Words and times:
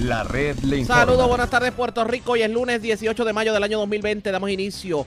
La 0.00 0.24
red 0.24 0.58
le 0.58 0.78
informa. 0.78 1.06
Saludos, 1.06 1.28
buenas 1.28 1.48
tardes 1.48 1.72
Puerto 1.72 2.04
Rico. 2.04 2.32
Hoy 2.32 2.42
es 2.42 2.50
lunes 2.50 2.82
18 2.82 3.24
de 3.24 3.32
mayo 3.32 3.54
del 3.54 3.62
año 3.62 3.78
2020. 3.78 4.30
Damos 4.30 4.50
inicio 4.50 5.06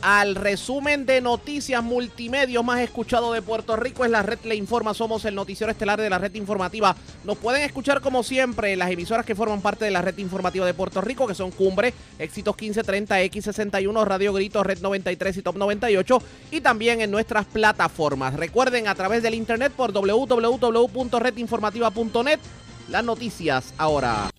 al 0.00 0.36
resumen 0.36 1.06
de 1.06 1.20
noticias 1.20 1.82
multimedios 1.82 2.64
más 2.64 2.78
escuchado 2.80 3.32
de 3.32 3.42
Puerto 3.42 3.74
Rico. 3.74 4.04
Es 4.04 4.12
la 4.12 4.22
red 4.22 4.38
Le 4.44 4.54
Informa. 4.54 4.94
Somos 4.94 5.24
el 5.24 5.34
noticiero 5.34 5.72
estelar 5.72 6.00
de 6.00 6.08
la 6.08 6.18
red 6.18 6.32
informativa. 6.36 6.94
Nos 7.24 7.36
pueden 7.38 7.62
escuchar 7.62 8.00
como 8.00 8.22
siempre 8.22 8.76
las 8.76 8.92
emisoras 8.92 9.26
que 9.26 9.34
forman 9.34 9.60
parte 9.60 9.84
de 9.84 9.90
la 9.90 10.02
red 10.02 10.16
informativa 10.18 10.66
de 10.66 10.74
Puerto 10.74 11.00
Rico, 11.00 11.26
que 11.26 11.34
son 11.34 11.50
Cumbre, 11.50 11.92
Éxitos 12.20 12.54
1530, 12.56 13.20
X61, 13.22 14.04
Radio 14.04 14.32
Grito, 14.32 14.62
Red 14.62 14.78
93 14.78 15.36
y 15.36 15.42
Top 15.42 15.56
98. 15.56 16.22
Y 16.52 16.60
también 16.60 17.00
en 17.00 17.10
nuestras 17.10 17.44
plataformas. 17.46 18.34
Recuerden 18.34 18.86
a 18.86 18.94
través 18.94 19.24
del 19.24 19.34
internet 19.34 19.72
por 19.76 19.92
www.redinformativa.net. 19.92 22.38
Las 22.88 23.04
noticias 23.04 23.74
ahora. 23.76 24.30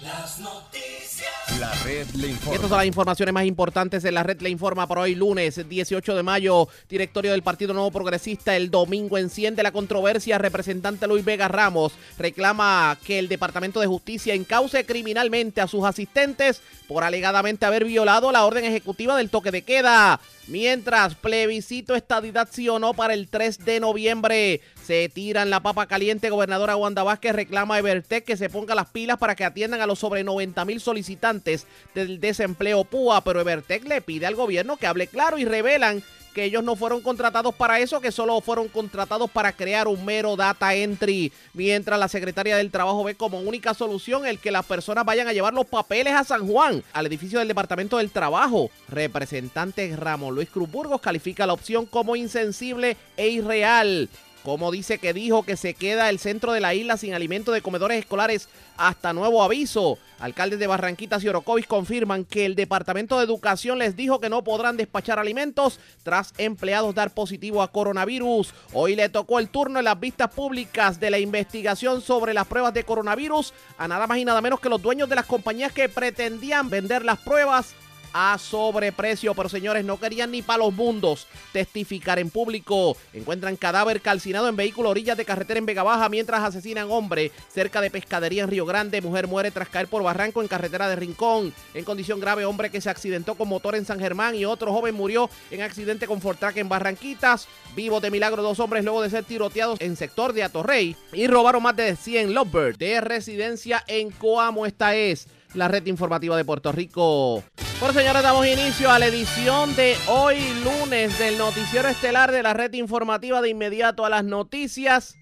Las 0.00 0.38
noticias. 0.38 1.32
La 1.58 1.74
red 1.82 2.06
le 2.14 2.28
informa. 2.28 2.54
Estas 2.54 2.68
son 2.68 2.78
las 2.78 2.86
informaciones 2.86 3.32
más 3.32 3.44
importantes 3.44 4.04
de 4.04 4.12
la 4.12 4.22
red 4.22 4.40
Le 4.40 4.50
Informa 4.50 4.86
por 4.86 5.00
hoy 5.00 5.16
lunes 5.16 5.68
18 5.68 6.14
de 6.14 6.22
mayo. 6.22 6.68
Directorio 6.88 7.32
del 7.32 7.42
Partido 7.42 7.74
Nuevo 7.74 7.90
Progresista 7.90 8.54
el 8.54 8.70
domingo 8.70 9.18
enciende 9.18 9.64
la 9.64 9.72
controversia. 9.72 10.38
Representante 10.38 11.08
Luis 11.08 11.24
Vega 11.24 11.48
Ramos 11.48 11.94
reclama 12.18 12.96
que 13.04 13.18
el 13.18 13.28
Departamento 13.28 13.80
de 13.80 13.88
Justicia 13.88 14.34
encauce 14.34 14.86
criminalmente 14.86 15.60
a 15.60 15.66
sus 15.66 15.84
asistentes 15.84 16.62
por 16.86 17.02
alegadamente 17.02 17.66
haber 17.66 17.84
violado 17.84 18.30
la 18.30 18.44
orden 18.44 18.64
ejecutiva 18.64 19.16
del 19.16 19.30
toque 19.30 19.50
de 19.50 19.62
queda. 19.62 20.20
Mientras, 20.46 21.14
plebiscito 21.14 21.96
estadidad 21.96 22.48
sí 22.52 22.68
o 22.68 22.78
no 22.78 22.92
para 22.92 23.14
el 23.14 23.28
3 23.28 23.64
de 23.64 23.80
noviembre. 23.80 24.60
Se 24.82 25.08
tiran 25.08 25.48
la 25.48 25.60
papa 25.60 25.86
caliente. 25.86 26.28
Gobernadora 26.28 26.76
Wanda 26.76 27.02
Vázquez 27.02 27.34
reclama 27.34 27.76
a 27.76 27.78
Evertec 27.78 28.24
que 28.24 28.36
se 28.36 28.50
ponga 28.50 28.74
las 28.74 28.88
pilas 28.88 29.16
para 29.16 29.34
que 29.36 29.44
atiendan 29.44 29.80
a 29.80 29.86
los 29.86 29.98
sobre 29.98 30.22
90 30.22 30.62
mil 30.66 30.80
solicitantes 30.80 31.66
del 31.94 32.20
desempleo 32.20 32.84
PUA. 32.84 33.24
Pero 33.24 33.40
Evertec 33.40 33.84
le 33.84 34.02
pide 34.02 34.26
al 34.26 34.34
gobierno 34.34 34.76
que 34.76 34.86
hable 34.86 35.06
claro 35.06 35.38
y 35.38 35.46
revelan 35.46 36.02
que 36.34 36.44
ellos 36.44 36.62
no 36.62 36.76
fueron 36.76 37.00
contratados 37.00 37.54
para 37.54 37.78
eso, 37.78 38.00
que 38.00 38.12
solo 38.12 38.40
fueron 38.40 38.68
contratados 38.68 39.30
para 39.30 39.52
crear 39.52 39.88
un 39.88 40.04
mero 40.04 40.36
data 40.36 40.74
entry. 40.74 41.32
Mientras 41.54 41.98
la 41.98 42.08
secretaria 42.08 42.56
del 42.56 42.70
Trabajo 42.70 43.04
ve 43.04 43.14
como 43.14 43.40
única 43.40 43.72
solución 43.72 44.26
el 44.26 44.38
que 44.38 44.50
las 44.50 44.66
personas 44.66 45.06
vayan 45.06 45.28
a 45.28 45.32
llevar 45.32 45.54
los 45.54 45.66
papeles 45.66 46.12
a 46.12 46.24
San 46.24 46.46
Juan, 46.46 46.82
al 46.92 47.06
edificio 47.06 47.38
del 47.38 47.48
Departamento 47.48 47.98
del 47.98 48.10
Trabajo. 48.10 48.70
Representante 48.88 49.94
Ramón 49.96 50.34
Luis 50.34 50.50
Cruz 50.50 50.70
Burgos 50.70 51.00
califica 51.00 51.46
la 51.46 51.52
opción 51.52 51.86
como 51.86 52.16
insensible 52.16 52.96
e 53.16 53.28
irreal. 53.28 54.08
Como 54.44 54.70
dice 54.70 54.98
que 54.98 55.14
dijo 55.14 55.42
que 55.42 55.56
se 55.56 55.72
queda 55.72 56.10
el 56.10 56.18
centro 56.18 56.52
de 56.52 56.60
la 56.60 56.74
isla 56.74 56.98
sin 56.98 57.14
alimento 57.14 57.50
de 57.50 57.62
comedores 57.62 57.98
escolares 57.98 58.50
hasta 58.76 59.14
nuevo 59.14 59.42
aviso. 59.42 59.98
Alcaldes 60.18 60.58
de 60.58 60.66
Barranquitas 60.66 61.24
y 61.24 61.28
Orocovis 61.28 61.66
confirman 61.66 62.26
que 62.26 62.44
el 62.44 62.54
Departamento 62.54 63.16
de 63.16 63.24
Educación 63.24 63.78
les 63.78 63.96
dijo 63.96 64.20
que 64.20 64.28
no 64.28 64.44
podrán 64.44 64.76
despachar 64.76 65.18
alimentos 65.18 65.80
tras 66.02 66.34
empleados 66.36 66.94
dar 66.94 67.14
positivo 67.14 67.62
a 67.62 67.72
coronavirus. 67.72 68.52
Hoy 68.74 68.96
le 68.96 69.08
tocó 69.08 69.38
el 69.38 69.48
turno 69.48 69.78
en 69.78 69.86
las 69.86 69.98
vistas 69.98 70.30
públicas 70.30 71.00
de 71.00 71.10
la 71.10 71.18
investigación 71.18 72.02
sobre 72.02 72.34
las 72.34 72.46
pruebas 72.46 72.74
de 72.74 72.84
coronavirus 72.84 73.54
a 73.78 73.88
nada 73.88 74.06
más 74.06 74.18
y 74.18 74.26
nada 74.26 74.42
menos 74.42 74.60
que 74.60 74.68
los 74.68 74.82
dueños 74.82 75.08
de 75.08 75.16
las 75.16 75.24
compañías 75.24 75.72
que 75.72 75.88
pretendían 75.88 76.68
vender 76.68 77.02
las 77.02 77.18
pruebas 77.18 77.74
a 78.14 78.38
sobreprecio, 78.38 79.34
pero 79.34 79.48
señores, 79.48 79.84
no 79.84 79.98
querían 79.98 80.30
ni 80.30 80.40
para 80.40 80.60
los 80.60 80.72
mundos 80.72 81.26
testificar 81.52 82.20
en 82.20 82.30
público. 82.30 82.96
Encuentran 83.12 83.56
cadáver 83.56 84.00
calcinado 84.00 84.48
en 84.48 84.56
vehículo 84.56 84.90
orillas 84.90 85.16
de 85.16 85.24
carretera 85.24 85.58
en 85.58 85.66
Vega 85.66 85.82
Baja 85.82 86.08
mientras 86.08 86.42
asesinan 86.42 86.90
hombre 86.90 87.32
cerca 87.52 87.80
de 87.80 87.90
pescadería 87.90 88.44
en 88.44 88.50
Río 88.50 88.64
Grande. 88.64 89.02
Mujer 89.02 89.26
muere 89.26 89.50
tras 89.50 89.68
caer 89.68 89.88
por 89.88 90.04
barranco 90.04 90.40
en 90.40 90.48
carretera 90.48 90.88
de 90.88 90.96
Rincón. 90.96 91.52
En 91.74 91.84
condición 91.84 92.20
grave, 92.20 92.44
hombre 92.44 92.70
que 92.70 92.80
se 92.80 92.88
accidentó 92.88 93.34
con 93.34 93.48
motor 93.48 93.74
en 93.74 93.84
San 93.84 93.98
Germán 93.98 94.36
y 94.36 94.44
otro 94.44 94.72
joven 94.72 94.94
murió 94.94 95.28
en 95.50 95.62
accidente 95.62 96.06
con 96.06 96.20
Fortrack 96.20 96.56
en 96.58 96.68
Barranquitas. 96.68 97.48
Vivos 97.74 98.00
de 98.00 98.12
milagro 98.12 98.44
dos 98.44 98.60
hombres 98.60 98.84
luego 98.84 99.02
de 99.02 99.10
ser 99.10 99.24
tiroteados 99.24 99.80
en 99.80 99.96
sector 99.96 100.32
de 100.32 100.44
Atorrey 100.44 100.96
y 101.12 101.26
robaron 101.26 101.64
más 101.64 101.74
de 101.74 101.96
100 101.96 102.32
Lovebird 102.32 102.78
de 102.78 103.00
residencia 103.00 103.82
en 103.88 104.10
Coamo. 104.12 104.66
Esta 104.66 104.94
es 104.94 105.26
la 105.54 105.68
red 105.68 105.86
informativa 105.86 106.36
de 106.36 106.44
Puerto 106.44 106.72
Rico. 106.72 107.42
Por 107.80 107.92
señores, 107.92 108.22
damos 108.22 108.46
inicio 108.46 108.90
a 108.90 108.98
la 108.98 109.06
edición 109.06 109.74
de 109.76 109.96
hoy 110.08 110.38
lunes 110.64 111.18
del 111.18 111.38
noticiero 111.38 111.88
estelar 111.88 112.32
de 112.32 112.42
la 112.42 112.54
red 112.54 112.72
informativa 112.74 113.40
de 113.40 113.50
inmediato 113.50 114.04
a 114.04 114.10
las 114.10 114.24
noticias. 114.24 115.16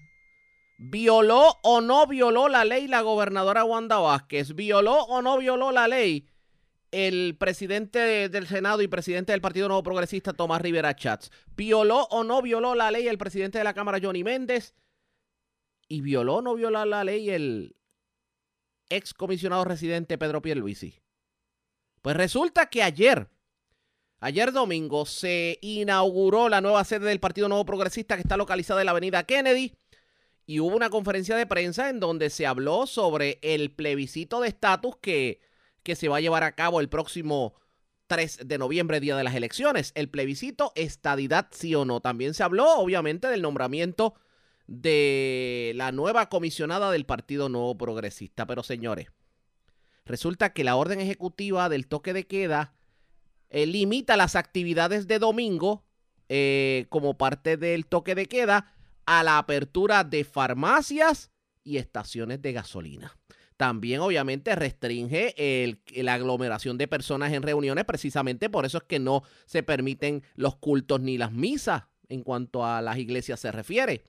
¿Violó 0.77 1.59
o 1.63 1.81
no 1.81 2.07
violó 2.07 2.49
la 2.49 2.65
ley 2.65 2.87
la 2.87 3.01
gobernadora 3.01 3.63
Wanda 3.63 3.97
Vázquez? 3.97 4.53
¿Violó 4.55 5.03
o 5.03 5.21
no 5.21 5.37
violó 5.37 5.71
la 5.71 5.87
ley 5.87 6.27
el 6.91 7.35
presidente 7.39 8.29
del 8.29 8.47
Senado 8.47 8.81
y 8.81 8.87
presidente 8.87 9.31
del 9.31 9.41
Partido 9.41 9.67
Nuevo 9.67 9.83
Progresista 9.83 10.33
Tomás 10.33 10.61
Rivera 10.61 10.95
Chats? 10.95 11.31
¿Violó 11.55 12.03
o 12.11 12.23
no 12.23 12.41
violó 12.41 12.75
la 12.75 12.91
ley 12.91 13.07
el 13.07 13.17
presidente 13.17 13.57
de 13.59 13.63
la 13.63 13.73
Cámara 13.73 13.99
Johnny 14.01 14.23
Méndez? 14.23 14.75
¿Y 15.87 16.01
violó 16.01 16.35
o 16.35 16.41
no 16.41 16.55
violó 16.55 16.85
la 16.85 17.03
ley 17.03 17.29
el 17.29 17.75
ex 18.89 19.13
comisionado 19.13 19.65
residente 19.65 20.17
Pedro 20.17 20.41
Pierluisi? 20.41 21.01
Pues 22.01 22.17
resulta 22.17 22.65
que 22.67 22.83
ayer, 22.83 23.29
ayer 24.19 24.51
domingo, 24.51 25.05
se 25.05 25.57
inauguró 25.61 26.49
la 26.49 26.61
nueva 26.61 26.83
sede 26.83 27.07
del 27.07 27.19
Partido 27.19 27.47
Nuevo 27.47 27.65
Progresista 27.65 28.15
que 28.15 28.21
está 28.21 28.37
localizada 28.37 28.81
en 28.81 28.85
la 28.85 28.91
avenida 28.91 29.23
Kennedy 29.23 29.77
y 30.45 30.59
hubo 30.59 30.75
una 30.75 30.89
conferencia 30.89 31.35
de 31.35 31.47
prensa 31.47 31.89
en 31.89 31.99
donde 31.99 32.29
se 32.29 32.45
habló 32.45 32.87
sobre 32.87 33.39
el 33.41 33.71
plebiscito 33.71 34.41
de 34.41 34.49
estatus 34.49 34.97
que, 34.97 35.39
que 35.83 35.95
se 35.95 36.09
va 36.09 36.17
a 36.17 36.21
llevar 36.21 36.43
a 36.43 36.55
cabo 36.55 36.81
el 36.81 36.89
próximo 36.89 37.55
3 38.07 38.41
de 38.45 38.57
noviembre, 38.57 38.99
día 38.99 39.15
de 39.15 39.23
las 39.23 39.35
elecciones. 39.35 39.91
El 39.95 40.09
plebiscito, 40.09 40.73
estadidad 40.75 41.47
sí 41.51 41.73
o 41.75 41.85
no. 41.85 42.01
También 42.01 42.33
se 42.33 42.43
habló, 42.43 42.75
obviamente, 42.75 43.27
del 43.27 43.41
nombramiento 43.41 44.15
de 44.67 45.73
la 45.75 45.91
nueva 45.91 46.29
comisionada 46.29 46.91
del 46.91 47.05
Partido 47.05 47.49
Nuevo 47.49 47.77
Progresista. 47.77 48.45
Pero 48.45 48.63
señores, 48.63 49.07
resulta 50.05 50.53
que 50.53 50.63
la 50.63 50.75
orden 50.75 50.99
ejecutiva 50.99 51.69
del 51.69 51.87
toque 51.87 52.13
de 52.13 52.25
queda 52.25 52.73
eh, 53.49 53.65
limita 53.65 54.17
las 54.17 54.35
actividades 54.35 55.07
de 55.07 55.19
domingo 55.19 55.85
eh, 56.29 56.87
como 56.89 57.17
parte 57.17 57.57
del 57.57 57.85
toque 57.85 58.15
de 58.15 58.27
queda 58.27 58.73
a 59.05 59.23
la 59.23 59.37
apertura 59.37 60.03
de 60.03 60.23
farmacias 60.23 61.31
y 61.63 61.77
estaciones 61.77 62.41
de 62.41 62.53
gasolina. 62.53 63.17
También 63.57 63.99
obviamente 63.99 64.55
restringe 64.55 65.35
la 65.95 66.13
aglomeración 66.15 66.77
de 66.77 66.87
personas 66.87 67.31
en 67.33 67.43
reuniones, 67.43 67.85
precisamente 67.85 68.49
por 68.49 68.65
eso 68.65 68.79
es 68.79 68.83
que 68.83 68.99
no 68.99 69.23
se 69.45 69.61
permiten 69.61 70.23
los 70.35 70.55
cultos 70.55 71.01
ni 71.01 71.17
las 71.17 71.31
misas 71.31 71.83
en 72.09 72.23
cuanto 72.23 72.65
a 72.65 72.81
las 72.81 72.97
iglesias 72.97 73.39
se 73.39 73.51
refiere. 73.51 74.03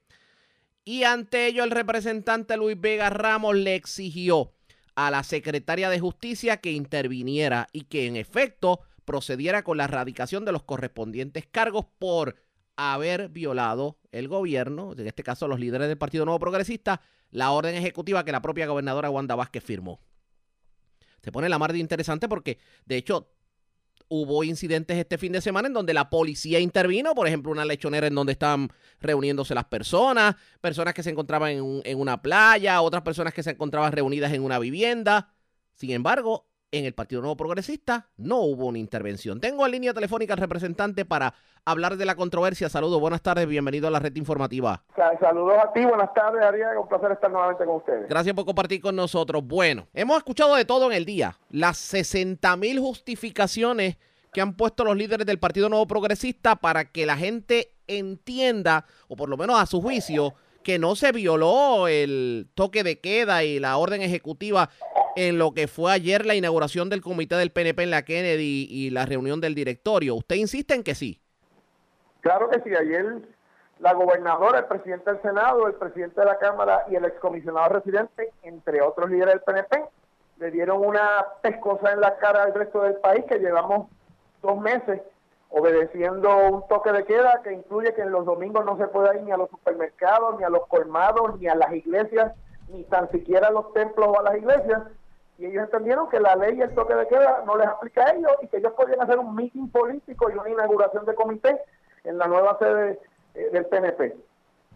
Y 0.84 1.04
ante 1.04 1.46
ello 1.46 1.64
el 1.64 1.70
representante 1.70 2.56
Luis 2.56 2.78
Vega 2.78 3.08
Ramos 3.08 3.56
le 3.56 3.74
exigió 3.74 4.52
a 4.94 5.10
la 5.10 5.22
secretaria 5.24 5.88
de 5.88 5.98
Justicia 5.98 6.58
que 6.58 6.72
interviniera 6.72 7.68
y 7.72 7.84
que 7.84 8.06
en 8.06 8.16
efecto 8.16 8.80
procediera 9.04 9.64
con 9.64 9.78
la 9.78 9.84
erradicación 9.84 10.44
de 10.44 10.52
los 10.52 10.62
correspondientes 10.62 11.46
cargos 11.50 11.86
por 11.98 12.36
haber 12.76 13.28
violado 13.28 13.98
el 14.12 14.28
gobierno, 14.28 14.92
en 14.96 15.06
este 15.06 15.22
caso 15.22 15.48
los 15.48 15.60
líderes 15.60 15.88
del 15.88 15.98
Partido 15.98 16.24
Nuevo 16.24 16.38
Progresista, 16.38 17.00
la 17.30 17.50
orden 17.50 17.74
ejecutiva 17.74 18.24
que 18.24 18.32
la 18.32 18.42
propia 18.42 18.66
gobernadora 18.66 19.10
Wanda 19.10 19.34
Vázquez 19.34 19.64
firmó. 19.64 20.00
Se 21.22 21.32
pone 21.32 21.48
la 21.48 21.58
mar 21.58 21.72
de 21.72 21.78
interesante 21.78 22.28
porque, 22.28 22.58
de 22.84 22.96
hecho, 22.96 23.30
hubo 24.08 24.44
incidentes 24.44 24.96
este 24.98 25.18
fin 25.18 25.32
de 25.32 25.40
semana 25.40 25.68
en 25.68 25.74
donde 25.74 25.94
la 25.94 26.10
policía 26.10 26.60
intervino, 26.60 27.14
por 27.14 27.26
ejemplo, 27.26 27.50
una 27.52 27.64
lechonera 27.64 28.06
en 28.06 28.14
donde 28.14 28.32
estaban 28.32 28.70
reuniéndose 29.00 29.54
las 29.54 29.64
personas, 29.64 30.36
personas 30.60 30.94
que 30.94 31.02
se 31.02 31.10
encontraban 31.10 31.50
en, 31.52 31.62
un- 31.62 31.82
en 31.84 31.98
una 31.98 32.20
playa, 32.22 32.80
otras 32.80 33.02
personas 33.02 33.34
que 33.34 33.42
se 33.42 33.50
encontraban 33.50 33.92
reunidas 33.92 34.32
en 34.32 34.42
una 34.42 34.58
vivienda. 34.58 35.32
Sin 35.74 35.90
embargo, 35.90 36.46
en 36.78 36.84
el 36.86 36.92
Partido 36.94 37.20
Nuevo 37.20 37.36
Progresista 37.36 38.08
no 38.16 38.40
hubo 38.40 38.66
una 38.66 38.78
intervención. 38.78 39.40
Tengo 39.40 39.64
en 39.64 39.72
línea 39.72 39.94
telefónica 39.94 40.34
al 40.34 40.40
representante 40.40 41.04
para 41.04 41.34
hablar 41.64 41.96
de 41.96 42.04
la 42.04 42.14
controversia. 42.16 42.68
Saludos, 42.68 43.00
buenas 43.00 43.22
tardes, 43.22 43.46
bienvenido 43.46 43.86
a 43.88 43.90
la 43.90 43.98
red 44.00 44.14
informativa. 44.16 44.82
Sa- 44.96 45.16
Saludos 45.20 45.54
a 45.62 45.72
ti, 45.72 45.84
buenas 45.84 46.12
tardes, 46.12 46.42
Ariel. 46.42 46.76
Un 46.80 46.88
placer 46.88 47.12
estar 47.12 47.30
nuevamente 47.30 47.64
con 47.64 47.76
ustedes. 47.76 48.08
Gracias 48.08 48.34
por 48.34 48.44
compartir 48.44 48.80
con 48.82 48.96
nosotros. 48.96 49.42
Bueno, 49.46 49.86
hemos 49.94 50.16
escuchado 50.16 50.54
de 50.56 50.64
todo 50.64 50.86
en 50.90 50.96
el 50.96 51.04
día. 51.04 51.38
Las 51.50 51.78
60 51.78 52.56
mil 52.56 52.80
justificaciones 52.80 53.96
que 54.32 54.40
han 54.40 54.56
puesto 54.56 54.84
los 54.84 54.96
líderes 54.96 55.26
del 55.26 55.38
Partido 55.38 55.68
Nuevo 55.68 55.86
Progresista 55.86 56.56
para 56.56 56.86
que 56.86 57.06
la 57.06 57.16
gente 57.16 57.70
entienda, 57.86 58.84
o 59.08 59.14
por 59.16 59.28
lo 59.28 59.36
menos 59.36 59.60
a 59.60 59.66
su 59.66 59.80
juicio, 59.80 60.34
que 60.64 60.78
no 60.80 60.96
se 60.96 61.12
violó 61.12 61.86
el 61.86 62.48
toque 62.54 62.82
de 62.82 62.98
queda 62.98 63.44
y 63.44 63.60
la 63.60 63.76
orden 63.76 64.02
ejecutiva 64.02 64.70
en 65.14 65.38
lo 65.38 65.52
que 65.54 65.68
fue 65.68 65.92
ayer 65.92 66.26
la 66.26 66.34
inauguración 66.34 66.88
del 66.88 67.02
comité 67.02 67.36
del 67.36 67.52
PNP 67.52 67.84
en 67.84 67.90
la 67.90 68.04
Kennedy 68.04 68.66
y 68.68 68.90
la 68.90 69.06
reunión 69.06 69.40
del 69.40 69.54
directorio. 69.54 70.16
Usted 70.16 70.36
insiste 70.36 70.74
en 70.74 70.82
que 70.82 70.96
sí. 70.96 71.20
Claro 72.20 72.48
que 72.50 72.60
sí, 72.62 72.74
ayer 72.74 73.22
la 73.78 73.92
gobernadora, 73.92 74.60
el 74.60 74.64
presidente 74.64 75.12
del 75.12 75.22
Senado, 75.22 75.66
el 75.66 75.74
presidente 75.74 76.20
de 76.20 76.26
la 76.26 76.38
Cámara 76.38 76.84
y 76.90 76.96
el 76.96 77.04
excomisionado 77.04 77.68
residente, 77.68 78.32
entre 78.42 78.80
otros 78.80 79.10
líderes 79.10 79.34
del 79.34 79.42
PNP, 79.42 79.84
le 80.38 80.50
dieron 80.50 80.84
una 80.84 81.24
pescosa 81.42 81.92
en 81.92 82.00
la 82.00 82.16
cara 82.16 82.42
al 82.42 82.54
resto 82.54 82.82
del 82.82 82.96
país 82.96 83.24
que 83.28 83.38
llevamos 83.38 83.88
dos 84.42 84.58
meses 84.58 85.00
obedeciendo 85.56 86.36
un 86.48 86.66
toque 86.66 86.90
de 86.90 87.04
queda 87.04 87.40
que 87.44 87.52
incluye 87.52 87.94
que 87.94 88.02
en 88.02 88.10
los 88.10 88.24
domingos 88.24 88.64
no 88.64 88.76
se 88.76 88.88
puede 88.88 89.16
ir 89.16 89.22
ni 89.22 89.30
a 89.30 89.36
los 89.36 89.48
supermercados, 89.50 90.36
ni 90.36 90.42
a 90.42 90.48
los 90.48 90.66
colmados, 90.66 91.38
ni 91.38 91.46
a 91.46 91.54
las 91.54 91.72
iglesias, 91.72 92.32
ni 92.68 92.82
tan 92.84 93.08
siquiera 93.12 93.48
a 93.48 93.52
los 93.52 93.72
templos 93.72 94.08
o 94.08 94.18
a 94.18 94.24
las 94.24 94.36
iglesias. 94.36 94.82
Y 95.38 95.46
ellos 95.46 95.62
entendieron 95.62 96.08
que 96.08 96.18
la 96.18 96.34
ley 96.34 96.58
y 96.58 96.62
el 96.62 96.74
toque 96.74 96.96
de 96.96 97.06
queda 97.06 97.44
no 97.46 97.56
les 97.56 97.68
aplica 97.68 98.04
a 98.04 98.10
ellos 98.14 98.32
y 98.42 98.48
que 98.48 98.56
ellos 98.56 98.72
podían 98.72 99.00
hacer 99.00 99.16
un 99.20 99.32
meeting 99.32 99.68
político 99.68 100.28
y 100.28 100.36
una 100.36 100.50
inauguración 100.50 101.04
de 101.06 101.14
comité 101.14 101.60
en 102.02 102.18
la 102.18 102.26
nueva 102.26 102.58
sede 102.58 102.98
eh, 103.34 103.50
del 103.52 103.66
PNP. 103.66 104.16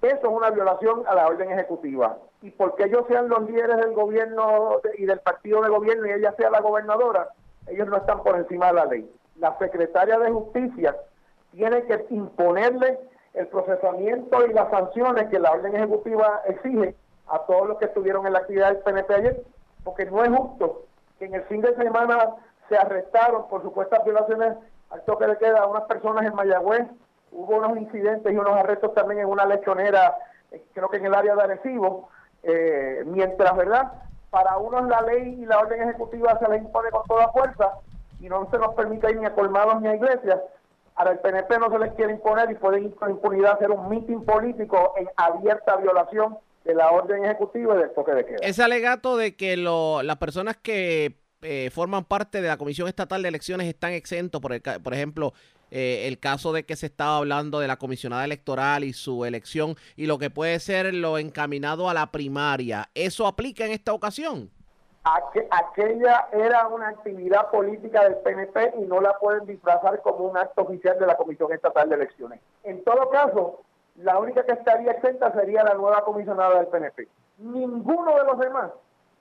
Eso 0.00 0.16
es 0.16 0.24
una 0.24 0.50
violación 0.50 1.02
a 1.08 1.14
la 1.16 1.26
orden 1.26 1.50
ejecutiva. 1.50 2.18
Y 2.40 2.52
porque 2.52 2.84
ellos 2.84 3.04
sean 3.08 3.28
los 3.28 3.42
líderes 3.50 3.78
del 3.78 3.94
gobierno 3.94 4.80
y 4.96 5.06
del 5.06 5.18
partido 5.18 5.60
de 5.60 5.70
gobierno 5.70 6.06
y 6.06 6.12
ella 6.12 6.32
sea 6.36 6.50
la 6.50 6.60
gobernadora, 6.60 7.30
ellos 7.66 7.88
no 7.88 7.96
están 7.96 8.22
por 8.22 8.36
encima 8.36 8.68
de 8.68 8.72
la 8.74 8.84
ley 8.84 9.10
la 9.38 9.56
secretaria 9.58 10.18
de 10.18 10.30
Justicia 10.30 10.96
tiene 11.52 11.82
que 11.84 12.06
imponerle 12.10 12.98
el 13.34 13.46
procesamiento 13.48 14.46
y 14.46 14.52
las 14.52 14.70
sanciones 14.70 15.28
que 15.28 15.38
la 15.38 15.52
orden 15.52 15.74
ejecutiva 15.74 16.42
exige 16.46 16.94
a 17.28 17.38
todos 17.40 17.68
los 17.68 17.78
que 17.78 17.86
estuvieron 17.86 18.26
en 18.26 18.32
la 18.32 18.40
actividad 18.40 18.68
del 18.72 18.82
PNP 18.82 19.14
ayer, 19.14 19.42
porque 19.84 20.06
no 20.06 20.24
es 20.24 20.30
justo 20.30 20.82
que 21.18 21.26
en 21.26 21.34
el 21.34 21.42
fin 21.44 21.60
de 21.60 21.74
semana 21.76 22.34
se 22.68 22.76
arrestaron 22.76 23.48
por 23.48 23.62
supuestas 23.62 24.04
violaciones 24.04 24.56
al 24.90 25.02
toque 25.02 25.26
de 25.26 25.36
queda 25.36 25.60
a 25.60 25.66
unas 25.66 25.84
personas 25.84 26.26
en 26.26 26.34
Mayagüez, 26.34 26.86
hubo 27.32 27.56
unos 27.56 27.76
incidentes 27.76 28.32
y 28.32 28.36
unos 28.36 28.56
arrestos 28.56 28.94
también 28.94 29.20
en 29.20 29.26
una 29.26 29.44
lechonera, 29.44 30.16
eh, 30.50 30.62
creo 30.72 30.88
que 30.88 30.96
en 30.96 31.06
el 31.06 31.14
área 31.14 31.34
de 31.34 31.42
Arecibo, 31.42 32.08
eh, 32.42 33.02
mientras, 33.06 33.54
¿verdad? 33.56 33.92
Para 34.30 34.56
unos 34.58 34.88
la 34.88 35.02
ley 35.02 35.40
y 35.40 35.46
la 35.46 35.58
orden 35.58 35.82
ejecutiva 35.82 36.38
se 36.38 36.48
les 36.48 36.62
impone 36.62 36.90
con 36.90 37.02
toda 37.06 37.28
fuerza, 37.28 37.74
y 38.20 38.28
no 38.28 38.48
se 38.50 38.58
nos 38.58 38.74
permite 38.74 39.10
ir 39.10 39.18
ni 39.18 39.26
a 39.26 39.34
colmados 39.34 39.80
ni 39.80 39.88
a 39.88 39.94
iglesias, 39.94 40.40
ahora 40.94 41.12
el 41.12 41.18
PNP 41.20 41.58
no 41.58 41.70
se 41.70 41.78
les 41.78 41.92
quiere 41.94 42.12
imponer 42.12 42.50
y 42.50 42.54
pueden 42.54 42.84
ir 42.84 42.94
con 42.94 43.10
impunidad 43.10 43.52
hacer 43.52 43.70
un 43.70 43.88
mitin 43.88 44.24
político 44.24 44.94
en 44.96 45.08
abierta 45.16 45.76
violación 45.76 46.38
de 46.64 46.74
la 46.74 46.90
orden 46.90 47.24
ejecutiva 47.24 47.76
y 47.76 47.78
del 47.78 47.90
toque 47.94 48.12
de 48.12 48.26
queda. 48.26 48.38
Ese 48.42 48.62
alegato 48.62 49.16
de 49.16 49.36
que 49.36 49.56
lo, 49.56 50.02
las 50.02 50.16
personas 50.16 50.56
que 50.56 51.18
eh, 51.42 51.70
forman 51.72 52.04
parte 52.04 52.42
de 52.42 52.48
la 52.48 52.56
Comisión 52.56 52.88
Estatal 52.88 53.22
de 53.22 53.28
Elecciones 53.28 53.68
están 53.68 53.92
exentos, 53.92 54.40
por, 54.40 54.52
el, 54.52 54.60
por 54.60 54.92
ejemplo, 54.92 55.32
eh, 55.70 56.08
el 56.08 56.18
caso 56.18 56.52
de 56.52 56.64
que 56.64 56.76
se 56.76 56.86
estaba 56.86 57.18
hablando 57.18 57.60
de 57.60 57.68
la 57.68 57.76
comisionada 57.76 58.24
electoral 58.24 58.84
y 58.84 58.92
su 58.92 59.24
elección 59.24 59.76
y 59.96 60.06
lo 60.06 60.18
que 60.18 60.30
puede 60.30 60.58
ser 60.60 60.92
lo 60.94 61.18
encaminado 61.18 61.88
a 61.88 61.94
la 61.94 62.10
primaria, 62.10 62.90
¿eso 62.94 63.26
aplica 63.26 63.64
en 63.64 63.72
esta 63.72 63.92
ocasión? 63.92 64.50
Aquella 65.50 66.28
era 66.32 66.66
una 66.68 66.88
actividad 66.88 67.50
política 67.50 68.04
del 68.04 68.16
PNP 68.16 68.74
y 68.78 68.86
no 68.86 69.00
la 69.00 69.14
pueden 69.18 69.46
disfrazar 69.46 70.00
como 70.02 70.24
un 70.26 70.36
acto 70.36 70.62
oficial 70.62 70.98
de 70.98 71.06
la 71.06 71.16
Comisión 71.16 71.52
Estatal 71.52 71.88
de 71.88 71.96
Elecciones. 71.96 72.40
En 72.64 72.82
todo 72.84 73.08
caso, 73.10 73.60
la 73.96 74.18
única 74.18 74.44
que 74.44 74.52
estaría 74.52 74.92
exenta 74.92 75.32
sería 75.32 75.64
la 75.64 75.74
nueva 75.74 76.04
comisionada 76.04 76.56
del 76.56 76.68
PNP. 76.68 77.08
Ninguno 77.38 78.16
de 78.16 78.24
los 78.24 78.38
demás, 78.38 78.70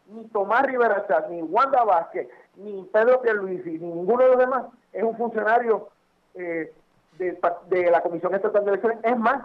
ni 0.08 0.26
Tomás 0.30 0.64
Rivera 0.64 1.06
Chat, 1.08 1.30
ni 1.30 1.42
Wanda 1.42 1.84
Vázquez, 1.84 2.28
ni 2.56 2.84
Pedro 2.92 3.22
Pierluisi, 3.22 3.78
ni 3.80 3.88
ninguno 3.88 4.24
de 4.24 4.30
los 4.30 4.40
demás 4.40 4.66
es 4.94 5.04
un 5.04 5.16
funcionario 5.16 5.90
eh, 6.34 6.74
de, 7.18 7.40
de 7.68 7.92
la 7.92 8.02
Comisión 8.02 8.34
Estatal 8.34 8.64
de 8.66 8.72
Elecciones. 8.72 9.00
Es 9.04 9.18
más, 9.18 9.44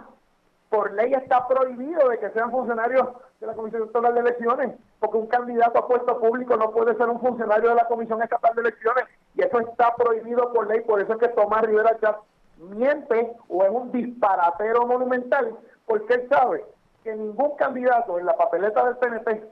por 0.73 0.91
ley 0.93 1.13
está 1.13 1.47
prohibido 1.47 2.09
de 2.09 2.17
que 2.17 2.31
sean 2.31 2.49
funcionarios 2.49 3.07
de 3.39 3.45
la 3.45 3.53
Comisión 3.53 3.83
Estatal 3.83 4.11
de 4.15 4.21
Elecciones, 4.21 4.71
porque 4.99 5.17
un 5.17 5.27
candidato 5.27 5.77
a 5.77 5.87
puesto 5.87 6.19
público 6.19 6.57
no 6.57 6.71
puede 6.71 6.95
ser 6.95 7.09
un 7.09 7.19
funcionario 7.19 7.69
de 7.69 7.75
la 7.75 7.85
Comisión 7.85 8.23
Estatal 8.23 8.55
de 8.55 8.61
Elecciones, 8.61 9.05
y 9.35 9.43
eso 9.43 9.59
está 9.59 9.93
prohibido 9.95 10.51
por 10.51 10.67
ley, 10.67 10.81
por 10.81 10.99
eso 10.99 11.13
es 11.13 11.19
que 11.19 11.27
Tomás 11.27 11.61
Rivera 11.61 11.95
Chávez 11.99 12.21
miente 12.57 13.33
o 13.49 13.63
es 13.63 13.69
un 13.69 13.91
disparatero 13.91 14.87
monumental, 14.87 15.55
porque 15.85 16.15
él 16.15 16.27
sabe 16.27 16.65
que 17.03 17.13
ningún 17.15 17.55
candidato 17.55 18.17
en 18.17 18.25
la 18.25 18.35
papeleta 18.35 18.83
del 18.83 18.97
PNP 18.97 19.43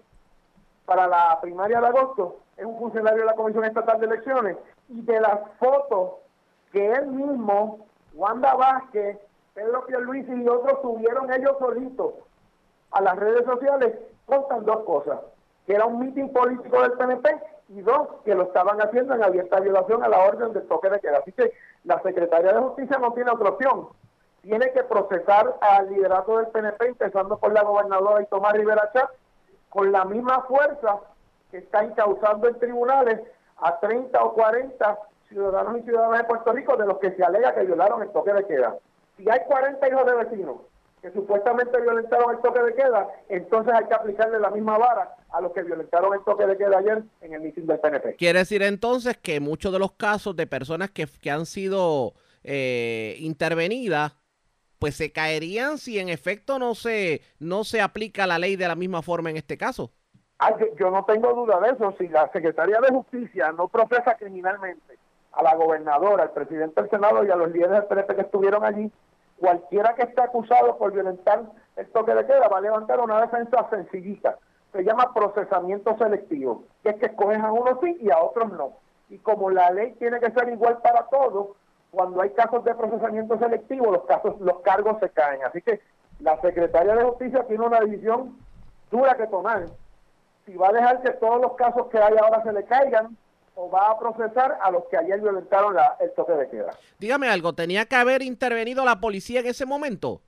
para 0.88 1.06
la 1.06 1.38
primaria 1.40 1.82
de 1.82 1.86
agosto 1.86 2.38
es 2.58 2.66
un 2.66 2.80
funcionario 2.80 3.20
de 3.20 3.26
la 3.28 3.36
Comisión 3.36 3.64
Estatal 3.66 4.00
de 4.00 4.08
Elecciones, 4.08 4.58
y 4.90 5.04
de 5.04 5.22
las 5.22 5.40
fotos 5.60 6.14
que 6.72 6.94
él 6.94 7.06
mismo, 7.10 7.86
Wanda 8.16 8.56
Vázquez, 8.56 9.20
Pedro 9.54 9.86
Pierluisi 9.86 10.34
y 10.34 10.48
otros 10.48 10.80
subieron 10.82 11.32
ellos 11.34 11.58
solitos 11.60 12.14
a 12.92 13.02
las 13.02 13.18
redes 13.18 13.46
sociales, 13.46 13.94
contan 14.26 14.64
dos 14.64 14.84
cosas, 14.86 15.20
que 15.66 15.74
era 15.74 15.86
un 15.86 16.00
mitin 16.00 16.32
político 16.32 16.82
del 16.82 16.94
PNP 16.94 17.30
y 17.70 17.82
dos, 17.82 18.08
que 18.24 18.34
lo 18.34 18.44
estaban 18.44 18.82
haciendo 18.82 19.14
en 19.14 19.24
abierta 19.24 19.60
violación 19.60 20.04
a 20.04 20.08
la 20.08 20.20
orden 20.20 20.54
del 20.54 20.68
toque 20.68 20.90
de 20.90 21.00
queda. 21.00 21.20
Así 21.20 21.34
que 21.34 21.52
la 21.84 22.02
Secretaría 22.02 22.54
de 22.54 22.60
Justicia 22.62 22.98
no 22.98 23.14
tiene 23.14 23.32
otra 23.32 23.50
opción. 23.50 23.90
Tiene 24.42 24.72
que 24.72 24.84
procesar 24.84 25.56
al 25.60 25.90
liderato 25.90 26.38
del 26.38 26.48
PNP, 26.48 26.88
empezando 26.88 27.38
por 27.38 27.54
la 27.54 27.64
gobernadora 27.64 28.22
y 28.22 28.28
Tomás 28.28 28.54
Rivera 28.54 28.90
Chat, 28.94 29.10
con 29.70 29.92
la 29.92 30.06
misma 30.06 30.44
fuerza 30.44 31.00
que 31.52 31.58
está 31.58 31.84
encauzando 31.84 32.48
en 32.48 32.58
tribunales 32.58 33.20
a 33.58 33.80
30 33.80 34.24
o 34.24 34.34
40 34.34 34.98
ciudadanos 35.28 35.78
y 35.78 35.84
ciudadanas 35.84 36.20
de 36.20 36.24
Puerto 36.26 36.52
Rico 36.54 36.78
de 36.78 36.88
los 36.88 36.98
que 37.00 37.12
se 37.12 37.24
alega 37.24 37.54
que 37.54 37.64
violaron 37.64 38.02
el 38.02 38.10
toque 38.12 38.34
de 38.34 38.46
queda 38.46 38.78
si 39.22 39.30
hay 39.30 39.40
40 39.46 39.88
hijos 39.88 40.06
de 40.06 40.16
vecinos 40.16 40.58
que 41.02 41.12
supuestamente 41.12 41.82
violentaron 41.82 42.36
el 42.36 42.42
toque 42.42 42.62
de 42.62 42.76
queda, 42.76 43.08
entonces 43.28 43.74
hay 43.74 43.86
que 43.86 43.94
aplicarle 43.94 44.40
la 44.40 44.52
misma 44.52 44.78
vara 44.78 45.16
a 45.32 45.42
los 45.42 45.52
que 45.52 45.64
violentaron 45.64 46.14
el 46.14 46.24
toque 46.24 46.46
de 46.46 46.58
queda 46.58 46.78
ayer 46.78 47.04
en 47.22 47.34
el 47.34 47.42
mitin 47.42 47.66
del 47.66 47.80
PNP. 47.80 48.16
Quiere 48.18 48.40
decir 48.40 48.62
entonces 48.62 49.18
que 49.18 49.40
muchos 49.40 49.74
de 49.74 49.80
los 49.80 49.94
casos 49.94 50.36
de 50.36 50.46
personas 50.46 50.92
que, 50.92 51.08
que 51.22 51.32
han 51.32 51.48
sido 51.48 52.14
eh, 52.44 53.16
intervenidas, 53.20 54.16
pues 54.78 54.96
se 54.96 55.12
caerían 55.12 55.80
si 55.80 55.98
en 55.98 56.10
efecto 56.10 56.60
no 56.60 56.76
se, 56.76 57.22
no 57.40 57.64
se 57.64 57.82
aplica 57.82 58.28
la 58.28 58.38
ley 58.38 58.56
de 58.56 58.68
la 58.68 58.76
misma 58.76 59.02
forma 59.02 59.32
en 59.32 59.38
este 59.38 59.58
caso. 59.58 59.92
Ah, 60.38 60.56
yo, 60.60 60.68
yo 60.76 60.92
no 60.92 61.06
tengo 61.06 61.34
duda 61.34 61.60
de 61.62 61.72
eso. 61.72 61.96
Si 61.98 62.08
la 62.10 62.32
Secretaría 62.32 62.80
de 62.80 62.90
Justicia 62.90 63.52
no 63.52 63.68
procesa 63.68 64.16
criminalmente 64.18 64.98
a 65.34 65.44
la 65.44 65.56
gobernadora, 65.56 66.24
al 66.24 66.32
presidente 66.32 66.82
del 66.82 66.90
Senado 66.90 67.24
y 67.24 67.30
a 67.30 67.36
los 67.36 67.52
líderes 67.52 67.72
del 67.72 67.86
PNP 67.86 68.16
que 68.16 68.22
estuvieron 68.22 68.66
allí, 68.66 68.92
cualquiera 69.42 69.96
que 69.96 70.04
esté 70.04 70.22
acusado 70.22 70.78
por 70.78 70.94
violentar 70.94 71.42
el 71.76 71.88
toque 71.88 72.14
de 72.14 72.26
queda 72.28 72.48
va 72.48 72.60
a 72.60 72.62
levantar 72.62 73.00
una 73.00 73.20
defensa 73.20 73.68
sencillita. 73.72 74.38
Se 74.72 74.84
llama 74.84 75.14
procesamiento 75.14 75.98
selectivo, 75.98 76.64
que 76.84 76.90
es 76.92 76.96
que 76.98 77.08
escogen 77.08 77.42
a 77.42 77.52
unos 77.52 77.80
sí 77.82 77.98
y 78.00 78.12
a 78.12 78.20
otros 78.20 78.52
no. 78.54 78.74
Y 79.10 79.18
como 79.18 79.50
la 79.50 79.72
ley 79.72 79.94
tiene 79.94 80.20
que 80.20 80.32
ser 80.32 80.48
igual 80.50 80.78
para 80.78 81.08
todos, 81.08 81.58
cuando 81.90 82.22
hay 82.22 82.30
casos 82.30 82.64
de 82.64 82.76
procesamiento 82.76 83.38
selectivo, 83.40 83.92
los 83.92 84.06
casos, 84.06 84.40
los 84.40 84.60
cargos 84.60 85.00
se 85.00 85.10
caen. 85.10 85.44
Así 85.44 85.62
que 85.62 85.82
la 86.20 86.40
secretaria 86.40 86.96
de 86.96 87.04
Justicia 87.04 87.44
tiene 87.48 87.66
una 87.66 87.80
decisión 87.80 88.38
dura 88.92 89.16
que 89.16 89.26
tomar. 89.28 89.66
Si 90.46 90.56
va 90.56 90.70
a 90.70 90.74
dejar 90.74 91.02
que 91.02 91.12
todos 91.14 91.42
los 91.42 91.54
casos 91.56 91.88
que 91.88 91.98
hay 91.98 92.16
ahora 92.22 92.44
se 92.44 92.54
le 92.54 92.64
caigan, 92.64 93.18
o 93.56 93.70
va 93.70 93.92
a 93.92 94.00
procesar 94.00 94.58
a 94.62 94.72
los 94.72 94.86
que 94.86 94.98
ayer 94.98 95.20
violentaron 95.20 95.76
la, 95.76 95.98
el 96.00 96.12
toque 96.14 96.34
de 96.34 96.50
queda. 96.50 96.72
Dígame 97.00 97.30
algo, 97.30 97.54
¿tenía 97.54 97.86
que 97.86 97.96
haber 97.96 98.22
intervenido 98.22 98.86
la 98.86 99.00
policía 99.00 99.42
en 99.42 99.48
ese 99.48 99.66
momento? 99.66 100.22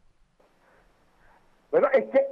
Bueno, 1.72 1.88
es 1.94 2.06
que 2.06 2.27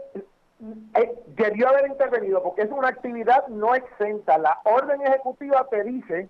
eh, 0.93 1.23
debió 1.27 1.69
haber 1.69 1.87
intervenido 1.87 2.43
porque 2.43 2.61
es 2.61 2.71
una 2.71 2.89
actividad 2.89 3.47
no 3.47 3.73
exenta. 3.73 4.37
La 4.37 4.59
orden 4.65 5.01
ejecutiva 5.01 5.67
te 5.69 5.83
dice 5.83 6.29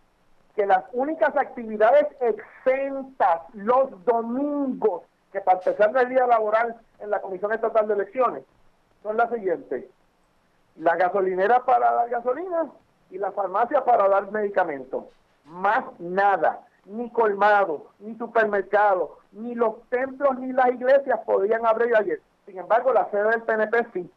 que 0.56 0.66
las 0.66 0.84
únicas 0.94 1.36
actividades 1.36 2.08
exentas 2.22 3.42
los 3.54 4.04
domingos, 4.06 5.04
que 5.32 5.42
para 5.42 5.58
empezar 5.58 5.96
el 5.98 6.10
día 6.10 6.28
laboral 6.28 6.78
en 7.00 7.10
la 7.10 7.22
Comisión 7.22 7.52
Estatal 7.54 7.88
de 7.88 7.96
Elecciones, 7.96 8.44
son 9.04 9.18
las 9.18 9.30
siguientes. 9.30 9.86
La 10.78 10.96
gasolinera 10.96 11.66
para 11.66 11.92
dar 11.92 12.10
gasolina, 12.10 12.72
y 13.12 13.18
la 13.18 13.32
farmacia 13.32 13.84
para 13.84 14.08
dar 14.08 14.32
medicamentos. 14.32 15.06
Más 15.46 15.84
nada, 16.00 16.62
ni 16.86 17.10
colmado, 17.12 17.88
ni 18.00 18.16
supermercado, 18.16 19.18
ni 19.32 19.54
los 19.54 19.82
templos 19.90 20.38
ni 20.40 20.52
las 20.54 20.70
iglesias 20.70 21.20
podían 21.26 21.66
abrir 21.66 21.96
ayer. 21.96 22.22
Sin 22.46 22.58
embargo, 22.58 22.92
la 22.92 23.10
sede 23.12 23.30
del 23.30 23.44
PNP 23.44 23.88
sí. 23.94 24.12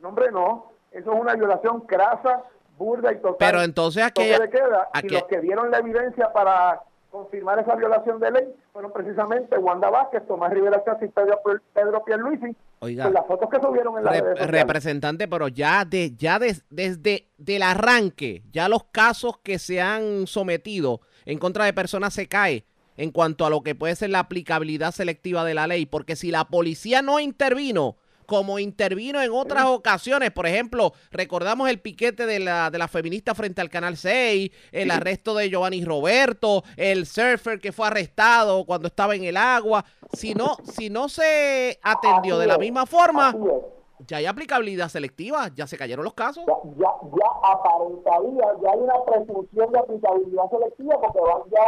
No, 0.00 0.08
hombre, 0.08 0.30
no. 0.30 0.70
Eso 0.92 1.12
es 1.12 1.20
una 1.20 1.34
violación 1.34 1.80
crasa, 1.82 2.42
burda 2.76 3.12
y 3.12 3.16
total. 3.16 3.36
Pero 3.38 3.62
entonces 3.62 4.02
aquella... 4.02 4.48
queda, 4.48 4.88
y 5.02 5.08
los 5.08 5.24
que 5.24 5.40
dieron 5.40 5.70
la 5.70 5.78
evidencia 5.78 6.32
para 6.32 6.82
confirmar 7.10 7.58
esa 7.58 7.74
violación 7.74 8.20
de 8.20 8.30
ley 8.30 8.44
fueron 8.72 8.92
precisamente 8.92 9.58
Wanda 9.58 9.90
Vázquez, 9.90 10.26
Tomás 10.26 10.52
Rivera 10.52 10.82
Chávez 10.84 11.02
y 11.02 11.12
Pedro, 11.12 11.40
Pedro 11.74 12.04
Pierluisi, 12.04 12.56
Oiga, 12.78 13.10
las 13.10 13.26
fotos 13.26 13.50
que 13.50 13.60
subieron 13.60 13.98
en 13.98 14.04
la 14.04 14.46
representante, 14.46 15.28
pero 15.28 15.48
ya 15.48 15.84
de 15.84 16.14
ya 16.16 16.38
desde 16.38 17.26
el 17.44 17.62
arranque, 17.62 18.42
ya 18.52 18.68
los 18.68 18.84
casos 18.84 19.38
que 19.42 19.58
se 19.58 19.80
han 19.80 20.26
sometido 20.26 21.00
en 21.26 21.38
contra 21.38 21.64
de 21.64 21.72
personas 21.72 22.14
se 22.14 22.26
cae. 22.28 22.64
en 22.96 23.12
cuanto 23.12 23.46
a 23.46 23.50
lo 23.50 23.62
que 23.62 23.74
puede 23.74 23.96
ser 23.96 24.10
la 24.10 24.18
aplicabilidad 24.18 24.92
selectiva 24.92 25.42
de 25.44 25.54
la 25.54 25.66
ley, 25.66 25.86
porque 25.86 26.16
si 26.16 26.30
la 26.30 26.44
policía 26.44 27.00
no 27.00 27.18
intervino, 27.18 27.96
como 28.30 28.60
intervino 28.60 29.20
en 29.20 29.32
otras 29.32 29.64
ocasiones. 29.66 30.30
Por 30.30 30.46
ejemplo, 30.46 30.92
recordamos 31.10 31.68
el 31.68 31.80
piquete 31.80 32.26
de 32.26 32.38
la, 32.38 32.70
de 32.70 32.78
la 32.78 32.86
feminista 32.86 33.34
frente 33.34 33.60
al 33.60 33.68
Canal 33.68 33.96
6, 33.96 34.52
el 34.70 34.92
arresto 34.92 35.34
de 35.34 35.50
Giovanni 35.50 35.84
Roberto, 35.84 36.62
el 36.76 37.06
surfer 37.06 37.58
que 37.58 37.72
fue 37.72 37.88
arrestado 37.88 38.64
cuando 38.64 38.86
estaba 38.86 39.16
en 39.16 39.24
el 39.24 39.36
agua. 39.36 39.84
Si 40.12 40.32
no, 40.32 40.54
si 40.62 40.90
no 40.90 41.08
se 41.08 41.80
atendió 41.82 42.38
de 42.38 42.46
la 42.46 42.56
misma 42.56 42.86
forma, 42.86 43.34
ya 44.06 44.18
hay 44.18 44.26
aplicabilidad 44.26 44.88
selectiva, 44.88 45.48
ya 45.52 45.66
se 45.66 45.76
cayeron 45.76 46.04
los 46.04 46.14
casos. 46.14 46.44
Ya, 46.46 46.54
ya, 46.78 46.88
ya 47.02 47.50
aparentaría, 47.50 48.46
ya 48.62 48.70
hay 48.70 48.78
una 48.78 49.04
presunción 49.06 49.72
de 49.72 49.78
aplicabilidad 49.80 50.48
selectiva 50.50 51.00
porque 51.00 51.18
van 51.18 51.42
ya 51.50 51.66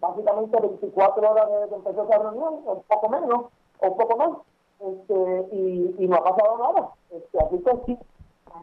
básicamente 0.00 0.58
24 0.58 1.30
horas 1.30 1.48
desde 1.50 1.68
que 1.68 1.74
empezó 1.74 2.04
esa 2.04 2.18
reunión, 2.18 2.54
un 2.64 2.82
poco 2.82 3.08
menos, 3.10 3.44
o 3.78 3.88
un 3.88 3.96
poco 3.98 4.16
más 4.16 4.51
este, 4.82 5.46
y, 5.52 5.94
y, 5.98 6.08
no 6.08 6.16
ha 6.16 6.24
pasado 6.24 6.58
nada. 6.58 6.90
Este, 7.10 7.38
así 7.38 7.58
que 7.58 7.70
sí, 7.86 7.98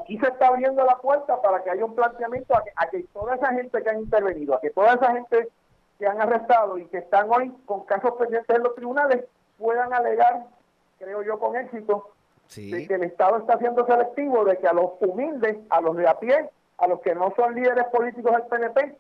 aquí 0.01 0.17
se 0.17 0.27
está 0.27 0.47
abriendo 0.47 0.83
la 0.83 0.97
puerta 0.97 1.41
para 1.41 1.63
que 1.63 1.69
haya 1.69 1.85
un 1.85 1.95
planteamiento 1.95 2.53
a 2.55 2.89
que, 2.89 3.03
toda 3.13 3.35
esa 3.35 3.53
gente 3.53 3.81
que 3.81 3.89
ha 3.89 3.93
intervenido, 3.93 4.55
a 4.55 4.61
que 4.61 4.69
toda 4.71 4.95
esa 4.95 5.13
gente 5.13 5.49
que 5.97 6.07
han 6.07 6.21
arrestado 6.21 6.77
y 6.77 6.85
que 6.85 6.97
están 6.97 7.29
hoy 7.31 7.53
con 7.65 7.85
casos 7.85 8.13
pendientes 8.19 8.55
en 8.55 8.63
los 8.63 8.75
tribunales 8.75 9.25
puedan 9.57 9.93
alegar, 9.93 10.45
creo 10.97 11.23
yo 11.23 11.39
con 11.39 11.55
éxito, 11.55 12.11
de 12.55 12.87
que 12.87 12.95
el 12.95 13.03
Estado 13.03 13.37
está 13.37 13.57
siendo 13.59 13.85
selectivo, 13.85 14.43
de 14.43 14.57
que 14.57 14.67
a 14.67 14.73
los 14.73 14.91
humildes, 15.01 15.57
a 15.69 15.81
los 15.81 15.95
de 15.95 16.07
a 16.07 16.19
pie, 16.19 16.49
a 16.77 16.87
los 16.87 16.99
que 17.01 17.13
no 17.13 17.33
son 17.35 17.53
líderes 17.53 17.85
políticos 17.85 18.31
del 18.31 18.43
PNP, 18.43 18.95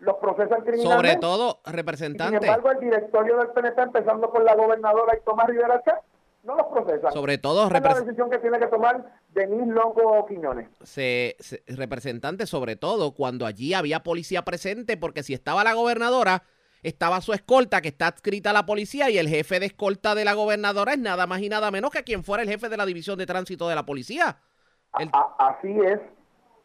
los 0.00 0.16
procesan 0.16 0.62
criminales. 0.62 0.92
Sobre 0.92 1.16
todo, 1.16 1.58
representante. 1.64 2.38
sin 2.38 2.44
embargo, 2.44 2.70
el 2.70 2.80
directorio 2.80 3.38
del 3.38 3.48
PNP, 3.48 3.82
empezando 3.82 4.30
por 4.30 4.42
la 4.42 4.54
gobernadora 4.54 5.16
y 5.16 5.24
Tomás 5.24 5.46
Rivera 5.46 5.82
Chávez, 5.82 6.02
no 6.42 6.56
los 6.56 6.66
procesan. 6.66 7.12
Sobre 7.12 7.38
todo, 7.38 7.66
es 7.66 7.82
la 7.82 7.94
decisión 8.00 8.30
que 8.30 8.38
tiene 8.38 8.58
que 8.58 8.66
tomar 8.66 9.04
Denis 9.30 9.66
Longo 9.66 10.26
Quiñones. 10.26 10.68
Se, 10.82 11.36
representante, 11.66 12.46
sobre 12.46 12.76
todo 12.76 13.14
cuando 13.14 13.46
allí 13.46 13.74
había 13.74 14.02
policía 14.02 14.42
presente, 14.42 14.96
porque 14.96 15.22
si 15.22 15.34
estaba 15.34 15.64
la 15.64 15.74
gobernadora, 15.74 16.42
estaba 16.82 17.20
su 17.20 17.32
escolta 17.32 17.82
que 17.82 17.88
está 17.88 18.06
adscrita 18.06 18.50
a 18.50 18.54
la 18.54 18.64
policía 18.64 19.10
y 19.10 19.18
el 19.18 19.28
jefe 19.28 19.60
de 19.60 19.66
escolta 19.66 20.14
de 20.14 20.24
la 20.24 20.32
gobernadora 20.32 20.92
es 20.92 20.98
nada 20.98 21.26
más 21.26 21.42
y 21.42 21.48
nada 21.48 21.70
menos 21.70 21.90
que 21.90 22.04
quien 22.04 22.24
fuera 22.24 22.42
el 22.42 22.48
jefe 22.48 22.68
de 22.68 22.76
la 22.76 22.86
división 22.86 23.18
de 23.18 23.26
tránsito 23.26 23.68
de 23.68 23.74
la 23.74 23.84
policía. 23.84 24.38
así 24.92 25.78
es, 25.80 26.00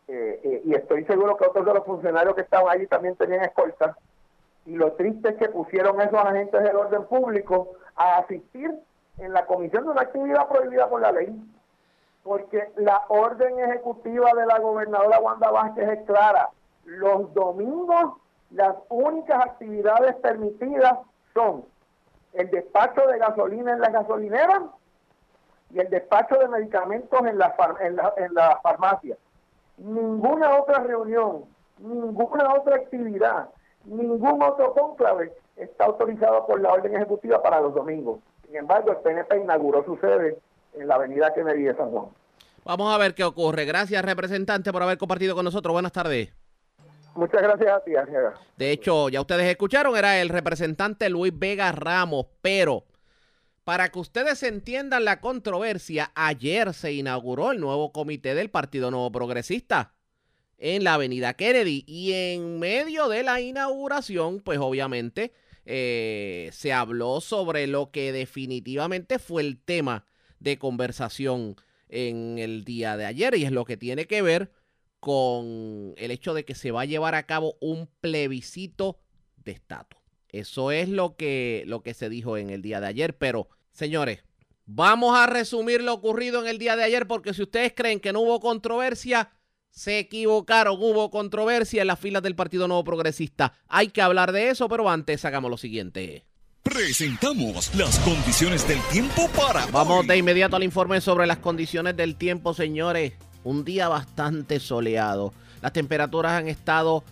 eh, 0.07 0.39
eh, 0.43 0.61
y 0.65 0.73
estoy 0.73 1.03
seguro 1.05 1.35
que 1.35 1.45
otros 1.45 1.65
de 1.65 1.73
los 1.73 1.85
funcionarios 1.85 2.35
que 2.35 2.41
estaban 2.41 2.73
allí 2.73 2.87
también 2.87 3.15
tenían 3.15 3.43
escolta. 3.43 3.97
Y 4.65 4.75
lo 4.75 4.93
triste 4.93 5.29
es 5.29 5.35
que 5.35 5.49
pusieron 5.49 5.99
esos 6.01 6.19
agentes 6.19 6.63
del 6.63 6.75
orden 6.75 7.05
público 7.05 7.73
a 7.95 8.17
asistir 8.17 8.71
en 9.17 9.33
la 9.33 9.45
comisión 9.45 9.85
de 9.85 9.91
una 9.91 10.01
actividad 10.01 10.47
prohibida 10.47 10.89
por 10.89 11.01
la 11.01 11.11
ley, 11.11 11.35
porque 12.23 12.71
la 12.75 13.03
orden 13.09 13.59
ejecutiva 13.59 14.31
de 14.33 14.45
la 14.45 14.59
gobernadora 14.59 15.19
Wanda 15.19 15.51
Vázquez 15.51 15.89
es 15.89 16.05
clara. 16.05 16.49
Los 16.85 17.33
domingos 17.33 18.13
las 18.51 18.75
únicas 18.89 19.45
actividades 19.45 20.15
permitidas 20.17 20.99
son 21.33 21.65
el 22.33 22.49
despacho 22.51 23.05
de 23.07 23.17
gasolina 23.17 23.73
en 23.73 23.81
la 23.81 23.89
gasolinera 23.89 24.63
y 25.71 25.79
el 25.79 25.89
despacho 25.89 26.35
de 26.37 26.47
medicamentos 26.47 27.19
en 27.25 27.37
la, 27.37 27.55
en 27.81 27.95
la, 27.95 28.13
en 28.17 28.33
la 28.33 28.59
farmacia. 28.61 29.17
Ninguna 29.77 30.57
otra 30.59 30.79
reunión, 30.79 31.45
ninguna 31.79 32.53
otra 32.53 32.75
actividad, 32.75 33.49
ningún 33.83 34.41
otro 34.41 34.73
cónclave 34.73 35.33
está 35.55 35.85
autorizado 35.85 36.45
por 36.45 36.61
la 36.61 36.71
orden 36.73 36.95
ejecutiva 36.95 37.41
para 37.41 37.61
los 37.61 37.73
domingos. 37.73 38.19
Sin 38.45 38.55
embargo, 38.55 38.91
el 38.91 38.97
PNP 38.97 39.41
inauguró 39.41 39.83
su 39.85 39.97
sede 39.97 40.37
en 40.73 40.87
la 40.87 40.95
avenida 40.95 41.33
Kennedy 41.33 41.63
de 41.63 41.75
San 41.75 41.89
Juan. 41.91 42.07
Vamos 42.63 42.93
a 42.93 42.97
ver 42.97 43.13
qué 43.13 43.23
ocurre. 43.23 43.65
Gracias, 43.65 44.03
representante, 44.03 44.71
por 44.71 44.83
haber 44.83 44.97
compartido 44.97 45.35
con 45.35 45.45
nosotros. 45.45 45.73
Buenas 45.73 45.91
tardes. 45.91 46.33
Muchas 47.15 47.41
gracias 47.41 47.69
a 47.69 47.79
ti, 47.79 47.93
De 48.57 48.71
hecho, 48.71 49.07
ya 49.07 49.21
ustedes 49.21 49.49
escucharon, 49.49 49.95
era 49.95 50.19
el 50.19 50.27
representante 50.27 51.09
Luis 51.09 51.31
Vega 51.33 51.71
Ramos, 51.71 52.25
pero 52.41 52.83
para 53.63 53.87
que 53.89 53.99
ustedes 53.99 54.43
entiendan 54.43 55.05
la 55.05 55.21
controversia, 55.21 56.11
ayer 56.13 56.73
se 56.73 56.91
inauguró 56.91 57.51
el 57.51 57.61
nuevo 57.61 57.93
comité 57.93 58.35
del 58.35 58.49
Partido 58.49 58.91
Nuevo 58.91 59.13
Progresista 59.13 59.93
en 60.57 60.83
la 60.83 60.95
avenida 60.95 61.35
Kennedy 61.35 61.85
y 61.87 62.11
en 62.13 62.59
medio 62.59 63.07
de 63.07 63.23
la 63.23 63.39
inauguración, 63.39 64.41
pues 64.41 64.59
obviamente 64.59 65.31
eh, 65.65 66.49
se 66.53 66.73
habló 66.73 67.21
sobre 67.21 67.67
lo 67.67 67.91
que 67.91 68.11
definitivamente 68.11 69.19
fue 69.19 69.41
el 69.41 69.59
tema 69.59 70.05
de 70.39 70.57
conversación 70.57 71.55
en 71.89 72.37
el 72.39 72.63
día 72.63 72.97
de 72.97 73.05
ayer 73.05 73.35
y 73.35 73.45
es 73.45 73.51
lo 73.51 73.65
que 73.65 73.77
tiene 73.77 74.05
que 74.05 74.21
ver 74.21 74.51
con 74.99 75.93
el 75.97 76.11
hecho 76.11 76.33
de 76.33 76.45
que 76.45 76.55
se 76.55 76.71
va 76.71 76.81
a 76.81 76.85
llevar 76.85 77.15
a 77.15 77.25
cabo 77.25 77.57
un 77.61 77.87
plebiscito 78.01 78.99
de 79.37 79.51
estatus. 79.51 79.99
Eso 80.29 80.71
es 80.71 80.89
lo 80.89 81.15
que, 81.15 81.63
lo 81.67 81.81
que 81.81 81.93
se 81.93 82.09
dijo 82.09 82.37
en 82.37 82.49
el 82.49 82.61
día 82.61 82.81
de 82.81 82.87
ayer, 82.87 83.17
pero 83.17 83.47
señores, 83.71 84.23
vamos 84.65 85.17
a 85.17 85.27
resumir 85.27 85.81
lo 85.81 85.93
ocurrido 85.93 86.41
en 86.41 86.47
el 86.47 86.57
día 86.57 86.75
de 86.75 86.83
ayer 86.83 87.07
porque 87.07 87.33
si 87.33 87.43
ustedes 87.43 87.73
creen 87.75 87.99
que 87.99 88.13
no 88.13 88.21
hubo 88.21 88.39
controversia, 88.39 89.31
se 89.75 89.99
equivocaron, 89.99 90.77
hubo 90.79 91.11
controversia 91.11 91.81
en 91.81 91.87
las 91.87 91.99
filas 91.99 92.23
del 92.23 92.33
Partido 92.33 92.67
Nuevo 92.67 92.85
Progresista. 92.85 93.53
Hay 93.67 93.89
que 93.89 94.01
hablar 94.01 94.31
de 94.31 94.49
eso, 94.49 94.69
pero 94.69 94.89
antes 94.89 95.25
hagamos 95.25 95.51
lo 95.51 95.57
siguiente. 95.57 96.25
Presentamos 96.63 97.75
las 97.75 97.99
condiciones 97.99 98.65
del 98.67 98.79
tiempo 98.91 99.29
para. 99.35 99.65
Vamos 99.67 100.07
de 100.07 100.17
inmediato 100.17 100.55
al 100.55 100.63
informe 100.63 101.01
sobre 101.01 101.27
las 101.27 101.39
condiciones 101.39 101.95
del 101.97 102.15
tiempo, 102.15 102.53
señores. 102.53 103.13
Un 103.43 103.65
día 103.65 103.89
bastante 103.89 104.59
soleado. 104.61 105.33
Las 105.61 105.73
temperaturas 105.73 106.31
han 106.31 106.47
estado 106.47 107.03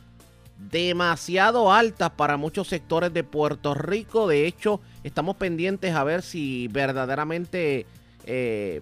demasiado 0.58 1.72
altas 1.72 2.12
para 2.12 2.38
muchos 2.38 2.70
sectores 2.70 3.14
de 3.14 3.26
Puerto 3.26 3.74
Rico. 3.74 4.28
De 4.28 4.48
hecho, 4.48 4.80
estamos 5.04 5.36
pendientes 5.36 5.94
a 5.94 6.04
ver 6.06 6.22
si 6.22 6.70
verdaderamente 6.70 7.86
eh, 8.26 8.82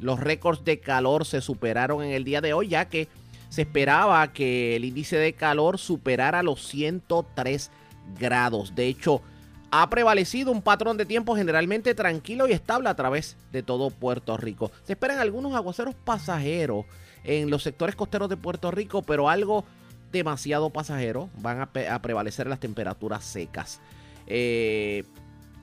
los 0.00 0.20
récords 0.20 0.64
de 0.64 0.80
calor 0.80 1.24
se 1.24 1.40
superaron 1.40 2.02
en 2.02 2.12
el 2.12 2.24
día 2.24 2.40
de 2.40 2.52
hoy, 2.52 2.68
ya 2.68 2.88
que 2.88 3.08
se 3.48 3.62
esperaba 3.62 4.32
que 4.32 4.76
el 4.76 4.84
índice 4.84 5.16
de 5.16 5.32
calor 5.32 5.78
superara 5.78 6.42
los 6.42 6.66
103 6.66 7.70
grados. 8.18 8.74
De 8.74 8.86
hecho, 8.86 9.22
ha 9.70 9.88
prevalecido 9.90 10.52
un 10.52 10.62
patrón 10.62 10.96
de 10.96 11.06
tiempo 11.06 11.36
generalmente 11.36 11.94
tranquilo 11.94 12.46
y 12.46 12.52
estable 12.52 12.88
a 12.88 12.96
través 12.96 13.36
de 13.52 13.62
todo 13.62 13.90
Puerto 13.90 14.36
Rico. 14.36 14.70
Se 14.84 14.92
esperan 14.92 15.18
algunos 15.18 15.54
aguaceros 15.54 15.94
pasajeros 15.94 16.86
en 17.24 17.50
los 17.50 17.62
sectores 17.62 17.94
costeros 17.94 18.28
de 18.28 18.36
Puerto 18.36 18.70
Rico, 18.70 19.02
pero 19.02 19.28
algo 19.28 19.64
demasiado 20.12 20.70
pasajero. 20.70 21.28
Van 21.40 21.60
a, 21.60 22.02
prevalecer 22.02 22.46
las 22.46 22.60
temperaturas 22.60 23.24
secas. 23.24 23.80
Eh, 24.26 25.04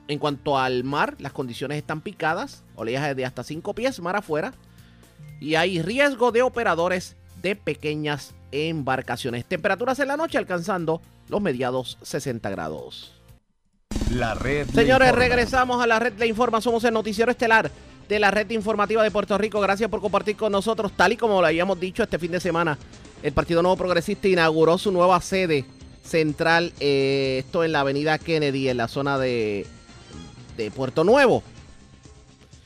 en 0.08 0.18
cuanto 0.18 0.58
al 0.58 0.84
mar, 0.84 1.16
las 1.18 1.32
condiciones 1.32 1.78
están 1.78 2.00
picadas, 2.00 2.62
oleaje 2.74 3.14
de 3.14 3.24
hasta 3.24 3.42
5 3.42 3.74
pies 3.74 4.00
mar 4.00 4.16
afuera, 4.16 4.52
y 5.40 5.56
hay 5.56 5.82
riesgo 5.82 6.32
de 6.32 6.42
operadores 6.42 7.16
de 7.42 7.56
pequeñas 7.56 8.34
embarcaciones. 8.52 9.44
Temperaturas 9.44 9.98
en 9.98 10.08
la 10.08 10.16
noche 10.16 10.38
alcanzando 10.38 11.02
los 11.28 11.40
mediados 11.40 11.98
60 12.02 12.48
grados. 12.50 13.12
La 14.10 14.34
red. 14.34 14.68
Señores, 14.70 15.12
regresamos 15.12 15.82
a 15.82 15.86
la 15.86 15.98
red 15.98 16.14
Le 16.18 16.26
Informa. 16.26 16.60
Somos 16.60 16.84
el 16.84 16.94
noticiero 16.94 17.30
estelar 17.30 17.70
de 18.08 18.18
la 18.18 18.30
red 18.30 18.48
informativa 18.50 19.02
de 19.02 19.10
Puerto 19.10 19.36
Rico. 19.36 19.60
Gracias 19.60 19.90
por 19.90 20.00
compartir 20.00 20.36
con 20.36 20.52
nosotros. 20.52 20.92
Tal 20.92 21.12
y 21.12 21.16
como 21.16 21.40
lo 21.40 21.46
habíamos 21.46 21.78
dicho 21.80 22.02
este 22.02 22.18
fin 22.18 22.30
de 22.30 22.40
semana, 22.40 22.78
el 23.22 23.32
Partido 23.32 23.62
Nuevo 23.62 23.76
Progresista 23.76 24.28
inauguró 24.28 24.78
su 24.78 24.92
nueva 24.92 25.20
sede 25.20 25.64
central. 26.04 26.72
Eh, 26.78 27.42
esto 27.44 27.64
en 27.64 27.72
la 27.72 27.80
avenida 27.80 28.18
Kennedy, 28.18 28.68
en 28.68 28.76
la 28.76 28.88
zona 28.88 29.18
de 29.18 29.66
de 30.56 30.70
Puerto 30.70 31.04
Nuevo. 31.04 31.42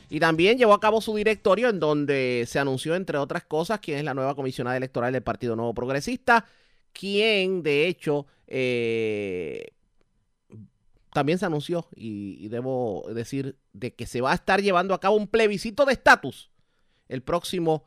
Y 0.09 0.19
también 0.19 0.59
llevó 0.59 0.75
a 0.75 0.81
cabo 0.81 1.01
su 1.01 1.15
directorio 1.15 1.69
en 1.69 1.79
donde 1.79 2.45
se 2.49 2.59
anunció, 2.59 2.97
entre 2.97 3.19
otras 3.19 3.45
cosas, 3.45 3.79
quién 3.81 3.99
es 3.99 4.05
la 4.05 4.15
nueva 4.15 4.35
comisionada 4.35 4.77
electoral 4.77 5.13
del 5.13 5.23
Partido 5.23 5.55
Nuevo 5.55 5.73
Progresista, 5.73 6.47
quien 6.93 7.63
de 7.63 7.87
hecho 7.87 8.27
eh, 8.49 9.69
también 11.13 11.39
se 11.39 11.47
anunció, 11.47 11.89
y, 11.95 12.49
debo 12.49 13.05
decir, 13.15 13.57
de 13.73 13.95
que 13.95 14.07
se 14.07 14.21
va 14.21 14.33
a 14.33 14.35
estar 14.35 14.61
llevando 14.63 14.95
a 14.95 15.01
cabo 15.01 15.17
un 15.17 15.29
plebiscito 15.29 15.85
de 15.85 15.93
estatus 15.93 16.51
el 17.09 17.23
próximo 17.23 17.85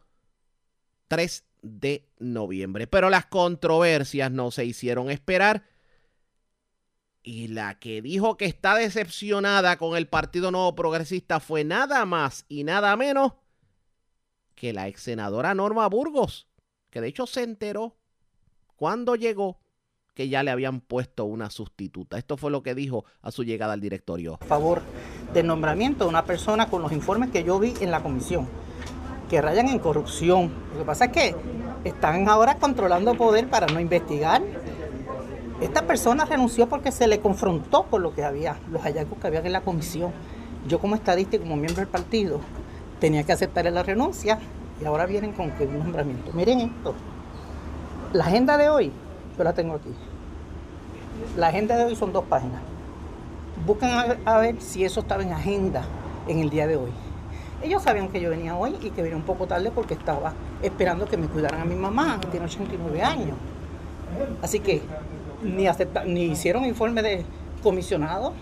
3 1.10 1.43
de 1.62 2.07
noviembre. 2.19 2.88
Pero 2.88 3.10
las 3.10 3.25
controversias 3.25 4.31
no 4.31 4.51
se 4.51 4.65
hicieron 4.65 5.10
esperar 5.10 5.63
y 7.23 7.47
la 7.47 7.79
que 7.79 8.01
dijo 8.01 8.35
que 8.35 8.45
está 8.45 8.75
decepcionada 8.75 9.77
con 9.77 9.95
el 9.95 10.07
Partido 10.07 10.51
Nuevo 10.51 10.75
Progresista 10.75 11.39
fue 11.39 11.63
nada 11.63 12.05
más 12.05 12.45
y 12.49 12.65
nada 12.65 12.95
menos 12.97 13.33
que 14.55 14.73
la 14.73 14.87
ex 14.87 15.01
senadora 15.01 15.55
Norma 15.55 15.87
Burgos, 15.87 16.47
que 16.89 17.01
de 17.01 17.07
hecho 17.07 17.25
se 17.25 17.43
enteró 17.43 17.95
cuando 18.75 19.15
llegó 19.15 19.59
que 20.13 20.29
ya 20.29 20.43
le 20.43 20.51
habían 20.51 20.79
puesto 20.81 21.25
una 21.25 21.49
sustituta. 21.49 22.17
Esto 22.17 22.37
fue 22.37 22.51
lo 22.51 22.61
que 22.61 22.75
dijo 22.75 23.05
a 23.21 23.31
su 23.31 23.43
llegada 23.43 23.73
al 23.73 23.81
directorio. 23.81 24.37
A 24.41 24.45
favor 24.45 24.81
del 25.33 25.47
nombramiento 25.47 26.03
de 26.03 26.09
una 26.09 26.25
persona 26.25 26.69
con 26.69 26.81
los 26.81 26.91
informes 26.91 27.31
que 27.31 27.43
yo 27.43 27.57
vi 27.57 27.73
en 27.81 27.89
la 27.89 28.03
comisión, 28.03 28.47
que 29.29 29.41
rayan 29.41 29.69
en 29.69 29.79
corrupción. 29.79 30.53
Lo 30.73 30.79
que 30.79 30.85
pasa 30.85 31.05
es 31.05 31.11
que 31.11 31.35
están 31.83 32.29
ahora 32.29 32.57
controlando 32.57 33.15
poder 33.15 33.49
para 33.49 33.65
no 33.67 33.79
investigar. 33.79 34.41
Esta 35.63 35.84
persona 35.84 36.25
renunció 36.25 36.67
porque 36.67 36.91
se 36.91 37.08
le 37.08 37.22
confrontó 37.22 37.84
con 37.84 38.03
lo 38.03 38.13
que 38.13 38.25
había, 38.25 38.58
los 38.70 38.82
hallazgos 38.82 39.17
que 39.17 39.27
había 39.27 39.39
en 39.39 39.53
la 39.53 39.62
comisión. 39.62 40.12
Yo 40.67 40.77
como 40.79 40.96
estadista 40.96 41.38
y 41.38 41.39
como 41.39 41.55
miembro 41.55 41.77
del 41.77 41.88
partido 41.88 42.41
tenía 43.00 43.24
que 43.24 43.32
aceptar 43.32 43.63
la 43.72 43.82
renuncia 43.82 44.39
y 44.82 44.84
ahora 44.84 45.05
vienen 45.05 45.32
con 45.32 45.51
que 45.51 45.65
un 45.65 45.79
nombramiento. 45.79 46.34
Miren 46.34 46.60
esto. 46.60 46.93
La 48.12 48.25
agenda 48.25 48.58
de 48.58 48.67
hoy, 48.67 48.91
yo 49.38 49.43
la 49.46 49.53
tengo 49.53 49.75
aquí. 49.75 49.93
La 51.38 51.48
agenda 51.48 51.77
de 51.77 51.86
hoy 51.86 51.96
son 51.96 52.12
dos 52.12 52.25
páginas. 52.25 52.62
Buscan 53.65 53.91
a 53.91 54.05
ver, 54.05 54.20
a 54.25 54.38
ver 54.39 54.62
si 54.62 54.84
eso 54.84 55.00
estaba 55.00 55.24
en 55.24 55.32
agenda 55.32 55.86
en 56.27 56.39
el 56.39 56.50
día 56.50 56.67
de 56.67 56.75
hoy. 56.75 56.91
Ellos 57.62 57.82
sabían 57.84 58.10
que 58.10 58.20
yo 58.20 58.32
venía 58.32 58.58
hoy 58.58 58.75
y 58.82 58.89
que 58.89 59.01
venía 59.01 59.15
un 59.15 59.24
poco 59.24 59.48
tarde 59.48 59.72
porque 59.74 59.93
estaba 59.93 60.34
esperando 60.62 61.05
que 61.05 61.15
me 61.15 61.27
cuidaran 61.27 61.62
a 61.62 61.65
mi 61.65 61.75
mamá, 61.75 62.20
que 62.20 62.27
tiene 62.27 62.48
89 62.48 63.01
años. 63.01 63.38
Así 64.41 64.60
que 64.60 64.82
ni, 65.43 65.67
acepta- 65.67 66.05
ni 66.05 66.23
hicieron 66.25 66.65
informe 66.65 67.01
de 67.01 67.25
comisionado, 67.62 68.33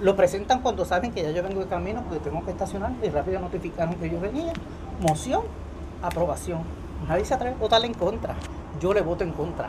lo 0.00 0.14
presentan 0.16 0.60
cuando 0.60 0.84
saben 0.84 1.12
que 1.12 1.22
ya 1.22 1.30
yo 1.30 1.42
vengo 1.42 1.60
de 1.60 1.66
camino 1.66 2.02
porque 2.08 2.20
tengo 2.30 2.44
que 2.44 2.50
estacionar 2.52 2.92
y 3.02 3.08
rápido 3.08 3.40
notificaron 3.40 3.94
que 3.94 4.08
yo 4.10 4.20
venía. 4.20 4.52
Moción, 5.00 5.42
aprobación. 6.02 6.60
Nadie 7.08 7.24
se 7.24 7.34
atreve 7.34 7.54
a 7.56 7.58
votarle 7.58 7.86
en 7.88 7.94
contra. 7.94 8.34
Yo 8.80 8.92
le 8.92 9.00
voto 9.00 9.24
en 9.24 9.32
contra. 9.32 9.66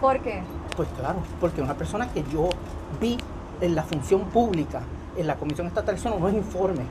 ¿Por 0.00 0.20
qué? 0.20 0.42
Pues 0.76 0.88
claro, 0.98 1.18
porque 1.40 1.60
una 1.62 1.74
persona 1.74 2.08
que 2.12 2.24
yo 2.32 2.48
vi 3.00 3.18
en 3.60 3.74
la 3.74 3.82
función 3.84 4.22
pública, 4.30 4.80
en 5.16 5.26
la 5.26 5.36
Comisión 5.36 5.66
Estatal, 5.68 5.94
eso 5.94 6.16
no 6.18 6.28
es 6.28 6.34
informe, 6.34 6.82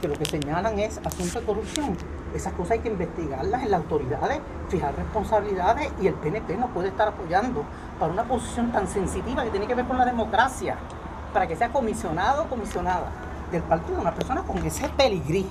que 0.00 0.08
lo 0.08 0.14
que 0.14 0.24
señalan 0.24 0.78
es 0.80 0.98
asunto 1.04 1.40
de 1.40 1.46
corrupción. 1.46 1.96
Esas 2.34 2.52
cosas 2.52 2.72
hay 2.72 2.78
que 2.80 2.88
investigarlas 2.88 3.62
en 3.62 3.70
las 3.70 3.80
autoridades, 3.80 4.40
fijar 4.68 4.94
responsabilidades 4.96 5.90
y 6.02 6.06
el 6.06 6.14
PNP 6.14 6.56
no 6.56 6.68
puede 6.68 6.88
estar 6.88 7.08
apoyando 7.08 7.62
para 7.98 8.12
una 8.12 8.24
posición 8.24 8.72
tan 8.72 8.86
sensitiva 8.88 9.42
que 9.44 9.50
tiene 9.50 9.66
que 9.66 9.74
ver 9.74 9.86
con 9.86 9.96
la 9.96 10.04
democracia, 10.04 10.76
para 11.32 11.46
que 11.46 11.56
sea 11.56 11.70
comisionado 11.70 12.44
o 12.44 12.46
comisionada 12.46 13.10
del 13.50 13.62
partido, 13.62 14.00
una 14.00 14.14
persona 14.14 14.42
con 14.42 14.58
ese 14.66 14.88
peligrí 14.90 15.46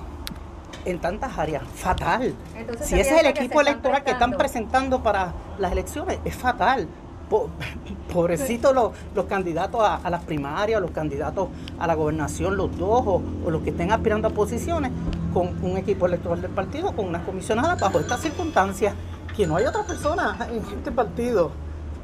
en 0.83 0.99
tantas 0.99 1.35
áreas, 1.37 1.63
fatal. 1.73 2.35
Entonces, 2.55 2.87
si 2.87 2.95
¿se 2.95 3.01
ese 3.01 3.15
es 3.15 3.21
el 3.21 3.27
equipo 3.27 3.61
electoral 3.61 4.03
que 4.03 4.11
están 4.11 4.31
presentando 4.37 5.01
para 5.01 5.33
las 5.57 5.71
elecciones, 5.71 6.19
es 6.25 6.35
fatal. 6.35 6.87
Po- 7.29 7.49
Pobrecitos 8.13 8.73
los, 8.75 8.91
los 9.15 9.25
candidatos 9.25 9.81
a, 9.81 9.95
a 9.95 10.09
las 10.11 10.23
primarias, 10.23 10.79
los 10.79 10.91
candidatos 10.91 11.47
a 11.79 11.87
la 11.87 11.95
gobernación, 11.95 12.55
los 12.55 12.77
dos, 12.77 13.01
o, 13.07 13.21
o 13.45 13.49
los 13.49 13.63
que 13.63 13.71
estén 13.71 13.91
aspirando 13.91 14.27
a 14.27 14.31
posiciones, 14.31 14.91
con 15.35 15.49
un 15.63 15.75
equipo 15.77 16.05
electoral 16.05 16.41
del 16.41 16.51
partido, 16.51 16.93
con 16.93 17.05
una 17.07 17.21
comisionada, 17.25 17.75
bajo 17.75 17.99
estas 17.99 18.21
circunstancias, 18.21 18.93
que 19.35 19.45
no 19.45 19.57
hay 19.57 19.65
otra 19.65 19.83
persona 19.83 20.37
en 20.49 20.63
este 20.77 20.93
partido. 20.93 21.51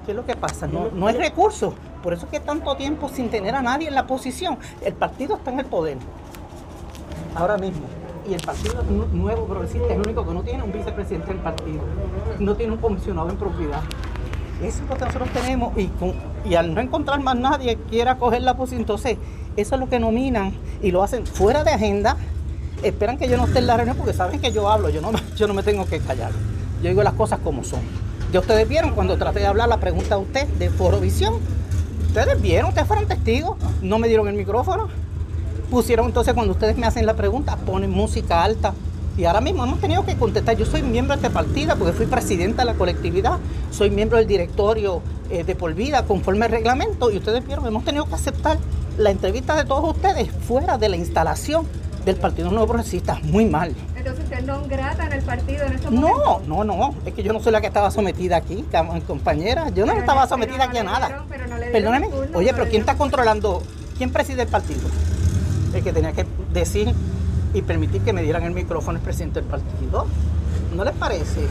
¿Qué 0.06 0.12
es 0.12 0.18
lo 0.18 0.26
que 0.26 0.36
pasa? 0.36 0.68
No, 0.68 0.90
no 0.94 1.08
hay 1.08 1.16
recursos. 1.16 1.74
Por 2.04 2.12
eso 2.12 2.26
es 2.26 2.32
que 2.32 2.40
tanto 2.42 2.76
tiempo 2.76 3.08
sin 3.08 3.30
tener 3.30 3.56
a 3.56 3.62
nadie 3.62 3.88
en 3.88 3.96
la 3.96 4.06
posición. 4.06 4.58
El 4.84 4.94
partido 4.96 5.36
está 5.38 5.50
en 5.52 5.60
el 5.62 5.66
poder 5.66 5.98
ahora 7.36 7.58
mismo. 7.58 7.84
Y 8.30 8.34
el 8.34 8.42
Partido 8.42 8.84
Nu- 8.90 9.08
Nuevo 9.14 9.46
Progresista 9.46 9.88
es 9.88 9.94
el 9.94 10.02
único 10.02 10.28
que 10.28 10.34
no 10.34 10.42
tiene 10.44 10.62
un 10.64 10.72
vicepresidente 10.74 11.28
del 11.28 11.38
partido, 11.42 11.80
no 12.40 12.56
tiene 12.56 12.74
un 12.74 12.80
comisionado 12.80 13.30
en 13.30 13.38
propiedad. 13.38 13.80
Eso 14.62 14.84
es 14.84 14.90
lo 14.90 14.96
que 14.96 15.06
nosotros 15.06 15.30
tenemos 15.30 15.76
y, 15.78 15.90
y 16.46 16.54
al 16.56 16.74
no 16.76 16.82
encontrar 16.82 17.20
más 17.22 17.36
nadie 17.36 17.78
quiera 17.90 18.18
coger 18.18 18.44
la 18.44 18.56
posición, 18.56 18.82
entonces 18.82 19.18
eso 19.56 19.76
es 19.76 19.82
lo 19.82 19.90
que 19.90 20.00
nominan 20.00 20.54
y 20.84 20.92
lo 20.92 21.02
hacen 21.02 21.26
fuera 21.26 21.64
de 21.64 21.72
agenda. 21.72 22.16
Esperan 22.84 23.18
que 23.18 23.28
yo 23.28 23.38
no 23.38 23.46
esté 23.46 23.60
en 23.60 23.68
la 23.68 23.78
reunión 23.78 23.98
porque 23.98 24.14
saben 24.14 24.40
que 24.40 24.52
yo 24.52 24.70
hablo, 24.70 24.90
yo 24.90 25.02
no, 25.02 25.12
yo 25.36 25.48
no 25.48 25.54
me 25.54 25.64
tengo 25.64 25.86
que 25.86 26.00
callar. 26.00 26.32
Yo 26.82 26.90
digo 26.90 27.04
las 27.04 27.14
cosas 27.14 27.40
como 27.44 27.64
son. 27.64 27.82
Ya 28.32 28.40
ustedes 28.40 28.68
vieron 28.68 28.92
cuando 28.92 29.18
traté 29.18 29.40
de 29.40 29.48
hablar 29.48 29.70
la 29.70 29.78
pregunta 29.78 30.16
a 30.16 30.18
usted 30.18 30.48
de 30.48 30.70
Forovisión. 30.70 31.36
Ustedes 32.08 32.42
vieron, 32.42 32.70
ustedes 32.70 32.88
fueron 32.88 33.08
testigos, 33.08 33.58
no 33.82 34.00
me 34.00 34.08
dieron 34.08 34.28
el 34.28 34.36
micrófono 34.36 34.90
pusieron 35.72 36.08
entonces 36.08 36.34
cuando 36.34 36.52
ustedes 36.52 36.78
me 36.78 36.86
hacen 36.86 37.06
la 37.06 37.16
pregunta, 37.16 37.56
ponen 37.56 37.90
música 37.90 38.44
alta. 38.44 38.74
Y 39.18 39.26
ahora 39.26 39.42
mismo 39.42 39.64
hemos 39.64 39.80
tenido 39.80 40.06
que 40.06 40.16
contestar. 40.16 40.58
Yo 40.58 40.66
soy 40.66 40.84
miembro 40.84 41.16
de 41.16 41.22
este 41.22 41.34
partido 41.34 41.76
porque 41.78 41.94
fui 41.94 42.06
presidenta 42.06 42.64
de 42.64 42.66
la 42.66 42.74
colectividad, 42.76 43.40
soy 43.72 43.90
miembro 43.90 44.18
del 44.18 44.28
directorio 44.28 45.02
eh, 45.30 45.44
de 45.44 45.56
por 45.56 45.74
vida 45.74 46.06
conforme 46.06 46.46
al 46.46 46.52
reglamento. 46.52 47.10
Y 47.10 47.18
ustedes 47.18 47.46
vieron, 47.46 47.66
hemos 47.66 47.86
tenido 47.86 48.06
que 48.06 48.16
aceptar 48.16 48.58
la 48.98 49.12
entrevista 49.12 49.56
de 49.56 49.64
todos 49.64 49.96
ustedes 49.96 50.30
fuera 50.30 50.78
de 50.78 50.90
la 50.90 50.98
instalación 50.98 51.66
del 52.06 52.16
Partido 52.16 52.50
Nuevo 52.50 52.68
Progresista. 52.68 53.20
Muy 53.24 53.46
mal. 53.46 53.76
Entonces 53.96 54.24
usted 54.24 54.42
no 54.46 54.64
grata 54.68 55.06
en 55.06 55.14
el 55.14 55.22
partido 55.24 55.66
en 55.66 55.74
estos 55.74 55.92
momentos. 55.92 56.48
No, 56.48 56.64
no, 56.64 56.76
no. 56.76 56.96
Es 57.06 57.14
que 57.14 57.24
yo 57.24 57.32
no 57.34 57.40
soy 57.40 57.52
la 57.52 57.62
que 57.62 57.68
estaba 57.68 57.92
sometida 57.92 58.38
aquí, 58.38 58.66
compañera. 59.08 59.70
Yo 59.70 59.86
no 59.86 59.92
Pero 59.94 60.00
estaba 60.02 60.28
sometida 60.28 60.64
aquí 60.66 60.78
a 60.78 60.84
nada. 60.84 61.08
dieron- 61.08 61.26
pero 61.30 61.48
no 61.48 61.56
el 61.96 62.10
turno, 62.10 62.38
Oye, 62.38 62.54
pero 62.54 62.68
¿quién 62.70 62.82
está 62.82 62.96
controlando? 62.96 63.62
¿Quién 63.98 64.12
preside 64.12 64.42
el 64.44 64.48
partido? 64.48 64.82
El 65.74 65.84
que 65.84 65.94
tenía 65.94 66.12
que 66.14 66.26
decir 66.52 66.94
y 67.54 67.62
permitir 67.62 68.02
que 68.02 68.14
me 68.14 68.24
dieran 68.24 68.44
el 68.44 68.52
micrófono 68.52 68.98
el 68.98 69.04
presidente 69.04 69.42
del 69.42 69.50
partido. 69.50 70.06
¿No 70.76 70.84
les 70.84 70.94
parece? 70.94 71.42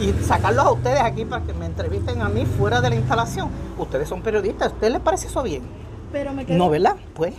Y 0.00 0.12
sacarlos 0.24 0.66
a 0.66 0.72
ustedes 0.72 1.00
aquí 1.00 1.24
para 1.24 1.42
que 1.44 1.52
me 1.54 1.66
entrevisten 1.66 2.20
a 2.20 2.28
mí 2.28 2.44
fuera 2.58 2.80
de 2.80 2.90
la 2.90 2.96
instalación. 2.96 3.48
Ustedes 3.78 4.08
son 4.08 4.20
periodistas. 4.22 4.68
¿A 4.70 4.74
ustedes 4.74 4.92
les 4.92 5.02
parece 5.02 5.26
eso 5.28 5.42
bien? 5.42 5.62
Pero 6.12 6.32
me 6.32 6.44
quedó, 6.44 6.58
No, 6.58 6.68
¿verdad? 6.68 6.96
Pues 7.14 7.34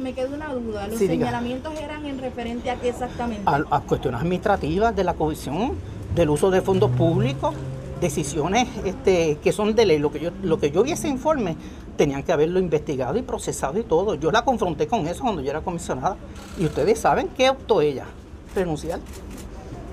me 0.00 0.12
quedó 0.14 0.34
una 0.34 0.52
duda. 0.52 0.88
¿Los 0.88 0.98
Sí, 0.98 1.06
diga. 1.06 1.26
señalamientos 1.26 1.74
eran 1.78 2.04
en 2.06 2.18
referente 2.18 2.70
a 2.70 2.76
qué 2.80 2.88
exactamente? 2.88 3.42
a, 3.46 3.62
a 3.70 3.80
cuestiones 3.80 4.20
administrativas 4.20 4.94
de 4.96 5.04
la 5.04 5.14
comisión, 5.14 5.72
del 6.14 6.30
uso 6.30 6.50
de 6.50 6.60
fondos 6.62 6.90
públicos, 6.90 7.54
decisiones 8.00 8.66
este, 8.84 9.36
que 9.42 9.52
son 9.52 9.74
de 9.74 9.86
ley. 9.86 9.98
Lo 9.98 10.10
que 10.10 10.20
yo, 10.20 10.30
lo 10.42 10.58
que 10.58 10.70
yo 10.70 10.82
vi 10.82 10.92
ese 10.92 11.08
informe, 11.08 11.56
tenían 11.96 12.22
que 12.22 12.32
haberlo 12.32 12.58
investigado 12.58 13.18
y 13.18 13.22
procesado 13.22 13.78
y 13.78 13.82
todo. 13.84 14.14
Yo 14.14 14.30
la 14.32 14.42
confronté 14.44 14.86
con 14.88 15.06
eso 15.06 15.22
cuando 15.22 15.42
yo 15.42 15.50
era 15.50 15.60
comisionada. 15.60 16.16
Y 16.58 16.64
ustedes 16.64 16.98
saben 16.98 17.28
qué 17.28 17.50
optó 17.50 17.80
ella, 17.82 18.06
renunciar. 18.54 19.00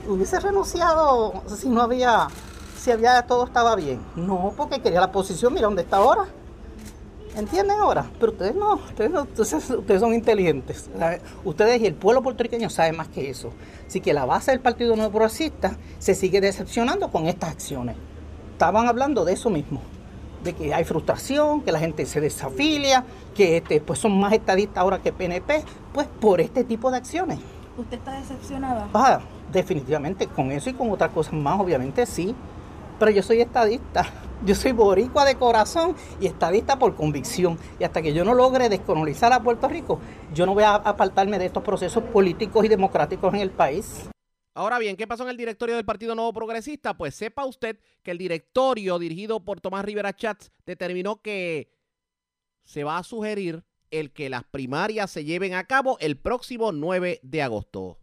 Hubiese 0.07 0.39
renunciado 0.39 1.33
si 1.53 1.67
no 1.67 1.81
había, 1.81 2.27
si 2.79 2.91
había 2.91 3.21
todo 3.23 3.43
estaba 3.45 3.75
bien. 3.75 3.99
No, 4.15 4.53
porque 4.55 4.79
quería 4.79 5.01
la 5.01 5.11
posición, 5.11 5.53
mira 5.53 5.65
dónde 5.67 5.81
está 5.81 5.97
ahora. 5.97 6.25
¿Entienden 7.35 7.79
ahora? 7.79 8.09
Pero 8.19 8.31
ustedes 8.31 8.55
no, 8.55 8.75
ustedes, 8.75 9.11
no, 9.11 9.23
ustedes, 9.23 9.69
ustedes 9.69 10.01
son 10.01 10.13
inteligentes. 10.13 10.89
Ustedes 11.43 11.81
y 11.81 11.85
el 11.85 11.93
pueblo 11.93 12.23
puertorriqueño 12.23 12.69
saben 12.69 12.97
más 12.97 13.09
que 13.09 13.29
eso. 13.29 13.51
Así 13.85 14.01
que 14.01 14.13
la 14.13 14.25
base 14.25 14.51
del 14.51 14.59
Partido 14.59 14.95
Nuevo 14.95 15.11
Progresista 15.11 15.77
se 15.99 16.15
sigue 16.15 16.41
decepcionando 16.41 17.11
con 17.11 17.27
estas 17.27 17.51
acciones. 17.51 17.95
Estaban 18.53 18.87
hablando 18.87 19.23
de 19.23 19.33
eso 19.33 19.49
mismo, 19.51 19.81
de 20.43 20.53
que 20.53 20.73
hay 20.73 20.83
frustración, 20.83 21.61
que 21.61 21.71
la 21.71 21.79
gente 21.79 22.05
se 22.07 22.21
desafilia, 22.21 23.05
que 23.35 23.57
este, 23.57 23.81
pues 23.81 23.99
son 23.99 24.19
más 24.19 24.33
estadistas 24.33 24.77
ahora 24.77 24.99
que 24.99 25.13
PNP, 25.13 25.63
pues 25.93 26.07
por 26.19 26.41
este 26.41 26.63
tipo 26.63 26.89
de 26.89 26.97
acciones. 26.97 27.39
¿Usted 27.77 27.97
está 27.97 28.19
decepcionada? 28.19 28.87
Ah, 28.95 29.19
definitivamente, 29.51 30.25
con 30.25 30.51
eso 30.51 30.71
y 30.71 30.73
con 30.73 30.89
otras 30.89 31.11
cosas 31.11 31.33
más, 31.33 31.59
obviamente 31.59 32.05
sí. 32.07 32.35
Pero 32.99 33.11
yo 33.11 33.23
soy 33.23 33.41
estadista. 33.41 34.05
Yo 34.45 34.53
soy 34.53 34.71
boricua 34.71 35.25
de 35.25 35.35
corazón 35.35 35.95
y 36.19 36.27
estadista 36.27 36.77
por 36.77 36.95
convicción. 36.95 37.57
Y 37.79 37.83
hasta 37.83 38.01
que 38.01 38.13
yo 38.13 38.23
no 38.23 38.33
logre 38.33 38.69
descolonizar 38.69 39.33
a 39.33 39.41
Puerto 39.41 39.67
Rico, 39.67 39.99
yo 40.33 40.45
no 40.45 40.53
voy 40.53 40.63
a 40.63 40.75
apartarme 40.75 41.39
de 41.39 41.47
estos 41.47 41.63
procesos 41.63 42.03
políticos 42.03 42.63
y 42.63 42.67
democráticos 42.67 43.33
en 43.33 43.39
el 43.39 43.49
país. 43.49 44.09
Ahora 44.53 44.79
bien, 44.79 44.95
¿qué 44.95 45.07
pasó 45.07 45.23
en 45.23 45.29
el 45.29 45.37
directorio 45.37 45.75
del 45.75 45.85
Partido 45.85 46.15
Nuevo 46.15 46.33
Progresista? 46.33 46.95
Pues 46.95 47.15
sepa 47.15 47.45
usted 47.45 47.79
que 48.03 48.11
el 48.11 48.17
directorio 48.17 48.97
dirigido 48.99 49.43
por 49.43 49.61
Tomás 49.61 49.85
Rivera 49.85 50.15
Chats 50.15 50.51
determinó 50.65 51.21
que 51.21 51.71
se 52.63 52.83
va 52.83 52.97
a 52.97 53.03
sugerir 53.03 53.63
el 53.91 54.11
que 54.11 54.29
las 54.29 54.43
primarias 54.43 55.11
se 55.11 55.23
lleven 55.23 55.53
a 55.53 55.65
cabo 55.65 55.97
el 55.99 56.17
próximo 56.17 56.71
9 56.71 57.19
de 57.23 57.41
agosto. 57.41 57.99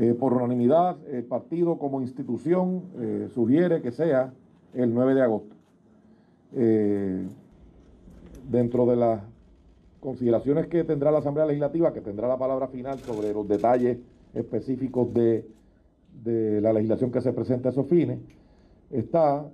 Eh, 0.00 0.14
por 0.14 0.32
unanimidad, 0.32 0.96
el 1.08 1.24
partido 1.24 1.76
como 1.76 2.00
institución 2.00 2.84
eh, 3.00 3.28
sugiere 3.34 3.82
que 3.82 3.90
sea 3.90 4.32
el 4.72 4.94
9 4.94 5.14
de 5.14 5.22
agosto. 5.22 5.56
Eh, 6.54 7.26
dentro 8.48 8.86
de 8.86 8.94
las 8.94 9.20
consideraciones 9.98 10.68
que 10.68 10.84
tendrá 10.84 11.10
la 11.10 11.18
Asamblea 11.18 11.46
Legislativa, 11.46 11.92
que 11.92 12.00
tendrá 12.00 12.28
la 12.28 12.38
palabra 12.38 12.68
final 12.68 13.00
sobre 13.00 13.32
los 13.32 13.48
detalles 13.48 13.98
específicos 14.34 15.12
de, 15.12 15.44
de 16.22 16.60
la 16.60 16.72
legislación 16.72 17.10
que 17.10 17.20
se 17.20 17.32
presenta 17.32 17.70
a 17.70 17.72
esos 17.72 17.88
fines, 17.88 18.20
está 18.92 19.44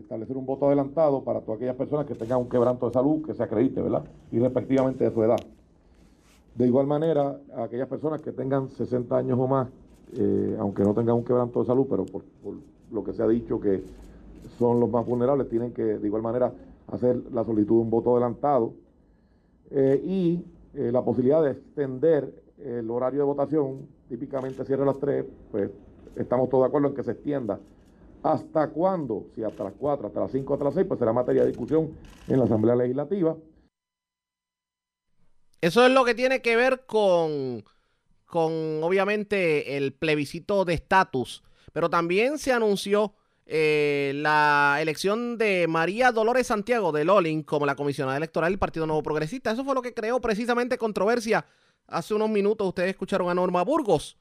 establecer 0.00 0.36
un 0.36 0.44
voto 0.44 0.66
adelantado 0.66 1.24
para 1.24 1.40
todas 1.40 1.56
aquellas 1.56 1.76
personas 1.76 2.04
que 2.04 2.14
tengan 2.14 2.40
un 2.40 2.48
quebranto 2.50 2.86
de 2.86 2.92
salud 2.92 3.24
que 3.24 3.32
se 3.32 3.42
acredite, 3.42 3.80
¿verdad? 3.80 4.04
Y 4.30 4.38
respectivamente 4.38 5.04
de 5.04 5.10
su 5.10 5.24
edad. 5.24 5.40
De 6.54 6.66
igual 6.66 6.86
manera, 6.86 7.40
aquellas 7.56 7.88
personas 7.88 8.20
que 8.20 8.30
tengan 8.30 8.68
60 8.68 9.16
años 9.16 9.38
o 9.40 9.48
más, 9.48 9.68
eh, 10.16 10.56
aunque 10.58 10.82
no 10.82 10.94
tengan 10.94 11.16
un 11.16 11.24
quebranto 11.24 11.60
de 11.60 11.66
salud, 11.66 11.86
pero 11.88 12.04
por, 12.06 12.22
lo 12.92 13.02
que 13.02 13.12
se 13.12 13.22
ha 13.22 13.28
dicho 13.28 13.60
que 13.60 13.82
son 14.58 14.78
los 14.78 14.88
más 14.88 15.04
vulnerables, 15.04 15.48
tienen 15.48 15.72
que 15.72 15.82
de 15.82 16.06
igual 16.06 16.22
manera 16.22 16.52
hacer 16.88 17.16
la 17.32 17.44
solicitud 17.44 17.76
de 17.76 17.80
un 17.80 17.90
voto 17.90 18.12
adelantado 18.12 18.74
eh, 19.70 20.00
y 20.04 20.44
eh, 20.74 20.92
la 20.92 21.02
posibilidad 21.02 21.42
de 21.42 21.52
extender 21.52 22.32
el 22.58 22.88
horario 22.90 23.20
de 23.20 23.26
votación, 23.26 23.88
típicamente 24.08 24.64
cierra 24.64 24.84
a 24.84 24.86
las 24.86 24.98
3, 24.98 25.24
pues 25.50 25.70
estamos 26.16 26.48
todos 26.48 26.64
de 26.64 26.68
acuerdo 26.68 26.88
en 26.88 26.94
que 26.94 27.02
se 27.02 27.12
extienda. 27.12 27.58
¿Hasta 28.22 28.68
cuándo? 28.68 29.26
Si 29.34 29.42
hasta 29.42 29.64
las 29.64 29.74
4, 29.74 30.06
hasta 30.06 30.20
las 30.20 30.30
5, 30.30 30.54
hasta 30.54 30.64
las 30.64 30.74
6, 30.74 30.86
pues 30.86 30.98
será 30.98 31.12
materia 31.12 31.42
de 31.42 31.48
discusión 31.48 31.90
en 32.28 32.38
la 32.38 32.44
Asamblea 32.44 32.76
Legislativa. 32.76 33.36
Eso 35.60 35.86
es 35.86 35.92
lo 35.92 36.04
que 36.04 36.14
tiene 36.14 36.40
que 36.40 36.56
ver 36.56 36.84
con, 36.86 37.64
con 38.26 38.82
obviamente, 38.82 39.76
el 39.76 39.92
plebiscito 39.92 40.64
de 40.64 40.74
estatus. 40.74 41.42
Pero 41.72 41.90
también 41.90 42.38
se 42.38 42.52
anunció 42.52 43.14
eh, 43.46 44.12
la 44.14 44.78
elección 44.80 45.36
de 45.36 45.66
María 45.68 46.12
Dolores 46.12 46.46
Santiago 46.46 46.92
de 46.92 47.04
Lolin 47.04 47.42
como 47.42 47.66
la 47.66 47.76
comisionada 47.76 48.16
electoral 48.16 48.52
del 48.52 48.58
Partido 48.58 48.86
Nuevo 48.86 49.02
Progresista. 49.02 49.50
Eso 49.50 49.64
fue 49.64 49.74
lo 49.74 49.82
que 49.82 49.94
creó 49.94 50.20
precisamente 50.20 50.78
controversia. 50.78 51.44
Hace 51.86 52.14
unos 52.14 52.30
minutos 52.30 52.66
ustedes 52.66 52.90
escucharon 52.90 53.28
a 53.28 53.34
Norma 53.34 53.62
Burgos. 53.62 54.16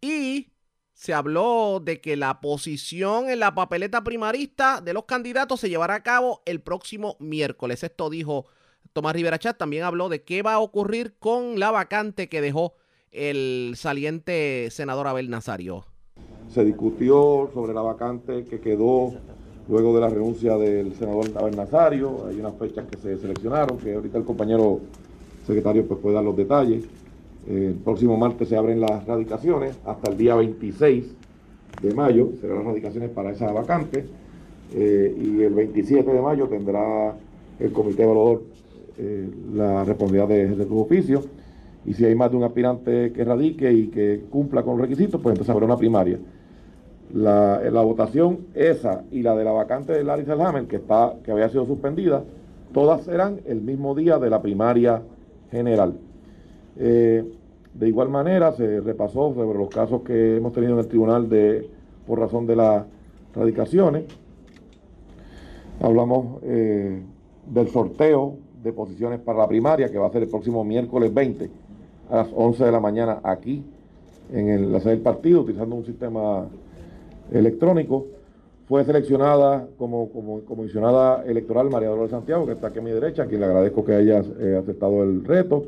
Y 0.00 0.52
se 0.94 1.12
habló 1.12 1.80
de 1.80 2.00
que 2.00 2.16
la 2.16 2.40
posición 2.40 3.28
en 3.28 3.40
la 3.40 3.54
papeleta 3.54 4.02
primarista 4.02 4.80
de 4.80 4.94
los 4.94 5.04
candidatos 5.04 5.60
se 5.60 5.68
llevará 5.68 5.94
a 5.94 6.02
cabo 6.02 6.42
el 6.46 6.60
próximo 6.60 7.16
miércoles. 7.20 7.84
Esto 7.84 8.08
dijo 8.08 8.46
Tomás 8.92 9.14
Rivera 9.14 9.38
Chat. 9.38 9.58
También 9.58 9.84
habló 9.84 10.08
de 10.08 10.24
qué 10.24 10.42
va 10.42 10.54
a 10.54 10.58
ocurrir 10.58 11.16
con 11.18 11.60
la 11.60 11.70
vacante 11.70 12.28
que 12.28 12.40
dejó 12.40 12.74
el 13.12 13.74
saliente 13.76 14.68
senador 14.70 15.06
Abel 15.06 15.30
Nazario. 15.30 15.84
Se 16.48 16.64
discutió 16.64 17.50
sobre 17.52 17.74
la 17.74 17.82
vacante 17.82 18.44
que 18.44 18.60
quedó 18.60 19.12
luego 19.68 19.94
de 19.94 20.00
la 20.00 20.08
renuncia 20.08 20.56
del 20.56 20.94
senador 20.94 21.26
Abel 21.36 21.56
Nazario. 21.56 22.26
Hay 22.26 22.40
unas 22.40 22.54
fechas 22.56 22.86
que 22.86 22.96
se 22.96 23.18
seleccionaron, 23.18 23.78
que 23.78 23.94
ahorita 23.94 24.18
el 24.18 24.24
compañero 24.24 24.80
secretario 25.46 25.86
pues, 25.86 26.00
puede 26.00 26.14
dar 26.14 26.24
los 26.24 26.36
detalles. 26.36 26.84
El 27.46 27.74
próximo 27.74 28.16
martes 28.16 28.48
se 28.48 28.56
abren 28.56 28.80
las 28.80 29.06
radicaciones 29.06 29.76
hasta 29.84 30.10
el 30.10 30.18
día 30.18 30.34
26 30.34 31.04
de 31.82 31.94
mayo, 31.94 32.30
serán 32.40 32.58
las 32.58 32.66
radicaciones 32.66 33.10
para 33.10 33.30
esa 33.30 33.50
vacante. 33.52 34.04
Eh, 34.74 35.16
y 35.18 35.42
el 35.42 35.54
27 35.54 36.12
de 36.12 36.20
mayo 36.20 36.46
tendrá 36.46 37.16
el 37.58 37.72
comité 37.72 38.02
evaluador 38.02 38.42
eh, 38.98 39.28
la 39.54 39.84
responsabilidad 39.84 40.28
de 40.28 40.44
ejercer 40.44 40.68
su 40.68 40.78
oficio. 40.78 41.22
Y 41.88 41.94
si 41.94 42.04
hay 42.04 42.14
más 42.14 42.30
de 42.30 42.36
un 42.36 42.44
aspirante 42.44 43.12
que 43.14 43.24
radique 43.24 43.72
y 43.72 43.86
que 43.86 44.26
cumpla 44.28 44.62
con 44.62 44.76
los 44.76 44.82
requisitos, 44.82 45.18
pues 45.22 45.32
entonces 45.32 45.50
habrá 45.50 45.64
una 45.64 45.78
primaria. 45.78 46.18
La, 47.14 47.80
votación 47.80 48.40
esa 48.54 49.04
y 49.10 49.22
la 49.22 49.34
de 49.34 49.42
la 49.42 49.52
vacante 49.52 49.94
de 49.94 50.04
Larry 50.04 50.26
Selhammer, 50.26 50.66
que, 50.66 50.82
que 51.24 51.32
había 51.32 51.48
sido 51.48 51.64
suspendida, 51.64 52.22
todas 52.74 53.04
serán 53.04 53.40
el 53.46 53.62
mismo 53.62 53.94
día 53.94 54.18
de 54.18 54.28
la 54.28 54.42
primaria 54.42 55.00
general. 55.50 55.94
Eh, 56.76 57.24
de 57.72 57.88
igual 57.88 58.10
manera, 58.10 58.52
se 58.52 58.80
repasó 58.80 59.32
sobre 59.32 59.58
los 59.58 59.70
casos 59.70 60.02
que 60.02 60.36
hemos 60.36 60.52
tenido 60.52 60.74
en 60.74 60.80
el 60.80 60.88
tribunal 60.88 61.26
de, 61.30 61.70
por 62.06 62.20
razón 62.20 62.46
de 62.46 62.54
las 62.54 62.84
radicaciones. 63.34 64.04
Hablamos 65.80 66.42
eh, 66.42 67.00
del 67.46 67.68
sorteo 67.68 68.36
de 68.62 68.74
posiciones 68.74 69.20
para 69.20 69.38
la 69.38 69.48
primaria, 69.48 69.90
que 69.90 69.96
va 69.96 70.08
a 70.08 70.10
ser 70.10 70.24
el 70.24 70.28
próximo 70.28 70.62
miércoles 70.64 71.14
20 71.14 71.67
a 72.10 72.16
las 72.16 72.28
11 72.34 72.64
de 72.64 72.72
la 72.72 72.80
mañana 72.80 73.20
aquí 73.22 73.64
en 74.32 74.48
el, 74.48 74.72
la 74.72 74.80
sede 74.80 74.92
del 74.92 75.02
partido, 75.02 75.40
utilizando 75.40 75.76
un 75.76 75.84
sistema 75.84 76.46
electrónico. 77.32 78.06
Fue 78.66 78.84
seleccionada 78.84 79.66
como, 79.78 80.10
como 80.10 80.40
comisionada 80.40 81.24
electoral 81.24 81.70
María 81.70 81.88
Dolores 81.88 82.10
Santiago, 82.10 82.44
que 82.44 82.52
está 82.52 82.68
aquí 82.68 82.80
a 82.80 82.82
mi 82.82 82.90
derecha, 82.90 83.22
a 83.22 83.26
quien 83.26 83.40
le 83.40 83.46
agradezco 83.46 83.84
que 83.84 83.94
haya 83.94 84.22
eh, 84.40 84.58
aceptado 84.60 85.02
el 85.02 85.24
reto. 85.24 85.64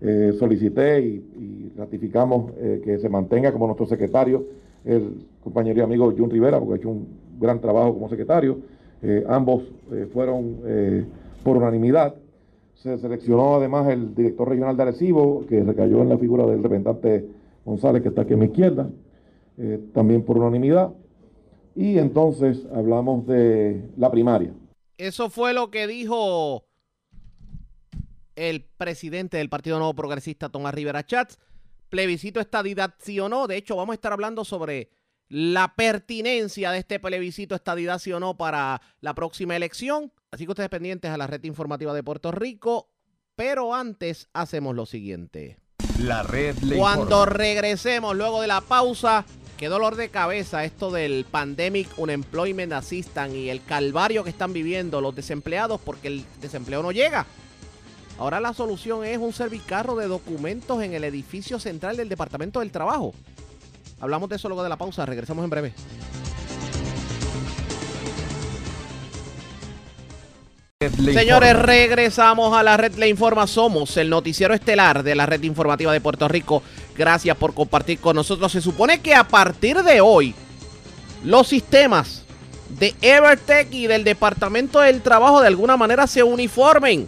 Eh, 0.00 0.34
solicité 0.36 1.00
y, 1.00 1.72
ratificamos 1.76 2.50
eh, 2.58 2.82
que 2.84 2.98
se 2.98 3.08
mantenga 3.08 3.52
como 3.52 3.66
nuestro 3.66 3.86
secretario 3.86 4.44
el 4.84 5.24
compañero 5.44 5.78
y 5.78 5.82
amigo 5.82 6.12
Jun 6.16 6.28
Rivera, 6.28 6.58
porque 6.58 6.74
ha 6.74 6.76
hecho 6.76 6.90
un 6.90 7.06
gran 7.40 7.60
trabajo 7.60 7.94
como 7.94 8.08
secretario. 8.08 8.58
Ambos 9.28 9.64
fueron 10.12 10.58
por 11.42 11.56
unanimidad. 11.56 12.14
Se 12.82 12.98
seleccionó 12.98 13.54
además 13.54 13.88
el 13.90 14.12
director 14.12 14.48
regional 14.48 14.76
de 14.76 14.82
Arecibo, 14.82 15.46
que 15.46 15.62
recayó 15.62 16.02
en 16.02 16.08
la 16.08 16.18
figura 16.18 16.44
del 16.46 16.64
representante 16.64 17.28
González, 17.64 18.02
que 18.02 18.08
está 18.08 18.22
aquí 18.22 18.34
a 18.34 18.36
mi 18.36 18.46
izquierda, 18.46 18.90
eh, 19.56 19.78
también 19.94 20.24
por 20.24 20.36
unanimidad. 20.36 20.92
Y 21.76 21.98
entonces 21.98 22.66
hablamos 22.74 23.24
de 23.28 23.88
la 23.96 24.10
primaria. 24.10 24.52
Eso 24.98 25.30
fue 25.30 25.54
lo 25.54 25.70
que 25.70 25.86
dijo 25.86 26.64
el 28.34 28.64
presidente 28.76 29.36
del 29.36 29.48
Partido 29.48 29.78
Nuevo 29.78 29.94
Progresista, 29.94 30.48
Tomás 30.48 30.74
Rivera 30.74 31.06
Chats. 31.06 31.38
Plebiscito 31.88 32.40
estadidad, 32.40 32.94
sí 32.98 33.20
o 33.20 33.28
no. 33.28 33.46
De 33.46 33.58
hecho, 33.58 33.76
vamos 33.76 33.92
a 33.92 33.94
estar 33.94 34.12
hablando 34.12 34.44
sobre 34.44 34.90
la 35.32 35.74
pertinencia 35.74 36.72
de 36.72 36.78
este 36.78 37.00
plebiscito 37.00 37.54
estadidad, 37.54 37.98
sí 37.98 38.12
o 38.12 38.20
no, 38.20 38.36
para 38.36 38.82
la 39.00 39.14
próxima 39.14 39.56
elección. 39.56 40.12
Así 40.30 40.44
que 40.44 40.50
ustedes 40.50 40.68
pendientes 40.68 41.10
a 41.10 41.16
la 41.16 41.26
red 41.26 41.42
informativa 41.44 41.94
de 41.94 42.02
Puerto 42.02 42.32
Rico. 42.32 42.90
Pero 43.34 43.74
antes 43.74 44.28
hacemos 44.34 44.76
lo 44.76 44.84
siguiente. 44.84 45.56
La 45.98 46.22
red 46.22 46.58
le 46.58 46.76
Cuando 46.76 47.22
informa. 47.22 47.24
regresemos 47.24 48.14
luego 48.14 48.42
de 48.42 48.46
la 48.46 48.60
pausa, 48.60 49.24
qué 49.56 49.68
dolor 49.68 49.96
de 49.96 50.10
cabeza 50.10 50.64
esto 50.64 50.90
del 50.90 51.24
Pandemic 51.24 51.88
Unemployment 51.96 52.74
Assistance 52.74 53.34
y 53.34 53.48
el 53.48 53.64
calvario 53.64 54.24
que 54.24 54.30
están 54.30 54.52
viviendo 54.52 55.00
los 55.00 55.16
desempleados 55.16 55.80
porque 55.80 56.08
el 56.08 56.26
desempleo 56.42 56.82
no 56.82 56.92
llega. 56.92 57.24
Ahora 58.18 58.38
la 58.38 58.52
solución 58.52 59.02
es 59.06 59.16
un 59.16 59.32
servicarro 59.32 59.96
de 59.96 60.08
documentos 60.08 60.82
en 60.82 60.92
el 60.92 61.04
edificio 61.04 61.58
central 61.58 61.96
del 61.96 62.10
Departamento 62.10 62.60
del 62.60 62.70
Trabajo. 62.70 63.14
Hablamos 64.02 64.28
de 64.28 64.34
eso 64.34 64.48
luego 64.48 64.64
de 64.64 64.68
la 64.68 64.76
pausa, 64.76 65.06
regresamos 65.06 65.44
en 65.44 65.50
breve. 65.50 65.72
Señores, 71.14 71.56
regresamos 71.56 72.52
a 72.52 72.64
la 72.64 72.76
red 72.76 72.96
Le 72.96 73.08
Informa. 73.08 73.46
Somos 73.46 73.96
el 73.96 74.10
noticiero 74.10 74.54
estelar 74.54 75.04
de 75.04 75.14
la 75.14 75.24
red 75.26 75.40
informativa 75.44 75.92
de 75.92 76.00
Puerto 76.00 76.26
Rico. 76.26 76.64
Gracias 76.98 77.36
por 77.36 77.54
compartir 77.54 78.00
con 78.00 78.16
nosotros. 78.16 78.50
Se 78.50 78.60
supone 78.60 79.00
que 79.00 79.14
a 79.14 79.22
partir 79.22 79.80
de 79.84 80.00
hoy, 80.00 80.34
los 81.22 81.46
sistemas 81.46 82.24
de 82.70 82.96
Evertech 83.02 83.72
y 83.72 83.86
del 83.86 84.02
Departamento 84.02 84.80
del 84.80 85.00
Trabajo 85.00 85.40
de 85.40 85.46
alguna 85.46 85.76
manera 85.76 86.08
se 86.08 86.24
uniformen 86.24 87.06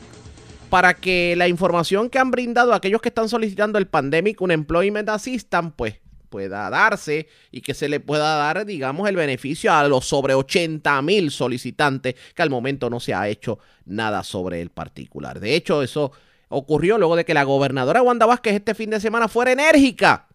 para 0.71 0.95
que 0.95 1.35
la 1.37 1.49
información 1.49 2.09
que 2.09 2.21
han 2.21 2.31
brindado 2.31 2.73
aquellos 2.73 3.01
que 3.01 3.09
están 3.09 3.29
solicitando 3.29 3.79
el 3.79 3.89
Pandemic 3.89 4.41
Unemployment 4.41 5.09
Assistance, 5.09 5.73
pues 5.75 6.04
pueda 6.35 6.69
darse 6.69 7.29
y 7.53 7.61
que 7.61 7.75
se 7.75 7.89
le 7.89 8.01
pueda 8.01 8.35
dar, 8.35 8.67
digamos, 8.67 9.09
el 9.09 9.15
beneficio 9.15 9.73
a 9.73 9.87
los 9.87 10.05
sobre 10.05 10.35
80 10.35 11.01
mil 11.03 11.31
solicitantes 11.31 12.17
que 12.35 12.43
al 12.43 12.51
momento 12.51 12.91
no 12.91 12.99
se 12.99 13.15
ha 13.15 13.29
hecho 13.29 13.61
nada 13.85 14.25
sobre 14.25 14.61
el 14.61 14.71
particular. 14.71 15.39
De 15.39 15.55
hecho, 15.55 15.81
eso 15.81 16.11
ocurrió 16.49 16.99
luego 16.99 17.15
de 17.15 17.25
que 17.25 17.35
la 17.35 17.45
gobernadora 17.45 18.03
Wanda 18.03 18.27
Vázquez 18.27 18.55
este 18.55 18.75
fin 18.75 18.91
de 18.91 18.99
semana 18.99 19.29
fuera 19.29 19.53
enérgica 19.53 20.27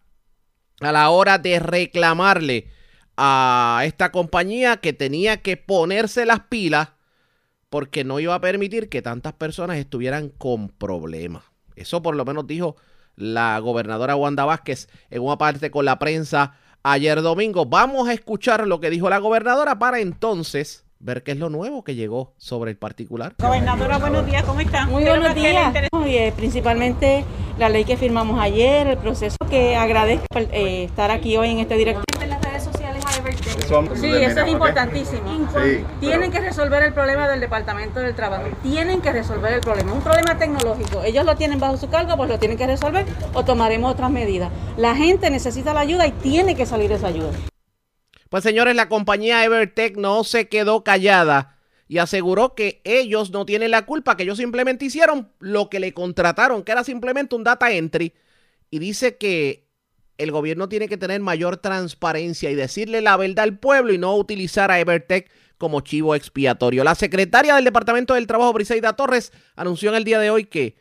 a 0.80 0.90
la 0.90 1.10
hora 1.10 1.36
de 1.36 1.58
reclamarle 1.58 2.68
a 3.18 3.82
esta 3.84 4.10
compañía 4.10 4.78
que 4.78 4.94
tenía 4.94 5.42
que 5.42 5.58
ponerse 5.58 6.24
las 6.24 6.40
pilas 6.40 6.92
porque 7.68 8.04
no 8.04 8.20
iba 8.20 8.34
a 8.34 8.40
permitir 8.40 8.88
que 8.88 9.02
tantas 9.02 9.34
personas 9.34 9.76
estuvieran 9.76 10.30
con 10.30 10.70
problemas. 10.70 11.44
Eso 11.76 12.00
por 12.00 12.16
lo 12.16 12.24
menos 12.24 12.46
dijo 12.46 12.76
la 13.20 13.58
gobernadora 13.58 14.16
Wanda 14.16 14.44
Vázquez 14.44 14.88
en 15.10 15.22
una 15.22 15.38
parte 15.38 15.70
con 15.70 15.84
la 15.84 15.98
prensa 15.98 16.54
ayer 16.82 17.22
domingo. 17.22 17.66
Vamos 17.66 18.08
a 18.08 18.12
escuchar 18.12 18.66
lo 18.66 18.80
que 18.80 18.90
dijo 18.90 19.10
la 19.10 19.18
gobernadora 19.18 19.78
para 19.78 20.00
entonces 20.00 20.84
ver 20.98 21.22
qué 21.22 21.32
es 21.32 21.38
lo 21.38 21.48
nuevo 21.48 21.82
que 21.82 21.94
llegó 21.94 22.34
sobre 22.36 22.70
el 22.70 22.76
particular. 22.76 23.34
Gobernadora, 23.38 23.98
buenos 23.98 24.26
días, 24.26 24.42
¿cómo 24.44 24.60
está? 24.60 24.86
Muy 24.86 25.04
buenos 25.04 25.34
días. 25.34 25.74
Oye, 25.92 26.32
principalmente 26.36 27.24
la 27.58 27.68
ley 27.68 27.84
que 27.84 27.96
firmamos 27.96 28.38
ayer, 28.40 28.86
el 28.86 28.98
proceso 28.98 29.36
que 29.48 29.76
agradezco 29.76 30.26
eh, 30.38 30.84
estar 30.84 31.10
aquí 31.10 31.36
hoy 31.36 31.50
en 31.50 31.58
este 31.58 31.76
directorio. 31.76 32.22
En 32.22 32.30
las 32.30 32.42
redes 32.42 32.64
sociales 32.64 32.99
a 32.99 32.99
Evertech. 32.99 32.99
Sí, 33.96 34.14
eso 34.14 34.40
es 34.40 34.48
importantísimo. 34.48 35.48
Tienen 36.00 36.30
que 36.30 36.40
resolver 36.40 36.82
el 36.82 36.92
problema 36.92 37.28
del 37.28 37.40
Departamento 37.40 38.00
del 38.00 38.14
Trabajo. 38.14 38.44
Tienen 38.62 39.00
que 39.00 39.12
resolver 39.12 39.52
el 39.52 39.60
problema. 39.60 39.92
Un 39.92 40.02
problema 40.02 40.38
tecnológico. 40.38 41.02
Ellos 41.04 41.24
lo 41.24 41.36
tienen 41.36 41.60
bajo 41.60 41.76
su 41.76 41.88
cargo, 41.88 42.16
pues 42.16 42.28
lo 42.28 42.38
tienen 42.38 42.58
que 42.58 42.66
resolver 42.66 43.06
o 43.34 43.44
tomaremos 43.44 43.92
otras 43.92 44.10
medidas. 44.10 44.50
La 44.76 44.94
gente 44.94 45.30
necesita 45.30 45.74
la 45.74 45.80
ayuda 45.80 46.06
y 46.06 46.12
tiene 46.12 46.56
que 46.56 46.66
salir 46.66 46.92
esa 46.92 47.08
ayuda. 47.08 47.30
Pues 48.28 48.44
señores, 48.44 48.76
la 48.76 48.88
compañía 48.88 49.44
Evertech 49.44 49.96
no 49.96 50.22
se 50.24 50.48
quedó 50.48 50.84
callada 50.84 51.56
y 51.88 51.98
aseguró 51.98 52.54
que 52.54 52.80
ellos 52.84 53.32
no 53.32 53.44
tienen 53.44 53.72
la 53.72 53.84
culpa, 53.84 54.16
que 54.16 54.22
ellos 54.22 54.38
simplemente 54.38 54.84
hicieron 54.84 55.32
lo 55.40 55.68
que 55.68 55.80
le 55.80 55.92
contrataron, 55.92 56.62
que 56.62 56.70
era 56.70 56.84
simplemente 56.84 57.34
un 57.34 57.42
data 57.42 57.72
entry. 57.72 58.14
Y 58.70 58.78
dice 58.78 59.16
que 59.16 59.69
el 60.22 60.32
gobierno 60.32 60.68
tiene 60.68 60.88
que 60.88 60.98
tener 60.98 61.20
mayor 61.20 61.56
transparencia 61.56 62.50
y 62.50 62.54
decirle 62.54 63.00
la 63.00 63.16
verdad 63.16 63.44
al 63.44 63.58
pueblo 63.58 63.92
y 63.92 63.98
no 63.98 64.14
utilizar 64.16 64.70
a 64.70 64.78
Evertech 64.78 65.30
como 65.56 65.80
chivo 65.80 66.14
expiatorio. 66.14 66.84
La 66.84 66.94
secretaria 66.94 67.54
del 67.54 67.64
Departamento 67.64 68.14
del 68.14 68.26
Trabajo, 68.26 68.52
Briseida 68.52 68.94
Torres, 68.94 69.32
anunció 69.56 69.90
en 69.90 69.96
el 69.96 70.04
día 70.04 70.18
de 70.18 70.30
hoy 70.30 70.44
que 70.44 70.76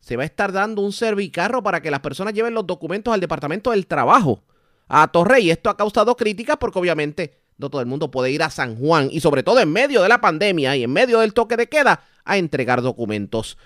se 0.00 0.16
va 0.16 0.22
a 0.22 0.26
estar 0.26 0.52
dando 0.52 0.82
un 0.82 0.92
servicarro 0.92 1.62
para 1.62 1.82
que 1.82 1.90
las 1.90 2.00
personas 2.00 2.32
lleven 2.32 2.54
los 2.54 2.66
documentos 2.66 3.12
al 3.12 3.20
Departamento 3.20 3.72
del 3.72 3.86
Trabajo 3.86 4.44
a 4.88 5.08
Torrey. 5.08 5.50
Esto 5.50 5.70
ha 5.70 5.76
causado 5.76 6.16
críticas 6.16 6.56
porque 6.58 6.78
obviamente 6.78 7.38
no 7.58 7.70
todo 7.70 7.80
el 7.80 7.86
mundo 7.86 8.10
puede 8.10 8.30
ir 8.30 8.42
a 8.42 8.50
San 8.50 8.76
Juan 8.76 9.08
y 9.10 9.20
sobre 9.20 9.42
todo 9.42 9.60
en 9.60 9.72
medio 9.72 10.02
de 10.02 10.08
la 10.08 10.20
pandemia 10.20 10.76
y 10.76 10.84
en 10.84 10.92
medio 10.92 11.20
del 11.20 11.32
toque 11.32 11.56
de 11.56 11.68
queda 11.68 12.04
a 12.24 12.36
entregar 12.36 12.82
documentos. 12.82 13.56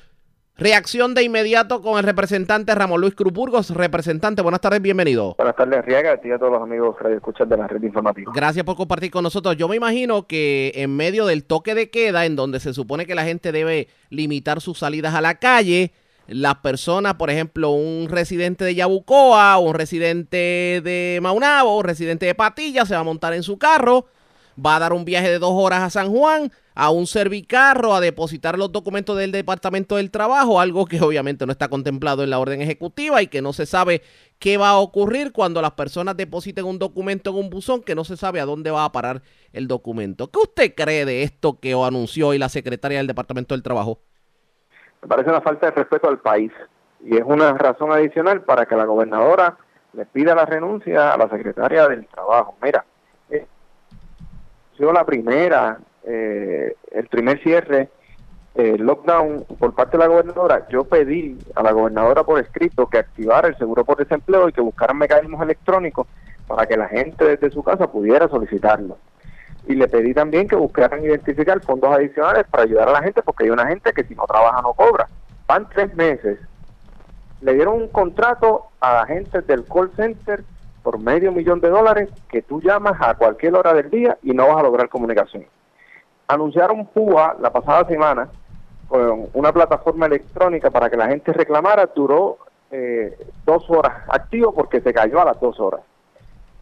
Reacción 0.56 1.14
de 1.14 1.22
inmediato 1.22 1.80
con 1.80 1.98
el 1.98 2.04
representante 2.04 2.74
Ramón 2.74 3.00
Luis 3.00 3.14
Cruz 3.14 3.70
Representante, 3.70 4.42
buenas 4.42 4.60
tardes, 4.60 4.82
bienvenido. 4.82 5.34
Buenas 5.38 5.56
tardes, 5.56 5.84
Riaga, 5.84 6.20
y 6.22 6.30
a 6.30 6.38
todos 6.38 6.52
los 6.52 6.62
amigos 6.62 6.96
que 7.00 7.14
escuchan 7.14 7.48
de 7.48 7.56
la 7.56 7.66
red 7.66 7.82
informativa. 7.82 8.30
Gracias 8.34 8.64
por 8.64 8.76
compartir 8.76 9.10
con 9.10 9.22
nosotros. 9.22 9.56
Yo 9.56 9.68
me 9.68 9.76
imagino 9.76 10.26
que 10.26 10.72
en 10.74 10.94
medio 10.94 11.24
del 11.24 11.44
toque 11.44 11.74
de 11.74 11.88
queda, 11.90 12.26
en 12.26 12.36
donde 12.36 12.60
se 12.60 12.74
supone 12.74 13.06
que 13.06 13.14
la 13.14 13.24
gente 13.24 13.52
debe 13.52 13.88
limitar 14.10 14.60
sus 14.60 14.78
salidas 14.78 15.14
a 15.14 15.22
la 15.22 15.36
calle, 15.36 15.92
las 16.30 16.56
personas, 16.56 17.14
por 17.14 17.30
ejemplo, 17.30 17.70
un 17.70 18.08
residente 18.08 18.64
de 18.64 18.74
Yabucoa, 18.74 19.58
un 19.58 19.74
residente 19.74 20.80
de 20.84 21.18
Maunabo, 21.22 21.78
un 21.78 21.84
residente 21.84 22.26
de 22.26 22.34
Patilla, 22.34 22.86
se 22.86 22.94
va 22.94 23.00
a 23.00 23.04
montar 23.04 23.32
en 23.32 23.42
su 23.42 23.58
carro, 23.58 24.06
va 24.64 24.76
a 24.76 24.78
dar 24.78 24.92
un 24.92 25.04
viaje 25.04 25.28
de 25.28 25.38
dos 25.38 25.52
horas 25.54 25.82
a 25.82 25.90
San 25.90 26.10
Juan, 26.10 26.52
a 26.80 26.88
un 26.88 27.06
servicarro, 27.06 27.94
a 27.94 28.00
depositar 28.00 28.56
los 28.56 28.72
documentos 28.72 29.14
del 29.18 29.32
Departamento 29.32 29.96
del 29.96 30.10
Trabajo, 30.10 30.60
algo 30.60 30.86
que 30.86 30.98
obviamente 31.02 31.44
no 31.44 31.52
está 31.52 31.68
contemplado 31.68 32.24
en 32.24 32.30
la 32.30 32.38
orden 32.38 32.62
ejecutiva 32.62 33.20
y 33.20 33.26
que 33.26 33.42
no 33.42 33.52
se 33.52 33.66
sabe 33.66 34.00
qué 34.38 34.56
va 34.56 34.70
a 34.70 34.78
ocurrir 34.78 35.32
cuando 35.32 35.60
las 35.60 35.72
personas 35.72 36.16
depositen 36.16 36.64
un 36.64 36.78
documento 36.78 37.28
en 37.28 37.36
un 37.36 37.50
buzón 37.50 37.82
que 37.82 37.94
no 37.94 38.02
se 38.04 38.16
sabe 38.16 38.40
a 38.40 38.46
dónde 38.46 38.70
va 38.70 38.86
a 38.86 38.92
parar 38.92 39.20
el 39.52 39.68
documento. 39.68 40.30
¿Qué 40.30 40.38
usted 40.38 40.74
cree 40.74 41.04
de 41.04 41.22
esto 41.22 41.60
que 41.60 41.74
anunció 41.74 42.28
hoy 42.28 42.38
la 42.38 42.48
secretaria 42.48 42.96
del 42.96 43.06
Departamento 43.06 43.54
del 43.54 43.62
Trabajo? 43.62 44.00
Me 45.02 45.08
parece 45.08 45.28
una 45.28 45.42
falta 45.42 45.66
de 45.66 45.72
respeto 45.72 46.08
al 46.08 46.20
país 46.20 46.50
y 47.04 47.14
es 47.14 47.22
una 47.26 47.52
razón 47.58 47.92
adicional 47.92 48.40
para 48.40 48.64
que 48.64 48.74
la 48.74 48.86
gobernadora 48.86 49.58
le 49.92 50.06
pida 50.06 50.34
la 50.34 50.46
renuncia 50.46 51.12
a 51.12 51.18
la 51.18 51.28
secretaria 51.28 51.86
del 51.88 52.06
Trabajo. 52.06 52.56
Mira, 52.62 52.86
eh, 53.28 53.46
sido 54.78 54.94
la 54.94 55.04
primera, 55.04 55.78
eh, 56.04 56.74
el 56.92 57.06
primer 57.08 57.42
cierre, 57.42 57.88
eh, 58.54 58.76
lockdown 58.78 59.44
por 59.58 59.74
parte 59.74 59.96
de 59.96 60.04
la 60.04 60.08
gobernadora, 60.08 60.66
yo 60.68 60.84
pedí 60.84 61.38
a 61.54 61.62
la 61.62 61.72
gobernadora 61.72 62.24
por 62.24 62.40
escrito 62.40 62.86
que 62.88 62.98
activara 62.98 63.48
el 63.48 63.56
seguro 63.56 63.84
por 63.84 63.96
desempleo 63.96 64.48
y 64.48 64.52
que 64.52 64.60
buscaran 64.60 64.98
mecanismos 64.98 65.40
electrónicos 65.42 66.06
para 66.46 66.66
que 66.66 66.76
la 66.76 66.88
gente 66.88 67.24
desde 67.24 67.50
su 67.50 67.62
casa 67.62 67.90
pudiera 67.90 68.28
solicitarlo 68.28 68.98
y 69.66 69.74
le 69.74 69.88
pedí 69.88 70.14
también 70.14 70.48
que 70.48 70.56
buscaran 70.56 71.04
identificar 71.04 71.60
fondos 71.60 71.94
adicionales 71.94 72.46
para 72.50 72.64
ayudar 72.64 72.88
a 72.88 72.92
la 72.92 73.02
gente, 73.02 73.22
porque 73.22 73.44
hay 73.44 73.50
una 73.50 73.66
gente 73.66 73.92
que 73.92 74.04
si 74.04 74.14
no 74.14 74.24
trabaja 74.24 74.62
no 74.62 74.72
cobra. 74.72 75.06
Van 75.46 75.68
tres 75.68 75.94
meses. 75.94 76.38
Le 77.40 77.54
dieron 77.54 77.74
un 77.74 77.88
contrato 77.88 78.66
a 78.80 78.94
la 78.94 79.06
gente 79.06 79.42
del 79.42 79.64
call 79.64 79.90
center 79.96 80.42
por 80.82 80.98
medio 80.98 81.30
millón 81.32 81.60
de 81.60 81.68
dólares 81.68 82.08
que 82.28 82.42
tú 82.42 82.60
llamas 82.60 82.96
a 83.00 83.14
cualquier 83.14 83.54
hora 83.54 83.74
del 83.74 83.90
día 83.90 84.18
y 84.22 84.32
no 84.32 84.48
vas 84.48 84.58
a 84.58 84.62
lograr 84.62 84.88
comunicación. 84.88 85.44
Anunciaron 86.30 86.86
PUA 86.86 87.38
la 87.40 87.50
pasada 87.50 87.84
semana 87.88 88.28
con 88.86 89.28
una 89.34 89.52
plataforma 89.52 90.06
electrónica 90.06 90.70
para 90.70 90.88
que 90.88 90.96
la 90.96 91.08
gente 91.08 91.32
reclamara, 91.32 91.90
duró 91.92 92.38
eh, 92.70 93.18
dos 93.44 93.68
horas 93.68 94.04
activo 94.08 94.54
porque 94.54 94.80
se 94.80 94.92
cayó 94.92 95.20
a 95.20 95.24
las 95.24 95.40
dos 95.40 95.58
horas. 95.58 95.80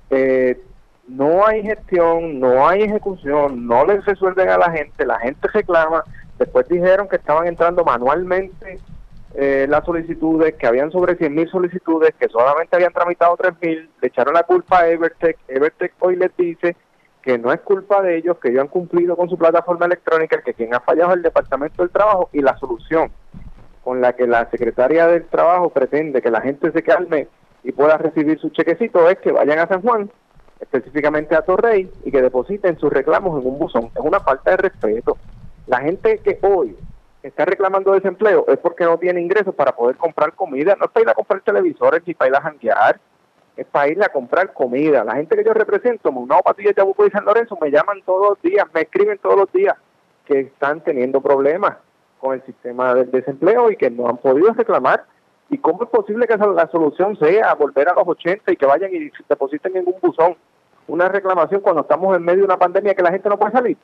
Eh, 0.09 0.59
no 1.07 1.47
hay 1.47 1.63
gestión, 1.63 2.41
no 2.41 2.67
hay 2.67 2.83
ejecución, 2.83 3.67
no 3.67 3.85
les 3.85 4.03
resuelven 4.07 4.49
a 4.49 4.57
la 4.57 4.71
gente, 4.71 5.05
la 5.05 5.19
gente 5.19 5.49
reclama, 5.49 6.03
después 6.39 6.67
dijeron 6.69 7.07
que 7.07 7.17
estaban 7.17 7.47
entrando 7.47 7.85
manualmente 7.85 8.79
eh, 9.35 9.67
las 9.69 9.85
solicitudes, 9.85 10.55
que 10.55 10.67
habían 10.67 10.91
sobre 10.91 11.15
100 11.15 11.35
mil 11.35 11.49
solicitudes, 11.51 12.15
que 12.19 12.29
solamente 12.29 12.75
habían 12.75 12.93
tramitado 12.95 13.37
3 13.37 13.53
mil, 13.61 13.91
le 14.01 14.09
echaron 14.09 14.33
la 14.33 14.45
culpa 14.45 14.81
a 14.81 14.89
Evertech, 14.89 15.37
Evertech 15.47 15.93
hoy 15.99 16.17
les 16.17 16.35
dice 16.39 16.75
que 17.29 17.37
no 17.37 17.53
es 17.53 17.61
culpa 17.61 18.01
de 18.01 18.17
ellos, 18.17 18.39
que 18.39 18.49
ellos 18.49 18.63
han 18.63 18.69
cumplido 18.69 19.15
con 19.15 19.29
su 19.29 19.37
plataforma 19.37 19.85
electrónica, 19.85 20.41
que 20.41 20.55
quien 20.55 20.73
ha 20.75 20.81
fallado 20.81 21.11
es 21.11 21.17
el 21.19 21.23
Departamento 21.25 21.83
del 21.83 21.91
Trabajo 21.91 22.31
y 22.33 22.41
la 22.41 22.57
solución 22.57 23.13
con 23.85 24.01
la 24.01 24.15
que 24.15 24.27
la 24.27 24.49
Secretaría 24.49 25.07
del 25.07 25.27
Trabajo 25.27 25.69
pretende 25.69 26.23
que 26.23 26.31
la 26.31 26.41
gente 26.41 26.73
se 26.73 26.83
calme 26.83 27.29
y 27.63 27.73
pueda 27.73 27.99
recibir 27.99 28.39
su 28.39 28.49
chequecito 28.49 29.11
es 29.11 29.19
que 29.19 29.31
vayan 29.31 29.59
a 29.59 29.69
San 29.69 29.83
Juan 29.83 30.11
específicamente 30.59 31.37
a 31.37 31.43
Torrey, 31.43 31.91
y 32.03 32.11
que 32.11 32.23
depositen 32.23 32.79
sus 32.79 32.91
reclamos 32.91 33.39
en 33.39 33.47
un 33.47 33.59
buzón. 33.59 33.91
Es 33.95 34.01
una 34.03 34.21
falta 34.21 34.53
de 34.53 34.57
respeto. 34.57 35.19
La 35.67 35.81
gente 35.81 36.21
que 36.25 36.39
hoy 36.41 36.79
está 37.23 37.45
reclamando 37.45 37.93
desempleo 37.93 38.47
es 38.49 38.57
porque 38.57 38.85
no 38.85 38.97
tiene 38.97 39.21
ingresos 39.21 39.55
para 39.55 39.73
poder 39.73 39.97
comprar 39.97 40.33
comida. 40.33 40.77
No 40.79 40.87
es 40.87 40.91
para 40.93 41.03
ir 41.03 41.11
a 41.11 41.15
comprar 41.15 41.43
televisores 41.43 42.03
ni 42.07 42.15
para 42.15 42.31
ir 42.31 42.37
a 42.37 42.41
janguear, 42.41 43.01
es 43.59 43.67
para 43.67 43.89
ir 43.89 44.01
a 44.05 44.09
comprar 44.09 44.53
comida. 44.53 45.03
La 45.03 45.17
gente 45.17 45.35
que 45.35 45.43
yo 45.43 45.53
represento, 45.53 46.11
una 46.11 46.39
Patilla 46.39 46.73
de 46.73 46.81
Abuco 46.81 47.05
y 47.05 47.11
San 47.11 47.25
Lorenzo, 47.25 47.59
me 47.61 47.73
llaman 47.73 48.01
todos 48.07 48.31
los 48.31 48.43
días, 48.43 48.65
me 48.73 48.83
escriben 48.83 49.19
todos 49.19 49.37
los 49.37 49.53
días 49.53 49.75
que 50.27 50.41
están 50.43 50.81
teniendo 50.81 51.21
problemas 51.21 51.77
con 52.21 52.35
el 52.35 52.43
sistema 52.47 52.95
del 52.95 53.11
desempleo 53.11 53.69
y 53.73 53.77
que 53.77 53.91
no 53.91 54.09
han 54.09 54.19
podido 54.19 54.53
reclamar. 54.53 55.05
¿Y 55.51 55.59
cómo 55.59 55.83
es 55.83 55.89
posible 55.89 56.29
que 56.29 56.37
la 56.37 56.69
solución 56.71 57.19
sea 57.19 57.53
volver 57.55 57.89
a 57.89 57.95
los 57.95 58.07
80 58.07 58.53
y 58.53 58.57
que 58.57 58.65
vayan 58.65 58.95
y 58.95 59.11
depositen 59.29 59.77
en 59.77 59.89
un 59.89 59.97
buzón 60.01 60.37
una 60.87 61.09
reclamación 61.09 61.61
cuando 61.61 61.83
estamos 61.83 62.17
en 62.17 62.23
medio 62.23 62.39
de 62.41 62.45
una 62.45 62.59
pandemia 62.59 62.95
que 62.95 63.03
la 63.03 63.11
gente 63.11 63.29
no 63.29 63.39
puede 63.41 63.53
salir? 63.53 63.77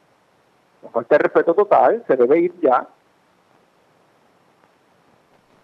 Nos 0.84 0.92
falta 0.92 1.18
respeto 1.18 1.52
total, 1.52 2.04
se 2.06 2.16
debe 2.16 2.38
ir 2.38 2.54
ya. 2.62 2.86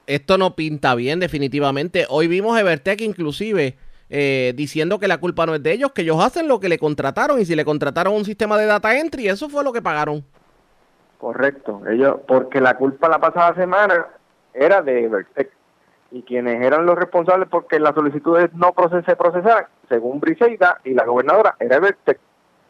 Esto 0.09 0.37
no 0.37 0.57
pinta 0.57 0.97
bien 0.97 1.21
definitivamente. 1.21 2.07
Hoy 2.09 2.27
vimos 2.27 2.57
a 2.57 2.61
Evertech 2.61 3.01
inclusive 3.03 3.77
eh, 4.11 4.53
diciendo 4.57 4.99
que 4.99 5.07
la 5.07 5.19
culpa 5.19 5.47
no 5.47 5.55
es 5.55 5.63
de 5.63 5.73
ellos, 5.73 5.93
que 5.93 6.03
ellos 6.03 6.23
hacen 6.23 6.49
lo 6.49 6.59
que 6.59 6.69
le 6.69 6.79
contrataron 6.79 7.41
y 7.41 7.45
si 7.45 7.55
le 7.55 7.65
contrataron 7.65 8.15
un 8.15 8.25
sistema 8.25 8.59
de 8.59 8.67
data 8.67 8.99
entry, 8.99 9.29
eso 9.29 9.49
fue 9.49 9.63
lo 9.63 9.73
que 9.73 9.81
pagaron. 9.81 10.25
Correcto, 11.19 11.83
ellos, 11.89 12.17
porque 12.27 12.61
la 12.61 12.77
culpa 12.77 13.09
la 13.09 13.21
pasada 13.21 13.55
semana 13.55 14.07
era 14.53 14.83
de 14.83 15.05
Evertech 15.05 15.51
y 16.11 16.23
quienes 16.23 16.61
eran 16.61 16.87
los 16.87 16.99
responsables 16.99 17.49
porque 17.49 17.79
las 17.79 17.95
solicitudes 17.95 18.53
no 18.55 18.75
se 19.05 19.17
procesaran, 19.17 19.67
según 19.89 20.19
Briseida 20.19 20.81
y 20.83 20.95
la 20.95 21.05
gobernadora, 21.05 21.55
era 21.61 21.77
Evertec. 21.77 22.19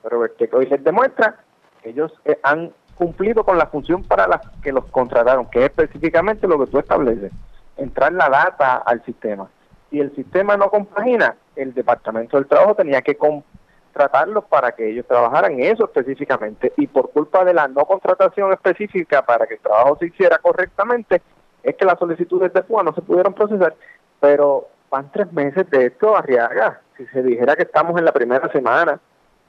Pero 0.02 0.16
Evertec 0.18 0.52
hoy 0.52 0.66
les 0.66 0.84
demuestra 0.84 1.36
que 1.82 1.90
ellos 1.90 2.12
eh, 2.26 2.38
han 2.42 2.72
cumplido 2.96 3.44
con 3.44 3.56
la 3.56 3.66
función 3.68 4.02
para 4.02 4.28
la 4.28 4.42
que 4.62 4.72
los 4.72 4.84
contrataron, 4.90 5.46
que 5.46 5.60
es 5.60 5.70
específicamente 5.70 6.46
lo 6.46 6.58
que 6.58 6.70
tú 6.70 6.78
estableces, 6.78 7.32
entrar 7.78 8.12
la 8.12 8.28
data 8.28 8.76
al 8.84 9.02
sistema. 9.06 9.48
Si 9.90 9.98
el 9.98 10.14
sistema 10.14 10.56
no 10.56 10.70
compagina, 10.70 11.36
el 11.56 11.74
Departamento 11.74 12.36
del 12.36 12.46
Trabajo 12.46 12.76
tenía 12.76 13.02
que 13.02 13.16
contratarlos 13.16 14.44
para 14.44 14.72
que 14.72 14.88
ellos 14.88 15.04
trabajaran 15.06 15.58
eso 15.58 15.84
específicamente. 15.84 16.72
Y 16.76 16.86
por 16.86 17.10
culpa 17.10 17.44
de 17.44 17.54
la 17.54 17.66
no 17.66 17.84
contratación 17.84 18.52
específica 18.52 19.22
para 19.22 19.46
que 19.46 19.54
el 19.54 19.60
trabajo 19.60 19.96
se 19.98 20.06
hiciera 20.06 20.38
correctamente, 20.38 21.20
es 21.62 21.74
que 21.74 21.84
las 21.84 21.98
solicitudes 21.98 22.52
de 22.52 22.62
FUA 22.62 22.84
no 22.84 22.94
se 22.94 23.02
pudieron 23.02 23.34
procesar, 23.34 23.74
pero 24.20 24.68
van 24.90 25.10
tres 25.10 25.32
meses 25.32 25.68
de 25.70 25.86
esto, 25.86 26.16
Arriaga. 26.16 26.80
Si 26.96 27.06
se 27.06 27.22
dijera 27.22 27.56
que 27.56 27.62
estamos 27.62 27.98
en 27.98 28.04
la 28.04 28.12
primera 28.12 28.50
semana, 28.52 29.00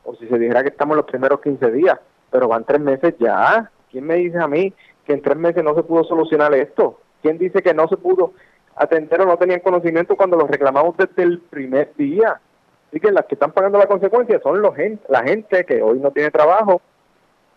o 0.04 0.16
si 0.16 0.28
se 0.28 0.40
dijera 0.40 0.64
que 0.64 0.70
estamos 0.70 0.96
en 0.96 0.98
los 0.98 1.06
primeros 1.06 1.40
15 1.42 1.72
días, 1.72 2.00
pero 2.32 2.48
van 2.48 2.64
tres 2.64 2.82
meses 2.82 3.14
ya. 3.20 3.70
¿Quién 3.92 4.06
me 4.06 4.16
dice 4.16 4.40
a 4.40 4.48
mí 4.48 4.74
que 5.06 5.14
en 5.14 5.22
tres 5.22 5.38
meses 5.38 5.64
no 5.64 5.76
se 5.76 5.84
pudo 5.84 6.04
solucionar 6.04 6.54
esto? 6.56 7.00
¿Quién 7.22 7.38
dice 7.38 7.62
que 7.62 7.74
no 7.74 7.88
se 7.88 7.98
pudo 7.98 8.34
atender 8.76 9.22
o 9.22 9.26
no 9.26 9.38
tenían 9.38 9.60
conocimiento 9.60 10.16
cuando 10.16 10.38
los 10.38 10.50
reclamamos 10.50 10.96
desde 10.98 11.24
el 11.24 11.40
primer 11.40 11.94
día? 11.96 12.40
Así 12.90 13.00
que 13.00 13.12
las 13.12 13.26
que 13.26 13.36
están 13.36 13.52
pagando 13.52 13.78
la 13.78 13.88
consecuencia 13.88 14.40
son 14.42 14.62
los 14.62 14.74
la 15.08 15.24
gente 15.24 15.66
que 15.66 15.82
hoy 15.82 16.00
no 16.00 16.12
tiene 16.12 16.30
trabajo 16.30 16.82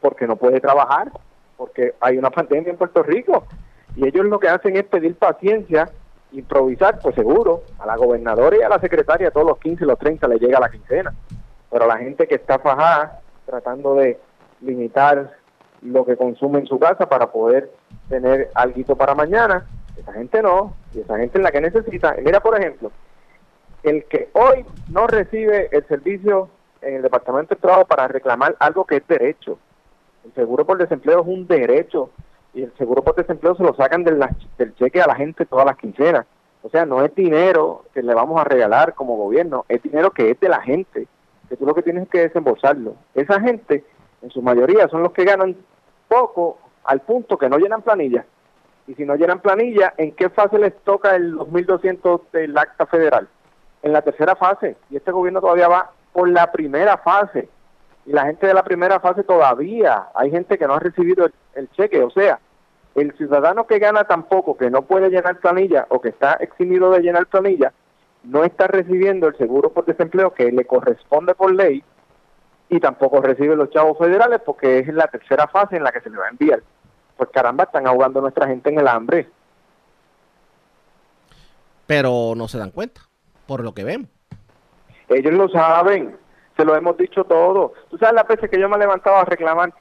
porque 0.01 0.27
no 0.27 0.37
puede 0.37 0.61
trabajar, 0.61 1.11
porque 1.57 1.95
hay 2.01 2.19
una 2.19 2.31
pandemia 2.31 2.71
en 2.71 2.77
Puerto 2.77 3.03
Rico 3.03 3.45
y 3.97 4.07
ellos 4.07 4.27
lo 4.27 4.39
que 4.39 4.49
hacen 4.49 4.77
es 4.77 4.85
pedir 4.85 5.17
paciencia, 5.17 5.91
improvisar, 6.33 6.99
pues 7.01 7.15
seguro, 7.15 7.63
a 7.79 7.87
la 7.87 7.97
gobernadora 7.97 8.57
y 8.57 8.63
a 8.63 8.69
la 8.69 8.81
secretaria 8.81 9.31
todos 9.31 9.47
los 9.47 9.59
15 9.59 9.85
y 9.85 9.87
los 9.87 9.99
30 9.99 10.29
le 10.29 10.39
llega 10.39 10.61
la 10.61 10.71
quincena, 10.71 11.15
pero 11.71 11.87
la 11.87 11.97
gente 11.99 12.27
que 12.27 12.37
está 12.37 12.59
fajada 12.59 13.21
tratando 13.47 13.95
de 13.95 14.19
limitar 14.61 15.33
lo 15.83 16.05
que 16.05 16.17
consume 16.17 16.61
en 16.61 16.67
su 16.67 16.79
casa 16.79 17.09
para 17.09 17.31
poder 17.31 17.71
tener 18.09 18.51
algo 18.55 18.97
para 18.97 19.15
mañana, 19.15 19.67
esa 19.97 20.13
gente 20.13 20.43
no, 20.43 20.75
y 20.93 21.01
esa 21.01 21.19
gente 21.19 21.39
es 21.39 21.45
la 21.45 21.53
que 21.53 21.61
necesita. 21.61 22.17
Mira, 22.23 22.41
por 22.41 22.59
ejemplo, 22.59 22.91
el 23.83 24.05
que 24.05 24.29
hoy 24.33 24.65
no 24.91 25.07
recibe 25.07 25.69
el 25.73 25.87
servicio 25.87 26.49
en 26.81 26.97
el 26.97 27.03
Departamento 27.03 27.55
de 27.55 27.61
Trabajo 27.61 27.87
para 27.87 28.09
reclamar 28.09 28.57
algo 28.59 28.85
que 28.85 28.97
es 28.97 29.07
derecho. 29.07 29.59
El 30.25 30.33
seguro 30.35 30.65
por 30.65 30.79
desempleo 30.79 31.21
es 31.21 31.27
un 31.27 31.47
derecho 31.47 32.11
y 32.55 32.63
el 32.63 32.73
seguro 32.77 33.03
por 33.03 33.15
desempleo 33.15 33.55
se 33.57 33.63
lo 33.63 33.75
sacan 33.75 34.05
del, 34.05 34.21
cheque 34.77 35.03
a 35.03 35.07
la 35.07 35.15
gente 35.15 35.45
todas 35.45 35.67
las 35.67 35.77
quincenas. 35.77 36.27
O 36.63 36.71
sea, 36.71 36.87
no 36.87 37.05
es 37.05 37.15
dinero 37.15 37.85
que 37.93 38.03
le 38.03 38.15
vamos 38.15 38.41
a 38.41 38.45
regalar 38.45 38.95
como 38.95 39.17
gobierno, 39.17 39.67
es 39.69 39.83
dinero 39.83 40.11
que 40.13 40.31
es 40.31 40.41
de 40.41 40.49
la 40.49 40.63
gente, 40.63 41.07
que 41.49 41.57
tú 41.57 41.67
lo 41.67 41.75
que 41.75 41.83
tienes 41.83 42.09
que 42.09 42.21
desembolsarlo. 42.21 42.95
Esa 43.15 43.39
gente 43.41 43.85
en 44.23 44.31
su 44.31 44.41
mayoría 44.41 44.89
son 44.89 45.03
los 45.03 45.13
que 45.13 45.25
ganan 45.25 45.57
poco 46.09 46.59
al 46.85 47.01
punto 47.01 47.37
que 47.37 47.51
no 47.51 47.59
llenan 47.59 47.83
planilla. 47.83 48.25
Y 48.87 48.95
si 48.95 49.05
no 49.05 49.17
llenan 49.17 49.41
planilla, 49.41 49.95
¿en 49.97 50.13
qué 50.13 50.29
fase 50.29 50.59
les 50.59 50.75
toca 50.83 51.17
el 51.17 51.35
2.200 51.35 52.23
del 52.33 52.57
acta 52.57 52.87
federal? 52.87 53.29
En 53.83 53.93
la 53.93 54.03
tercera 54.03 54.37
fase. 54.37 54.77
Y 54.91 54.97
este 54.97 55.11
gobierno 55.11 55.41
todavía 55.41 55.69
va 55.69 55.91
por 56.13 56.29
la 56.29 56.53
primera 56.53 56.99
fase. 56.99 57.49
Y 58.07 58.13
la 58.13 58.27
gente 58.27 58.47
de 58.47 58.55
la 58.55 58.63
primera 58.63 59.01
fase 59.01 59.25
todavía, 59.25 60.09
hay 60.15 60.31
gente 60.31 60.59
que 60.59 60.67
no 60.67 60.75
ha 60.75 60.81
recibido 60.81 61.27
el, 61.55 61.71
cheque. 61.71 62.03
O 62.03 62.11
sea, 62.11 62.39
el 62.95 63.13
ciudadano 63.17 63.67
que 63.67 63.79
gana 63.79 64.05
tan 64.05 64.25
poco, 64.25 64.57
que 64.57 64.71
no 64.71 64.83
puede 64.83 65.09
llenar 65.09 65.39
planilla 65.39 65.87
o 65.89 66.01
que 66.01 66.11
está 66.11 66.35
eximido 66.35 66.91
de 66.91 67.01
llenar 67.01 67.27
planilla, 67.27 67.73
no 68.23 68.45
está 68.45 68.67
recibiendo 68.67 69.29
el 69.29 69.37
seguro 69.37 69.71
por 69.71 69.87
desempleo 69.87 70.33
que 70.33 70.51
le 70.53 70.65
corresponde 70.67 71.35
por 71.35 71.55
ley 71.55 71.83
y 72.69 72.81
tampoco 72.81 73.21
recibe 73.21 73.57
los 73.57 73.71
chavos 73.71 73.99
federales 73.99 74.41
porque 74.45 74.79
es 74.79 74.89
la 74.89 75.07
tercera 75.09 75.47
fase 75.47 75.77
en 75.77 75.85
la 75.85 75.93
que 75.93 76.01
se 76.01 76.11
le 76.11 76.17
va 76.17 76.27
a 76.27 76.31
enviar. 76.31 76.63
Pues 77.17 77.31
caramba, 77.31 77.65
están 77.65 77.87
ahogando 77.87 78.19
a 78.19 78.23
nuestra 78.23 78.47
gente 78.47 78.71
en 78.71 78.79
el 78.79 78.89
hambre. 78.89 79.29
Pero 81.87 82.35
no 82.37 82.49
se 82.49 82.59
dan 82.59 82.71
cuenta, 82.71 83.03
por 83.47 83.63
lo 83.63 83.75
que 83.75 83.85
vemos. 83.85 84.09
Ellos 85.09 85.35
lo 85.35 85.49
saben, 85.49 86.17
se 86.57 86.65
lo 86.65 86.75
hemos 86.75 86.97
dicho 86.97 87.25
todo. 87.25 87.75
Tú 87.91 87.99
sabes 87.99 88.15
las 88.15 88.27
veces 88.27 88.51
que 88.51 88.59
yo 88.59 88.69
me 88.69 88.77
he 88.77 88.81
levantado 88.81 89.17
a 89.17 89.25
reclamar 89.25 89.73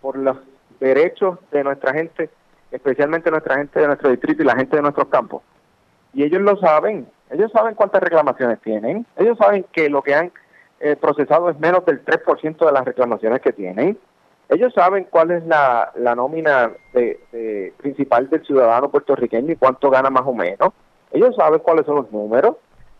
por 0.00 0.16
los 0.16 0.36
derechos 0.80 1.38
de 1.50 1.62
nuestra 1.62 1.92
gente, 1.92 2.30
especialmente 2.70 3.30
nuestra 3.30 3.56
gente 3.56 3.80
de 3.80 3.86
nuestro 3.86 4.10
distrito 4.10 4.42
y 4.42 4.46
la 4.46 4.56
gente 4.56 4.76
de 4.76 4.82
nuestros 4.82 5.08
campos. 5.08 5.42
Y 6.14 6.24
ellos 6.24 6.42
lo 6.42 6.56
saben, 6.56 7.06
ellos 7.30 7.50
saben 7.52 7.74
cuántas 7.74 8.02
reclamaciones 8.02 8.60
tienen, 8.60 9.06
ellos 9.16 9.38
saben 9.38 9.64
que 9.72 9.88
lo 9.88 10.02
que 10.02 10.14
han 10.14 10.32
eh, 10.80 10.96
procesado 10.96 11.48
es 11.48 11.58
menos 11.58 11.86
del 11.86 12.04
3% 12.04 12.66
de 12.66 12.72
las 12.72 12.84
reclamaciones 12.84 13.40
que 13.40 13.52
tienen. 13.52 13.98
Ellos 14.52 14.74
saben 14.74 15.06
cuál 15.08 15.30
es 15.30 15.46
la, 15.46 15.92
la 15.96 16.14
nómina 16.14 16.70
de, 16.92 17.18
de 17.32 17.72
principal 17.78 18.28
del 18.28 18.44
ciudadano 18.44 18.90
puertorriqueño 18.90 19.52
y 19.52 19.56
cuánto 19.56 19.88
gana 19.88 20.10
más 20.10 20.26
o 20.26 20.34
menos. 20.34 20.74
Ellos 21.10 21.34
saben 21.36 21.60
cuáles 21.60 21.86
son 21.86 21.96
los 21.96 22.12
números. 22.12 22.56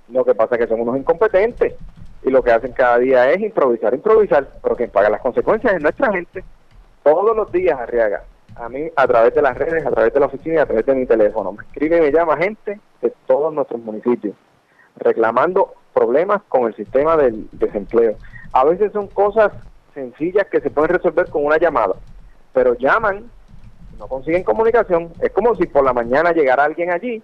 Lo 0.08 0.24
que 0.24 0.34
pasa 0.34 0.54
es 0.54 0.62
que 0.62 0.68
son 0.68 0.80
unos 0.80 0.96
incompetentes 0.96 1.74
y 2.22 2.30
lo 2.30 2.42
que 2.42 2.52
hacen 2.52 2.72
cada 2.72 2.98
día 2.98 3.30
es 3.30 3.40
improvisar, 3.40 3.92
improvisar, 3.92 4.48
pero 4.62 4.76
quien 4.76 4.90
paga 4.90 5.10
las 5.10 5.20
consecuencias 5.20 5.74
es 5.74 5.82
nuestra 5.82 6.12
gente. 6.12 6.42
Todos 7.02 7.36
los 7.36 7.52
días, 7.52 7.78
Arriaga, 7.78 8.22
a 8.56 8.68
mí 8.68 8.90
a 8.96 9.06
través 9.06 9.34
de 9.34 9.42
las 9.42 9.56
redes, 9.56 9.84
a 9.84 9.90
través 9.90 10.14
de 10.14 10.20
la 10.20 10.26
oficina 10.26 10.54
y 10.54 10.58
a 10.58 10.66
través 10.66 10.86
de 10.86 10.94
mi 10.94 11.06
teléfono, 11.06 11.52
me 11.52 11.64
escribe 11.64 11.98
y 11.98 12.00
me 12.00 12.12
llama 12.12 12.36
gente 12.38 12.80
de 13.02 13.12
todos 13.26 13.52
nuestros 13.52 13.80
municipios 13.82 14.34
reclamando 14.96 15.74
problemas 15.92 16.42
con 16.48 16.66
el 16.66 16.74
sistema 16.76 17.16
del 17.16 17.48
desempleo. 17.52 18.16
A 18.52 18.64
veces 18.64 18.92
son 18.92 19.08
cosas 19.08 19.52
sencillas 19.94 20.46
que 20.46 20.60
se 20.60 20.70
pueden 20.70 20.96
resolver 20.96 21.28
con 21.30 21.44
una 21.44 21.58
llamada, 21.58 21.94
pero 22.52 22.74
llaman, 22.74 23.30
no 23.98 24.06
consiguen 24.08 24.44
comunicación, 24.44 25.12
es 25.20 25.30
como 25.32 25.54
si 25.54 25.66
por 25.66 25.84
la 25.84 25.92
mañana 25.92 26.32
llegara 26.32 26.64
alguien 26.64 26.90
allí, 26.90 27.22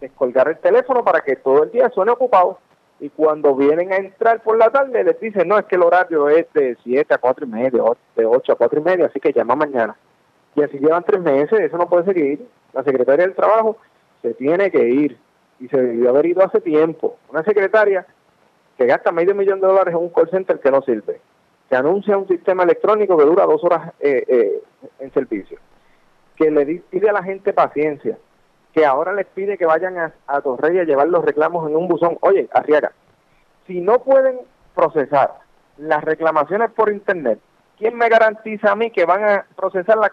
descolgar 0.00 0.48
el 0.48 0.58
teléfono 0.58 1.04
para 1.04 1.20
que 1.20 1.36
todo 1.36 1.64
el 1.64 1.70
día 1.70 1.90
suene 1.90 2.12
ocupado 2.12 2.58
y 3.00 3.10
cuando 3.10 3.54
vienen 3.54 3.92
a 3.92 3.96
entrar 3.96 4.42
por 4.42 4.56
la 4.56 4.70
tarde 4.70 5.02
les 5.04 5.18
dicen, 5.20 5.48
no, 5.48 5.58
es 5.58 5.66
que 5.66 5.76
el 5.76 5.82
horario 5.82 6.28
es 6.28 6.46
de 6.52 6.76
7 6.84 7.12
a 7.12 7.18
4 7.18 7.46
y 7.46 7.48
media, 7.48 7.82
de 8.16 8.26
8 8.26 8.52
a 8.52 8.56
4 8.56 8.80
y 8.80 8.82
media, 8.82 9.06
así 9.06 9.20
que 9.20 9.32
llama 9.32 9.56
mañana. 9.56 9.96
Y 10.54 10.62
así 10.62 10.78
llevan 10.78 11.02
tres 11.04 11.20
meses, 11.20 11.58
eso 11.60 11.76
no 11.76 11.88
puede 11.88 12.04
seguir. 12.04 12.46
La 12.72 12.84
secretaria 12.84 13.26
del 13.26 13.34
Trabajo 13.34 13.76
se 14.22 14.34
tiene 14.34 14.70
que 14.70 14.88
ir 14.88 15.18
y 15.58 15.68
se 15.68 15.76
debió 15.76 16.10
haber 16.10 16.26
ido 16.26 16.44
hace 16.44 16.60
tiempo. 16.60 17.18
Una 17.28 17.42
secretaria 17.42 18.06
que 18.78 18.86
gasta 18.86 19.12
medio 19.12 19.34
millón 19.34 19.60
de 19.60 19.66
dólares 19.66 19.94
en 19.94 20.00
un 20.00 20.10
call 20.10 20.30
center 20.30 20.60
que 20.60 20.70
no 20.70 20.82
sirve, 20.82 21.20
anuncia 21.74 22.16
un 22.16 22.28
sistema 22.28 22.62
electrónico 22.62 23.16
que 23.16 23.24
dura 23.24 23.46
dos 23.46 23.62
horas 23.64 23.92
eh, 24.00 24.24
eh, 24.26 24.62
en 24.98 25.12
servicio, 25.12 25.58
que 26.36 26.50
le 26.50 26.82
pide 26.90 27.10
a 27.10 27.12
la 27.12 27.22
gente 27.22 27.52
paciencia, 27.52 28.18
que 28.72 28.84
ahora 28.84 29.12
les 29.12 29.26
pide 29.26 29.56
que 29.56 29.66
vayan 29.66 29.98
a, 29.98 30.12
a 30.26 30.40
Torrey 30.40 30.78
a 30.78 30.84
llevar 30.84 31.08
los 31.08 31.24
reclamos 31.24 31.68
en 31.68 31.76
un 31.76 31.88
buzón. 31.88 32.18
Oye, 32.20 32.48
Arriaga, 32.52 32.92
si 33.66 33.80
no 33.80 34.02
pueden 34.02 34.40
procesar 34.74 35.34
las 35.76 36.02
reclamaciones 36.04 36.70
por 36.70 36.90
internet, 36.90 37.38
¿quién 37.78 37.96
me 37.96 38.08
garantiza 38.08 38.72
a 38.72 38.76
mí 38.76 38.90
que 38.90 39.04
van 39.04 39.24
a 39.24 39.46
procesar 39.56 39.98
las 39.98 40.10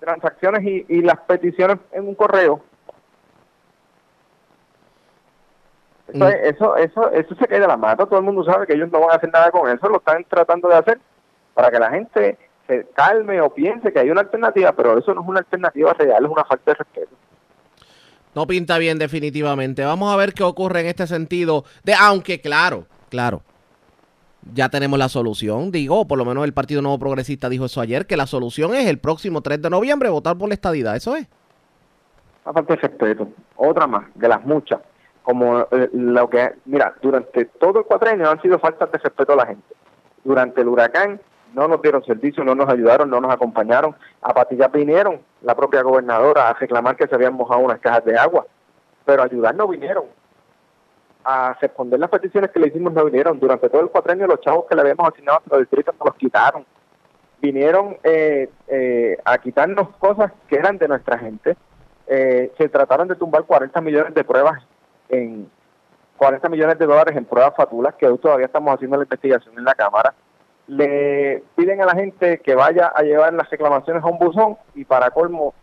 transacciones 0.00 0.62
y 0.64 1.02
las 1.02 1.20
peticiones 1.20 1.78
en 1.92 2.08
un 2.08 2.14
correo? 2.14 2.60
Eso, 6.14 6.28
es- 6.28 6.54
eso, 6.54 6.76
eso, 6.76 7.10
eso 7.12 7.34
se 7.34 7.46
cae 7.46 7.60
de 7.60 7.66
la 7.66 7.76
mata. 7.76 8.06
Todo 8.06 8.18
el 8.18 8.24
mundo 8.24 8.44
sabe 8.44 8.66
que 8.66 8.74
ellos 8.74 8.90
no 8.92 9.00
van 9.00 9.10
a 9.12 9.14
hacer 9.14 9.30
nada 9.32 9.50
con 9.50 9.68
eso. 9.68 9.88
Lo 9.88 9.96
están 9.98 10.24
tratando 10.24 10.68
de 10.68 10.74
hacer 10.76 11.00
para 11.54 11.70
que 11.70 11.78
la 11.78 11.90
gente 11.90 12.38
se 12.66 12.86
calme 12.94 13.40
o 13.40 13.50
piense 13.52 13.92
que 13.92 13.98
hay 13.98 14.10
una 14.10 14.20
alternativa, 14.22 14.72
pero 14.72 14.98
eso 14.98 15.12
no 15.14 15.22
es 15.22 15.28
una 15.28 15.40
alternativa 15.40 15.92
real, 15.94 16.24
es 16.24 16.30
una 16.30 16.44
falta 16.44 16.70
de 16.70 16.74
respeto. 16.74 17.16
No 18.34 18.46
pinta 18.46 18.78
bien 18.78 18.98
definitivamente. 18.98 19.84
Vamos 19.84 20.12
a 20.12 20.16
ver 20.16 20.32
qué 20.32 20.42
ocurre 20.42 20.80
en 20.80 20.86
este 20.86 21.06
sentido. 21.06 21.64
De, 21.84 21.92
aunque 21.94 22.40
claro, 22.40 22.86
claro. 23.10 23.42
Ya 24.54 24.68
tenemos 24.70 24.98
la 24.98 25.08
solución. 25.08 25.70
Digo, 25.70 26.06
por 26.08 26.18
lo 26.18 26.24
menos 26.24 26.44
el 26.44 26.52
Partido 26.54 26.82
Nuevo 26.82 26.98
Progresista 26.98 27.48
dijo 27.48 27.66
eso 27.66 27.80
ayer, 27.80 28.06
que 28.06 28.16
la 28.16 28.26
solución 28.26 28.74
es 28.74 28.86
el 28.88 28.98
próximo 28.98 29.40
3 29.42 29.60
de 29.62 29.70
noviembre 29.70 30.08
votar 30.08 30.36
por 30.36 30.48
la 30.48 30.54
estadidad. 30.54 30.96
Eso 30.96 31.14
es. 31.14 31.26
Una 32.44 32.54
falta 32.54 32.74
de 32.74 32.80
respeto. 32.80 33.28
Otra 33.54 33.86
más, 33.86 34.04
de 34.14 34.28
las 34.28 34.44
muchas. 34.44 34.80
Como 35.22 35.60
eh, 35.60 35.88
lo 35.92 36.28
que, 36.28 36.54
mira, 36.64 36.94
durante 37.00 37.44
todo 37.44 37.80
el 37.80 37.84
cuatrenio 37.84 38.30
han 38.30 38.42
sido 38.42 38.58
faltas 38.58 38.90
de 38.90 38.98
respeto 38.98 39.32
a 39.32 39.36
la 39.36 39.46
gente. 39.46 39.74
Durante 40.24 40.60
el 40.60 40.68
huracán 40.68 41.20
no 41.54 41.68
nos 41.68 41.82
dieron 41.82 42.04
servicio, 42.04 42.44
no 42.44 42.54
nos 42.54 42.68
ayudaron, 42.68 43.10
no 43.10 43.20
nos 43.20 43.32
acompañaron. 43.32 43.94
A 44.20 44.32
Patillas 44.32 44.72
vinieron 44.72 45.20
la 45.42 45.54
propia 45.54 45.82
gobernadora 45.82 46.48
a 46.48 46.54
reclamar 46.54 46.96
que 46.96 47.06
se 47.06 47.14
habían 47.14 47.34
mojado 47.34 47.60
unas 47.60 47.80
cajas 47.80 48.04
de 48.04 48.16
agua, 48.16 48.46
pero 49.04 49.22
a 49.22 49.26
ayudar 49.26 49.54
no 49.54 49.68
vinieron. 49.68 50.04
A 51.24 51.56
responder 51.60 52.00
las 52.00 52.10
peticiones 52.10 52.50
que 52.50 52.58
le 52.58 52.68
hicimos 52.68 52.92
no 52.92 53.04
vinieron. 53.04 53.38
Durante 53.38 53.68
todo 53.68 53.82
el 53.82 53.90
cuatrenio 53.90 54.26
los 54.26 54.40
chavos 54.40 54.66
que 54.68 54.74
le 54.74 54.80
habíamos 54.80 55.08
asignado 55.08 55.38
a 55.38 55.40
nuestro 55.40 55.58
distrito 55.58 55.92
nos 55.92 56.06
los 56.06 56.16
quitaron. 56.16 56.64
Vinieron 57.40 57.96
eh, 58.02 58.48
eh, 58.68 59.18
a 59.24 59.38
quitarnos 59.38 59.88
cosas 59.98 60.32
que 60.48 60.56
eran 60.56 60.78
de 60.78 60.88
nuestra 60.88 61.18
gente. 61.18 61.56
Eh, 62.06 62.52
se 62.56 62.68
trataron 62.68 63.08
de 63.08 63.16
tumbar 63.16 63.44
40 63.44 63.80
millones 63.80 64.14
de 64.14 64.24
pruebas 64.24 64.62
en 65.12 65.48
40 66.16 66.48
millones 66.48 66.78
de 66.78 66.86
dólares 66.86 67.16
en 67.16 67.24
pruebas 67.24 67.54
fatulas 67.54 67.94
que 67.94 68.06
hoy 68.06 68.18
todavía 68.18 68.46
estamos 68.46 68.74
haciendo 68.74 68.96
la 68.96 69.04
investigación 69.04 69.56
en 69.56 69.64
la 69.64 69.74
Cámara. 69.74 70.14
Le 70.66 71.42
piden 71.54 71.80
a 71.82 71.86
la 71.86 71.94
gente 71.94 72.38
que 72.38 72.54
vaya 72.54 72.86
a 72.94 73.02
llevar 73.02 73.32
las 73.34 73.48
reclamaciones 73.50 74.02
a 74.02 74.06
un 74.06 74.18
buzón 74.18 74.56
y 74.74 74.84
para 74.84 75.10
colmo, 75.10 75.54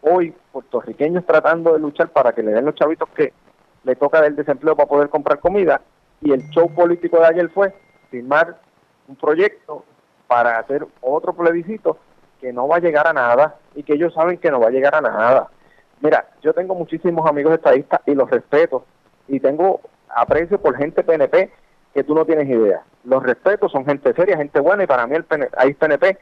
hoy 0.00 0.34
puertorriqueños 0.52 1.26
tratando 1.26 1.74
de 1.74 1.80
luchar 1.80 2.08
para 2.08 2.32
que 2.32 2.42
le 2.42 2.52
den 2.52 2.64
los 2.64 2.74
chavitos 2.74 3.08
que 3.10 3.32
le 3.84 3.96
toca 3.96 4.22
del 4.22 4.36
desempleo 4.36 4.76
para 4.76 4.88
poder 4.88 5.08
comprar 5.08 5.40
comida 5.40 5.80
y 6.20 6.32
el 6.32 6.48
show 6.50 6.72
político 6.72 7.18
de 7.18 7.26
ayer 7.26 7.50
fue 7.50 7.74
firmar 8.10 8.56
un 9.08 9.16
proyecto 9.16 9.84
para 10.26 10.58
hacer 10.58 10.86
otro 11.00 11.34
plebiscito 11.34 11.98
que 12.40 12.52
no 12.52 12.68
va 12.68 12.76
a 12.76 12.80
llegar 12.80 13.06
a 13.06 13.12
nada 13.12 13.56
y 13.74 13.82
que 13.82 13.94
ellos 13.94 14.14
saben 14.14 14.38
que 14.38 14.50
no 14.50 14.60
va 14.60 14.68
a 14.68 14.70
llegar 14.70 14.94
a 14.94 15.00
nada. 15.00 15.48
Mira, 16.00 16.26
yo 16.42 16.52
tengo 16.52 16.74
muchísimos 16.74 17.28
amigos 17.28 17.54
estadistas 17.54 18.00
y 18.06 18.14
los 18.14 18.30
respeto 18.30 18.84
y 19.28 19.40
tengo 19.40 19.80
aprecio 20.08 20.60
por 20.60 20.76
gente 20.76 21.02
PNP 21.02 21.50
que 21.94 22.04
tú 22.04 22.14
no 22.14 22.24
tienes 22.24 22.48
idea. 22.48 22.82
Los 23.04 23.22
respeto, 23.22 23.68
son 23.68 23.86
gente 23.86 24.12
seria, 24.12 24.36
gente 24.36 24.60
buena 24.60 24.84
y 24.84 24.86
para 24.86 25.06
mí 25.06 25.16
el 25.16 25.24
PN 25.24 25.48
hay 25.56 25.72
PNP 25.74 26.18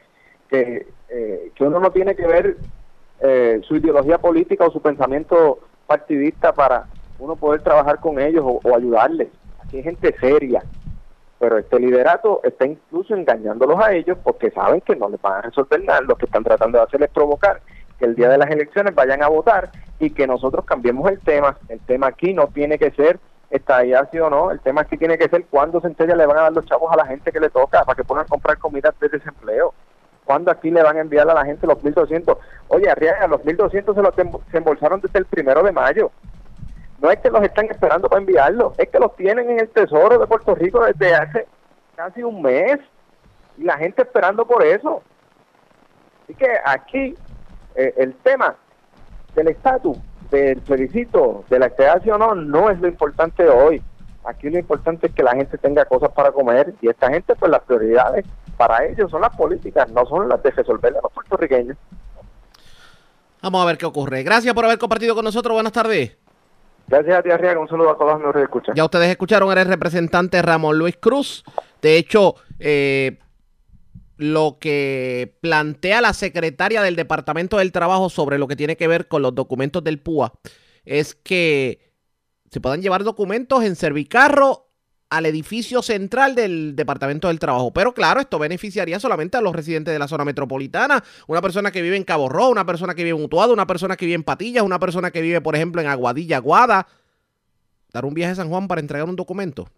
que, 0.49 0.87
eh, 1.09 1.51
que 1.53 1.63
uno 1.63 1.79
no 1.79 1.91
tiene 1.91 2.15
que 2.15 2.25
ver 2.25 2.57
eh, 3.19 3.61
su 3.67 3.75
ideología 3.75 4.17
política 4.17 4.65
o 4.65 4.71
su 4.71 4.81
pensamiento 4.81 5.59
partidista 5.87 6.53
para 6.53 6.85
uno 7.19 7.35
poder 7.35 7.61
trabajar 7.61 7.99
con 7.99 8.19
ellos 8.19 8.43
o, 8.45 8.61
o 8.63 8.75
ayudarles. 8.75 9.29
Aquí 9.63 9.77
hay 9.77 9.83
gente 9.83 10.15
seria, 10.19 10.63
pero 11.39 11.57
este 11.57 11.79
liderato 11.79 12.39
está 12.43 12.65
incluso 12.65 13.13
engañándolos 13.13 13.79
a 13.79 13.93
ellos 13.93 14.17
porque 14.23 14.51
saben 14.51 14.81
que 14.81 14.95
no 14.95 15.09
les 15.09 15.21
van 15.21 15.33
a 15.33 15.41
resolver 15.41 15.83
nada. 15.83 16.01
Lo 16.01 16.15
que 16.15 16.25
están 16.25 16.43
tratando 16.43 16.77
de 16.77 16.83
hacer 16.85 17.03
es 17.03 17.09
provocar 17.09 17.61
que 17.97 18.05
el 18.05 18.15
día 18.15 18.29
de 18.29 18.37
las 18.37 18.49
elecciones 18.49 18.93
vayan 18.93 19.23
a 19.23 19.27
votar 19.27 19.71
y 19.99 20.09
que 20.09 20.27
nosotros 20.27 20.65
cambiemos 20.65 21.09
el 21.09 21.19
tema. 21.19 21.57
El 21.69 21.79
tema 21.81 22.07
aquí 22.07 22.33
no 22.33 22.47
tiene 22.47 22.77
que 22.77 22.91
ser 22.91 23.19
estadía 23.49 24.07
sí 24.11 24.19
o 24.19 24.29
no, 24.29 24.51
el 24.51 24.59
tema 24.59 24.81
aquí 24.81 24.97
tiene 24.97 25.17
que 25.17 25.29
ser 25.29 25.45
cuándo 25.45 25.79
centella 25.79 26.15
le 26.15 26.25
van 26.25 26.37
a 26.37 26.41
dar 26.41 26.53
los 26.53 26.65
chavos 26.65 26.91
a 26.91 26.97
la 26.97 27.05
gente 27.05 27.31
que 27.31 27.39
le 27.39 27.49
toca 27.49 27.83
para 27.83 27.95
que 27.95 28.03
puedan 28.03 28.27
comprar 28.27 28.57
comida 28.57 28.93
de 28.99 29.09
desempleo. 29.09 29.73
¿Cuándo 30.25 30.49
aquí 30.49 30.71
le 30.71 30.81
van 30.81 30.97
a 30.97 31.01
enviar 31.01 31.29
a 31.29 31.35
la 31.35 31.45
gente 31.45 31.67
los 31.67 31.77
1.200? 31.77 32.37
Oye, 32.69 32.89
Arriaga, 32.89 33.27
los 33.27 33.41
1.200 33.41 33.93
se 33.93 34.01
los 34.01 34.15
se 34.51 34.57
embolsaron 34.57 34.99
desde 34.99 35.19
el 35.19 35.25
primero 35.25 35.61
de 35.61 35.71
mayo. 35.71 36.11
No 36.99 37.11
es 37.11 37.19
que 37.19 37.29
los 37.29 37.43
están 37.43 37.65
esperando 37.69 38.09
para 38.09 38.21
enviarlos, 38.21 38.73
es 38.79 38.89
que 38.89 38.99
los 38.99 39.15
tienen 39.15 39.49
en 39.49 39.59
el 39.59 39.69
Tesoro 39.69 40.17
de 40.17 40.25
Puerto 40.25 40.55
Rico 40.55 40.83
desde 40.83 41.13
hace 41.13 41.45
casi 41.95 42.23
un 42.23 42.41
mes 42.41 42.79
y 43.57 43.63
la 43.63 43.77
gente 43.77 44.01
esperando 44.01 44.45
por 44.45 44.63
eso. 44.63 45.03
Así 46.23 46.33
que 46.33 46.47
aquí 46.65 47.15
eh, 47.75 47.93
el 47.97 48.13
tema 48.15 48.55
del 49.35 49.49
estatus, 49.49 49.97
del 50.31 50.59
plebiscito, 50.61 51.43
de 51.49 51.59
la 51.59 51.67
estadía 51.67 52.15
o 52.15 52.17
no, 52.17 52.35
no 52.35 52.69
es 52.69 52.79
lo 52.79 52.87
importante 52.87 53.47
hoy. 53.47 53.81
Aquí 54.23 54.49
lo 54.49 54.57
importante 54.57 55.07
es 55.07 55.13
que 55.13 55.21
la 55.21 55.35
gente 55.35 55.57
tenga 55.57 55.85
cosas 55.85 56.11
para 56.11 56.31
comer 56.31 56.73
y 56.81 56.89
esta 56.89 57.09
gente, 57.09 57.35
pues 57.35 57.51
las 57.51 57.61
prioridades 57.61 58.25
para 58.57 58.85
ellos 58.85 59.11
son 59.11 59.21
las 59.21 59.35
políticas, 59.35 59.89
no 59.91 60.05
son 60.05 60.27
las 60.29 60.41
de 60.41 60.51
resolver 60.51 60.95
a 60.97 61.01
los 61.01 61.11
puertorriqueños. 61.11 61.77
Vamos 63.41 63.61
a 63.61 63.65
ver 63.65 63.77
qué 63.77 63.85
ocurre. 63.85 64.23
Gracias 64.23 64.53
por 64.55 64.65
haber 64.65 64.79
compartido 64.79 65.13
con 65.13 65.23
nosotros. 65.23 65.53
Buenas 65.53 65.73
tardes. 65.73 66.17
Gracias 66.87 67.19
a 67.19 67.21
ti, 67.21 67.29
Arriaga. 67.29 67.59
Un 67.59 67.67
saludo 67.67 67.91
a 67.91 67.97
todos 67.97 68.19
los 68.21 68.33
que 68.33 68.43
escuchan. 68.43 68.75
Ya 68.75 68.85
ustedes 68.85 69.09
escucharon, 69.09 69.51
era 69.51 69.61
el 69.61 69.67
representante 69.67 70.41
Ramón 70.41 70.77
Luis 70.77 70.97
Cruz. 70.97 71.43
De 71.81 71.97
hecho, 71.97 72.35
eh, 72.59 73.19
lo 74.17 74.57
que 74.59 75.37
plantea 75.41 76.01
la 76.01 76.13
secretaria 76.13 76.81
del 76.81 76.95
Departamento 76.95 77.57
del 77.57 77.71
Trabajo 77.71 78.09
sobre 78.09 78.37
lo 78.37 78.47
que 78.47 78.55
tiene 78.55 78.77
que 78.77 78.87
ver 78.87 79.07
con 79.07 79.21
los 79.21 79.35
documentos 79.35 79.83
del 79.83 79.99
PUA 79.99 80.33
es 80.85 81.15
que 81.15 81.93
se 82.49 82.61
puedan 82.61 82.81
llevar 82.81 83.03
documentos 83.03 83.63
en 83.63 83.75
servicarro 83.75 84.65
al 85.09 85.25
edificio 85.25 85.81
central 85.81 86.35
del 86.35 86.75
Departamento 86.75 87.27
del 87.27 87.39
Trabajo. 87.39 87.71
Pero 87.73 87.93
claro, 87.93 88.19
esto 88.19 88.39
beneficiaría 88.39 88.99
solamente 88.99 89.37
a 89.37 89.41
los 89.41 89.55
residentes 89.55 89.93
de 89.93 89.99
la 89.99 90.07
zona 90.07 90.25
metropolitana. 90.25 91.03
Una 91.27 91.41
persona 91.41 91.71
que 91.71 91.81
vive 91.81 91.97
en 91.97 92.03
Cabo 92.03 92.29
Rojo, 92.29 92.49
una 92.49 92.65
persona 92.65 92.95
que 92.95 93.03
vive 93.03 93.17
en 93.17 93.23
Utuado, 93.23 93.53
una 93.53 93.67
persona 93.67 93.95
que 93.95 94.05
vive 94.05 94.15
en 94.15 94.23
Patillas, 94.23 94.63
una 94.63 94.79
persona 94.79 95.11
que 95.11 95.21
vive, 95.21 95.41
por 95.41 95.55
ejemplo, 95.55 95.81
en 95.81 95.87
Aguadilla, 95.87 96.39
Guada. 96.39 96.87
Dar 97.93 98.05
un 98.05 98.13
viaje 98.13 98.33
a 98.33 98.35
San 98.35 98.49
Juan 98.49 98.67
para 98.67 98.81
entregar 98.81 99.07
un 99.07 99.15
documento. 99.15 99.69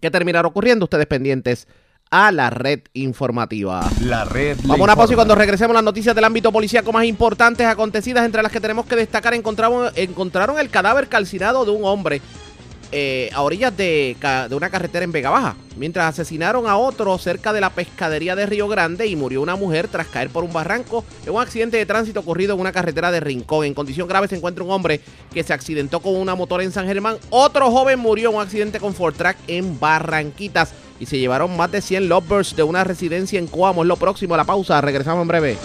¿Qué 0.00 0.10
terminará 0.10 0.48
ocurriendo? 0.48 0.84
Ustedes 0.84 1.06
pendientes 1.06 1.68
a 2.14 2.30
la 2.30 2.48
red 2.48 2.78
informativa. 2.92 3.90
La 4.02 4.24
red. 4.24 4.56
Vamos 4.62 4.78
a 4.78 4.84
una 4.84 4.94
pausa 4.94 5.14
y 5.14 5.16
cuando 5.16 5.34
regresemos 5.34 5.74
las 5.74 5.82
noticias 5.82 6.14
del 6.14 6.22
ámbito 6.22 6.52
policíaco 6.52 6.92
más 6.92 7.06
importantes 7.06 7.66
acontecidas, 7.66 8.24
entre 8.24 8.40
las 8.40 8.52
que 8.52 8.60
tenemos 8.60 8.86
que 8.86 8.94
destacar, 8.94 9.34
encontraron, 9.34 9.90
encontraron 9.96 10.60
el 10.60 10.70
cadáver 10.70 11.08
calcinado 11.08 11.64
de 11.64 11.72
un 11.72 11.84
hombre 11.84 12.22
eh, 12.92 13.30
a 13.34 13.42
orillas 13.42 13.76
de, 13.76 14.16
de, 14.48 14.54
una 14.54 14.70
carretera 14.70 15.04
en 15.04 15.10
Vega 15.10 15.30
Baja, 15.30 15.56
mientras 15.76 16.06
asesinaron 16.06 16.68
a 16.68 16.76
otro 16.76 17.18
cerca 17.18 17.52
de 17.52 17.60
la 17.60 17.70
pescadería 17.70 18.36
de 18.36 18.46
Río 18.46 18.68
Grande 18.68 19.08
y 19.08 19.16
murió 19.16 19.42
una 19.42 19.56
mujer 19.56 19.88
tras 19.88 20.06
caer 20.06 20.30
por 20.30 20.44
un 20.44 20.52
barranco 20.52 21.04
en 21.26 21.34
un 21.34 21.42
accidente 21.42 21.78
de 21.78 21.86
tránsito 21.86 22.20
ocurrido 22.20 22.54
en 22.54 22.60
una 22.60 22.70
carretera 22.70 23.10
de 23.10 23.18
Rincón. 23.18 23.64
En 23.64 23.74
condición 23.74 24.06
grave 24.06 24.28
se 24.28 24.36
encuentra 24.36 24.62
un 24.62 24.70
hombre 24.70 25.00
que 25.32 25.42
se 25.42 25.52
accidentó 25.52 25.98
con 25.98 26.14
una 26.14 26.36
motora 26.36 26.62
en 26.62 26.70
San 26.70 26.86
Germán. 26.86 27.16
Otro 27.30 27.72
joven 27.72 27.98
murió 27.98 28.30
en 28.30 28.36
un 28.36 28.42
accidente 28.42 28.78
con 28.78 28.94
Ford 28.94 29.16
Track 29.16 29.36
en 29.48 29.80
Barranquitas 29.80 30.72
y 31.00 31.06
se 31.06 31.18
llevaron 31.18 31.56
más 31.56 31.70
de 31.72 31.80
100 31.80 32.08
lovebirds 32.08 32.56
de 32.56 32.62
una 32.62 32.84
residencia 32.84 33.38
en 33.38 33.46
Coamo. 33.46 33.82
Es 33.82 33.88
lo 33.88 33.96
próximo 33.96 34.34
a 34.34 34.36
la 34.36 34.44
pausa. 34.44 34.80
Regresamos 34.80 35.22
en 35.22 35.28
breve. 35.28 35.58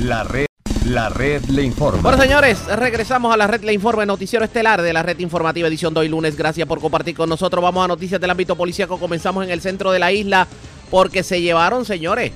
La 0.00 0.24
red, 0.24 0.46
la 0.86 1.10
red 1.10 1.44
le 1.44 1.62
informa. 1.62 2.00
Bueno, 2.00 2.20
señores, 2.20 2.64
regresamos 2.66 3.32
a 3.32 3.36
la 3.36 3.46
red 3.46 3.62
le 3.62 3.72
informa, 3.72 4.06
noticiero 4.06 4.44
estelar 4.44 4.80
de 4.80 4.92
la 4.92 5.02
red 5.02 5.18
informativa 5.18 5.68
edición 5.68 5.92
de 5.92 6.00
hoy 6.00 6.08
lunes. 6.08 6.36
Gracias 6.36 6.66
por 6.66 6.80
compartir 6.80 7.14
con 7.14 7.28
nosotros. 7.28 7.62
Vamos 7.62 7.84
a 7.84 7.88
noticias 7.88 8.20
del 8.20 8.30
ámbito 8.30 8.56
policíaco. 8.56 8.98
Comenzamos 8.98 9.44
en 9.44 9.50
el 9.50 9.60
centro 9.60 9.92
de 9.92 9.98
la 9.98 10.10
isla 10.10 10.48
porque 10.90 11.22
se 11.22 11.42
llevaron, 11.42 11.84
señores, 11.84 12.32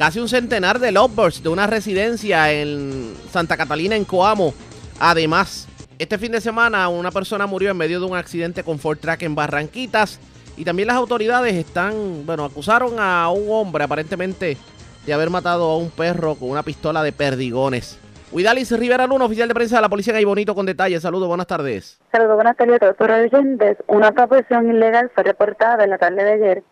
casi 0.00 0.18
un 0.18 0.30
centenar 0.30 0.78
de 0.78 0.92
lovebirds 0.92 1.42
de 1.42 1.50
una 1.50 1.66
residencia 1.66 2.50
en 2.50 3.14
Santa 3.30 3.58
Catalina, 3.58 3.96
en 3.96 4.06
Coamo. 4.06 4.54
Además, 4.98 5.68
este 5.98 6.16
fin 6.16 6.32
de 6.32 6.40
semana 6.40 6.88
una 6.88 7.10
persona 7.10 7.46
murió 7.46 7.70
en 7.70 7.76
medio 7.76 8.00
de 8.00 8.06
un 8.06 8.16
accidente 8.16 8.64
con 8.64 8.78
Ford 8.78 8.96
Track 8.96 9.24
en 9.24 9.34
Barranquitas. 9.34 10.18
Y 10.56 10.64
también 10.64 10.86
las 10.86 10.96
autoridades 10.96 11.54
están, 11.54 12.24
bueno, 12.24 12.46
acusaron 12.46 12.94
a 12.98 13.28
un 13.28 13.44
hombre 13.50 13.84
aparentemente 13.84 14.56
de 15.04 15.12
haber 15.12 15.28
matado 15.28 15.68
a 15.68 15.76
un 15.76 15.90
perro 15.90 16.34
con 16.34 16.48
una 16.48 16.62
pistola 16.62 17.02
de 17.02 17.12
perdigones. 17.12 17.98
Huidalis 18.32 18.72
Rivera 18.72 19.06
Luna, 19.06 19.26
oficial 19.26 19.48
de 19.48 19.54
prensa 19.54 19.76
de 19.76 19.82
la 19.82 19.90
policía 19.90 20.14
de 20.14 20.24
Bonito 20.24 20.54
con 20.54 20.64
detalles. 20.64 21.02
Saludos, 21.02 21.28
buenas 21.28 21.46
tardes. 21.46 22.00
Saludos, 22.10 22.36
buenas 22.36 22.56
tardes, 22.56 22.80
doctor 22.80 23.10
oyentes. 23.10 23.76
Una 23.86 24.12
profesión 24.12 24.74
ilegal 24.74 25.10
fue 25.14 25.24
reportada 25.24 25.84
en 25.84 25.90
la 25.90 25.98
tarde 25.98 26.24
de 26.24 26.32
ayer 26.32 26.62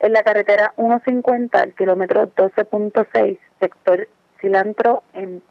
en 0.00 0.12
la 0.12 0.22
carretera 0.22 0.72
150 0.76 1.60
al 1.60 1.74
kilómetro 1.74 2.32
12.6, 2.34 3.38
sector 3.60 4.08
Cilantro, 4.40 5.02
en 5.14 5.42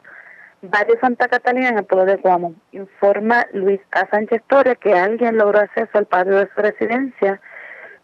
Barrio 0.62 0.98
Santa 1.02 1.28
Catalina, 1.28 1.70
en 1.70 1.80
el 1.80 1.86
pueblo 1.86 2.06
de 2.06 2.18
Guamo. 2.18 2.54
Informa 2.72 3.48
Luis 3.52 3.82
A. 3.92 4.08
Sánchez 4.10 4.42
Torres 4.48 4.78
que 4.78 4.94
alguien 4.94 5.38
logró 5.38 5.60
acceso 5.60 5.98
al 5.98 6.06
patio 6.06 6.38
de 6.38 6.50
su 6.54 6.62
residencia 6.62 7.42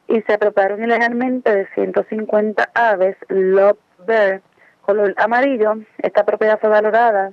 y 0.07 0.21
se 0.23 0.33
apropiaron 0.33 0.83
ilegalmente 0.83 1.55
de 1.55 1.67
150 1.75 2.69
aves 2.73 3.15
Love 3.29 3.77
Bear 4.05 4.41
color 4.89 5.13
amarillo. 5.17 5.75
Esta 5.99 6.25
propiedad 6.25 6.59
fue 6.59 6.69
valorada 6.69 7.31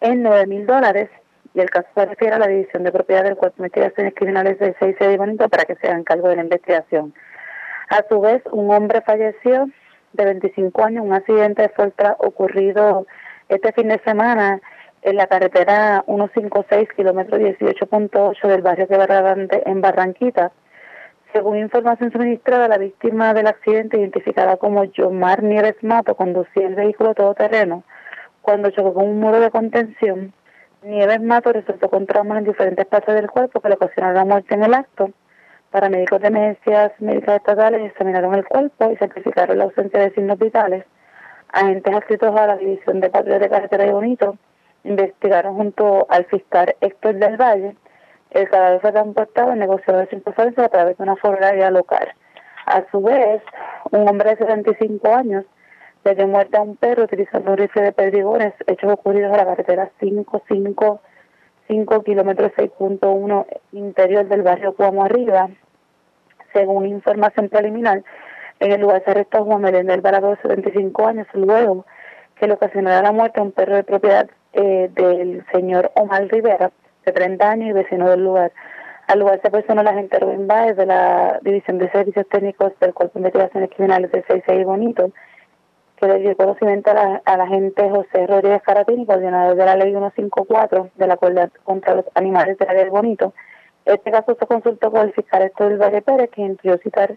en 0.00 0.22
9 0.22 0.46
mil 0.46 0.64
dólares 0.64 1.10
y 1.52 1.60
el 1.60 1.68
caso 1.68 1.88
se 1.92 2.06
refiere 2.06 2.36
a 2.36 2.38
la 2.38 2.46
División 2.46 2.84
de 2.84 2.92
Propiedad 2.92 3.24
del 3.24 3.36
Cuerpo 3.36 3.56
de 3.56 3.66
Investigaciones 3.66 4.14
Criminales 4.14 4.58
de 4.60 4.76
6 4.78 4.96
de 4.98 5.48
para 5.48 5.64
que 5.64 5.74
se 5.74 5.88
hagan 5.88 6.04
cargo 6.04 6.28
de 6.28 6.36
la 6.36 6.42
investigación. 6.42 7.12
A 7.94 8.04
su 8.08 8.20
vez, 8.20 8.42
un 8.50 8.74
hombre 8.74 9.02
falleció 9.02 9.68
de 10.14 10.24
25 10.24 10.84
años 10.84 11.04
un 11.04 11.12
accidente 11.12 11.62
de 11.62 11.68
fuerza 11.68 12.16
ocurrido 12.18 13.06
este 13.48 13.70
fin 13.70 13.86
de 13.86 14.00
semana 14.00 14.60
en 15.02 15.14
la 15.14 15.28
carretera 15.28 16.02
156, 16.08 16.88
kilómetro 16.96 17.38
18.8 17.38 18.48
del 18.48 18.62
barrio 18.62 18.88
de 18.88 18.98
Barragante 18.98 19.62
en 19.70 19.80
Barranquita. 19.80 20.50
Según 21.32 21.56
información 21.56 22.10
suministrada, 22.10 22.66
la 22.66 22.78
víctima 22.78 23.32
del 23.32 23.46
accidente, 23.46 23.96
identificada 23.96 24.56
como 24.56 24.82
Yomar 24.82 25.44
Nieves 25.44 25.76
Mato, 25.82 26.16
conducía 26.16 26.66
el 26.66 26.74
vehículo 26.74 27.14
todoterreno. 27.14 27.84
Cuando 28.42 28.70
chocó 28.70 28.92
con 28.94 29.06
un 29.06 29.20
muro 29.20 29.38
de 29.38 29.52
contención, 29.52 30.32
Nieves 30.82 31.22
Mato 31.22 31.52
resultó 31.52 31.88
con 31.88 32.06
traumas 32.06 32.38
en 32.38 32.44
diferentes 32.46 32.86
partes 32.86 33.14
del 33.14 33.30
cuerpo 33.30 33.60
que 33.60 33.68
le 33.68 33.76
ocasionaron 33.76 34.16
la 34.16 34.24
muerte 34.24 34.52
en 34.52 34.64
el 34.64 34.74
acto. 34.74 35.12
Paramédicos 35.74 36.20
de 36.20 36.28
emergencias 36.28 36.92
médicas 37.00 37.34
estatales 37.34 37.82
examinaron 37.82 38.32
el 38.36 38.44
cuerpo 38.44 38.92
y 38.92 38.96
certificaron 38.96 39.58
la 39.58 39.64
ausencia 39.64 39.98
de 39.98 40.12
signos 40.12 40.38
vitales. 40.38 40.84
Agentes 41.48 41.92
adscritos 41.92 42.36
a 42.36 42.46
la 42.46 42.56
División 42.56 43.00
de 43.00 43.10
Patrullas 43.10 43.40
de 43.40 43.48
Carretera 43.48 43.82
de 43.82 43.92
Bonito 43.92 44.38
investigaron 44.84 45.56
junto 45.56 46.06
al 46.08 46.26
fiscal 46.26 46.76
Héctor 46.80 47.16
del 47.16 47.36
Valle 47.36 47.74
el 48.30 48.48
cadáver 48.48 48.82
fue 48.82 48.92
transportado 48.92 49.50
en 49.50 49.58
negocio 49.58 49.96
de 49.96 50.06
circunstancias 50.06 50.64
a 50.64 50.68
través 50.68 50.96
de 50.96 51.02
una 51.02 51.16
funeraria 51.16 51.72
local. 51.72 52.06
A 52.66 52.84
su 52.92 53.02
vez, 53.02 53.42
un 53.90 54.08
hombre 54.08 54.30
de 54.30 54.36
75 54.36 55.12
años 55.12 55.44
le 56.04 56.14
dio 56.14 56.28
muerte 56.28 56.56
a 56.56 56.62
un 56.62 56.76
perro 56.76 57.02
utilizando 57.02 57.50
un 57.50 57.58
rifle 57.58 57.82
de 57.82 57.90
perdigones, 57.90 58.54
hechos 58.68 58.92
ocurridos 58.92 59.32
en 59.32 59.38
la 59.38 59.44
carretera 59.44 59.90
555 59.98 62.02
kilómetros 62.04 62.52
6.1 62.52 63.46
interior 63.72 64.28
del 64.28 64.42
barrio 64.42 64.76
Cuamo 64.76 65.02
Arriba. 65.02 65.48
Según 66.54 66.86
información 66.86 67.50
preliminar, 67.50 68.02
en 68.60 68.72
el 68.72 68.80
lugar 68.80 69.02
se 69.04 69.10
arrestó 69.10 69.44
Juan 69.44 69.60
Meléndez 69.60 69.96
Alvarado 69.96 70.30
de 70.30 70.36
75 70.36 71.06
años, 71.06 71.26
luego 71.34 71.84
que 72.36 72.46
le 72.46 72.54
ocasionara 72.54 73.02
la 73.02 73.12
muerte 73.12 73.40
a 73.40 73.42
un 73.42 73.52
perro 73.52 73.74
de 73.76 73.84
propiedad 73.84 74.28
eh, 74.52 74.88
del 74.94 75.44
señor 75.52 75.90
Omar 75.96 76.26
Rivera, 76.28 76.70
de 77.04 77.12
30 77.12 77.50
años 77.50 77.70
y 77.70 77.72
vecino 77.72 78.08
del 78.08 78.24
lugar. 78.24 78.52
Al 79.08 79.18
lugar 79.18 79.40
se 79.42 79.50
personó 79.50 79.82
la 79.82 79.90
agente 79.90 80.18
Rubén 80.18 80.46
Báez 80.46 80.76
de 80.76 80.86
la 80.86 81.38
División 81.42 81.78
de 81.78 81.90
Servicios 81.90 82.26
Técnicos 82.28 82.72
del 82.80 82.94
Cuerpo 82.94 83.14
de 83.14 83.20
Investigaciones 83.20 83.70
Criminales 83.74 84.10
de 84.12 84.22
66 84.22 84.64
Bonito, 84.64 85.12
que 85.96 86.06
le 86.06 86.20
dio 86.20 86.36
conocimiento 86.36 86.90
a 86.90 86.94
la, 86.94 87.22
a 87.24 87.34
agente 87.34 87.90
José 87.90 88.26
Rodríguez 88.26 88.62
Caratini, 88.62 89.04
coordinador 89.04 89.56
de 89.56 89.64
la 89.64 89.76
Ley 89.76 89.90
154 89.90 90.90
de 90.94 91.06
la 91.06 91.16
Cuerda 91.16 91.50
contra 91.64 91.94
los 91.94 92.06
Animales 92.14 92.56
de 92.56 92.64
la 92.64 92.72
Ley 92.72 92.88
Bonito. 92.88 93.34
Este 93.84 94.10
caso 94.10 94.36
se 94.38 94.46
consultó 94.46 94.90
con 94.90 95.02
el 95.02 95.12
fiscal 95.12 95.42
Héctor 95.42 95.78
Valle 95.78 96.02
Pérez, 96.02 96.30
que 96.30 96.44
envió 96.44 96.78
citar 96.78 97.16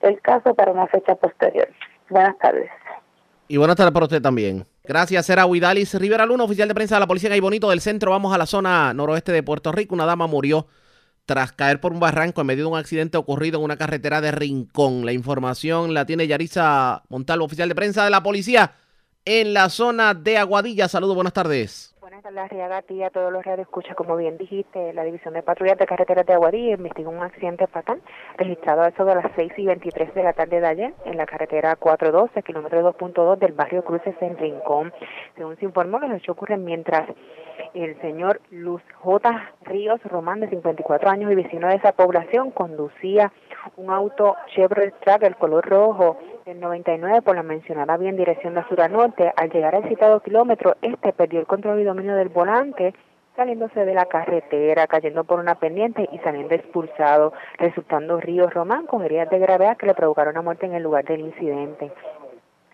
el 0.00 0.20
caso 0.20 0.54
para 0.54 0.72
una 0.72 0.86
fecha 0.86 1.14
posterior. 1.14 1.68
Buenas 2.08 2.38
tardes. 2.38 2.70
Y 3.48 3.56
buenas 3.56 3.76
tardes 3.76 3.92
para 3.92 4.04
usted 4.04 4.22
también. 4.22 4.66
Gracias, 4.84 5.28
era 5.28 5.46
Huidalis 5.46 5.94
Rivera 5.94 6.26
Luna, 6.26 6.44
oficial 6.44 6.68
de 6.68 6.74
prensa 6.74 6.96
de 6.96 7.00
la 7.00 7.06
Policía 7.06 7.30
de 7.30 7.40
Bonito 7.40 7.70
del 7.70 7.80
Centro. 7.80 8.10
Vamos 8.10 8.34
a 8.34 8.38
la 8.38 8.46
zona 8.46 8.92
noroeste 8.94 9.32
de 9.32 9.42
Puerto 9.42 9.72
Rico. 9.72 9.94
Una 9.94 10.06
dama 10.06 10.26
murió 10.26 10.66
tras 11.26 11.52
caer 11.52 11.78
por 11.78 11.92
un 11.92 12.00
barranco 12.00 12.40
en 12.40 12.46
medio 12.46 12.64
de 12.64 12.70
un 12.70 12.78
accidente 12.78 13.18
ocurrido 13.18 13.58
en 13.58 13.64
una 13.64 13.76
carretera 13.76 14.22
de 14.22 14.32
Rincón. 14.32 15.04
La 15.04 15.12
información 15.12 15.92
la 15.92 16.06
tiene 16.06 16.26
Yarisa 16.26 17.02
Montalvo, 17.10 17.44
oficial 17.44 17.68
de 17.68 17.74
prensa 17.74 18.02
de 18.04 18.10
la 18.10 18.22
policía 18.22 18.72
en 19.26 19.52
la 19.52 19.68
zona 19.68 20.14
de 20.14 20.38
Aguadilla. 20.38 20.88
Saludos, 20.88 21.14
buenas 21.14 21.34
tardes. 21.34 21.94
Buenas 22.28 22.50
tardes, 22.50 22.70
Arriaga, 22.70 23.06
a 23.06 23.10
todos 23.10 23.32
los 23.32 23.46
escucha 23.46 23.94
Como 23.94 24.14
bien 24.14 24.36
dijiste, 24.36 24.92
la 24.92 25.02
División 25.02 25.32
de 25.32 25.42
Patrullas 25.42 25.78
de 25.78 25.86
Carreteras 25.86 26.26
de 26.26 26.34
Aguadilla 26.34 26.74
investigó 26.74 27.08
un 27.08 27.22
accidente 27.22 27.66
fatal 27.68 28.02
registrado 28.36 28.82
a 28.82 28.88
eso 28.88 29.06
de 29.06 29.14
las 29.14 29.32
6 29.34 29.50
y 29.56 29.64
23 29.64 30.12
de 30.12 30.22
la 30.22 30.34
tarde 30.34 30.60
de 30.60 30.66
ayer 30.66 30.94
en 31.06 31.16
la 31.16 31.24
carretera 31.24 31.74
412, 31.76 32.42
kilómetro 32.42 32.82
2.2 32.92 33.38
del 33.38 33.52
barrio 33.52 33.82
Cruces 33.82 34.14
en 34.20 34.36
Rincón. 34.36 34.92
Según 35.36 35.56
se 35.56 35.64
informó, 35.64 36.00
los 36.00 36.10
hechos 36.12 36.36
ocurren 36.36 36.66
mientras 36.66 37.08
el 37.72 37.98
señor 38.02 38.42
Luz 38.50 38.82
J. 38.96 39.52
Ríos 39.62 40.02
Román, 40.04 40.40
de 40.40 40.50
54 40.50 41.08
años 41.08 41.32
y 41.32 41.34
vecino 41.34 41.68
de 41.68 41.76
esa 41.76 41.92
población, 41.92 42.50
conducía 42.50 43.32
un 43.76 43.90
auto 43.90 44.36
Chevrolet 44.54 44.94
Track 45.00 45.22
del 45.22 45.36
color 45.36 45.66
rojo 45.66 46.18
del 46.48 46.60
99 46.60 47.20
por 47.20 47.36
la 47.36 47.42
mencionada 47.42 47.98
vía 47.98 48.08
en 48.08 48.16
dirección 48.16 48.54
de 48.54 48.64
sur 48.64 48.80
a 48.80 48.88
norte. 48.88 49.30
Al 49.36 49.50
llegar 49.50 49.74
al 49.74 49.86
citado 49.86 50.20
kilómetro, 50.20 50.76
este 50.80 51.12
perdió 51.12 51.40
el 51.40 51.46
control 51.46 51.78
y 51.78 51.84
dominio 51.84 52.16
del 52.16 52.30
volante, 52.30 52.94
saliéndose 53.36 53.84
de 53.84 53.92
la 53.92 54.06
carretera, 54.06 54.86
cayendo 54.86 55.24
por 55.24 55.40
una 55.40 55.56
pendiente 55.56 56.08
y 56.10 56.18
saliendo 56.20 56.54
expulsado, 56.54 57.34
resultando 57.58 58.18
Río 58.18 58.48
Román 58.48 58.86
con 58.86 59.04
heridas 59.04 59.28
de 59.28 59.38
gravedad 59.38 59.76
que 59.76 59.84
le 59.84 59.94
provocaron 59.94 60.34
la 60.34 60.42
muerte 60.42 60.64
en 60.64 60.72
el 60.72 60.82
lugar 60.82 61.04
del 61.04 61.20
incidente. 61.20 61.92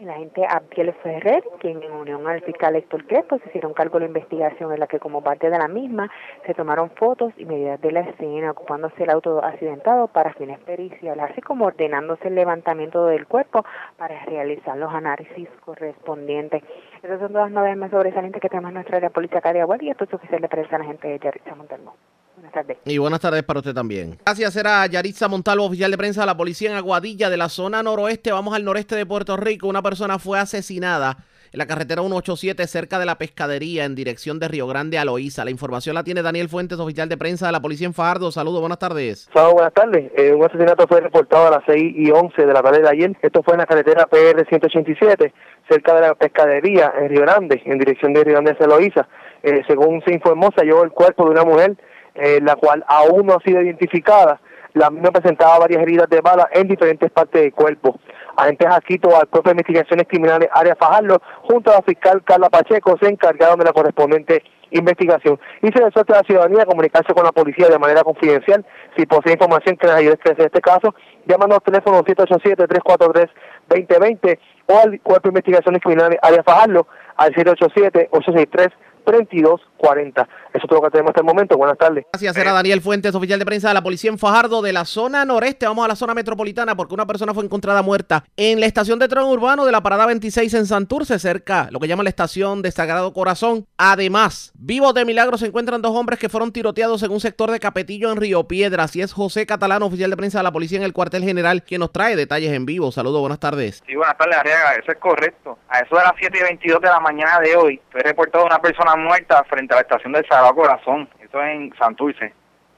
El 0.00 0.10
agente 0.10 0.44
Abdiel 0.44 0.92
Ferrer, 1.04 1.44
quien 1.60 1.80
en 1.80 1.92
unión 1.92 2.26
al 2.26 2.42
fiscal 2.42 2.74
Héctor 2.74 3.06
Crespo 3.06 3.38
se 3.38 3.48
hicieron 3.48 3.72
cargo 3.74 3.94
de 3.94 4.00
la 4.00 4.08
investigación 4.08 4.72
en 4.72 4.80
la 4.80 4.88
que 4.88 4.98
como 4.98 5.22
parte 5.22 5.48
de 5.48 5.56
la 5.56 5.68
misma 5.68 6.10
se 6.44 6.52
tomaron 6.52 6.90
fotos 6.90 7.32
y 7.36 7.44
medidas 7.44 7.80
de 7.80 7.92
la 7.92 8.00
escena 8.00 8.50
ocupándose 8.50 9.04
el 9.04 9.10
auto 9.10 9.44
accidentado 9.44 10.08
para 10.08 10.34
fines 10.34 10.58
periciales, 10.58 11.24
así 11.30 11.40
como 11.40 11.66
ordenándose 11.66 12.26
el 12.26 12.34
levantamiento 12.34 13.06
del 13.06 13.28
cuerpo 13.28 13.64
para 13.96 14.24
realizar 14.24 14.76
los 14.76 14.92
análisis 14.92 15.48
correspondientes. 15.64 16.64
Esas 17.00 17.20
son 17.20 17.28
todas 17.28 17.44
las 17.44 17.52
novedades 17.52 17.78
más 17.78 17.92
sobresalientes 17.92 18.42
que 18.42 18.48
tenemos 18.48 18.70
en 18.70 18.74
nuestra 18.74 18.96
área 18.96 19.10
política 19.10 19.52
de 19.52 19.60
Aguad 19.60 19.80
y 19.80 19.90
esto 19.90 20.04
es 20.04 20.12
oficial 20.12 20.40
de 20.40 20.48
prensa 20.48 20.76
la 20.76 20.86
gente 20.86 21.06
de 21.06 21.20
Yaritza 21.20 21.54
Montalvo. 21.54 21.94
Buenas 22.34 22.52
tardes. 22.52 22.78
Y 22.84 22.98
buenas 22.98 23.20
tardes 23.20 23.42
para 23.44 23.60
usted 23.60 23.74
también. 23.74 24.18
Gracias, 24.24 24.56
era 24.56 24.86
Yaritza 24.86 25.28
Montalvo, 25.28 25.64
oficial 25.64 25.90
de 25.90 25.96
prensa 25.96 26.22
de 26.22 26.26
la 26.26 26.36
policía 26.36 26.70
en 26.70 26.76
Aguadilla, 26.76 27.30
de 27.30 27.36
la 27.36 27.48
zona 27.48 27.82
noroeste. 27.82 28.32
Vamos 28.32 28.54
al 28.54 28.64
noreste 28.64 28.96
de 28.96 29.06
Puerto 29.06 29.36
Rico. 29.36 29.68
Una 29.68 29.82
persona 29.82 30.18
fue 30.18 30.38
asesinada 30.38 31.16
en 31.54 31.58
la 31.58 31.66
carretera 31.66 32.02
187 32.02 32.66
cerca 32.66 32.98
de 32.98 33.06
la 33.06 33.14
pescadería 33.14 33.84
en 33.84 33.94
dirección 33.94 34.40
de 34.40 34.48
Río 34.48 34.66
Grande 34.66 34.98
a 34.98 35.04
Loíza. 35.04 35.44
La 35.44 35.52
información 35.52 35.94
la 35.94 36.02
tiene 36.02 36.20
Daniel 36.20 36.48
Fuentes, 36.48 36.80
oficial 36.80 37.08
de 37.08 37.16
prensa 37.16 37.46
de 37.46 37.52
la 37.52 37.60
policía 37.60 37.86
en 37.86 37.94
Fajardo. 37.94 38.32
Saludos, 38.32 38.58
buenas 38.58 38.80
tardes. 38.80 39.28
Saludos, 39.32 39.54
buenas 39.54 39.72
tardes. 39.72 40.10
Eh, 40.16 40.32
un 40.32 40.44
asesinato 40.44 40.88
fue 40.88 41.00
reportado 41.00 41.46
a 41.46 41.50
las 41.52 41.62
6 41.66 41.94
y 41.96 42.10
11 42.10 42.44
de 42.44 42.52
la 42.52 42.60
tarde 42.60 42.82
de 42.82 42.88
ayer. 42.88 43.16
Esto 43.22 43.44
fue 43.44 43.54
en 43.54 43.60
la 43.60 43.66
carretera 43.66 44.06
PR 44.06 44.44
187, 44.48 45.32
cerca 45.68 45.94
de 45.94 46.00
la 46.00 46.14
pescadería 46.16 46.92
en 46.98 47.08
Río 47.10 47.20
Grande, 47.20 47.62
en 47.64 47.78
dirección 47.78 48.12
de 48.12 48.24
Río 48.24 48.34
Grande 48.34 48.50
hacia 48.50 48.66
Loíza. 48.66 49.06
Eh, 49.44 49.62
según 49.68 50.02
se 50.04 50.12
informó, 50.12 50.50
se 50.56 50.62
halló 50.62 50.82
el 50.82 50.90
cuerpo 50.90 51.24
de 51.26 51.30
una 51.30 51.44
mujer, 51.44 51.76
eh, 52.14 52.40
la 52.42 52.56
cual 52.56 52.84
aún 52.86 53.26
no 53.26 53.34
ha 53.34 53.40
sido 53.40 53.60
identificada. 53.60 54.40
La 54.74 54.90
misma 54.90 55.12
presentaba 55.12 55.60
varias 55.60 55.82
heridas 55.82 56.08
de 56.08 56.20
bala 56.20 56.48
en 56.52 56.66
diferentes 56.66 57.10
partes 57.10 57.42
del 57.42 57.52
cuerpo. 57.52 57.98
Agentes 58.36 58.66
Aquito 58.68 59.16
al 59.16 59.28
Cuerpo 59.28 59.50
de 59.50 59.52
Investigaciones 59.52 60.08
Criminales 60.08 60.48
Área 60.52 60.74
Fajardo, 60.74 61.22
junto 61.42 61.70
a 61.70 61.74
la 61.74 61.82
fiscal 61.82 62.24
Carla 62.24 62.50
Pacheco, 62.50 62.96
se 63.00 63.08
encargaron 63.08 63.56
de 63.58 63.66
la 63.66 63.72
correspondiente 63.72 64.42
investigación. 64.70 65.38
Y 65.62 65.68
se 65.68 65.78
les 65.78 65.96
a 65.96 66.04
la 66.08 66.22
ciudadanía 66.26 66.66
comunicarse 66.66 67.14
con 67.14 67.22
la 67.24 67.30
policía 67.30 67.68
de 67.68 67.78
manera 67.78 68.02
confidencial. 68.02 68.66
Si 68.96 69.06
posee 69.06 69.34
información 69.34 69.76
que 69.76 69.86
les 69.86 69.94
ayude 69.96 70.10
a 70.10 70.14
esclarecer 70.14 70.46
este 70.46 70.60
caso, 70.60 70.92
llámanos 71.26 71.58
al 71.58 71.62
teléfono 71.62 72.02
787-343-2020 72.02 74.38
o 74.66 74.78
al 74.78 75.00
Cuerpo 75.00 75.28
de 75.28 75.30
Investigaciones 75.30 75.80
Criminales 75.80 76.18
Área 76.22 76.42
Fajardo 76.42 76.88
al 77.16 77.32
787-863 77.34 78.72
3240. 79.04 80.22
Eso 80.22 80.28
es 80.52 80.68
todo 80.68 80.80
lo 80.80 80.84
que 80.84 80.90
tenemos 80.90 81.10
hasta 81.10 81.20
el 81.20 81.26
momento. 81.26 81.56
Buenas 81.56 81.78
tardes. 81.78 82.04
Gracias, 82.12 82.36
era 82.36 82.52
Daniel 82.52 82.80
Fuentes, 82.80 83.14
oficial 83.14 83.38
de 83.38 83.44
prensa 83.44 83.68
de 83.68 83.74
la 83.74 83.82
policía 83.82 84.10
en 84.10 84.18
Fajardo, 84.18 84.62
de 84.62 84.72
la 84.72 84.84
zona 84.84 85.24
noreste. 85.24 85.66
Vamos 85.66 85.84
a 85.84 85.88
la 85.88 85.96
zona 85.96 86.14
metropolitana 86.14 86.76
porque 86.76 86.94
una 86.94 87.06
persona 87.06 87.34
fue 87.34 87.44
encontrada 87.44 87.82
muerta 87.82 88.24
en 88.36 88.60
la 88.60 88.66
estación 88.66 88.98
de 88.98 89.08
tren 89.08 89.24
urbano 89.24 89.64
de 89.64 89.72
la 89.72 89.82
parada 89.82 90.06
26 90.06 90.54
en 90.54 90.66
Santurce, 90.66 91.18
cerca 91.18 91.68
lo 91.70 91.80
que 91.80 91.88
llaman 91.88 92.04
la 92.04 92.10
estación 92.10 92.62
de 92.62 92.70
Sagrado 92.70 93.12
Corazón. 93.12 93.66
Además, 93.76 94.52
vivos 94.54 94.94
de 94.94 95.04
milagro 95.04 95.36
se 95.38 95.46
encuentran 95.46 95.82
dos 95.82 95.96
hombres 95.96 96.18
que 96.18 96.28
fueron 96.28 96.52
tiroteados 96.52 97.02
en 97.02 97.10
un 97.10 97.20
sector 97.20 97.50
de 97.50 97.60
Capetillo 97.60 98.10
en 98.10 98.16
Río 98.16 98.44
Piedras. 98.44 98.94
Y 98.96 99.02
es 99.02 99.12
José 99.12 99.46
Catalano, 99.46 99.86
oficial 99.86 100.10
de 100.10 100.16
prensa 100.16 100.38
de 100.38 100.44
la 100.44 100.52
policía 100.52 100.78
en 100.78 100.84
el 100.84 100.92
cuartel 100.92 101.24
general, 101.24 101.62
quien 101.62 101.80
nos 101.80 101.92
trae 101.92 102.16
detalles 102.16 102.52
en 102.52 102.66
vivo. 102.66 102.92
Saludos, 102.92 103.20
buenas 103.20 103.40
tardes. 103.40 103.82
Sí, 103.86 103.94
buenas 103.94 104.16
tardes, 104.16 104.36
Arriaga. 104.36 104.74
Eso 104.74 104.92
es 104.92 104.98
correcto. 104.98 105.58
A 105.68 105.80
eso 105.80 105.96
de 105.96 106.02
las 106.02 106.12
7 106.18 106.38
y 106.38 106.42
22 106.42 106.80
de 106.80 106.88
la 106.88 107.00
mañana 107.00 107.40
de 107.40 107.56
hoy, 107.56 107.80
fue 107.90 108.00
reportado 108.02 108.44
una 108.44 108.58
persona 108.58 108.93
muerta 108.96 109.44
frente 109.44 109.74
a 109.74 109.76
la 109.76 109.82
estación 109.82 110.12
del 110.12 110.26
Sagrado 110.26 110.54
Corazón, 110.54 111.08
esto 111.20 111.42
en 111.42 111.74
Santurce. 111.76 112.32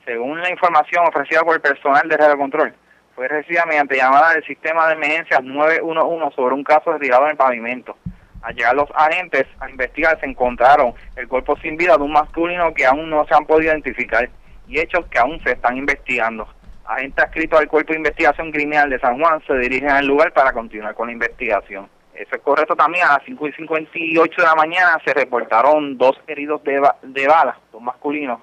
Según 0.04 0.40
la 0.40 0.50
información 0.50 1.06
ofrecida 1.06 1.42
por 1.42 1.54
el 1.54 1.60
personal 1.60 2.08
de 2.08 2.16
Radio 2.16 2.38
Control, 2.38 2.74
fue 3.14 3.28
recibida 3.28 3.64
mediante 3.66 3.96
llamada 3.96 4.34
del 4.34 4.44
sistema 4.44 4.86
de 4.86 4.94
emergencias 4.94 5.42
911 5.42 6.36
sobre 6.36 6.54
un 6.54 6.62
caso 6.62 6.92
retirado 6.92 7.24
en 7.24 7.30
el 7.30 7.36
pavimento. 7.36 7.96
Al 8.42 8.54
llegar 8.54 8.76
los 8.76 8.88
agentes 8.94 9.46
a 9.58 9.68
investigar, 9.68 10.20
se 10.20 10.26
encontraron 10.26 10.94
el 11.16 11.26
cuerpo 11.26 11.56
sin 11.56 11.76
vida 11.76 11.96
de 11.96 12.04
un 12.04 12.12
masculino 12.12 12.72
que 12.74 12.86
aún 12.86 13.10
no 13.10 13.24
se 13.26 13.34
han 13.34 13.46
podido 13.46 13.72
identificar 13.72 14.28
y 14.68 14.78
hechos 14.78 15.06
que 15.06 15.18
aún 15.18 15.40
se 15.42 15.52
están 15.52 15.76
investigando. 15.76 16.46
Agentes 16.84 17.24
adscritos 17.24 17.58
al 17.58 17.68
Cuerpo 17.68 17.92
de 17.92 17.98
Investigación 17.98 18.52
Criminal 18.52 18.88
de 18.90 19.00
San 19.00 19.18
Juan 19.18 19.42
se 19.46 19.54
dirigen 19.54 19.90
al 19.90 20.06
lugar 20.06 20.32
para 20.32 20.52
continuar 20.52 20.94
con 20.94 21.08
la 21.08 21.14
investigación. 21.14 21.88
Eso 22.16 22.36
es 22.36 22.42
correcto 22.42 22.74
también. 22.74 23.04
A 23.06 23.14
las 23.14 23.24
5 23.24 23.48
y 23.48 23.52
58 23.52 24.40
de 24.40 24.46
la 24.46 24.54
mañana 24.54 24.98
se 25.04 25.12
reportaron 25.12 25.98
dos 25.98 26.18
heridos 26.26 26.62
de, 26.64 26.82
de 27.02 27.26
bala, 27.28 27.58
dos 27.72 27.82
masculinos, 27.82 28.40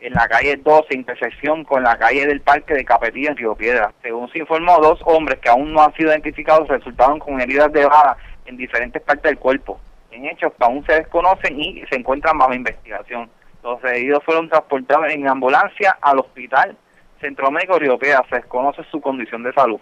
en 0.00 0.12
la 0.12 0.28
calle 0.28 0.56
12, 0.56 0.94
intersección 0.94 1.64
con 1.64 1.82
la 1.82 1.98
calle 1.98 2.26
del 2.26 2.40
Parque 2.40 2.74
de 2.74 2.84
Capetillo 2.84 3.30
en 3.30 3.36
Río 3.36 3.54
Piedra. 3.56 3.92
Según 4.02 4.30
se 4.30 4.38
informó, 4.38 4.78
dos 4.78 5.00
hombres 5.04 5.40
que 5.40 5.48
aún 5.48 5.72
no 5.72 5.82
han 5.82 5.92
sido 5.94 6.10
identificados 6.10 6.68
resultaron 6.68 7.18
con 7.18 7.40
heridas 7.40 7.72
de 7.72 7.86
bala 7.86 8.16
en 8.46 8.56
diferentes 8.56 9.02
partes 9.02 9.24
del 9.24 9.38
cuerpo, 9.38 9.80
en 10.12 10.26
hechos 10.26 10.52
que 10.56 10.64
aún 10.64 10.84
se 10.86 10.94
desconocen 10.94 11.60
y 11.60 11.84
se 11.90 11.96
encuentran 11.96 12.38
bajo 12.38 12.54
investigación. 12.54 13.28
Los 13.64 13.82
heridos 13.82 14.22
fueron 14.24 14.48
transportados 14.48 15.10
en 15.10 15.26
ambulancia 15.26 15.98
al 16.00 16.20
hospital 16.20 16.76
Centro 17.20 17.50
Médico 17.50 17.78
Río 17.78 17.98
Piedra. 17.98 18.24
Se 18.30 18.36
desconoce 18.36 18.84
su 18.90 19.00
condición 19.00 19.42
de 19.42 19.52
salud. 19.52 19.80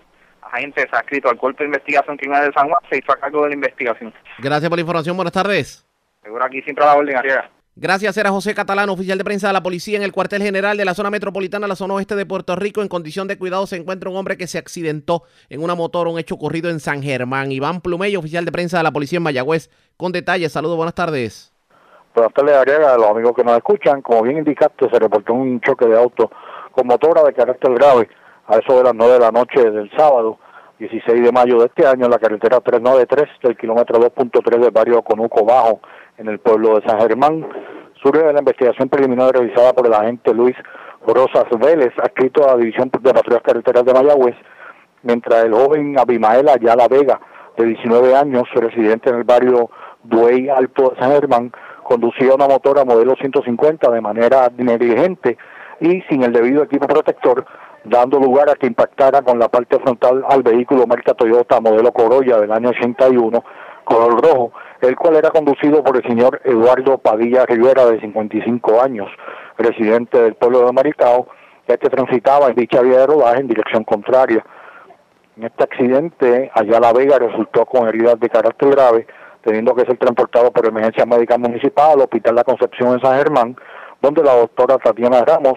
Agentes 0.52 0.86
adscritos 0.92 1.30
al 1.30 1.38
Cuerpo 1.38 1.58
de 1.60 1.66
Investigación 1.66 2.16
Criminal 2.16 2.46
de 2.46 2.52
San 2.52 2.68
Juan 2.68 2.80
se 2.90 2.98
hizo 2.98 3.12
a 3.12 3.16
cargo 3.16 3.42
de 3.42 3.48
la 3.50 3.54
investigación. 3.54 4.14
Gracias 4.38 4.68
por 4.68 4.78
la 4.78 4.82
información, 4.82 5.16
buenas 5.16 5.32
tardes. 5.32 5.86
Seguro 6.22 6.44
aquí 6.44 6.62
siempre 6.62 6.84
a 6.84 6.88
la 6.88 6.94
orden, 6.96 7.16
Arriaga. 7.16 7.50
Gracias, 7.78 8.16
era 8.16 8.30
José 8.30 8.54
Catalán, 8.54 8.88
oficial 8.88 9.18
de 9.18 9.24
prensa 9.24 9.48
de 9.48 9.52
la 9.52 9.62
policía 9.62 9.98
en 9.98 10.02
el 10.02 10.10
cuartel 10.10 10.40
general 10.40 10.78
de 10.78 10.86
la 10.86 10.94
zona 10.94 11.10
metropolitana, 11.10 11.66
la 11.66 11.76
zona 11.76 11.92
oeste 11.92 12.16
de 12.16 12.24
Puerto 12.24 12.56
Rico. 12.56 12.80
En 12.80 12.88
condición 12.88 13.28
de 13.28 13.36
cuidado 13.36 13.66
se 13.66 13.76
encuentra 13.76 14.08
un 14.08 14.16
hombre 14.16 14.38
que 14.38 14.46
se 14.46 14.56
accidentó 14.56 15.24
en 15.50 15.62
una 15.62 15.74
motor, 15.74 16.08
un 16.08 16.18
hecho 16.18 16.36
ocurrido 16.36 16.70
en 16.70 16.80
San 16.80 17.02
Germán. 17.02 17.52
Iván 17.52 17.82
Plumello, 17.82 18.20
oficial 18.20 18.46
de 18.46 18.52
prensa 18.52 18.78
de 18.78 18.82
la 18.82 18.92
policía 18.92 19.18
en 19.18 19.24
Mayagüez, 19.24 19.68
con 19.98 20.10
detalles. 20.10 20.52
Saludos, 20.52 20.76
buenas 20.76 20.94
tardes. 20.94 21.52
Buenas 22.14 22.32
tardes, 22.32 22.56
Ariaga, 22.56 22.94
a 22.94 22.96
los 22.96 23.10
amigos 23.10 23.34
que 23.36 23.44
nos 23.44 23.58
escuchan. 23.58 24.00
Como 24.00 24.22
bien 24.22 24.38
indicaste, 24.38 24.88
se 24.88 24.98
reportó 24.98 25.34
un 25.34 25.60
choque 25.60 25.84
de 25.84 25.98
auto 25.98 26.30
con 26.72 26.86
motora 26.86 27.24
de 27.24 27.34
carácter 27.34 27.74
grave 27.74 28.08
a 28.48 28.56
eso 28.56 28.76
de 28.76 28.84
las 28.84 28.94
9 28.94 29.12
de 29.14 29.18
la 29.18 29.30
noche 29.30 29.70
del 29.70 29.90
sábado, 29.96 30.38
16 30.78 31.22
de 31.22 31.32
mayo 31.32 31.58
de 31.58 31.66
este 31.66 31.86
año, 31.86 32.04
en 32.04 32.10
la 32.10 32.18
carretera 32.18 32.60
393 32.60 33.28
del 33.42 33.56
kilómetro 33.56 33.98
2.3 33.98 34.60
del 34.60 34.70
barrio 34.70 35.02
Conuco 35.02 35.44
Bajo, 35.44 35.80
en 36.18 36.28
el 36.28 36.38
pueblo 36.38 36.78
de 36.78 36.86
San 36.86 37.00
Germán. 37.00 37.46
Surge 38.02 38.22
de 38.22 38.32
la 38.32 38.38
investigación 38.38 38.88
preliminar 38.88 39.32
realizada 39.32 39.72
por 39.72 39.86
el 39.86 39.94
agente 39.94 40.32
Luis 40.32 40.54
Rosas 41.06 41.46
Vélez, 41.58 41.92
adscrito 41.98 42.44
a 42.44 42.52
la 42.52 42.56
División 42.58 42.90
de 42.90 43.12
Patrullas 43.12 43.42
Carreteras 43.42 43.84
de 43.84 43.94
Mayagüez, 43.94 44.36
mientras 45.02 45.44
el 45.44 45.54
joven 45.54 45.98
Abimael 45.98 46.48
Ayala 46.48 46.88
Vega, 46.88 47.20
de 47.56 47.64
19 47.64 48.14
años, 48.14 48.44
residente 48.54 49.08
en 49.08 49.16
el 49.16 49.24
barrio 49.24 49.70
Duey 50.04 50.48
Alto 50.48 50.90
de 50.90 51.00
San 51.00 51.10
Germán, 51.12 51.52
conducía 51.82 52.34
una 52.34 52.46
motora 52.46 52.84
modelo 52.84 53.14
150 53.14 53.90
de 53.90 54.00
manera 54.00 54.50
negligente 54.56 55.38
y 55.80 56.02
sin 56.02 56.22
el 56.22 56.32
debido 56.32 56.62
equipo 56.62 56.86
protector, 56.86 57.46
dando 57.88 58.18
lugar 58.18 58.50
a 58.50 58.54
que 58.54 58.66
impactara 58.66 59.22
con 59.22 59.38
la 59.38 59.48
parte 59.48 59.78
frontal 59.78 60.24
al 60.28 60.42
vehículo 60.42 60.86
marca 60.86 61.14
Toyota 61.14 61.60
modelo 61.60 61.92
Corolla 61.92 62.38
del 62.38 62.52
año 62.52 62.70
81, 62.70 63.44
color 63.84 64.22
rojo, 64.22 64.52
el 64.80 64.96
cual 64.96 65.16
era 65.16 65.30
conducido 65.30 65.82
por 65.82 65.96
el 65.96 66.02
señor 66.02 66.40
Eduardo 66.44 66.98
Padilla 66.98 67.46
Rivera, 67.46 67.86
de 67.86 68.00
55 68.00 68.82
años, 68.82 69.08
residente 69.56 70.20
del 70.20 70.34
pueblo 70.34 70.66
de 70.66 70.72
Maricao, 70.72 71.28
ya 71.68 71.76
que 71.76 71.88
transitaba 71.88 72.48
en 72.48 72.56
dicha 72.56 72.82
vía 72.82 72.98
de 72.98 73.06
rodaje 73.06 73.40
en 73.40 73.48
dirección 73.48 73.84
contraria. 73.84 74.44
En 75.36 75.44
este 75.44 75.64
accidente, 75.64 76.50
Ayala 76.54 76.92
Vega 76.92 77.18
resultó 77.18 77.66
con 77.66 77.88
heridas 77.88 78.18
de 78.18 78.28
carácter 78.28 78.70
grave, 78.70 79.06
teniendo 79.42 79.74
que 79.74 79.84
ser 79.84 79.96
transportado 79.96 80.50
por 80.50 80.66
emergencia 80.66 81.06
médica 81.06 81.38
municipal 81.38 81.92
al 81.92 82.00
Hospital 82.00 82.34
La 82.34 82.44
Concepción 82.44 82.94
en 82.94 83.00
San 83.00 83.16
Germán, 83.16 83.56
donde 84.02 84.22
la 84.22 84.34
doctora 84.34 84.78
Tatiana 84.78 85.24
Ramos, 85.24 85.54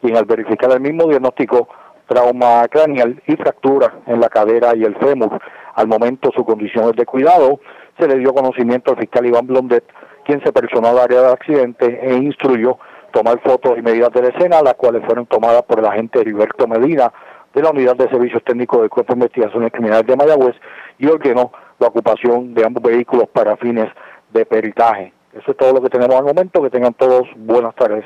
quien 0.00 0.16
al 0.16 0.24
verificar 0.24 0.70
el 0.72 0.80
mismo 0.80 1.04
diagnóstico 1.08 1.68
trauma 2.06 2.66
craneal 2.68 3.22
y 3.26 3.36
fractura 3.36 4.00
en 4.06 4.20
la 4.20 4.28
cadera 4.28 4.74
y 4.74 4.82
el 4.82 4.96
fémur. 4.96 5.40
Al 5.74 5.86
momento 5.86 6.30
su 6.34 6.44
condición 6.44 6.90
es 6.90 6.96
de 6.96 7.06
cuidado. 7.06 7.60
Se 7.98 8.08
le 8.08 8.16
dio 8.16 8.34
conocimiento 8.34 8.90
al 8.90 8.98
fiscal 8.98 9.26
Iván 9.26 9.46
Blondet, 9.46 9.84
quien 10.24 10.42
se 10.42 10.52
personó 10.52 10.88
al 10.88 10.98
área 10.98 11.22
del 11.22 11.32
accidente 11.32 12.00
e 12.02 12.14
instruyó 12.14 12.78
tomar 13.12 13.40
fotos 13.40 13.78
y 13.78 13.82
medidas 13.82 14.12
de 14.12 14.22
la 14.22 14.28
escena, 14.28 14.62
las 14.62 14.74
cuales 14.74 15.04
fueron 15.04 15.26
tomadas 15.26 15.62
por 15.62 15.78
el 15.78 15.86
agente 15.86 16.20
Heriberto 16.20 16.66
Medina 16.66 17.12
de 17.54 17.62
la 17.62 17.70
Unidad 17.70 17.96
de 17.96 18.08
Servicios 18.08 18.42
Técnicos 18.44 18.80
del 18.80 18.90
Cuerpo 18.90 19.12
de 19.12 19.18
Investigaciones 19.18 19.72
Criminales 19.72 20.06
de 20.06 20.16
Mayagüez 20.16 20.56
y 20.98 21.06
ordenó 21.06 21.52
la 21.78 21.88
ocupación 21.88 22.54
de 22.54 22.64
ambos 22.64 22.82
vehículos 22.82 23.28
para 23.28 23.56
fines 23.56 23.88
de 24.32 24.46
peritaje. 24.46 25.12
Eso 25.32 25.52
es 25.52 25.56
todo 25.56 25.72
lo 25.72 25.80
que 25.80 25.90
tenemos 25.90 26.16
al 26.16 26.24
momento. 26.24 26.62
Que 26.62 26.70
tengan 26.70 26.94
todos 26.94 27.28
buenas 27.36 27.74
tardes. 27.74 28.04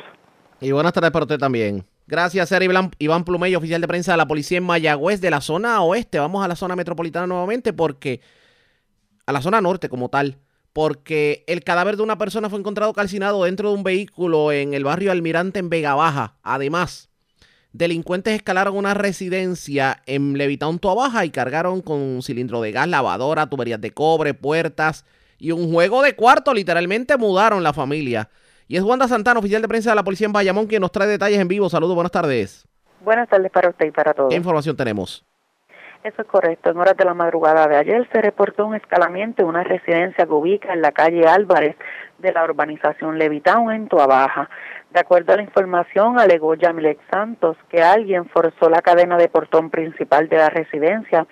Y 0.60 0.72
buenas 0.72 0.92
tardes 0.92 1.10
para 1.10 1.24
usted 1.24 1.38
también. 1.38 1.84
Gracias, 2.06 2.52
era 2.52 2.64
Iván, 2.98 3.24
Plumello, 3.24 3.58
oficial 3.58 3.80
de 3.80 3.88
prensa 3.88 4.12
de 4.12 4.18
la 4.18 4.28
policía 4.28 4.58
en 4.58 4.64
Mayagüez, 4.64 5.20
de 5.20 5.30
la 5.30 5.40
zona 5.40 5.80
oeste. 5.82 6.18
Vamos 6.18 6.44
a 6.44 6.48
la 6.48 6.56
zona 6.56 6.76
metropolitana 6.76 7.26
nuevamente 7.26 7.72
porque 7.72 8.20
a 9.26 9.32
la 9.32 9.40
zona 9.40 9.60
norte 9.62 9.88
como 9.88 10.10
tal, 10.10 10.38
porque 10.74 11.44
el 11.46 11.64
cadáver 11.64 11.96
de 11.96 12.02
una 12.02 12.18
persona 12.18 12.50
fue 12.50 12.58
encontrado 12.58 12.92
calcinado 12.92 13.44
dentro 13.44 13.70
de 13.70 13.76
un 13.76 13.82
vehículo 13.84 14.52
en 14.52 14.74
el 14.74 14.84
barrio 14.84 15.12
Almirante 15.12 15.58
en 15.60 15.70
Vega 15.70 15.94
Baja. 15.94 16.36
Además, 16.42 17.08
delincuentes 17.72 18.34
escalaron 18.34 18.76
una 18.76 18.92
residencia 18.92 20.02
en 20.04 20.36
Levitown, 20.36 20.78
Baja 20.82 21.24
y 21.24 21.30
cargaron 21.30 21.80
con 21.80 22.00
un 22.00 22.22
cilindro 22.22 22.60
de 22.60 22.72
gas, 22.72 22.88
lavadora, 22.88 23.48
tuberías 23.48 23.80
de 23.80 23.92
cobre, 23.92 24.34
puertas 24.34 25.06
y 25.38 25.52
un 25.52 25.72
juego 25.72 26.02
de 26.02 26.14
cuarto. 26.14 26.52
Literalmente 26.52 27.16
mudaron 27.16 27.62
la 27.62 27.72
familia. 27.72 28.28
Y 28.66 28.76
es 28.76 28.82
Wanda 28.82 29.06
Santana, 29.08 29.40
oficial 29.40 29.60
de 29.60 29.68
prensa 29.68 29.90
de 29.90 29.96
la 29.96 30.02
policía 30.02 30.26
en 30.26 30.32
Bayamón, 30.32 30.66
quien 30.66 30.80
nos 30.80 30.90
trae 30.90 31.06
detalles 31.06 31.38
en 31.38 31.48
vivo. 31.48 31.68
Saludos, 31.68 31.94
buenas 31.94 32.12
tardes. 32.12 32.66
Buenas 33.00 33.28
tardes 33.28 33.50
para 33.50 33.68
usted 33.68 33.86
y 33.86 33.90
para 33.90 34.14
todos. 34.14 34.30
¿Qué 34.30 34.36
información 34.36 34.74
tenemos? 34.76 35.24
Eso 36.02 36.22
es 36.22 36.28
correcto. 36.28 36.70
En 36.70 36.78
horas 36.78 36.96
de 36.96 37.04
la 37.04 37.14
madrugada 37.14 37.66
de 37.66 37.76
ayer 37.76 38.08
se 38.12 38.20
reportó 38.22 38.66
un 38.66 38.74
escalamiento 38.74 39.42
en 39.42 39.48
una 39.48 39.64
residencia 39.64 40.26
que 40.26 40.32
ubica 40.32 40.72
en 40.72 40.80
la 40.80 40.92
calle 40.92 41.26
Álvarez 41.26 41.76
de 42.18 42.32
la 42.32 42.44
urbanización 42.44 43.18
Levitown 43.18 43.72
en 43.72 43.88
Baja. 43.88 44.48
De 44.90 45.00
acuerdo 45.00 45.32
a 45.32 45.36
la 45.36 45.42
información, 45.42 46.18
alegó 46.18 46.54
Yamilex 46.54 47.00
Santos 47.10 47.56
que 47.68 47.82
alguien 47.82 48.28
forzó 48.28 48.70
la 48.70 48.80
cadena 48.80 49.16
de 49.18 49.28
portón 49.28 49.70
principal 49.70 50.28
de 50.28 50.36
la 50.36 50.50
residencia, 50.50 51.26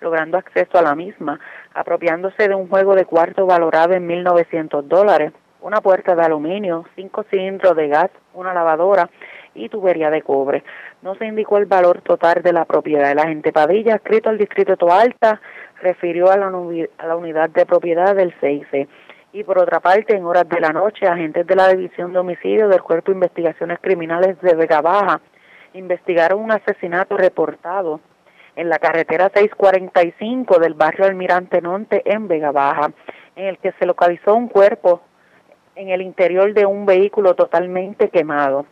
logrando 0.00 0.38
acceso 0.38 0.78
a 0.78 0.82
la 0.82 0.94
misma, 0.94 1.40
apropiándose 1.74 2.48
de 2.48 2.54
un 2.54 2.68
juego 2.68 2.94
de 2.94 3.04
cuarto 3.04 3.46
valorado 3.46 3.94
en 3.94 4.08
1.900 4.08 4.82
dólares 4.84 5.32
una 5.60 5.80
puerta 5.80 6.14
de 6.14 6.22
aluminio, 6.22 6.84
cinco 6.94 7.24
cilindros 7.30 7.76
de 7.76 7.88
gas, 7.88 8.10
una 8.34 8.54
lavadora 8.54 9.10
y 9.54 9.68
tubería 9.68 10.10
de 10.10 10.22
cobre. 10.22 10.62
No 11.02 11.14
se 11.16 11.26
indicó 11.26 11.58
el 11.58 11.66
valor 11.66 12.00
total 12.02 12.42
de 12.42 12.52
la 12.52 12.64
propiedad. 12.64 13.10
El 13.10 13.18
agente 13.18 13.52
Padilla, 13.52 13.96
escrito 13.96 14.30
al 14.30 14.38
distrito 14.38 14.76
Toalta, 14.76 15.40
refirió 15.80 16.30
a 16.30 16.36
la, 16.36 16.46
a 16.46 17.06
la 17.06 17.16
unidad 17.16 17.50
de 17.50 17.66
propiedad 17.66 18.14
del 18.14 18.34
CIC. 18.40 18.88
Y 19.32 19.44
por 19.44 19.58
otra 19.58 19.80
parte, 19.80 20.16
en 20.16 20.24
horas 20.24 20.48
de 20.48 20.60
la 20.60 20.70
noche, 20.70 21.06
agentes 21.06 21.46
de 21.46 21.54
la 21.54 21.68
División 21.68 22.12
de 22.12 22.18
Homicidio 22.18 22.68
del 22.68 22.82
Cuerpo 22.82 23.10
de 23.10 23.16
Investigaciones 23.16 23.78
Criminales 23.80 24.40
de 24.40 24.54
Vega 24.54 24.80
Baja 24.80 25.20
investigaron 25.74 26.40
un 26.40 26.50
asesinato 26.50 27.16
reportado 27.16 28.00
en 28.56 28.68
la 28.68 28.78
carretera 28.78 29.30
645 29.32 30.58
del 30.58 30.74
barrio 30.74 31.04
Almirante 31.04 31.60
Norte 31.60 32.02
en 32.04 32.26
Vega 32.26 32.50
Baja, 32.50 32.90
en 33.36 33.46
el 33.46 33.58
que 33.58 33.72
se 33.72 33.86
localizó 33.86 34.34
un 34.34 34.48
cuerpo 34.48 35.02
en 35.78 35.90
el 35.90 36.02
interior 36.02 36.52
de 36.54 36.66
un 36.66 36.84
vehículo 36.86 37.34
totalmente 37.34 38.10
quemado. 38.10 38.66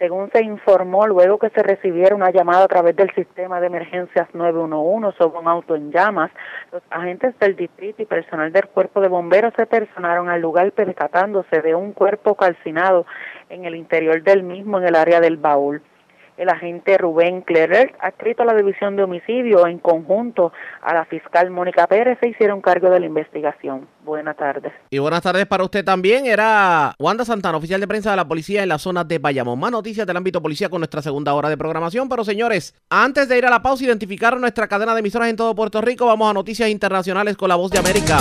Según 0.00 0.30
se 0.32 0.42
informó, 0.42 1.06
luego 1.06 1.38
que 1.38 1.50
se 1.50 1.62
recibiera 1.62 2.16
una 2.16 2.30
llamada 2.30 2.64
a 2.64 2.68
través 2.68 2.96
del 2.96 3.14
sistema 3.14 3.60
de 3.60 3.68
emergencias 3.68 4.26
911 4.32 5.16
sobre 5.16 5.38
un 5.38 5.46
auto 5.46 5.76
en 5.76 5.92
llamas, 5.92 6.30
los 6.72 6.82
agentes 6.90 7.38
del 7.38 7.54
distrito 7.54 8.02
y 8.02 8.06
personal 8.06 8.50
del 8.50 8.66
cuerpo 8.66 9.00
de 9.00 9.08
bomberos 9.08 9.52
se 9.56 9.66
personaron 9.66 10.28
al 10.28 10.40
lugar 10.40 10.72
percatándose 10.72 11.60
de 11.60 11.74
un 11.74 11.92
cuerpo 11.92 12.34
calcinado 12.34 13.06
en 13.48 13.66
el 13.66 13.76
interior 13.76 14.22
del 14.22 14.42
mismo 14.42 14.78
en 14.78 14.86
el 14.86 14.96
área 14.96 15.20
del 15.20 15.36
baúl 15.36 15.82
el 16.40 16.48
agente 16.48 16.96
Rubén 16.96 17.42
Clerer, 17.42 17.94
adscrito 18.00 18.42
a 18.42 18.46
la 18.46 18.54
División 18.54 18.96
de 18.96 19.02
Homicidio, 19.02 19.66
en 19.66 19.78
conjunto 19.78 20.52
a 20.80 20.94
la 20.94 21.04
fiscal 21.04 21.50
Mónica 21.50 21.86
Pérez, 21.86 22.18
se 22.18 22.28
hicieron 22.28 22.62
cargo 22.62 22.88
de 22.88 22.98
la 22.98 23.04
investigación. 23.04 23.86
Buenas 24.04 24.38
tardes. 24.38 24.72
Y 24.88 24.98
buenas 24.98 25.20
tardes 25.20 25.44
para 25.44 25.64
usted 25.64 25.84
también. 25.84 26.24
Era 26.24 26.94
Wanda 26.98 27.26
Santana, 27.26 27.58
oficial 27.58 27.78
de 27.78 27.86
prensa 27.86 28.10
de 28.10 28.16
la 28.16 28.26
policía 28.26 28.62
en 28.62 28.70
la 28.70 28.78
zona 28.78 29.04
de 29.04 29.18
Bayamón. 29.18 29.60
Más 29.60 29.70
noticias 29.70 30.06
del 30.06 30.16
ámbito 30.16 30.40
policía 30.40 30.70
con 30.70 30.80
nuestra 30.80 31.02
segunda 31.02 31.34
hora 31.34 31.50
de 31.50 31.58
programación. 31.58 32.08
Pero 32.08 32.24
señores, 32.24 32.74
antes 32.88 33.28
de 33.28 33.36
ir 33.36 33.44
a 33.44 33.50
la 33.50 33.60
pausa, 33.60 33.84
identificar 33.84 34.40
nuestra 34.40 34.66
cadena 34.66 34.94
de 34.94 35.00
emisoras 35.00 35.28
en 35.28 35.36
todo 35.36 35.54
Puerto 35.54 35.82
Rico, 35.82 36.06
vamos 36.06 36.30
a 36.30 36.32
noticias 36.32 36.70
internacionales 36.70 37.36
con 37.36 37.50
la 37.50 37.56
voz 37.56 37.70
de 37.70 37.78
América. 37.78 38.16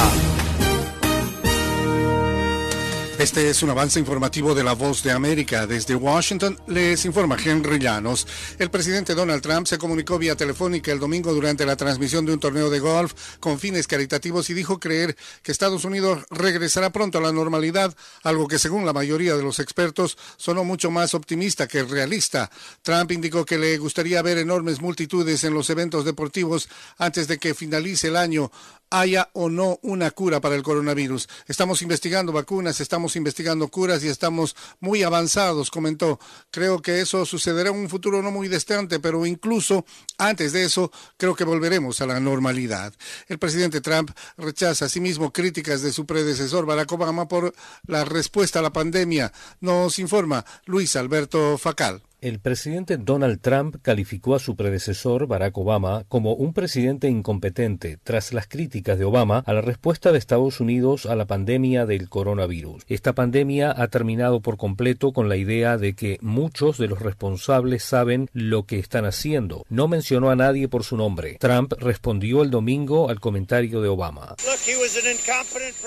Este 3.19 3.49
es 3.49 3.61
un 3.63 3.69
avance 3.69 3.99
informativo 3.99 4.55
de 4.55 4.63
la 4.63 4.71
Voz 4.71 5.03
de 5.03 5.11
América. 5.11 5.67
Desde 5.67 5.93
Washington 5.93 6.57
les 6.67 7.03
informa 7.03 7.35
Henry 7.35 7.77
Llanos. 7.77 8.25
El 8.57 8.71
presidente 8.71 9.13
Donald 9.13 9.41
Trump 9.41 9.67
se 9.67 9.77
comunicó 9.77 10.17
vía 10.17 10.37
telefónica 10.37 10.93
el 10.93 10.99
domingo 10.99 11.33
durante 11.33 11.65
la 11.65 11.75
transmisión 11.75 12.25
de 12.25 12.31
un 12.31 12.39
torneo 12.39 12.69
de 12.69 12.79
golf 12.79 13.13
con 13.41 13.59
fines 13.59 13.87
caritativos 13.87 14.49
y 14.49 14.53
dijo 14.53 14.79
creer 14.79 15.17
que 15.43 15.51
Estados 15.51 15.83
Unidos 15.83 16.23
regresará 16.29 16.91
pronto 16.93 17.17
a 17.17 17.21
la 17.21 17.33
normalidad, 17.33 17.93
algo 18.23 18.47
que 18.47 18.57
según 18.57 18.85
la 18.85 18.93
mayoría 18.93 19.35
de 19.35 19.43
los 19.43 19.59
expertos 19.59 20.17
sonó 20.37 20.63
mucho 20.63 20.89
más 20.89 21.13
optimista 21.13 21.67
que 21.67 21.83
realista. 21.83 22.49
Trump 22.83 23.11
indicó 23.11 23.43
que 23.43 23.57
le 23.57 23.77
gustaría 23.79 24.21
ver 24.21 24.37
enormes 24.37 24.79
multitudes 24.79 25.43
en 25.43 25.53
los 25.53 25.69
eventos 25.69 26.05
deportivos 26.05 26.69
antes 26.97 27.27
de 27.27 27.37
que 27.37 27.53
finalice 27.53 28.07
el 28.07 28.15
año, 28.15 28.49
haya 28.89 29.29
o 29.33 29.49
no 29.49 29.79
una 29.81 30.11
cura 30.11 30.41
para 30.41 30.55
el 30.55 30.63
coronavirus. 30.63 31.27
Estamos 31.47 31.81
investigando 31.81 32.31
vacunas, 32.31 32.81
estamos 32.81 33.15
investigando 33.15 33.67
curas 33.69 34.03
y 34.03 34.07
estamos 34.07 34.55
muy 34.79 35.03
avanzados, 35.03 35.71
comentó. 35.71 36.19
Creo 36.51 36.81
que 36.81 37.01
eso 37.01 37.25
sucederá 37.25 37.69
en 37.69 37.75
un 37.75 37.89
futuro 37.89 38.21
no 38.21 38.31
muy 38.31 38.47
distante, 38.47 38.99
pero 38.99 39.25
incluso 39.25 39.85
antes 40.17 40.53
de 40.53 40.63
eso 40.63 40.91
creo 41.17 41.35
que 41.35 41.43
volveremos 41.43 42.01
a 42.01 42.07
la 42.07 42.19
normalidad. 42.19 42.93
El 43.27 43.39
presidente 43.39 43.81
Trump 43.81 44.11
rechaza 44.37 44.85
asimismo 44.85 45.31
críticas 45.31 45.81
de 45.81 45.93
su 45.93 46.05
predecesor 46.05 46.65
Barack 46.65 46.91
Obama 46.91 47.27
por 47.27 47.53
la 47.85 48.05
respuesta 48.05 48.59
a 48.59 48.63
la 48.63 48.73
pandemia. 48.73 49.31
Nos 49.61 49.99
informa 49.99 50.45
Luis 50.65 50.95
Alberto 50.95 51.57
Facal. 51.57 52.01
El 52.21 52.39
presidente 52.39 52.97
Donald 52.97 53.39
Trump 53.39 53.77
calificó 53.81 54.35
a 54.35 54.39
su 54.39 54.57
predecesor 54.57 55.25
Barack 55.25 55.57
Obama 55.57 56.03
como 56.09 56.33
un 56.33 56.51
presidente 56.51 57.07
incompetente 57.07 57.97
tras 58.03 58.33
las 58.33 58.45
críticas 58.45 58.99
de 58.99 59.05
Obama 59.05 59.41
a 59.45 59.53
la 59.53 59.61
respuesta 59.61 60.11
de 60.11 60.17
Estados 60.17 60.59
Unidos 60.59 61.05
a 61.05 61.15
la 61.15 61.27
pandemia 61.27 61.85
del 61.85 62.09
coronavirus. 62.09 62.83
Esta 62.89 63.13
pandemia 63.13 63.73
ha 63.73 63.87
terminado 63.87 64.41
por 64.41 64.57
completo 64.57 65.13
con 65.13 65.29
la 65.29 65.37
idea 65.37 65.77
de 65.77 65.95
que 65.95 66.17
muchos 66.19 66.77
de 66.77 66.89
los 66.89 66.99
responsables 66.99 67.83
saben 67.83 68.29
lo 68.33 68.63
que 68.63 68.79
están 68.79 69.05
haciendo. 69.05 69.65
No 69.69 69.87
mencionó 69.87 70.29
a 70.29 70.35
nadie 70.35 70.67
por 70.67 70.83
su 70.83 70.97
nombre. 70.97 71.37
Trump 71.39 71.71
respondió 71.79 72.43
el 72.43 72.49
domingo 72.49 73.09
al 73.09 73.21
comentario 73.21 73.79
de 73.81 73.87
Obama. 73.87 74.35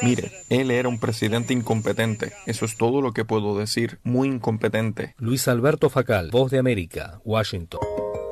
Mire, 0.01 0.33
él 0.49 0.71
era 0.71 0.89
un 0.89 0.99
presidente 0.99 1.53
incompetente. 1.53 2.33
Eso 2.47 2.65
es 2.65 2.79
todo 2.79 3.03
lo 3.03 3.13
que 3.13 3.27
puedo 3.27 3.59
decir. 3.59 3.99
Muy 4.03 4.29
incompetente. 4.29 5.15
Luis 5.19 5.47
Alberto 5.47 5.91
Facal 5.91 6.22
Voz 6.31 6.51
de 6.51 6.59
América, 6.59 7.21
Washington. 7.25 7.81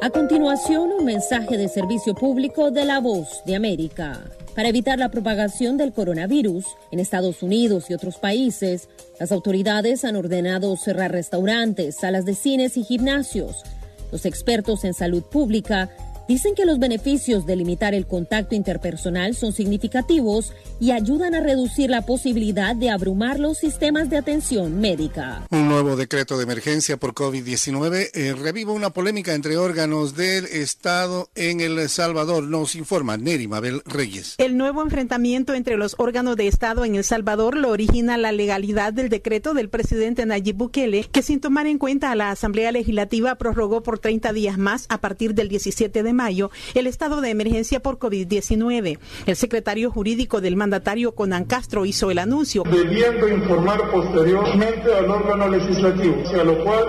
A 0.03 0.11
continuación, 0.11 0.91
un 0.99 1.05
mensaje 1.05 1.59
de 1.59 1.69
servicio 1.69 2.15
público 2.15 2.71
de 2.71 2.85
la 2.85 3.01
Voz 3.01 3.43
de 3.45 3.55
América. 3.55 4.25
Para 4.55 4.69
evitar 4.69 4.99
la 4.99 5.11
propagación 5.11 5.77
del 5.77 5.93
coronavirus 5.93 6.65
en 6.91 7.01
Estados 7.01 7.43
Unidos 7.43 7.91
y 7.91 7.95
otros 7.95 8.17
países, 8.17 8.89
las 9.19 9.31
autoridades 9.31 10.05
han 10.05 10.17
ordenado 10.17 10.77
cerrar 10.77 11.13
restaurantes, 11.13 11.97
salas 11.97 12.25
de 12.25 12.35
cines 12.35 12.77
y 12.77 12.85
gimnasios. 12.85 13.63
Los 14.11 14.27
expertos 14.27 14.85
en 14.85 14.95
salud 14.95 15.23
pública 15.23 15.91
Dicen 16.31 16.55
que 16.55 16.65
los 16.65 16.79
beneficios 16.79 17.45
de 17.45 17.57
limitar 17.57 17.93
el 17.93 18.07
contacto 18.07 18.55
interpersonal 18.55 19.35
son 19.35 19.53
significativos 19.53 20.53
y 20.79 20.93
ayudan 20.93 21.35
a 21.35 21.41
reducir 21.41 21.91
la 21.91 22.03
posibilidad 22.03 22.77
de 22.77 22.89
abrumar 22.89 23.41
los 23.41 23.59
sistemas 23.59 24.11
de 24.11 24.19
atención 24.19 24.81
médica. 24.81 25.45
Un 25.51 25.67
nuevo 25.67 25.97
decreto 25.97 26.39
de 26.39 26.45
emergencia 26.45 26.99
por 26.99 27.15
COVID-19 27.15 28.11
eh, 28.15 28.33
reviva 28.35 28.73
una 28.73 28.91
polémica 28.91 29.35
entre 29.35 29.57
órganos 29.57 30.15
del 30.15 30.45
Estado 30.45 31.29
en 31.35 31.59
El 31.59 31.89
Salvador, 31.89 32.45
nos 32.45 32.77
informa 32.77 33.17
Neri 33.17 33.49
Mabel 33.49 33.83
Reyes. 33.85 34.37
El 34.39 34.57
nuevo 34.57 34.83
enfrentamiento 34.83 35.55
entre 35.55 35.77
los 35.77 35.97
órganos 35.99 36.37
de 36.37 36.47
Estado 36.47 36.85
en 36.85 36.95
El 36.95 37.03
Salvador 37.03 37.57
lo 37.57 37.71
origina 37.71 38.17
la 38.17 38.31
legalidad 38.31 38.93
del 38.93 39.09
decreto 39.09 39.53
del 39.53 39.69
presidente 39.69 40.25
Nayib 40.27 40.55
Bukele, 40.55 41.09
que 41.11 41.23
sin 41.23 41.41
tomar 41.41 41.67
en 41.67 41.79
cuenta 41.79 42.13
a 42.13 42.15
la 42.15 42.31
Asamblea 42.31 42.71
Legislativa 42.71 43.35
prorrogó 43.35 43.83
por 43.83 43.99
30 43.99 44.33
días 44.33 44.59
más 44.59 44.87
a 44.91 44.99
partir 44.99 45.35
del 45.35 45.49
17 45.49 46.05
de 46.05 46.13
mayo 46.13 46.20
el 46.29 46.87
estado 46.87 47.21
de 47.21 47.31
emergencia 47.31 47.81
por 47.81 47.99
COVID-19. 47.99 48.99
El 49.27 49.37
secretario 49.37 49.91
jurídico 49.91 50.41
del 50.41 50.57
mandatario 50.57 51.15
Conan 51.15 51.45
Castro 51.45 51.87
hizo 51.87 52.11
el 52.11 52.19
anuncio. 52.19 52.63
Debiendo 52.65 53.29
informar 53.29 53.91
posteriormente 53.91 54.95
al 54.95 55.11
órgano 55.11 55.49
legislativo, 55.49 56.23
a 56.29 56.45
lo 56.45 56.63
cual 56.63 56.85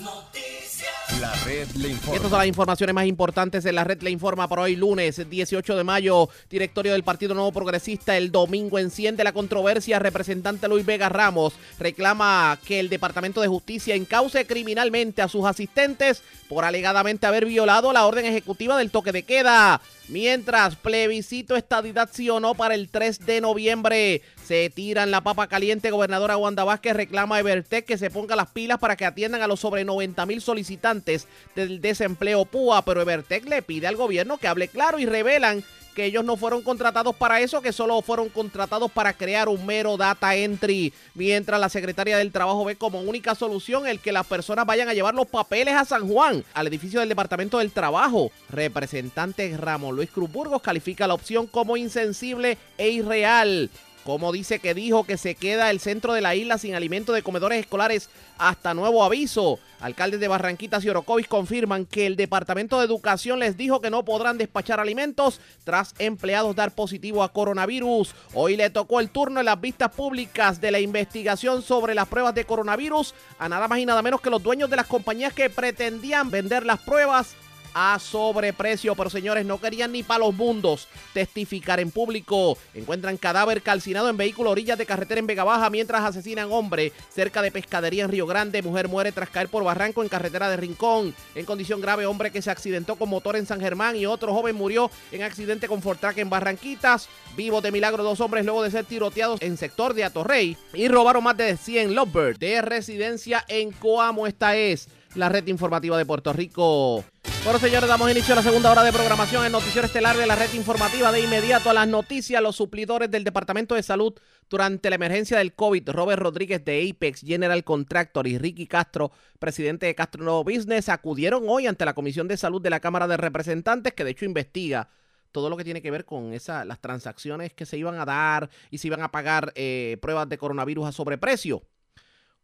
Noticias. 0.01 1.19
La 1.19 1.33
red 1.45 1.67
le 1.75 1.89
informa. 1.89 2.15
Estas 2.15 2.29
son 2.29 2.39
las 2.39 2.47
informaciones 2.47 2.95
más 2.95 3.05
importantes 3.05 3.63
de 3.63 3.71
la 3.71 3.83
red 3.83 4.01
le 4.01 4.09
informa 4.09 4.47
por 4.47 4.59
hoy 4.59 4.75
lunes 4.75 5.29
18 5.29 5.75
de 5.75 5.83
mayo. 5.83 6.29
Directorio 6.49 6.93
del 6.93 7.03
Partido 7.03 7.33
Nuevo 7.33 7.51
Progresista 7.51 8.17
el 8.17 8.31
domingo 8.31 8.79
enciende 8.79 9.23
la 9.23 9.33
controversia. 9.33 9.99
Representante 9.99 10.67
Luis 10.67 10.85
Vega 10.85 11.09
Ramos 11.09 11.53
reclama 11.79 12.57
que 12.65 12.79
el 12.79 12.89
Departamento 12.89 13.41
de 13.41 13.47
Justicia 13.47 13.95
encauce 13.95 14.45
criminalmente 14.45 15.21
a 15.21 15.27
sus 15.27 15.45
asistentes 15.45 16.23
por 16.49 16.65
alegadamente 16.65 17.27
haber 17.27 17.45
violado 17.45 17.93
la 17.93 18.05
orden 18.05 18.25
ejecutiva 18.25 18.77
del 18.77 18.91
toque 18.91 19.11
de 19.11 19.23
queda. 19.23 19.81
Mientras 20.11 20.75
plebiscito 20.75 21.55
estadidad 21.55 22.09
sí 22.11 22.29
o 22.29 22.41
no 22.41 22.53
para 22.53 22.75
el 22.75 22.89
3 22.89 23.25
de 23.25 23.39
noviembre. 23.39 24.21
Se 24.45 24.69
tiran 24.69 25.09
la 25.09 25.21
papa 25.21 25.47
caliente. 25.47 25.89
Gobernadora 25.89 26.35
Wanda 26.35 26.65
Vázquez 26.65 26.97
reclama 26.97 27.37
a 27.37 27.39
Evertec 27.39 27.85
que 27.85 27.97
se 27.97 28.09
ponga 28.09 28.35
las 28.35 28.49
pilas 28.49 28.77
para 28.77 28.97
que 28.97 29.05
atiendan 29.05 29.41
a 29.41 29.47
los 29.47 29.61
sobre 29.61 29.85
90 29.85 30.25
mil 30.25 30.41
solicitantes 30.41 31.29
del 31.55 31.79
desempleo 31.79 32.43
PUA. 32.43 32.83
Pero 32.83 33.01
Evertec 33.01 33.47
le 33.47 33.61
pide 33.61 33.87
al 33.87 33.95
gobierno 33.95 34.37
que 34.37 34.49
hable 34.49 34.67
claro 34.67 34.99
y 34.99 35.05
revelan 35.05 35.63
que 35.95 36.05
ellos 36.05 36.23
no 36.23 36.37
fueron 36.37 36.61
contratados 36.61 37.15
para 37.15 37.39
eso, 37.41 37.61
que 37.61 37.73
solo 37.73 38.01
fueron 38.01 38.29
contratados 38.29 38.91
para 38.91 39.13
crear 39.13 39.49
un 39.49 39.65
mero 39.65 39.97
data 39.97 40.35
entry, 40.35 40.93
mientras 41.13 41.59
la 41.59 41.69
secretaria 41.69 42.17
del 42.17 42.31
Trabajo 42.31 42.65
ve 42.65 42.75
como 42.75 43.01
única 43.01 43.35
solución 43.35 43.87
el 43.87 43.99
que 43.99 44.11
las 44.11 44.25
personas 44.25 44.65
vayan 44.65 44.89
a 44.89 44.93
llevar 44.93 45.13
los 45.13 45.27
papeles 45.27 45.75
a 45.75 45.85
San 45.85 46.07
Juan, 46.07 46.43
al 46.53 46.67
edificio 46.67 46.99
del 46.99 47.09
Departamento 47.09 47.57
del 47.57 47.71
Trabajo. 47.71 48.31
Representante 48.49 49.55
Ramón 49.57 49.95
Luis 49.95 50.09
Cruz 50.09 50.31
Burgos 50.31 50.61
califica 50.61 51.07
la 51.07 51.13
opción 51.13 51.47
como 51.47 51.77
insensible 51.77 52.57
e 52.77 52.89
irreal. 52.89 53.69
Como 54.03 54.31
dice 54.31 54.59
que 54.59 54.73
dijo 54.73 55.03
que 55.03 55.17
se 55.17 55.35
queda 55.35 55.69
el 55.69 55.79
centro 55.79 56.13
de 56.13 56.21
la 56.21 56.33
isla 56.33 56.57
sin 56.57 56.73
alimento 56.73 57.13
de 57.13 57.21
comedores 57.21 57.59
escolares 57.59 58.09
hasta 58.39 58.73
nuevo 58.73 59.03
aviso. 59.03 59.59
Alcaldes 59.79 60.19
de 60.19 60.27
Barranquitas 60.27 60.83
y 60.83 60.89
Orocovis 60.89 61.27
confirman 61.27 61.85
que 61.85 62.07
el 62.07 62.15
Departamento 62.15 62.79
de 62.79 62.85
Educación 62.85 63.39
les 63.39 63.57
dijo 63.57 63.79
que 63.79 63.91
no 63.91 64.03
podrán 64.03 64.37
despachar 64.37 64.79
alimentos 64.79 65.39
tras 65.63 65.93
empleados 65.99 66.55
dar 66.55 66.71
positivo 66.71 67.23
a 67.23 67.31
coronavirus. 67.31 68.15
Hoy 68.33 68.57
le 68.57 68.71
tocó 68.71 68.99
el 68.99 69.09
turno 69.09 69.39
en 69.39 69.45
las 69.45 69.61
vistas 69.61 69.91
públicas 69.91 70.59
de 70.59 70.71
la 70.71 70.79
investigación 70.79 71.61
sobre 71.61 71.93
las 71.93 72.07
pruebas 72.07 72.33
de 72.33 72.45
coronavirus 72.45 73.13
a 73.37 73.49
nada 73.49 73.67
más 73.67 73.79
y 73.79 73.85
nada 73.85 74.01
menos 74.01 74.21
que 74.21 74.31
los 74.31 74.41
dueños 74.41 74.69
de 74.69 74.77
las 74.77 74.87
compañías 74.87 75.33
que 75.33 75.49
pretendían 75.49 76.31
vender 76.31 76.65
las 76.65 76.79
pruebas 76.79 77.35
a 77.73 77.99
sobreprecio, 77.99 78.95
pero 78.95 79.09
señores, 79.09 79.45
no 79.45 79.59
querían 79.59 79.91
ni 79.91 80.03
para 80.03 80.25
los 80.25 80.33
mundos 80.33 80.87
testificar 81.13 81.79
en 81.79 81.91
público. 81.91 82.57
Encuentran 82.73 83.17
cadáver 83.17 83.61
calcinado 83.61 84.09
en 84.09 84.17
vehículo 84.17 84.51
orillas 84.51 84.77
de 84.77 84.85
carretera 84.85 85.19
en 85.19 85.27
Vega 85.27 85.43
Baja 85.43 85.69
mientras 85.69 86.03
asesinan 86.03 86.51
hombre 86.51 86.91
cerca 87.09 87.41
de 87.41 87.51
pescadería 87.51 88.03
en 88.03 88.11
Río 88.11 88.27
Grande. 88.27 88.61
Mujer 88.61 88.87
muere 88.87 89.11
tras 89.11 89.29
caer 89.29 89.49
por 89.49 89.63
barranco 89.63 90.03
en 90.03 90.09
carretera 90.09 90.49
de 90.49 90.57
Rincón. 90.57 91.13
En 91.35 91.45
condición 91.45 91.81
grave, 91.81 92.05
hombre 92.05 92.31
que 92.31 92.41
se 92.41 92.51
accidentó 92.51 92.95
con 92.95 93.09
motor 93.09 93.35
en 93.35 93.45
San 93.45 93.61
Germán 93.61 93.95
y 93.95 94.05
otro 94.05 94.33
joven 94.33 94.55
murió 94.55 94.89
en 95.11 95.23
accidente 95.23 95.67
con 95.67 95.81
Fortrack 95.81 96.17
en 96.17 96.29
Barranquitas. 96.29 97.09
Vivo 97.35 97.61
de 97.61 97.71
milagro 97.71 98.03
dos 98.03 98.19
hombres 98.19 98.45
luego 98.45 98.63
de 98.63 98.71
ser 98.71 98.85
tiroteados 98.85 99.41
en 99.41 99.57
sector 99.57 99.93
de 99.93 100.03
Atorrey 100.03 100.57
y 100.73 100.87
robaron 100.87 101.23
más 101.23 101.37
de 101.37 101.57
100 101.57 101.95
Lovebird 101.95 102.37
de 102.37 102.61
residencia 102.61 103.45
en 103.47 103.71
Coamo. 103.71 104.27
Esta 104.27 104.55
es 104.55 104.89
la 105.15 105.29
red 105.29 105.47
informativa 105.47 105.97
de 105.97 106.05
Puerto 106.05 106.33
Rico. 106.33 107.03
Bueno, 107.43 107.57
señores, 107.57 107.89
damos 107.89 108.11
inicio 108.11 108.33
a 108.33 108.35
la 108.35 108.43
segunda 108.43 108.71
hora 108.71 108.83
de 108.83 108.93
programación 108.93 109.45
en 109.45 109.51
Noticiero 109.51 109.87
Estelar 109.87 110.15
de 110.15 110.27
la 110.27 110.35
red 110.35 110.53
informativa. 110.53 111.11
De 111.11 111.21
inmediato 111.21 111.71
a 111.71 111.73
las 111.73 111.87
noticias, 111.87 112.41
los 112.41 112.55
suplidores 112.55 113.09
del 113.09 113.23
Departamento 113.23 113.73
de 113.73 113.81
Salud 113.81 114.13
durante 114.47 114.89
la 114.89 114.95
emergencia 114.95 115.39
del 115.39 115.53
COVID, 115.55 115.89
Robert 115.89 116.21
Rodríguez 116.21 116.63
de 116.63 116.87
Apex 116.87 117.21
General 117.21 117.63
Contractor 117.63 118.27
y 118.27 118.37
Ricky 118.37 118.67
Castro, 118.67 119.11
presidente 119.39 119.87
de 119.87 119.95
Castro 119.95 120.23
Nuevo 120.23 120.43
Business, 120.43 120.87
acudieron 120.89 121.45
hoy 121.47 121.65
ante 121.65 121.83
la 121.83 121.95
Comisión 121.95 122.27
de 122.27 122.37
Salud 122.37 122.61
de 122.61 122.69
la 122.69 122.79
Cámara 122.79 123.07
de 123.07 123.17
Representantes, 123.17 123.93
que 123.93 124.03
de 124.03 124.11
hecho 124.11 124.25
investiga 124.25 124.89
todo 125.31 125.49
lo 125.49 125.57
que 125.57 125.63
tiene 125.63 125.81
que 125.81 125.89
ver 125.91 126.05
con 126.05 126.33
esa, 126.33 126.63
las 126.65 126.79
transacciones 126.79 127.53
que 127.53 127.65
se 127.65 127.77
iban 127.77 127.99
a 127.99 128.05
dar 128.05 128.49
y 128.69 128.77
se 128.77 128.87
iban 128.87 129.01
a 129.01 129.11
pagar 129.11 129.51
eh, 129.55 129.97
pruebas 130.01 130.29
de 130.29 130.37
coronavirus 130.37 130.87
a 130.87 130.91
sobreprecio. 130.91 131.63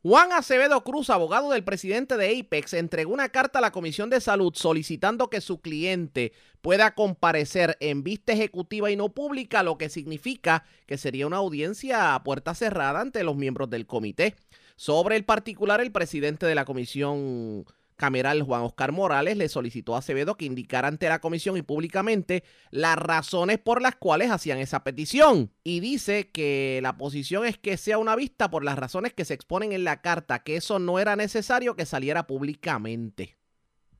Juan 0.04 0.32
Acevedo 0.32 0.84
Cruz, 0.84 1.10
abogado 1.10 1.50
del 1.50 1.64
presidente 1.64 2.18
de 2.18 2.40
Apex, 2.40 2.74
entregó 2.74 3.12
una 3.12 3.30
carta 3.30 3.58
a 3.58 3.62
la 3.64 3.72
Comisión 3.72 4.12
de 4.12 4.22
Salud 4.22 4.54
solicitando 4.56 5.30
que 5.30 5.42
su 5.42 5.60
cliente 5.60 6.34
pueda 6.62 6.94
comparecer 6.94 7.78
en 7.80 8.04
vista 8.04 8.32
ejecutiva 8.32 8.92
y 8.92 8.96
no 8.96 9.10
pública, 9.10 9.64
lo 9.64 9.80
que 9.80 9.90
significa 9.90 10.64
que 10.86 11.00
sería 11.00 11.26
una 11.26 11.38
audiencia 11.38 12.14
a 12.14 12.24
puerta 12.24 12.54
cerrada 12.54 13.02
ante 13.02 13.24
los 13.24 13.36
miembros 13.36 13.72
del 13.72 13.88
comité. 13.88 14.36
Sobre 14.76 15.16
el 15.16 15.26
particular, 15.26 15.82
el 15.82 15.92
presidente 15.92 16.46
de 16.46 16.54
la 16.54 16.66
Comisión 16.66 17.66
cameral 17.98 18.44
Juan 18.44 18.62
Oscar 18.62 18.92
Morales 18.92 19.36
le 19.36 19.50
solicitó 19.50 19.96
a 19.96 20.00
Acevedo 20.00 20.38
que 20.38 20.46
indicara 20.46 20.88
ante 20.88 21.10
la 21.10 21.20
comisión 21.20 21.58
y 21.58 21.64
públicamente 21.64 22.44
las 22.72 22.96
razones 22.98 23.58
por 23.58 23.82
las 23.82 23.96
cuales 23.96 24.32
hacían 24.32 24.60
esa 24.60 24.84
petición. 24.84 25.52
Y 25.64 25.82
dice 25.82 26.30
que 26.30 26.80
la 26.82 26.98
posición 26.98 27.46
es 27.46 27.58
que 27.58 27.76
sea 27.76 27.98
una 27.98 28.16
vista 28.16 28.50
por 28.50 28.64
las 28.64 28.78
razones 28.80 29.14
que 29.14 29.26
se 29.26 29.34
exponen 29.34 29.74
en 29.74 29.84
la 29.84 30.02
carta, 30.02 30.44
que 30.44 30.56
eso 30.56 30.80
no 30.80 31.00
era 31.00 31.16
necesario 31.16 31.76
que 31.76 31.86
saliera 31.86 32.28
públicamente. 32.28 33.38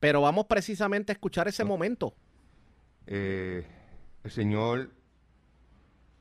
Pero 0.00 0.22
vamos 0.22 0.46
precisamente 0.46 1.12
a 1.12 1.14
escuchar 1.14 1.48
ese 1.48 1.64
momento. 1.64 2.14
Eh, 3.06 3.66
el 4.22 4.30
señor 4.30 4.90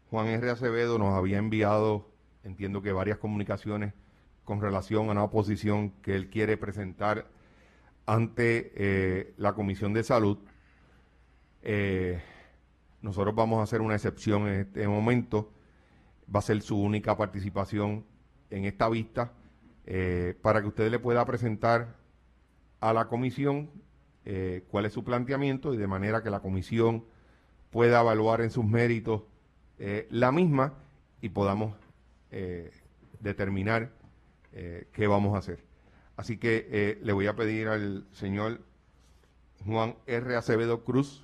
Juan 0.10 0.28
R. 0.28 0.50
Acevedo 0.50 0.98
nos 0.98 1.14
había 1.14 1.38
enviado, 1.38 2.10
entiendo 2.44 2.82
que 2.82 2.92
varias 2.92 3.20
comunicaciones 3.20 3.94
con 4.46 4.62
relación 4.62 5.10
a 5.10 5.12
una 5.12 5.24
oposición 5.26 5.92
que 6.02 6.16
él 6.16 6.30
quiere 6.30 6.56
presentar 6.56 7.28
ante 8.08 8.72
eh, 8.76 9.34
la 9.38 9.54
Comisión 9.54 9.94
de 9.94 10.02
Salud. 10.02 10.40
Eh, 11.62 12.20
nosotros 13.02 13.36
vamos 13.36 13.60
a 13.60 13.64
hacer 13.64 13.82
una 13.82 13.96
excepción 13.96 14.48
en 14.48 14.62
este 14.62 14.88
momento. 14.88 15.52
Va 16.34 16.40
a 16.40 16.42
ser 16.42 16.62
su 16.62 16.82
única 16.82 17.16
participación 17.16 18.06
en 18.50 18.66
esta 18.66 18.90
vista 18.90 19.34
eh, 19.86 20.36
para 20.42 20.62
que 20.62 20.68
usted 20.68 20.90
le 20.90 21.00
pueda 21.00 21.24
presentar 21.26 21.98
a 22.80 22.94
la 22.94 23.08
comisión 23.08 23.70
cuál 24.70 24.86
es 24.86 24.92
su 24.92 25.06
planteamiento 25.06 25.74
y 25.74 25.78
de 25.78 25.88
manera 25.88 26.22
que 26.22 26.30
la 26.30 26.42
comisión 26.42 27.06
pueda 27.70 28.02
evaluar 28.02 28.42
en 28.42 28.52
sus 28.52 28.66
méritos 28.66 29.22
la 30.10 30.34
misma 30.34 30.74
y 31.22 31.30
podamos 31.30 31.74
determinar 33.22 33.94
qué 34.52 35.08
vamos 35.08 35.34
a 35.34 35.38
hacer. 35.38 35.67
Así 36.18 36.38
que 36.38 36.68
eh, 36.72 37.00
le 37.04 37.14
voy 37.14 37.28
a 37.28 37.36
pedir 37.36 37.68
al 37.68 38.08
señor 38.12 38.60
Juan 39.66 39.96
R. 40.08 40.36
Acevedo 40.36 40.84
Cruz, 40.84 41.24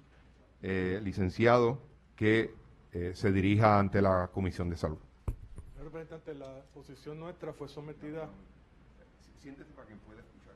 eh, 0.62 1.02
licenciado, 1.04 1.82
que 2.16 2.54
eh, 2.92 3.14
se 3.16 3.32
dirija 3.32 3.80
ante 3.80 4.04
la 4.04 4.30
Comisión 4.32 4.70
de 4.70 4.78
Salud. 4.78 5.00
Señor 5.74 5.86
representante, 5.86 6.36
la 6.36 6.62
posición 6.76 7.20
nuestra 7.20 7.54
fue 7.54 7.68
sometida. 7.68 8.30
Siéntese 9.42 9.72
para 9.72 9.88
que 9.88 9.96
pueda 9.96 10.20
escuchar. 10.20 10.54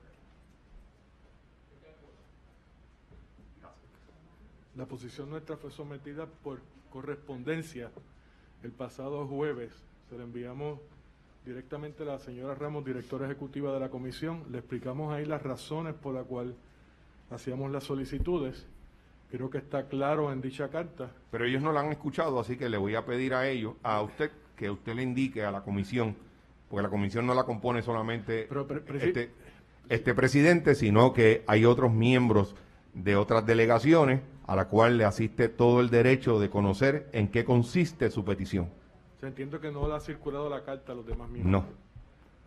La 4.75 4.85
posición 4.85 5.31
nuestra 5.31 5.57
fue 5.57 5.71
sometida 5.71 6.27
por 6.27 6.61
correspondencia 6.91 7.89
el 8.61 8.71
pasado 8.71 9.25
jueves. 9.27 9.73
Se 10.09 10.17
le 10.17 10.25
enviamos 10.25 10.79
directamente 11.47 12.03
a 12.03 12.05
la 12.05 12.19
señora 12.19 12.55
Ramos, 12.55 12.83
directora 12.83 13.25
ejecutiva 13.25 13.73
de 13.73 13.79
la 13.79 13.89
comisión. 13.89 14.43
Le 14.51 14.57
explicamos 14.57 15.13
ahí 15.13 15.25
las 15.25 15.41
razones 15.41 15.93
por 15.93 16.13
las 16.13 16.25
cuales 16.25 16.53
hacíamos 17.31 17.71
las 17.71 17.85
solicitudes. 17.85 18.65
Creo 19.31 19.49
que 19.49 19.57
está 19.57 19.87
claro 19.87 20.31
en 20.31 20.41
dicha 20.41 20.67
carta. 20.67 21.09
Pero 21.31 21.45
ellos 21.45 21.61
no 21.61 21.71
la 21.71 21.79
han 21.79 21.91
escuchado, 21.91 22.39
así 22.39 22.57
que 22.57 22.69
le 22.69 22.77
voy 22.77 22.95
a 22.95 23.05
pedir 23.05 23.33
a 23.33 23.47
ellos, 23.47 23.75
a 23.81 24.01
usted, 24.01 24.29
que 24.57 24.69
usted 24.69 24.93
le 24.93 25.03
indique 25.03 25.43
a 25.43 25.51
la 25.51 25.61
comisión, 25.61 26.15
porque 26.69 26.83
la 26.83 26.89
comisión 26.89 27.25
no 27.25 27.33
la 27.33 27.45
compone 27.45 27.81
solamente... 27.81 28.45
Pero, 28.49 28.67
este, 28.99 29.31
este 29.87 30.13
presidente, 30.13 30.75
sino 30.75 31.13
que 31.13 31.43
hay 31.47 31.63
otros 31.63 31.93
miembros 31.93 32.55
de 32.93 33.15
otras 33.15 33.45
delegaciones 33.45 34.19
a 34.47 34.55
la 34.55 34.67
cual 34.67 34.97
le 34.97 35.05
asiste 35.05 35.47
todo 35.47 35.79
el 35.79 35.89
derecho 35.89 36.39
de 36.39 36.49
conocer 36.49 37.07
en 37.13 37.29
qué 37.29 37.45
consiste 37.45 38.09
su 38.11 38.25
petición. 38.25 38.69
Se 39.19 39.27
entiende 39.27 39.59
que 39.59 39.71
no 39.71 39.87
le 39.87 39.95
ha 39.95 39.99
circulado 39.99 40.49
la 40.49 40.63
carta 40.63 40.91
a 40.91 40.95
los 40.95 41.05
demás 41.05 41.29
miembros. 41.29 41.63
No. 41.63 41.67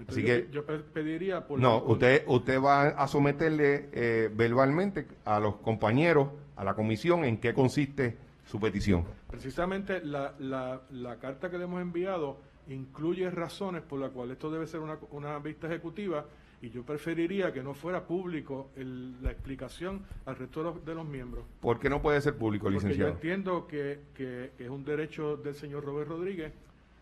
Así 0.08 0.20
Así 0.20 0.24
que 0.24 0.48
yo 0.50 0.64
pe- 0.64 0.78
pediría 0.78 1.46
por 1.46 1.58
no, 1.60 1.82
usted 1.84 2.24
usted 2.26 2.60
va 2.60 2.88
a 2.88 3.06
someterle 3.06 3.90
eh, 3.92 4.30
verbalmente 4.34 5.06
a 5.26 5.38
los 5.40 5.56
compañeros, 5.56 6.28
a 6.56 6.64
la 6.64 6.74
comisión, 6.74 7.24
en 7.24 7.36
qué 7.38 7.52
consiste 7.52 8.16
su 8.46 8.58
petición. 8.58 9.04
precisamente 9.30 10.00
la, 10.04 10.34
la, 10.38 10.80
la 10.90 11.16
carta 11.16 11.50
que 11.50 11.58
le 11.58 11.64
hemos 11.64 11.82
enviado 11.82 12.38
incluye 12.68 13.28
razones 13.30 13.82
por 13.82 14.00
las 14.00 14.10
cuales 14.10 14.32
esto 14.34 14.50
debe 14.50 14.66
ser 14.66 14.80
una, 14.80 14.96
una 15.10 15.38
vista 15.38 15.66
ejecutiva 15.66 16.24
y 16.62 16.70
yo 16.70 16.82
preferiría 16.82 17.52
que 17.52 17.62
no 17.62 17.72
fuera 17.74 18.04
público 18.06 18.68
el- 18.76 19.22
la 19.22 19.30
explicación 19.30 20.02
al 20.26 20.36
resto 20.36 20.60
de 20.62 20.64
los, 20.70 20.84
de 20.84 20.94
los 20.94 21.06
miembros. 21.06 21.44
¿Por 21.60 21.78
qué 21.78 21.88
no 21.88 22.02
puede 22.02 22.20
ser 22.20 22.34
público, 22.36 22.64
Porque 22.64 22.78
yo 22.78 22.80
licenciado? 22.82 23.12
entiendo 23.12 23.66
que, 23.66 24.00
que 24.14 24.50
es 24.58 24.68
un 24.68 24.84
derecho 24.84 25.36
del 25.38 25.54
señor 25.54 25.84
Robert 25.84 26.08
Rodríguez 26.10 26.52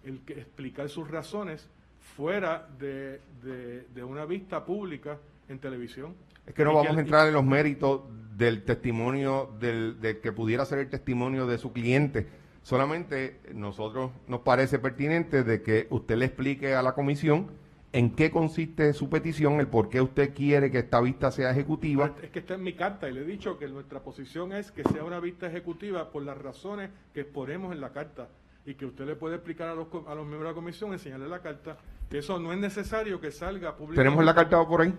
el 0.04 0.20
que 0.20 0.34
explicar 0.34 0.88
sus 0.88 1.10
razones 1.10 1.68
fuera 2.16 2.68
de, 2.78 3.20
de- 3.42 3.84
de 3.94 4.04
una 4.04 4.24
vista 4.24 4.64
pública 4.64 5.18
en 5.48 5.58
televisión. 5.58 6.14
Es 6.46 6.54
que 6.54 6.64
no 6.64 6.72
Y 6.72 6.74
vamos 6.76 6.96
a 6.96 7.00
entrar 7.00 7.26
en 7.28 7.34
los 7.34 7.44
méritos 7.44 8.02
del 8.36 8.62
testimonio, 8.62 9.50
del, 9.58 10.00
de 10.00 10.20
que 10.20 10.30
pudiera 10.32 10.64
ser 10.64 10.78
el 10.78 10.88
testimonio 10.88 11.46
de 11.46 11.58
su 11.58 11.72
cliente. 11.72 12.26
Solamente 12.62 13.40
nosotros 13.54 14.12
nos 14.28 14.40
parece 14.40 14.78
pertinente 14.78 15.42
de 15.42 15.62
que 15.62 15.86
usted 15.90 16.16
le 16.16 16.26
explique 16.26 16.74
a 16.74 16.82
la 16.82 16.92
comisión 16.94 17.48
en 17.92 18.14
qué 18.14 18.30
consiste 18.30 18.92
su 18.92 19.08
petición, 19.08 19.60
el 19.60 19.66
por 19.66 19.88
qué 19.88 20.00
usted 20.02 20.34
quiere 20.34 20.70
que 20.70 20.78
esta 20.80 21.00
vista 21.00 21.30
sea 21.30 21.50
ejecutiva. 21.50 22.14
Es 22.22 22.30
que 22.30 22.40
está 22.40 22.54
en 22.54 22.62
mi 22.62 22.74
carta 22.74 23.08
y 23.08 23.12
le 23.12 23.22
he 23.22 23.24
dicho 23.24 23.58
que 23.58 23.66
nuestra 23.68 24.00
posición 24.00 24.52
es 24.52 24.70
que 24.70 24.84
sea 24.84 25.04
una 25.04 25.20
vista 25.20 25.46
ejecutiva 25.46 26.10
por 26.10 26.22
las 26.22 26.36
razones 26.36 26.90
que 27.14 27.22
exponemos 27.22 27.72
en 27.72 27.80
la 27.80 27.90
carta 27.92 28.28
y 28.66 28.74
que 28.74 28.84
usted 28.84 29.06
le 29.06 29.16
puede 29.16 29.36
explicar 29.36 29.68
a 29.68 29.74
los, 29.74 29.88
co- 29.88 30.04
a 30.06 30.14
los 30.14 30.26
miembros 30.26 30.42
de 30.42 30.48
la 30.50 30.54
comisión, 30.54 30.92
enseñarle 30.92 31.28
la 31.28 31.40
carta, 31.40 31.78
que 32.10 32.18
eso 32.18 32.38
no 32.38 32.52
es 32.52 32.58
necesario 32.58 33.20
que 33.20 33.30
salga 33.32 33.74
públicamente. 33.74 34.02
¿Tenemos 34.02 34.24
la 34.24 34.34
carta 34.34 34.66
por 34.68 34.82
ahí? 34.82 34.94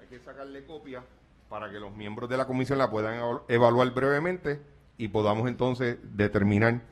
Hay 0.00 0.06
que 0.08 0.18
sacarle 0.18 0.64
copia 0.64 1.02
para 1.48 1.70
que 1.70 1.80
los 1.80 1.96
miembros 1.96 2.28
de 2.28 2.36
la 2.36 2.46
comisión 2.46 2.78
la 2.78 2.90
puedan 2.90 3.18
evalu- 3.18 3.42
evaluar 3.48 3.90
brevemente 3.92 4.60
y 4.98 5.08
podamos 5.08 5.48
entonces 5.48 5.96
determinar 6.14 6.82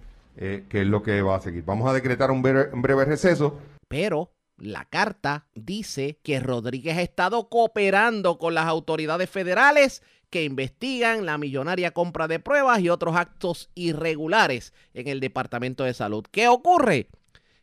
eh, 0.40 0.66
qué 0.68 0.82
es 0.82 0.86
lo 0.86 1.02
que 1.02 1.20
va 1.20 1.36
a 1.36 1.40
seguir. 1.40 1.64
Vamos 1.64 1.90
a 1.90 1.92
decretar 1.92 2.30
un 2.30 2.42
breve 2.42 3.04
receso. 3.04 3.58
Pero 3.88 4.32
la 4.56 4.84
carta 4.84 5.48
dice 5.54 6.20
que 6.22 6.38
Rodríguez 6.38 6.96
ha 6.96 7.02
estado 7.02 7.48
cooperando 7.48 8.38
con 8.38 8.54
las 8.54 8.66
autoridades 8.66 9.28
federales 9.28 10.02
que 10.30 10.44
investigan 10.44 11.26
la 11.26 11.38
millonaria 11.38 11.92
compra 11.92 12.28
de 12.28 12.38
pruebas 12.38 12.80
y 12.80 12.88
otros 12.88 13.16
actos 13.16 13.70
irregulares 13.74 14.72
en 14.94 15.08
el 15.08 15.20
Departamento 15.20 15.84
de 15.84 15.94
Salud. 15.94 16.24
¿Qué 16.30 16.46
ocurre? 16.48 17.08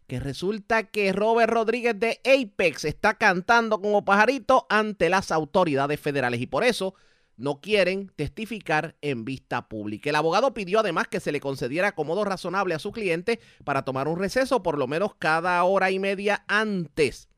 Que 0.07 0.19
resulta 0.19 0.84
que 0.84 1.13
Robert 1.13 1.51
Rodríguez 1.51 1.97
de 1.97 2.19
Apex 2.26 2.86
está 2.86 3.13
cantando 3.13 3.80
como 3.82 4.03
pajarito 4.03 4.65
ante 4.69 5.09
las 5.09 5.32
autoridades 5.32 5.99
federales 5.99 6.41
y 6.41 6.47
por 6.47 6.63
eso 6.63 6.95
no 7.38 7.59
quieren 7.59 8.11
testificar 8.15 8.95
en 9.01 9.25
vista 9.25 9.67
pública. 9.67 10.09
El 10.09 10.15
abogado 10.15 10.53
pidió 10.53 10.79
además 10.79 11.07
que 11.07 11.19
se 11.19 11.31
le 11.31 11.39
concediera 11.39 11.89
acomodo 11.89 12.23
razonable 12.23 12.73
a 12.73 12.79
su 12.79 12.91
cliente 12.91 13.39
para 13.63 13.83
tomar 13.83 14.07
un 14.07 14.19
receso 14.19 14.63
por 14.63 14.77
lo 14.77 14.88
menos 14.88 15.15
cada 15.15 15.63
hora 15.63 15.91
y 15.91 15.99
media 15.99 16.45
antes. 16.47 17.29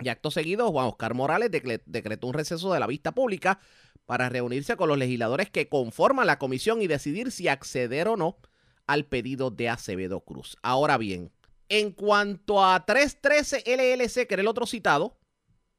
Y 0.00 0.08
acto 0.08 0.30
seguido, 0.30 0.70
Juan 0.72 0.86
Oscar 0.86 1.14
Morales 1.14 1.50
decre- 1.50 1.82
decretó 1.86 2.26
un 2.26 2.34
receso 2.34 2.72
de 2.72 2.80
la 2.80 2.86
vista 2.86 3.12
pública 3.12 3.60
para 4.06 4.28
reunirse 4.28 4.76
con 4.76 4.88
los 4.88 4.98
legisladores 4.98 5.50
que 5.50 5.68
conforman 5.68 6.26
la 6.26 6.38
comisión 6.38 6.82
y 6.82 6.86
decidir 6.86 7.30
si 7.30 7.48
acceder 7.48 8.08
o 8.08 8.16
no 8.16 8.38
al 8.86 9.04
pedido 9.04 9.50
de 9.50 9.68
Acevedo 9.68 10.20
Cruz. 10.20 10.56
Ahora 10.62 10.98
bien, 10.98 11.30
en 11.68 11.92
cuanto 11.92 12.64
a 12.64 12.84
313 12.84 13.62
LLC, 13.64 14.26
que 14.26 14.34
era 14.34 14.40
el 14.40 14.48
otro 14.48 14.66
citado, 14.66 15.16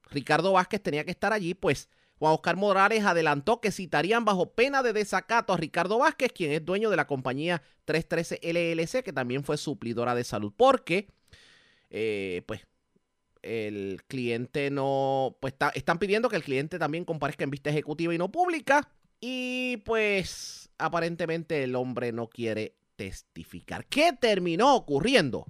Ricardo 0.10 0.54
Vázquez 0.54 0.82
tenía 0.82 1.04
que 1.04 1.12
estar 1.12 1.34
allí, 1.34 1.54
pues 1.54 1.90
Juan 2.22 2.34
Oscar 2.36 2.56
Morales 2.56 3.04
adelantó 3.04 3.60
que 3.62 3.72
citarían 3.72 4.26
bajo 4.26 4.52
pena 4.54 4.84
de 4.84 4.94
desacato 4.94 5.54
a 5.54 5.58
Ricardo 5.58 5.98
Vázquez, 5.98 6.32
quien 6.32 6.52
es 6.52 6.64
dueño 6.64 6.92
de 6.92 6.96
la 6.96 7.08
compañía 7.08 7.64
313 7.86 8.40
LLC, 8.44 9.02
que 9.04 9.12
también 9.12 9.44
fue 9.44 9.58
suplidora 9.58 10.14
de 10.14 10.24
salud, 10.24 10.54
porque, 10.56 11.08
eh, 11.90 12.44
pues, 12.46 12.62
el 13.42 14.04
cliente 14.08 14.70
no, 14.70 15.36
pues 15.42 15.54
está- 15.54 15.72
están 15.74 15.98
pidiendo 15.98 16.30
que 16.30 16.36
el 16.36 16.44
cliente 16.44 16.78
también 16.78 17.06
comparezca 17.06 17.44
en 17.44 17.50
vista 17.50 17.72
ejecutiva 17.72 18.14
y 18.14 18.20
no 18.20 18.32
pública, 18.32 18.88
y 19.20 19.78
pues 19.78 20.70
aparentemente 20.78 21.64
el 21.64 21.76
hombre 21.76 22.12
no 22.12 22.28
quiere 22.28 22.76
testificar. 22.98 23.88
¿Qué 23.88 24.14
terminó 24.14 24.76
ocurriendo 24.76 25.48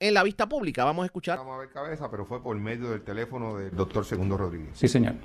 en 0.00 0.14
la 0.14 0.22
vista 0.22 0.48
pública? 0.48 0.82
Vamos 0.86 1.02
a 1.02 1.06
escuchar. 1.06 1.36
Vamos 1.36 1.56
a 1.56 1.58
ver 1.58 1.68
cabeza, 1.68 2.10
pero 2.10 2.24
fue 2.24 2.42
por 2.42 2.56
medio 2.56 2.88
del 2.88 3.02
teléfono 3.04 3.58
del 3.58 3.76
doctor 3.76 4.06
Segundo 4.06 4.38
Rodríguez. 4.38 4.70
Sí, 4.78 4.88
señor. 4.88 5.16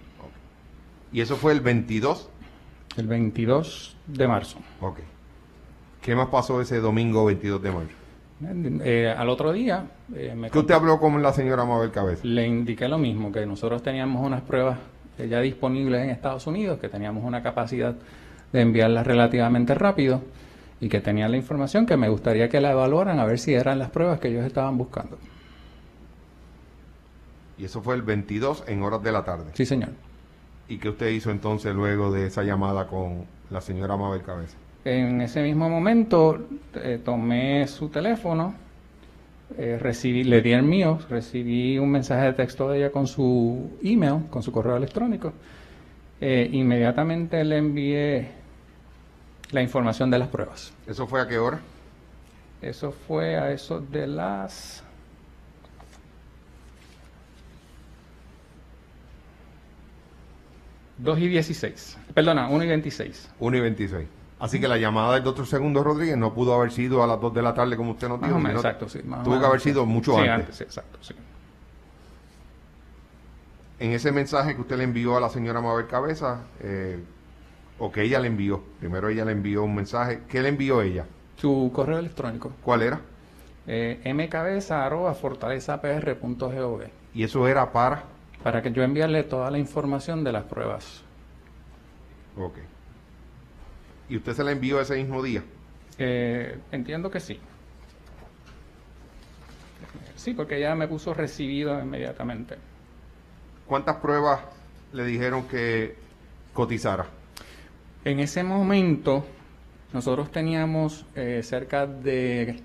Y 1.12 1.22
eso 1.22 1.36
fue 1.36 1.51
el 1.53 1.62
22. 1.62 2.30
El 2.97 3.07
22 3.07 3.95
de 4.07 4.28
marzo. 4.28 4.59
Ok. 4.80 4.99
¿Qué 6.01 6.16
más 6.16 6.28
pasó 6.28 6.62
ese 6.62 6.80
domingo 6.80 7.26
22 7.26 7.62
de 7.62 7.72
marzo? 7.72 7.95
Eh, 8.84 9.14
al 9.16 9.30
otro 9.30 9.53
día 9.53 9.86
eh, 10.16 10.34
me 10.36 10.49
¿Qué 10.49 10.57
usted 10.57 10.74
habló 10.74 10.99
con 10.99 11.22
la 11.22 11.32
señora 11.32 11.64
Mabel 11.64 11.91
Cabeza? 11.91 12.22
le 12.24 12.47
indiqué 12.47 12.88
lo 12.88 12.97
mismo, 12.97 13.32
que 13.32 13.45
nosotros 13.45 13.84
teníamos 13.84 14.26
unas 14.26 14.41
pruebas 14.41 14.80
eh, 15.20 15.28
ya 15.28 15.39
disponibles 15.41 16.01
en 16.03 16.09
Estados 16.09 16.47
Unidos, 16.47 16.80
que 16.80 16.89
teníamos 16.89 17.24
una 17.24 17.43
capacidad 17.43 17.95
de 18.51 18.62
enviarlas 18.62 19.05
relativamente 19.05 19.76
rápido 19.76 20.24
y 20.80 20.89
que 20.89 20.99
tenían 21.01 21.30
la 21.30 21.38
información 21.38 21.86
que 21.86 21.95
me 21.97 22.09
gustaría 22.09 22.49
que 22.49 22.59
la 22.59 22.72
evaluaran 22.72 23.20
a 23.20 23.26
ver 23.26 23.38
si 23.38 23.53
eran 23.53 23.78
las 23.78 23.91
pruebas 23.91 24.20
que 24.20 24.30
ellos 24.30 24.43
estaban 24.43 24.76
buscando. 24.76 25.20
Y 27.59 27.66
eso 27.66 27.84
fue 27.84 27.93
el 27.93 28.01
22 28.01 28.64
en 28.68 28.82
horas 28.82 29.03
de 29.03 29.12
la 29.12 29.24
tarde. 29.24 29.51
Sí, 29.53 29.68
señor. 29.68 29.89
¿Y 30.72 30.78
qué 30.78 30.88
usted 30.88 31.09
hizo 31.09 31.32
entonces 31.32 31.76
luego 31.76 32.13
de 32.13 32.28
esa 32.28 32.43
llamada 32.43 32.88
con 32.88 33.26
la 33.49 33.59
señora 33.59 33.97
Mabel 33.97 34.22
Cabeza? 34.22 34.55
En 34.86 35.19
ese 35.19 35.43
mismo 35.43 35.69
momento 35.69 36.47
eh, 36.76 36.97
tomé 37.03 37.67
su 37.67 37.89
teléfono, 37.89 38.55
eh, 39.57 39.78
recibí, 39.78 40.24
le 40.24 40.41
di 40.41 40.53
el 40.53 40.63
mío, 40.63 40.97
recibí 41.09 41.78
un 41.78 41.91
mensaje 41.91 42.28
de 42.28 42.34
texto 42.34 42.69
de 42.69 42.78
ella 42.78 42.89
con 42.89 43.05
su 43.05 43.69
email, 43.84 44.28
con 44.30 44.41
su 44.43 44.53
correo 44.53 44.78
electrónico. 44.78 45.34
Eh, 46.22 46.49
inmediatamente 46.53 47.43
le 47.43 47.57
envié 47.57 48.32
la 49.51 49.61
información 49.61 50.09
de 50.09 50.19
las 50.19 50.30
pruebas. 50.30 50.72
¿Eso 50.88 51.05
fue 51.05 51.19
a 51.19 51.28
qué 51.28 51.38
hora? 51.38 51.59
Eso 52.61 52.93
fue 52.93 53.36
a 53.36 53.51
eso 53.51 53.82
de 53.82 54.07
las... 54.07 54.86
Dos 61.02 61.18
y 61.20 61.28
16. 61.28 61.97
Perdona, 62.14 62.47
1 62.49 62.64
y 62.64 62.68
26. 62.68 63.30
1 63.39 63.58
y 63.58 63.60
26. 63.60 64.08
Así 64.39 64.60
que 64.60 64.68
la 64.68 64.78
llamada 64.78 65.16
del 65.16 65.24
doctor 65.24 65.45
Segundo 65.47 65.84
Rodríguez 65.84 66.16
no 66.18 66.32
pudo 66.34 66.54
haber 66.54 66.72
sido 66.72 67.04
a 67.04 67.08
las 67.08 67.20
2 67.20 67.34
de 67.34 67.41
la 67.41 67.54
tarde 67.56 67.76
como 67.76 67.91
usted 67.91 68.08
nos 68.08 68.20
Más 68.20 68.30
dijo. 68.30 68.38
o 68.38 68.41
menos, 68.41 68.62
sino 68.62 68.70
exacto, 68.70 68.89
sí. 68.89 68.99
más 69.06 69.24
Tuvo 69.24 69.39
que 69.39 69.45
haber 69.45 69.60
sido 69.62 69.86
mucho 69.86 70.16
Sí, 70.16 70.28
antes. 70.28 70.56
sí, 70.56 70.64
exacto, 70.64 70.97
sí. 71.02 71.14
En 73.80 73.91
ese 73.93 74.12
mensaje 74.12 74.54
que 74.56 74.62
usted 74.62 74.78
le 74.78 74.84
envió 74.84 75.18
a 75.18 75.20
la 75.20 75.30
señora 75.30 75.60
Mabel 75.62 75.88
Cabeza, 75.88 76.41
eh, 76.60 76.99
o 77.80 77.91
que 77.91 78.04
ella 78.04 78.20
le 78.20 78.28
envió, 78.28 78.62
primero 78.80 79.10
ella 79.10 79.26
le 79.26 79.32
envió 79.32 79.64
un 79.64 79.74
mensaje, 79.74 80.22
¿qué 80.30 80.39
le 80.41 80.49
envió 80.49 80.84
ella? 80.84 81.06
Su 81.38 81.72
correo 81.74 81.97
electrónico. 81.97 82.52
¿Cuál 82.64 82.84
era? 82.84 83.02
Eh, 83.66 83.99
mcabeza.fortalezapr.gov. 84.14 86.82
Y 87.16 87.24
eso 87.24 87.47
era 87.47 87.72
para... 87.72 88.04
Para 88.44 88.62
que 88.62 88.72
yo 88.72 88.84
enviarle 88.84 89.24
toda 89.24 89.52
la 89.52 89.60
información 89.60 90.24
de 90.24 90.32
las 90.32 90.44
pruebas. 90.46 91.04
Ok. 92.38 92.58
¿Y 94.10 94.18
usted 94.18 94.34
se 94.34 94.44
la 94.44 94.52
envió 94.52 94.82
ese 94.82 94.96
mismo 94.96 95.22
día? 95.22 95.44
Eh, 95.98 96.58
entiendo 96.72 97.12
que 97.12 97.20
sí. 97.20 97.39
Sí, 100.16 100.34
porque 100.34 100.58
ella 100.58 100.76
me 100.76 100.88
puso 100.88 101.14
recibido 101.14 101.80
inmediatamente. 101.80 102.56
¿Cuántas 103.66 103.98
pruebas 103.98 104.42
le 104.94 105.06
dijeron 105.06 105.48
que 105.48 105.96
cotizara? 106.54 107.06
En 108.04 108.20
ese 108.20 108.44
momento, 108.44 109.26
nosotros 109.94 110.32
teníamos 110.32 111.06
eh, 111.16 111.42
cerca 111.44 111.86
de 111.86 112.60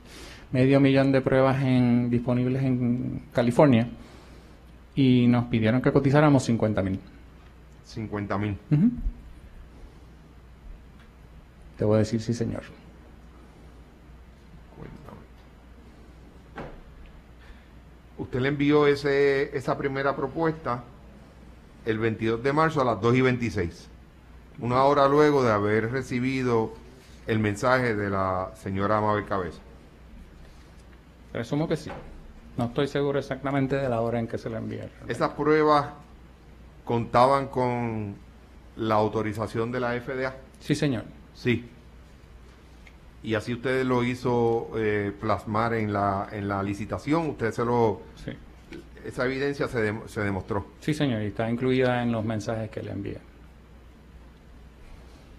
medio 0.53 0.81
millón 0.81 1.12
de 1.12 1.20
pruebas 1.20 1.62
en, 1.62 2.11
disponibles 2.11 2.62
en 2.62 3.27
California 3.33 3.89
y 4.97 5.26
nos 5.28 5.44
pidieron 5.44 5.80
que 5.80 5.92
cotizáramos 5.92 6.42
50 6.44 6.82
mil. 6.82 6.99
50 7.84 8.38
mil. 8.38 8.59
Te 11.76 11.84
voy 11.84 11.97
a 11.97 11.99
decir 11.99 12.20
sí, 12.20 12.34
señor. 12.34 12.62
usted 18.18 18.40
le 18.40 18.49
envió 18.49 18.86
ese, 18.86 19.57
esa 19.57 19.76
primera 19.78 20.16
propuesta 20.16 20.82
el 21.84 21.99
22 21.99 22.42
de 22.42 22.53
marzo 22.53 22.80
a 22.80 22.84
las 22.84 23.01
2 23.01 23.14
y 23.16 23.20
26, 23.20 23.88
una 24.59 24.82
hora 24.82 25.07
luego 25.07 25.44
de 25.44 25.53
haber 25.53 25.92
recibido 25.92 26.72
el 27.26 27.38
mensaje 27.38 27.94
de 27.94 28.11
la 28.11 28.51
señora 28.57 29.01
Mabel 29.01 29.26
Cabeza. 29.26 29.61
Presumo 31.30 31.68
que 31.68 31.76
sí. 31.76 31.90
No 32.57 32.66
estoy 32.66 32.88
seguro 32.88 33.18
exactamente 33.18 33.76
de 33.76 33.88
la 33.88 34.00
hora 34.00 34.18
en 34.18 34.26
que 34.26 34.38
se 34.38 34.48
la 34.48 34.59
enviaron. 34.59 34.90
Esas 35.09 35.30
pruebas 35.30 35.88
contaban 36.84 37.48
con 37.48 38.16
la 38.76 38.94
autorización 38.94 39.70
de 39.72 39.80
la 39.80 40.00
FDA. 40.00 40.36
Sí, 40.61 40.74
señor. 40.74 41.04
Sí. 41.34 41.68
Y 43.22 43.34
así 43.34 43.52
usted 43.54 43.84
lo 43.84 44.04
hizo 44.04 44.70
eh, 44.76 45.12
plasmar 45.20 45.74
en 45.74 45.92
la, 45.92 46.28
en 46.30 46.48
la 46.48 46.62
licitación, 46.62 47.30
usted 47.30 47.50
se 47.50 47.64
lo... 47.64 48.02
Sí. 48.24 48.32
Esa 49.04 49.24
evidencia 49.26 49.68
se, 49.68 49.94
se 50.07 50.20
demostró. 50.20 50.66
Sí, 50.80 50.94
señor, 50.94 51.22
y 51.22 51.26
está 51.26 51.48
incluida 51.48 52.02
en 52.02 52.12
los 52.12 52.24
mensajes 52.24 52.70
que 52.70 52.82
le 52.82 52.92
envié. 52.92 53.18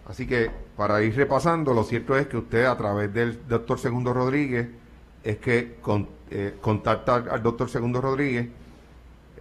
Así 0.07 0.25
que 0.25 0.49
para 0.77 1.01
ir 1.01 1.15
repasando, 1.15 1.73
lo 1.73 1.83
cierto 1.83 2.17
es 2.17 2.27
que 2.27 2.37
usted 2.37 2.65
a 2.65 2.77
través 2.77 3.13
del 3.13 3.45
doctor 3.47 3.77
Segundo 3.77 4.13
Rodríguez 4.13 4.67
es 5.23 5.37
que 5.37 5.75
con- 5.81 6.07
eh, 6.29 6.55
contacta 6.61 7.15
al, 7.15 7.41
doctor 7.43 7.69
Segundo 7.69 8.01
Rodríguez 8.01 8.47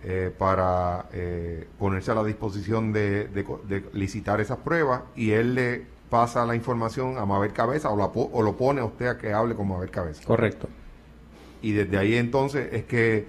eh, 0.05 0.33
para 0.37 1.07
eh, 1.13 1.67
ponerse 1.79 2.11
a 2.11 2.15
la 2.15 2.25
disposición 2.25 2.93
de, 2.93 3.27
de 3.29 3.45
de 3.69 3.85
licitar 3.93 4.41
esas 4.41 4.59
pruebas 4.59 5.03
y 5.17 5.31
él 5.33 5.55
le 5.55 5.83
pasa 6.11 6.47
la 6.47 6.55
información 6.55 7.19
a 7.19 7.27
Mabel 7.27 7.53
Cabeza 7.53 7.91
o, 7.91 7.97
la 7.97 8.05
o 8.07 8.43
lo 8.43 8.57
pone 8.57 8.81
a 8.81 8.85
usted 8.85 9.07
a 9.09 9.19
que 9.19 9.33
hable 9.33 9.55
con 9.57 9.67
Mabel 9.69 9.91
Cabeza. 9.91 10.23
Correcto. 10.25 10.69
Y 11.63 11.73
desde 11.73 11.99
ahí 11.99 12.15
entonces 12.15 12.69
es 12.73 12.85
que 12.85 13.27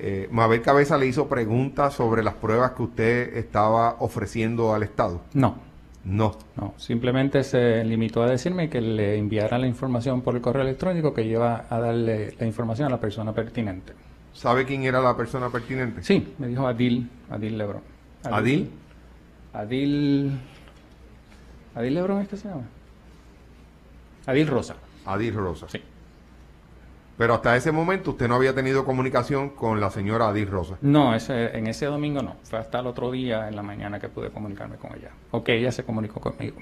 eh, 0.00 0.28
Mabel 0.32 0.60
Cabeza 0.62 0.98
le 0.98 1.06
hizo 1.06 1.28
preguntas 1.28 1.94
sobre 1.94 2.22
las 2.24 2.34
pruebas 2.34 2.72
que 2.72 2.82
usted 2.82 3.36
estaba 3.36 3.96
ofreciendo 4.00 4.74
al 4.74 4.82
Estado. 4.82 5.20
No. 5.34 5.58
No. 6.06 6.38
No, 6.56 6.72
simplemente 6.76 7.42
se 7.42 7.84
limitó 7.84 8.22
a 8.22 8.30
decirme 8.30 8.70
que 8.70 8.80
le 8.80 9.18
enviara 9.18 9.58
la 9.58 9.66
información 9.66 10.22
por 10.22 10.36
el 10.36 10.40
correo 10.40 10.62
electrónico 10.62 11.12
que 11.12 11.24
lleva 11.24 11.66
a 11.68 11.80
darle 11.80 12.32
la 12.38 12.46
información 12.46 12.86
a 12.86 12.90
la 12.90 13.00
persona 13.00 13.34
pertinente. 13.34 13.92
¿Sabe 14.32 14.64
quién 14.64 14.84
era 14.84 15.00
la 15.00 15.16
persona 15.16 15.50
pertinente? 15.50 16.04
Sí, 16.04 16.34
me 16.38 16.46
dijo 16.46 16.64
Adil, 16.66 17.10
Adil 17.28 17.58
Lebron. 17.58 17.82
¿Adil? 18.22 18.70
Adil. 19.52 20.38
¿Adil 21.74 21.94
Lebron 21.94 22.22
es 22.22 22.28
que 22.28 22.36
se 22.36 22.48
llama? 22.48 22.68
Adil 24.26 24.46
Rosa. 24.46 24.76
Adil 25.06 25.34
Rosa. 25.34 25.66
Sí. 25.68 25.80
Pero 27.18 27.34
hasta 27.34 27.56
ese 27.56 27.72
momento 27.72 28.10
usted 28.10 28.28
no 28.28 28.34
había 28.34 28.54
tenido 28.54 28.84
comunicación 28.84 29.50
con 29.50 29.80
la 29.80 29.90
señora 29.90 30.28
Adil 30.28 30.48
Rosa. 30.48 30.76
No, 30.82 31.14
ese, 31.14 31.56
en 31.56 31.66
ese 31.66 31.86
domingo 31.86 32.20
no. 32.22 32.36
Fue 32.44 32.58
hasta 32.58 32.80
el 32.80 32.86
otro 32.86 33.10
día 33.10 33.48
en 33.48 33.56
la 33.56 33.62
mañana 33.62 33.98
que 33.98 34.08
pude 34.08 34.30
comunicarme 34.30 34.76
con 34.76 34.92
ella. 34.94 35.10
O 35.30 35.42
que 35.42 35.54
ella 35.56 35.72
se 35.72 35.82
comunicó 35.84 36.20
conmigo. 36.20 36.56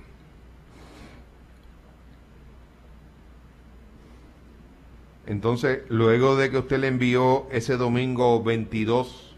Entonces, 5.26 5.80
luego 5.88 6.36
de 6.36 6.50
que 6.50 6.58
usted 6.58 6.78
le 6.78 6.88
envió 6.88 7.46
ese 7.50 7.76
domingo 7.76 8.42
22 8.42 9.34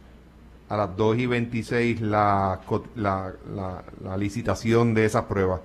a 0.69 0.77
las 0.77 0.97
2 0.97 1.19
y 1.19 1.27
26 1.27 2.01
la, 2.01 2.61
co- 2.67 2.85
la, 2.97 3.33
la- 3.55 3.85
la 4.03 4.17
licitación 4.17 4.95
de 4.95 5.05
esas 5.05 5.25
pruebas, 5.25 5.61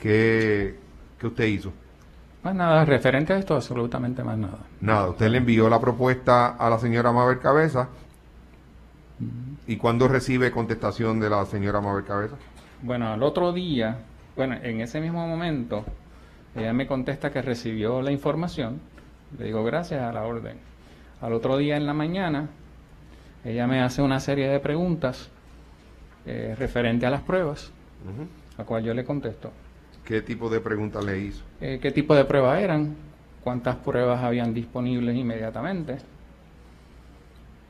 ¿qué, 0.00 0.76
qué 1.18 1.26
usted 1.26 1.44
hizo? 1.44 1.72
Más 2.44 2.54
nada, 2.54 2.84
referente 2.84 3.32
a 3.32 3.38
esto, 3.38 3.54
absolutamente 3.54 4.22
más 4.22 4.36
nada. 4.36 4.58
Nada, 4.82 5.08
usted 5.08 5.30
le 5.30 5.38
envió 5.38 5.66
la 5.70 5.80
propuesta 5.80 6.48
a 6.48 6.68
la 6.68 6.78
señora 6.78 7.10
Mabel 7.10 7.38
Cabeza. 7.38 7.88
¿Y 9.66 9.78
cuándo 9.78 10.08
recibe 10.08 10.50
contestación 10.50 11.18
de 11.20 11.30
la 11.30 11.46
señora 11.46 11.80
Mabel 11.80 12.04
Cabeza? 12.04 12.36
Bueno, 12.82 13.08
al 13.08 13.22
otro 13.22 13.54
día, 13.54 13.96
bueno, 14.36 14.56
en 14.62 14.82
ese 14.82 15.00
mismo 15.00 15.26
momento, 15.26 15.86
ella 16.54 16.74
me 16.74 16.86
contesta 16.86 17.32
que 17.32 17.40
recibió 17.40 18.02
la 18.02 18.12
información. 18.12 18.78
Le 19.38 19.46
digo 19.46 19.64
gracias 19.64 20.02
a 20.02 20.12
la 20.12 20.24
orden. 20.24 20.58
Al 21.22 21.32
otro 21.32 21.56
día 21.56 21.78
en 21.78 21.86
la 21.86 21.94
mañana, 21.94 22.50
ella 23.42 23.66
me 23.66 23.80
hace 23.80 24.02
una 24.02 24.20
serie 24.20 24.48
de 24.48 24.60
preguntas 24.60 25.30
eh, 26.26 26.54
referente 26.58 27.06
a 27.06 27.10
las 27.10 27.22
pruebas, 27.22 27.72
a 28.58 28.64
cual 28.64 28.84
yo 28.84 28.92
le 28.92 29.02
contesto. 29.02 29.50
¿Qué 30.04 30.20
tipo 30.22 30.50
de 30.50 30.60
preguntas 30.60 31.04
le 31.04 31.18
hizo? 31.18 31.42
Eh, 31.60 31.78
¿Qué 31.80 31.90
tipo 31.90 32.14
de 32.14 32.24
pruebas 32.24 32.60
eran? 32.60 32.94
¿Cuántas 33.42 33.76
pruebas 33.76 34.22
habían 34.22 34.52
disponibles 34.54 35.16
inmediatamente? 35.16 35.98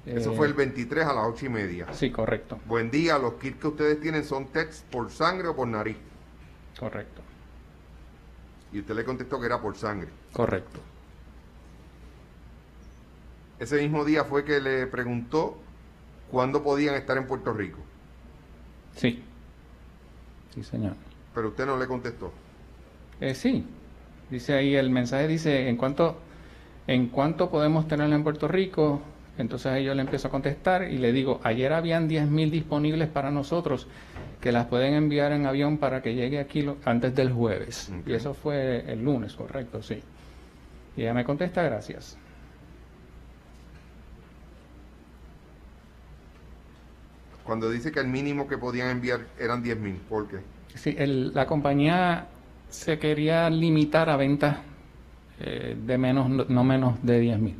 Eso 0.06 0.32
Eh, 0.32 0.36
fue 0.36 0.46
el 0.48 0.54
23 0.54 1.06
a 1.06 1.12
las 1.14 1.24
8 1.26 1.46
y 1.46 1.48
media. 1.48 1.86
Sí, 1.92 2.10
correcto. 2.10 2.58
Buen 2.66 2.90
día, 2.90 3.18
los 3.18 3.34
kits 3.34 3.58
que 3.58 3.68
ustedes 3.68 4.00
tienen 4.00 4.24
son 4.24 4.46
test 4.46 4.84
por 4.90 5.10
sangre 5.10 5.48
o 5.48 5.56
por 5.56 5.66
nariz. 5.68 5.96
Correcto. 6.78 7.22
Y 8.72 8.80
usted 8.80 8.94
le 8.94 9.04
contestó 9.04 9.40
que 9.40 9.46
era 9.46 9.60
por 9.60 9.76
sangre. 9.76 10.08
Correcto. 10.32 10.80
Ese 13.58 13.80
mismo 13.80 14.04
día 14.04 14.24
fue 14.24 14.44
que 14.44 14.60
le 14.60 14.86
preguntó 14.88 15.56
cuándo 16.30 16.62
podían 16.62 16.96
estar 16.96 17.16
en 17.16 17.26
Puerto 17.26 17.52
Rico. 17.52 17.78
Sí. 18.96 19.22
Sí, 20.52 20.62
señor. 20.64 20.94
Pero 21.34 21.48
usted 21.48 21.66
no 21.66 21.76
le 21.76 21.86
contestó. 21.86 22.32
Eh, 23.20 23.34
sí, 23.34 23.64
dice 24.30 24.54
ahí 24.54 24.74
el 24.74 24.90
mensaje 24.90 25.28
dice 25.28 25.68
en 25.68 25.76
cuánto 25.76 26.18
en 26.86 27.08
cuánto 27.08 27.50
podemos 27.50 27.88
tenerla 27.88 28.14
en 28.16 28.22
Puerto 28.24 28.46
Rico. 28.48 29.00
Entonces 29.36 29.66
ahí 29.72 29.84
yo 29.84 29.94
le 29.94 30.02
empiezo 30.02 30.28
a 30.28 30.30
contestar 30.30 30.84
y 30.90 30.98
le 30.98 31.12
digo, 31.12 31.40
ayer 31.42 31.72
habían 31.72 32.06
10.000 32.06 32.50
disponibles 32.52 33.08
para 33.08 33.30
nosotros 33.32 33.88
que 34.40 34.52
las 34.52 34.66
pueden 34.66 34.94
enviar 34.94 35.32
en 35.32 35.46
avión 35.46 35.78
para 35.78 36.02
que 36.02 36.14
llegue 36.14 36.38
aquí 36.38 36.62
lo- 36.62 36.76
antes 36.84 37.14
del 37.16 37.32
jueves. 37.32 37.90
Y 38.06 38.12
eso 38.12 38.34
fue 38.34 38.84
el 38.92 39.02
lunes, 39.02 39.32
correcto, 39.32 39.82
sí. 39.82 40.00
Y 40.96 41.02
ella 41.02 41.14
me 41.14 41.24
contesta, 41.24 41.62
gracias. 41.64 42.16
Cuando 47.42 47.70
dice 47.70 47.92
que 47.92 48.00
el 48.00 48.08
mínimo 48.08 48.46
que 48.48 48.56
podían 48.56 48.88
enviar 48.90 49.26
eran 49.38 49.62
10 49.62 49.78
mil, 49.78 49.96
¿por 49.96 50.28
qué? 50.28 50.38
Sí, 50.74 50.94
el- 50.98 51.32
la 51.34 51.46
compañía 51.46 52.26
se 52.68 52.98
quería 52.98 53.48
limitar 53.50 54.10
a 54.10 54.16
ventas 54.16 54.58
eh, 55.40 55.76
de 55.84 55.98
menos, 55.98 56.28
no, 56.30 56.44
no 56.48 56.62
menos 56.64 56.94
de 57.02 57.20
10.000. 57.20 57.54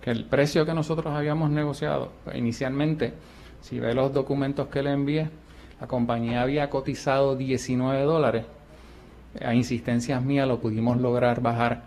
Que 0.00 0.10
el 0.10 0.24
precio 0.24 0.66
que 0.66 0.74
nosotros 0.74 1.14
habíamos 1.14 1.50
negociado 1.50 2.12
pues, 2.24 2.36
inicialmente, 2.36 3.12
si 3.60 3.78
ve 3.78 3.94
los 3.94 4.12
documentos 4.12 4.68
que 4.68 4.82
le 4.82 4.90
envié, 4.92 5.30
la 5.80 5.86
compañía 5.86 6.42
había 6.42 6.68
cotizado 6.70 7.36
19 7.36 8.02
dólares. 8.02 8.44
A 9.44 9.54
insistencias 9.54 10.22
mías 10.22 10.48
lo 10.48 10.58
pudimos 10.60 10.98
lograr 10.98 11.40
bajar 11.40 11.82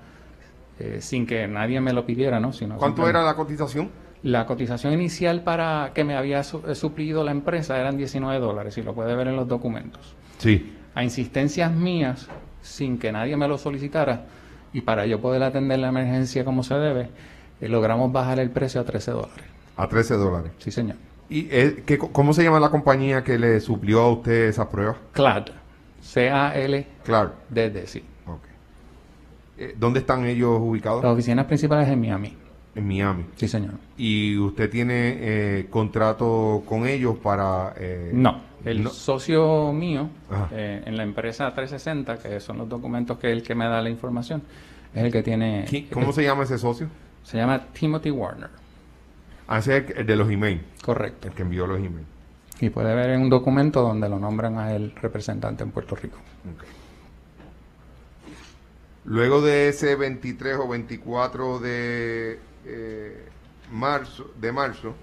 eh, 0.79 0.99
sin 1.01 1.25
que 1.27 1.47
nadie 1.47 1.79
me 1.81 1.93
lo 1.93 2.05
pidiera, 2.05 2.39
¿no? 2.39 2.53
Sino 2.53 2.77
¿Cuánto 2.77 3.07
era 3.07 3.23
la 3.23 3.35
cotización? 3.35 3.89
La 4.25 4.47
cotización 4.47 4.91
inicial 4.91 5.43
para 5.43 5.91
que 5.93 6.03
me 6.03 6.17
había 6.17 6.39
eh, 6.39 6.73
suplido 6.73 7.23
la 7.23 7.29
empresa 7.29 7.79
eran 7.79 7.95
19 7.95 8.39
dólares, 8.39 8.75
y 8.79 8.81
lo 8.81 8.95
puede 8.95 9.15
ver 9.15 9.27
en 9.27 9.35
los 9.35 9.47
documentos. 9.47 10.15
Sí. 10.39 10.73
A 10.95 11.03
insistencias 11.03 11.71
mías, 11.71 12.27
sin 12.63 12.97
que 12.97 13.11
nadie 13.11 13.37
me 13.37 13.47
lo 13.47 13.59
solicitara, 13.59 14.25
y 14.73 14.81
para 14.81 15.05
yo 15.05 15.21
poder 15.21 15.43
atender 15.43 15.77
la 15.77 15.89
emergencia 15.89 16.43
como 16.43 16.63
se 16.63 16.73
debe, 16.73 17.09
eh, 17.61 17.69
logramos 17.69 18.11
bajar 18.11 18.39
el 18.39 18.49
precio 18.49 18.81
a 18.81 18.83
13 18.83 19.11
dólares. 19.11 19.45
A 19.77 19.87
13 19.87 20.15
dólares. 20.15 20.51
Sí, 20.57 20.71
señor. 20.71 20.95
¿Y 21.29 21.47
eh, 21.51 21.83
qué, 21.85 21.99
cómo 21.99 22.33
se 22.33 22.43
llama 22.43 22.59
la 22.59 22.69
compañía 22.69 23.23
que 23.23 23.37
le 23.37 23.59
suplió 23.59 24.01
a 24.01 24.11
usted 24.11 24.47
esas 24.47 24.65
pruebas? 24.67 24.97
CLAD. 25.11 25.49
C-A-L. 26.01 26.87
Claro. 27.03 27.33
D-D, 27.49 27.85
sí. 27.85 28.03
Eh, 29.57 29.75
¿Dónde 29.77 29.99
están 29.99 30.25
ellos 30.25 30.57
ubicados? 30.59 31.03
Las 31.03 31.13
oficinas 31.13 31.45
principales 31.45 31.87
en 31.87 32.01
Miami. 32.01 32.35
En 32.75 32.87
Miami. 32.87 33.25
Sí, 33.37 33.47
señor. 33.47 33.75
¿Y 33.97 34.37
usted 34.37 34.69
tiene 34.69 35.15
eh, 35.19 35.67
contrato 35.69 36.63
con 36.67 36.85
ellos 36.85 37.17
para...? 37.17 37.73
eh, 37.77 38.11
No, 38.13 38.41
el 38.65 38.83
no- 38.83 38.89
socio 38.89 39.71
mío 39.71 40.09
eh, 40.51 40.83
en 40.85 40.97
la 40.97 41.03
empresa 41.03 41.53
360, 41.53 42.17
que 42.21 42.39
son 42.41 42.57
los 42.57 42.67
documentos 42.67 43.17
que 43.17 43.27
es 43.31 43.33
el 43.37 43.43
que 43.43 43.55
me 43.55 43.65
da 43.65 43.81
la 43.81 43.89
información, 43.89 44.43
es 44.93 45.03
el 45.03 45.11
que 45.11 45.23
tiene... 45.23 45.65
¿Qui- 45.67 45.89
¿Cómo 45.89 46.11
se 46.11 46.23
llama 46.23 46.43
ese 46.43 46.57
socio? 46.57 46.87
Se 47.23 47.37
llama 47.37 47.59
Timothy 47.73 48.11
Warner. 48.11 48.49
Ah, 49.47 49.59
ese 49.59 49.77
es 49.77 49.89
el, 49.91 49.97
el 49.99 50.05
de 50.05 50.15
los 50.17 50.29
emails. 50.29 50.61
Correcto. 50.83 51.27
El 51.29 51.33
que 51.33 51.43
envió 51.43 51.65
los 51.67 51.77
emails. 51.77 52.07
Y 52.59 52.69
puede 52.69 52.93
ver 52.95 53.09
en 53.11 53.21
un 53.21 53.29
documento 53.29 53.81
donde 53.81 54.09
lo 54.09 54.19
nombran 54.19 54.57
a 54.57 54.73
el 54.75 54.93
representante 54.95 55.63
en 55.63 55.71
Puerto 55.71 55.95
Rico. 55.95 56.17
Luego 59.05 59.41
de 59.41 59.69
ese 59.69 59.95
23 59.95 60.57
o 60.57 60.67
24 60.67 61.59
de 61.59 62.39
eh, 62.65 63.25
marzo, 63.71 64.31
de 64.39 64.51
marzo, 64.51 64.95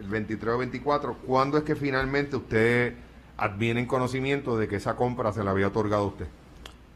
el 0.00 0.08
23 0.08 0.54
o 0.54 0.58
24, 0.58 1.16
¿cuándo 1.26 1.58
es 1.58 1.64
que 1.64 1.74
finalmente 1.76 2.36
usted 2.36 2.94
adviene 3.36 3.80
en 3.80 3.86
conocimiento 3.86 4.56
de 4.58 4.68
que 4.68 4.76
esa 4.76 4.96
compra 4.96 5.32
se 5.32 5.42
le 5.42 5.50
había 5.50 5.68
otorgado 5.68 6.04
a 6.04 6.06
usted? 6.06 6.26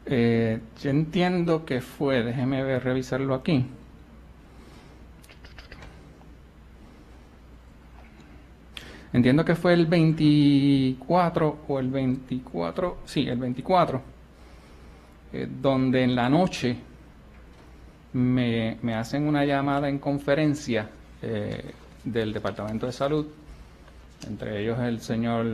Eh, 0.05 0.59
yo 0.81 0.89
entiendo 0.89 1.65
que 1.65 1.81
fue, 1.81 2.23
déjeme 2.23 2.63
ver, 2.63 2.83
revisarlo 2.83 3.35
aquí. 3.35 3.65
Entiendo 9.13 9.43
que 9.43 9.55
fue 9.55 9.73
el 9.73 9.87
24 9.87 11.57
o 11.67 11.79
el 11.79 11.89
24, 11.89 12.99
sí, 13.05 13.27
el 13.27 13.37
24, 13.37 14.01
eh, 15.33 15.47
donde 15.61 16.03
en 16.03 16.15
la 16.15 16.29
noche 16.29 16.77
me, 18.13 18.77
me, 18.81 18.95
hacen 18.95 19.27
una 19.27 19.45
llamada 19.45 19.89
en 19.89 19.99
conferencia 19.99 20.89
eh, 21.21 21.71
del 22.03 22.33
Departamento 22.33 22.85
de 22.85 22.91
Salud, 22.91 23.27
entre 24.27 24.61
ellos 24.61 24.79
el 24.79 25.01
señor, 25.01 25.45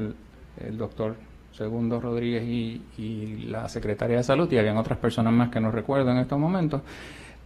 el 0.60 0.78
doctor 0.78 1.16
Segundo 1.53 1.99
Rodríguez 1.99 2.43
y, 2.43 2.82
y 2.97 3.45
la 3.47 3.68
secretaria 3.70 4.18
de 4.18 4.24
Salud, 4.24 4.51
y 4.51 4.58
habían 4.58 4.78
otras 4.78 4.99
personas 4.99 5.34
más 5.34 5.49
que 5.49 5.60
no 5.60 5.72
recuerdo 5.72 6.12
en 6.12 6.18
estos 6.18 6.39
momentos, 6.39 6.82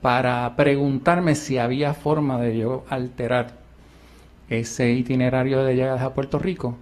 para 0.02 0.56
preguntarme 0.56 1.36
si 1.36 1.58
había 1.58 1.94
forma 1.94 2.40
de 2.40 2.58
yo 2.58 2.86
alterar 2.90 3.62
ese 4.50 4.92
itinerario 4.92 5.64
de 5.64 5.76
llegadas 5.76 6.02
a 6.02 6.14
Puerto 6.14 6.40
Rico 6.40 6.76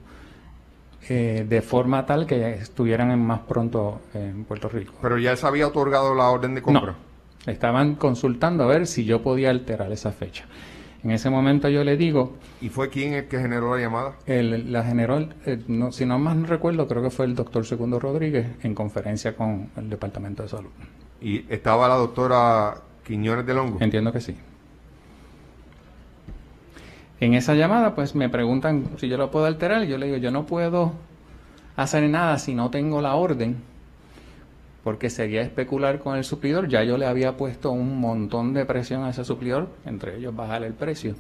eh, 1.08 1.46
de 1.48 1.62
forma 1.62 2.06
tal 2.06 2.26
que 2.26 2.54
estuvieran 2.54 3.12
en 3.12 3.20
más 3.20 3.40
pronto 3.42 4.02
en 4.14 4.44
Puerto 4.44 4.70
Rico. 4.70 4.94
Pero 5.02 5.18
ya 5.18 5.36
se 5.36 5.48
había 5.48 5.68
otorgado 5.68 6.14
la 6.14 6.30
orden 6.30 6.56
de 6.56 6.62
compra. 6.62 6.92
No, 6.92 7.09
estaban 7.46 7.96
consultando 7.96 8.64
a 8.64 8.68
ver 8.68 8.88
si 8.88 9.06
yo 9.06 9.22
podía 9.22 9.50
alterar 9.50 9.92
esa 9.92 10.12
fecha. 10.12 10.46
En 11.04 11.12
ese 11.12 11.30
momento 11.30 11.70
yo 11.70 11.84
le 11.84 11.96
digo... 11.96 12.36
¿Y 12.62 12.70
fue 12.70 12.90
quién 12.90 13.14
el 13.14 13.28
que 13.28 13.40
generó 13.40 13.76
la 13.76 13.82
llamada? 13.82 14.16
El, 14.26 14.72
la 14.72 14.84
generó, 14.84 15.20
eh, 15.46 15.64
no, 15.68 15.94
si 15.94 16.06
no 16.06 16.20
más 16.20 16.36
no 16.36 16.46
recuerdo, 16.46 16.88
creo 16.88 17.02
que 17.02 17.10
fue 17.10 17.26
el 17.26 17.36
doctor 17.36 17.66
Segundo 17.66 18.00
Rodríguez 18.00 18.48
en 18.64 18.76
conferencia 18.76 19.36
con 19.36 19.70
el 19.78 19.90
Departamento 19.90 20.44
de 20.44 20.50
Salud. 20.50 20.70
¿Y 21.22 21.46
estaba 21.52 21.88
la 21.88 21.96
doctora 21.96 22.82
Quiñones 23.06 23.46
de 23.46 23.54
Longo? 23.54 23.78
Entiendo 23.80 24.12
que 24.12 24.20
sí. 24.20 24.36
En 27.22 27.34
esa 27.34 27.54
llamada, 27.54 27.96
pues 27.96 28.16
me 28.16 28.30
preguntan 28.30 28.92
si 28.98 29.08
yo 29.08 29.18
lo 29.18 29.32
puedo 29.32 29.46
alterar. 29.46 29.84
Yo 29.84 29.98
le 29.98 30.06
digo, 30.06 30.18
yo 30.18 30.32
no 30.32 30.46
puedo 30.46 30.94
hacer 31.76 32.10
nada 32.10 32.38
si 32.40 32.54
no 32.54 32.70
tengo 32.70 33.02
la 33.02 33.16
orden, 33.16 33.58
porque 34.84 35.10
sería 35.10 35.42
especular 35.42 36.00
con 36.00 36.18
el 36.18 36.24
suplidor. 36.24 36.68
Ya 36.68 36.84
yo 36.84 36.98
le 36.98 37.06
había 37.06 37.38
puesto 37.38 37.72
un 37.72 38.00
montón 38.00 38.54
de 38.54 38.66
presión 38.66 39.04
a 39.04 39.10
ese 39.10 39.24
suplidor, 39.26 39.70
entre 39.86 40.18
ellos 40.18 40.36
bajar 40.36 40.64
el 40.64 40.74
precio, 40.74 41.16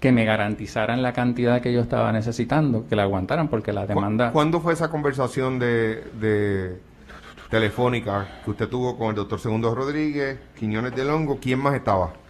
que 0.00 0.12
me 0.12 0.24
garantizaran 0.24 1.02
la 1.02 1.12
cantidad 1.12 1.60
que 1.60 1.72
yo 1.72 1.80
estaba 1.80 2.12
necesitando, 2.12 2.86
que 2.88 2.96
la 2.96 3.04
aguantaran, 3.04 3.48
porque 3.48 3.72
la 3.72 3.86
demanda. 3.86 4.32
¿Cuándo 4.32 4.60
fue 4.60 4.72
esa 4.72 4.90
conversación 4.90 5.58
de, 5.58 6.04
de 6.20 6.78
telefónica 7.50 8.40
que 8.44 8.50
usted 8.50 8.68
tuvo 8.68 8.96
con 8.96 9.10
el 9.10 9.14
doctor 9.14 9.38
Segundo 9.38 9.74
Rodríguez, 9.74 10.38
Quiñones 10.58 10.94
de 10.94 11.04
Longo? 11.04 11.38
¿Quién 11.40 11.60
más 11.60 11.74
estaba? 11.74 12.21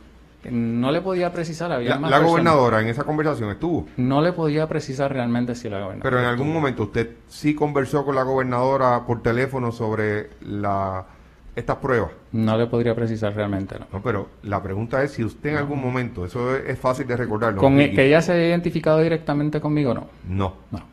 No 0.51 0.91
le 0.91 1.01
podía 1.01 1.33
precisar, 1.33 1.71
había 1.71 1.99
la, 1.99 2.09
la 2.09 2.19
gobernadora 2.19 2.81
en 2.81 2.89
esa 2.89 3.05
conversación 3.05 3.51
estuvo. 3.51 3.87
No 3.97 4.21
le 4.21 4.33
podía 4.33 4.69
precisar 4.69 5.13
realmente 5.13 5.55
si 5.55 5.69
la 5.69 5.79
gobernadora. 5.79 6.03
Pero 6.03 6.19
en 6.19 6.25
algún 6.25 6.53
momento 6.53 6.85
usted 6.85 7.11
sí 7.29 7.55
conversó 7.55 8.05
con 8.05 8.15
la 8.15 8.23
gobernadora 8.23 9.07
por 9.07 9.23
teléfono 9.23 9.71
sobre 9.71 10.31
la 10.41 11.07
estas 11.55 11.77
pruebas. 11.77 12.11
No 12.33 12.57
le 12.57 12.67
podría 12.67 12.95
precisar 12.95 13.35
realmente, 13.35 13.79
no. 13.79 13.87
No, 13.93 14.03
pero 14.03 14.31
la 14.43 14.63
pregunta 14.63 15.03
es 15.03 15.13
si 15.13 15.25
usted 15.25 15.51
en 15.51 15.57
algún 15.57 15.81
momento, 15.81 16.25
eso 16.25 16.57
es, 16.57 16.79
fácil 16.79 17.07
de 17.07 17.17
recordarlo. 17.17 17.61
Con 17.61 17.77
que 17.77 18.07
ella 18.07 18.23
se 18.23 18.33
haya 18.33 18.49
identificado 18.49 19.01
directamente 19.01 19.61
conmigo, 19.61 19.93
no. 19.93 20.09
No. 20.27 20.55
No. 20.71 20.93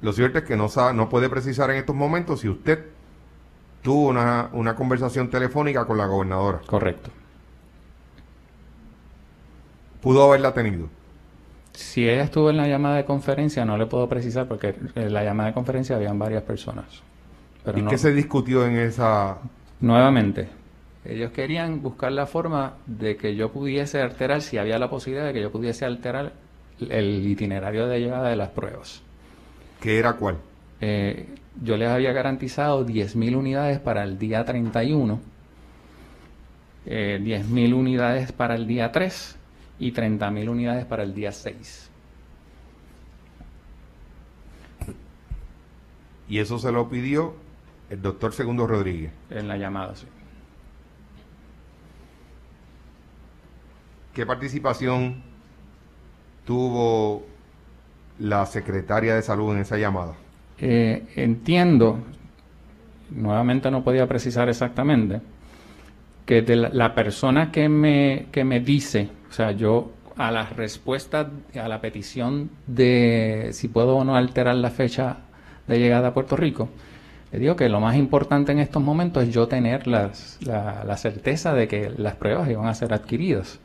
Lo 0.00 0.12
cierto 0.12 0.38
es 0.38 0.44
que 0.44 0.56
no, 0.56 0.68
sabe, 0.68 0.94
no 0.94 1.08
puede 1.08 1.28
precisar 1.28 1.70
en 1.70 1.76
estos 1.76 1.96
momentos 1.96 2.40
si 2.40 2.48
usted 2.48 2.84
tuvo 3.86 4.08
una, 4.08 4.50
una 4.52 4.74
conversación 4.74 5.30
telefónica 5.30 5.84
con 5.84 5.96
la 5.96 6.06
gobernadora. 6.06 6.60
Correcto. 6.66 7.08
Pudo 10.00 10.24
haberla 10.24 10.52
tenido. 10.52 10.88
Si 11.72 12.08
ella 12.08 12.24
estuvo 12.24 12.50
en 12.50 12.56
la 12.56 12.66
llamada 12.66 12.96
de 12.96 13.04
conferencia, 13.04 13.64
no 13.64 13.78
le 13.78 13.86
puedo 13.86 14.08
precisar 14.08 14.48
porque 14.48 14.74
en 14.96 15.14
la 15.14 15.22
llamada 15.22 15.50
de 15.50 15.54
conferencia 15.54 15.94
habían 15.94 16.18
varias 16.18 16.42
personas. 16.42 16.86
Pero 17.64 17.78
¿Y 17.78 17.84
qué 17.84 17.96
se 17.96 18.12
discutió 18.12 18.66
en 18.66 18.76
esa...? 18.76 19.38
Nuevamente, 19.78 20.48
ellos 21.04 21.30
querían 21.30 21.80
buscar 21.80 22.10
la 22.10 22.26
forma 22.26 22.74
de 22.86 23.16
que 23.16 23.36
yo 23.36 23.52
pudiese 23.52 24.02
alterar, 24.02 24.42
si 24.42 24.58
había 24.58 24.80
la 24.80 24.90
posibilidad 24.90 25.26
de 25.26 25.32
que 25.32 25.42
yo 25.42 25.52
pudiese 25.52 25.84
alterar 25.84 26.32
el 26.80 27.24
itinerario 27.24 27.86
de 27.86 28.00
llegada 28.00 28.30
de 28.30 28.36
las 28.36 28.48
pruebas. 28.48 29.00
¿Qué 29.80 30.00
era 30.00 30.14
cuál? 30.14 30.38
Eh, 30.80 31.28
yo 31.62 31.76
les 31.76 31.88
había 31.88 32.12
garantizado 32.12 32.86
10.000 32.86 33.36
unidades 33.36 33.78
para 33.78 34.04
el 34.04 34.18
día 34.18 34.44
31, 34.44 35.20
eh, 36.84 37.18
10.000 37.22 37.74
unidades 37.74 38.32
para 38.32 38.54
el 38.54 38.66
día 38.66 38.92
3 38.92 39.36
y 39.78 39.92
30.000 39.92 40.48
unidades 40.48 40.84
para 40.84 41.02
el 41.02 41.14
día 41.14 41.32
6. 41.32 41.90
Y 46.28 46.38
eso 46.38 46.58
se 46.58 46.72
lo 46.72 46.88
pidió 46.88 47.36
el 47.88 48.02
doctor 48.02 48.32
Segundo 48.32 48.66
Rodríguez. 48.66 49.12
En 49.30 49.48
la 49.48 49.56
llamada, 49.56 49.94
sí. 49.94 50.06
¿Qué 54.12 54.26
participación 54.26 55.22
tuvo 56.44 57.24
la 58.18 58.46
secretaria 58.46 59.14
de 59.14 59.22
salud 59.22 59.54
en 59.54 59.60
esa 59.60 59.76
llamada? 59.76 60.14
Eh, 60.58 61.04
entiendo, 61.16 61.98
nuevamente 63.10 63.70
no 63.70 63.84
podía 63.84 64.06
precisar 64.06 64.48
exactamente, 64.48 65.20
que 66.24 66.42
de 66.42 66.56
la, 66.56 66.94
persona 66.94 67.52
que 67.52 67.68
me, 67.68 68.26
que 68.32 68.44
me 68.44 68.60
dice, 68.60 69.08
o 69.30 69.32
sea, 69.32 69.52
yo 69.52 69.92
a 70.16 70.30
la 70.30 70.46
respuesta, 70.46 71.30
a 71.60 71.68
la 71.68 71.80
petición 71.80 72.50
de 72.66 73.50
si 73.52 73.68
puedo 73.68 73.96
o 73.96 74.04
no 74.04 74.16
alterar 74.16 74.56
la 74.56 74.70
fecha 74.70 75.18
de 75.68 75.78
llegada 75.78 76.08
a 76.08 76.14
Puerto 76.14 76.36
Rico, 76.36 76.68
le 77.32 77.38
digo 77.38 77.56
que 77.56 77.68
lo 77.68 77.80
más 77.80 77.96
importante 77.96 78.52
en 78.52 78.60
estos 78.60 78.82
momentos 78.82 79.24
es 79.24 79.34
yo 79.34 79.46
tener 79.46 79.86
la, 79.86 80.10
la, 80.40 80.96
certeza 80.96 81.54
de 81.54 81.68
que 81.68 81.90
las 81.96 82.14
pruebas 82.14 82.48
iban 82.48 82.66
a 82.66 82.74
ser 82.74 82.94
adquiridas. 82.94 83.58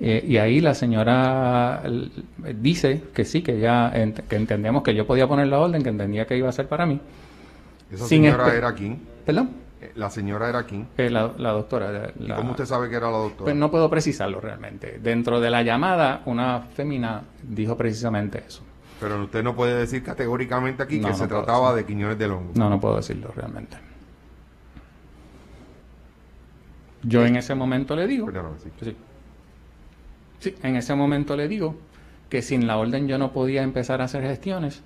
Eh, 0.00 0.24
y 0.26 0.36
ahí 0.38 0.60
la 0.60 0.74
señora 0.74 1.82
dice 2.60 3.04
que 3.14 3.24
sí, 3.24 3.42
que 3.42 3.60
ya 3.60 3.92
que 4.28 4.36
entendemos 4.36 4.82
que 4.82 4.94
yo 4.94 5.06
podía 5.06 5.28
poner 5.28 5.46
la 5.46 5.60
orden, 5.60 5.82
que 5.82 5.88
entendía 5.88 6.26
que 6.26 6.36
iba 6.36 6.48
a 6.48 6.52
ser 6.52 6.66
para 6.66 6.84
mí. 6.84 7.00
¿Esa 7.90 8.06
señora 8.06 8.52
era 8.54 8.72
quién? 8.74 9.00
¿Perdón? 9.24 9.50
Eh, 9.80 9.92
la 9.94 10.10
señora 10.10 10.48
era 10.48 10.64
quién? 10.64 10.88
Eh, 10.96 11.10
la, 11.10 11.28
doctora. 11.52 12.12
¿Y 12.18 12.28
cómo 12.28 12.52
usted 12.52 12.66
sabe 12.66 12.88
que 12.88 12.96
era 12.96 13.10
la 13.10 13.18
doctora? 13.18 13.44
Pues 13.44 13.56
no 13.56 13.70
puedo 13.70 13.88
precisarlo 13.88 14.40
realmente. 14.40 14.98
Dentro 15.02 15.40
de 15.40 15.50
la 15.50 15.62
llamada, 15.62 16.22
una 16.26 16.60
fémina 16.60 17.22
dijo 17.42 17.76
precisamente 17.76 18.42
eso. 18.46 18.62
Pero 19.00 19.22
usted 19.22 19.42
no 19.42 19.54
puede 19.54 19.78
decir 19.78 20.02
categóricamente 20.02 20.82
aquí 20.82 21.00
que 21.00 21.14
se 21.14 21.26
trataba 21.26 21.74
de 21.74 21.84
Quiñones 21.84 22.18
de 22.18 22.28
Longo. 22.28 22.52
No, 22.54 22.68
no 22.68 22.80
puedo 22.80 22.96
decirlo 22.96 23.30
realmente. 23.34 23.76
Yo 27.02 27.24
en 27.26 27.36
ese 27.36 27.54
momento 27.54 27.94
le 27.94 28.06
digo. 28.06 28.30
sí. 28.62 28.70
Sí, 28.80 28.96
en 30.62 30.76
ese 30.76 30.94
momento 30.94 31.36
le 31.36 31.48
digo 31.48 31.76
que 32.28 32.42
sin 32.42 32.66
la 32.66 32.76
orden 32.76 33.06
yo 33.08 33.18
no 33.18 33.32
podía 33.32 33.62
empezar 33.62 34.00
a 34.00 34.04
hacer 34.04 34.22
gestiones. 34.22 34.82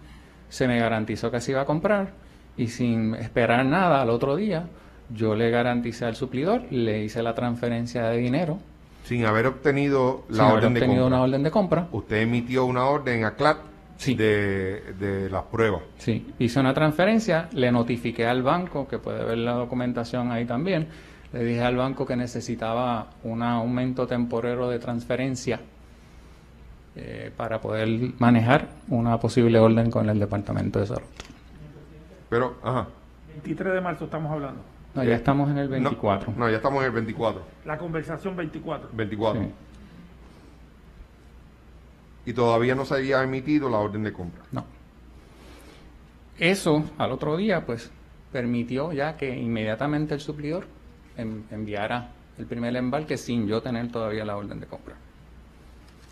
Se 0.49 0.67
me 0.69 0.79
garantizó 0.79 1.31
que 1.31 1.41
se 1.41 1.53
iba 1.53 1.63
a 1.63 1.65
comprar 1.65 2.13
y 2.57 2.69
sin 2.69 3.15
esperar 3.15 3.65
nada 3.65 4.03
al 4.03 4.11
otro 4.11 4.37
día, 4.37 4.67
yo 5.15 5.35
le 5.35 5.51
garanticé 5.51 6.05
al 6.05 6.17
suplidor, 6.17 6.63
le 6.71 7.05
hice 7.05 7.23
la 7.23 7.35
transferencia 7.35 8.09
de 8.09 8.19
dinero. 8.19 8.59
Sin 9.05 9.25
haber 9.25 9.47
obtenido 9.47 10.25
la 10.29 10.35
sin 10.35 10.45
orden 10.45 10.71
haber 10.71 10.83
obtenido 10.83 11.07
una 11.07 11.23
orden 11.23 11.43
de 11.43 11.51
compra. 11.51 11.89
Usted 11.93 12.19
emitió 12.19 12.65
una 12.67 12.85
orden 12.85 13.25
a 13.25 13.35
CLAT 13.35 13.59
de, 14.07 14.95
de 14.99 15.31
las 15.31 15.45
pruebas. 15.45 15.83
Sí, 15.99 16.27
hice 16.39 16.61
una 16.61 16.75
transferencia, 16.75 17.49
le 17.53 17.73
notifiqué 17.73 18.27
al 18.27 18.43
banco, 18.43 18.87
que 18.87 18.99
puede 18.99 19.25
ver 19.25 19.39
la 19.39 19.53
documentación 19.53 20.31
ahí 20.31 20.45
también, 20.45 20.89
le 21.33 21.45
dije 21.45 21.63
al 21.63 21.77
banco 21.77 22.07
que 22.07 22.17
necesitaba 22.17 23.09
un 23.23 23.43
aumento 23.43 24.07
temporero 24.07 24.69
de 24.71 24.79
transferencia 24.79 25.61
eh, 26.97 27.31
para 27.37 27.61
poder 27.61 27.89
manejar 28.19 28.69
una 28.89 29.21
posible 29.21 29.59
orden 29.59 29.91
con 29.91 30.09
el 30.09 30.19
Departamento 30.19 30.81
de 30.81 30.87
Salud. 30.87 31.07
Pero, 32.31 32.57
ajá. 32.63 32.89
23 33.35 33.75
de 33.75 33.81
marzo 33.81 34.05
estamos 34.07 34.33
hablando. 34.33 34.63
No, 34.95 35.05
ya 35.05 35.15
estamos 35.15 35.51
en 35.51 35.59
el 35.59 35.69
24. 35.69 36.33
No, 36.37 36.49
ya 36.49 36.57
estamos 36.57 36.81
en 36.81 36.87
el 36.87 36.93
24. 36.93 37.43
La 37.67 37.79
conversación 37.79 38.35
24. 38.35 38.89
24. 38.93 39.43
Y 42.27 42.33
todavía 42.33 42.75
no 42.75 42.85
se 42.85 42.95
había 42.95 43.23
emitido 43.23 43.69
la 43.69 43.79
orden 43.79 44.03
de 44.03 44.13
compra. 44.13 44.43
No. 44.51 44.65
Eso, 46.39 46.85
al 46.99 47.13
otro 47.13 47.37
día, 47.37 47.65
pues, 47.65 47.91
permitió 48.33 48.93
ya 48.93 49.17
que 49.17 49.37
inmediatamente 49.37 50.15
el 50.15 50.21
suplidor 50.21 50.67
enviara 51.23 52.11
el 52.39 52.47
primer 52.47 52.75
embarque 52.77 53.17
sin 53.17 53.47
yo 53.47 53.61
tener 53.61 53.91
todavía 53.91 54.25
la 54.25 54.37
orden 54.37 54.61
de 54.61 54.67
compra. 54.67 54.95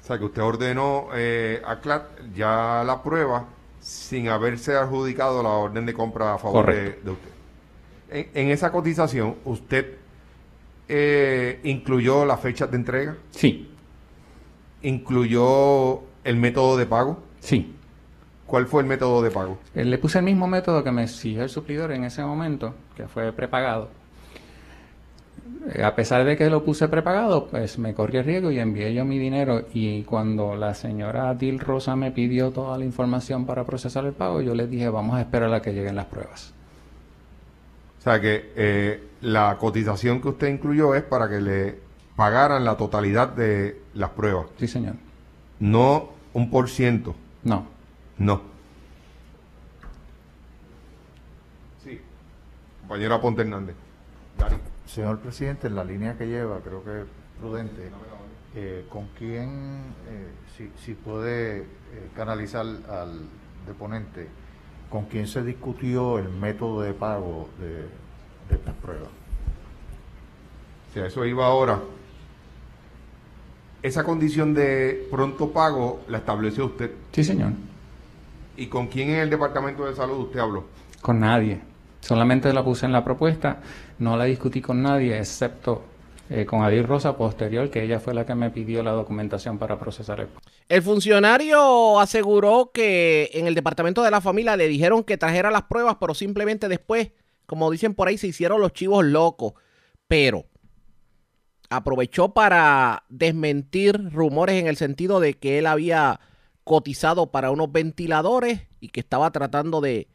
O 0.03 0.07
sea, 0.07 0.19
que 0.19 0.24
usted 0.24 0.43
ordenó 0.43 1.09
eh, 1.15 1.62
a 1.65 1.81
CLAT 1.81 2.05
ya 2.35 2.83
la 2.85 3.03
prueba 3.03 3.47
sin 3.81 4.28
haberse 4.28 4.77
adjudicado 4.77 5.43
la 5.43 5.51
orden 5.51 5.87
de 5.87 5.95
compra 5.95 6.35
a 6.35 6.39
favor 6.39 6.66
de, 6.66 6.99
usted. 7.11 7.31
En, 8.11 8.31
en 8.35 8.51
esa 8.51 8.70
cotización, 8.70 9.37
¿usted 9.45 9.97
eh, 10.89 11.61
incluyó 11.65 12.24
las 12.24 12.41
fechas 12.41 12.70
de 12.70 12.77
entrega? 12.77 13.16
Sí. 13.31 13.70
¿Incluyó 14.83 16.01
el 16.23 16.37
método 16.37 16.77
de 16.77 16.87
pago? 16.87 17.23
Sí. 17.41 17.74
¿Cuál 18.47 18.66
fue 18.66 18.83
el 18.83 18.89
método 18.89 19.23
de 19.23 19.31
pago? 19.31 19.59
Eh, 19.74 19.85
Le 19.85 19.99
puse 19.99 20.19
el 20.19 20.24
mismo 20.24 20.47
método 20.47 20.85
que 20.85 20.93
me 20.93 21.03
exigió 21.03 21.43
el 21.43 21.49
suplidor 21.49 21.91
en 21.91 22.05
ese 22.05 22.23
momento, 22.23 22.74
que 22.97 23.09
fue 23.09 23.33
prepagado. 23.33 23.91
A 25.82 25.94
pesar 25.94 26.24
de 26.24 26.36
que 26.36 26.48
lo 26.48 26.64
puse 26.64 26.89
prepagado, 26.89 27.48
pues 27.48 27.78
me 27.78 27.93
corrí 27.93 28.18
el 28.18 28.24
riesgo 28.24 28.51
y 28.51 28.59
envié 28.59 28.94
yo 28.94 29.05
mi 29.05 29.18
dinero. 29.18 29.66
Y 29.74 30.02
cuando 30.05 30.55
la 30.56 30.74
señora 30.74 31.35
Dil 31.35 31.59
Rosa 31.59 31.97
me 31.97 32.12
pidió 32.12 32.51
toda 32.51 32.78
la 32.78 32.85
información 32.85 33.47
para 33.47 33.64
procesar 33.64 34.05
el 34.06 34.12
pago, 34.12 34.40
yo 34.40 34.55
les 34.55 34.70
dije, 34.70 34.89
vamos 34.89 35.16
a 35.16 35.20
esperar 35.20 35.52
a 35.52 35.60
que 35.60 35.73
lleguen 35.73 35.97
las 35.97 36.06
pruebas. 36.06 36.52
O 37.98 38.02
sea 38.02 38.20
que 38.20 38.52
eh, 38.55 39.09
la 39.23 39.56
cotización 39.59 40.20
que 40.20 40.28
usted 40.28 40.48
incluyó 40.48 40.94
es 40.94 41.02
para 41.02 41.28
que 41.28 41.40
le 41.40 41.78
pagaran 42.14 42.64
la 42.64 42.77
totalidad 42.77 43.28
de 43.28 43.81
las 43.94 44.10
pruebas. 44.10 44.47
Sí, 44.59 44.68
señor. 44.68 44.94
No 45.59 46.10
un 46.32 46.51
por 46.51 46.68
ciento. 46.68 47.14
No. 47.43 47.66
No. 48.18 48.43
Sí. 51.82 52.01
Compañera 52.81 53.20
Ponte 53.20 53.43
Hernández. 53.43 53.74
Dani. 54.39 54.56
Señor 54.87 55.19
presidente, 55.19 55.67
en 55.67 55.75
la 55.75 55.85
línea 55.85 56.17
que 56.17 56.27
lleva, 56.27 56.61
creo 56.61 56.83
que 56.85 57.01
es 57.01 57.07
prudente, 57.41 57.91
eh, 58.55 58.87
¿con 58.89 59.09
quién, 59.19 59.83
eh, 60.09 60.31
si, 60.57 60.71
si 60.83 60.95
puede 60.95 61.59
eh, 61.59 61.65
canalizar 62.15 62.65
al 62.65 63.21
deponente, 63.67 64.29
con 64.89 65.07
quién 65.07 65.27
se 65.27 65.43
discutió 65.43 66.19
el 66.19 66.29
método 66.29 66.83
de 66.83 66.95
pago 66.95 67.49
de, 67.59 67.83
de 68.49 68.55
estas 68.55 68.75
pruebas? 68.77 69.09
Si 70.95 71.01
a 71.01 71.07
eso 71.07 71.25
iba 71.25 71.47
ahora. 71.47 71.81
Esa 73.83 74.05
condición 74.05 74.55
de 74.55 75.07
pronto 75.11 75.53
pago 75.53 76.01
la 76.09 76.19
estableció 76.19 76.67
usted. 76.67 76.93
Sí, 77.13 77.23
señor. 77.23 77.53
¿Y 78.57 78.69
con 78.69 78.87
quién 78.87 79.11
en 79.11 79.19
el 79.19 79.31
Departamento 79.31 79.85
de 79.85 79.95
Salud 79.95 80.19
usted 80.21 80.41
habló? 80.41 80.65
Con 81.03 81.21
nadie. 81.21 81.61
Solamente 82.01 82.53
la 82.53 82.65
puse 82.65 82.87
en 82.87 82.93
la 82.93 83.05
propuesta, 83.05 83.61
no 83.98 84.16
la 84.16 84.24
discutí 84.24 84.60
con 84.60 84.82
nadie, 84.82 85.18
excepto 85.18 85.82
eh, 86.28 86.44
con 86.44 86.62
Adil 86.62 86.85
Rosa 86.85 87.16
posterior, 87.16 87.70
que 87.70 87.85
ella 87.85 88.01
fue 88.01 88.12
la 88.12 88.27
que 88.27 88.35
me 88.35 88.51
pidió 88.51 88.82
la 88.82 88.90
documentación 88.90 89.59
para 89.59 89.78
procesar 89.78 90.20
el 90.20 90.28
El 90.68 90.82
funcionario 90.82 92.01
aseguró 92.01 92.73
que 92.74 93.31
en 93.32 93.47
el 93.47 93.55
departamento 93.55 94.02
de 94.02 94.10
la 94.10 94.20
familia 94.20 94.56
le 94.56 94.66
dijeron 94.66 95.05
que 95.05 95.16
trajera 95.16 95.51
las 95.51 95.62
pruebas, 95.62 95.97
pero 96.01 96.14
simplemente 96.14 96.68
después, 96.68 97.12
como 97.47 97.70
dicen 97.70 97.94
por 97.94 98.09
ahí, 98.09 98.18
se 98.18 98.27
hicieron 98.27 98.60
los 98.60 98.73
chivos 98.73 99.05
locos. 99.05 99.55
Pero 100.09 100.47
aprovechó 101.70 102.35
para 102.35 103.05
desmentir 103.09 104.10
rumores 104.12 104.60
en 104.60 104.66
el 104.66 104.77
sentido 104.77 105.20
de 105.20 105.35
que 105.35 105.59
él 105.59 105.66
había 105.66 106.20
cotizado 106.64 107.31
para 107.31 107.52
unos 107.52 107.70
ventiladores 107.70 108.62
y 108.81 108.89
que 108.89 109.01
estaba 109.01 109.31
tratando 109.31 109.81
de 109.81 110.09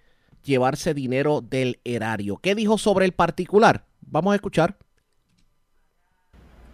llevarse 0.44 0.94
dinero 0.94 1.42
del 1.42 1.80
erario. 1.84 2.38
¿Qué 2.38 2.56
dijo 2.56 2.78
sobre 2.78 3.06
el 3.06 3.12
particular? 3.14 3.86
Vamos 4.02 4.34
a 4.34 4.36
escuchar. 4.36 4.78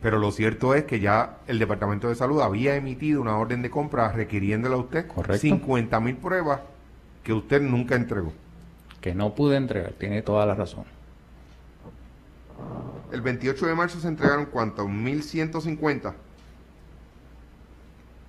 Pero 0.02 0.20
lo 0.20 0.32
cierto 0.32 0.76
es 0.76 0.86
que 0.86 1.00
ya 1.00 1.40
el 1.48 1.58
Departamento 1.60 2.08
de 2.08 2.16
Salud 2.16 2.42
había 2.42 2.76
emitido 2.76 3.20
una 3.22 3.38
orden 3.38 3.62
de 3.62 3.70
compra 3.70 4.12
requiriéndole 4.12 4.76
a 4.76 4.78
usted 4.78 5.08
50 5.40 6.00
mil 6.00 6.18
pruebas 6.18 6.62
que 7.24 7.34
usted 7.34 7.62
nunca 7.62 7.96
entregó. 7.96 8.32
que 9.02 9.14
no 9.16 9.34
pude 9.36 9.58
entregar. 9.58 9.94
Tiene 9.94 10.22
toda 10.22 10.46
la 10.46 10.56
razón. 10.56 10.86
El 13.12 13.22
28 13.22 13.66
de 13.68 13.76
marzo 13.76 14.00
se 14.00 14.08
entregaron 14.08 14.48
cuántas? 14.48 14.86
1.150. 14.86 16.14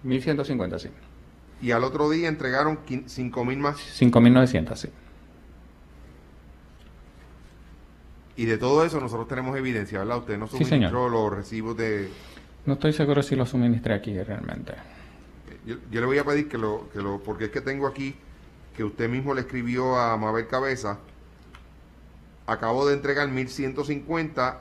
1150, 0.02 0.78
sí. 0.78 0.88
Y 1.60 1.72
al 1.72 1.84
otro 1.84 2.08
día 2.10 2.28
entregaron 2.28 2.78
5.000 2.86 3.56
más. 3.56 3.78
5900, 3.78 4.78
sí. 4.78 4.88
Y 8.38 8.46
de 8.46 8.56
todo 8.56 8.84
eso 8.84 9.00
nosotros 9.00 9.28
tenemos 9.28 9.54
evidencia, 9.58 9.98
¿verdad? 9.98 10.18
Usted 10.18 10.38
no 10.38 10.46
Sí, 10.46 10.64
suministró 10.64 11.08
los 11.10 11.30
recibos 11.32 11.76
de... 11.76 12.08
No 12.66 12.74
estoy 12.74 12.92
seguro 12.92 13.22
si 13.22 13.34
lo 13.36 13.44
suministré 13.44 13.94
aquí 13.94 14.16
realmente. 14.22 14.72
Yo, 15.66 15.76
yo 15.90 16.00
le 16.00 16.06
voy 16.06 16.18
a 16.18 16.24
pedir 16.24 16.48
que 16.48 16.56
lo, 16.56 16.88
que 16.92 17.00
lo... 17.02 17.18
Porque 17.20 17.46
es 17.46 17.50
que 17.50 17.60
tengo 17.60 17.86
aquí 17.86 18.14
que 18.76 18.84
usted 18.84 19.08
mismo 19.10 19.34
le 19.34 19.40
escribió 19.40 19.96
a 19.98 20.16
Mabel 20.16 20.46
Cabeza. 20.46 20.98
Acabo 22.46 22.86
de 22.86 22.94
entregar 22.94 23.28
1.150 23.28 24.56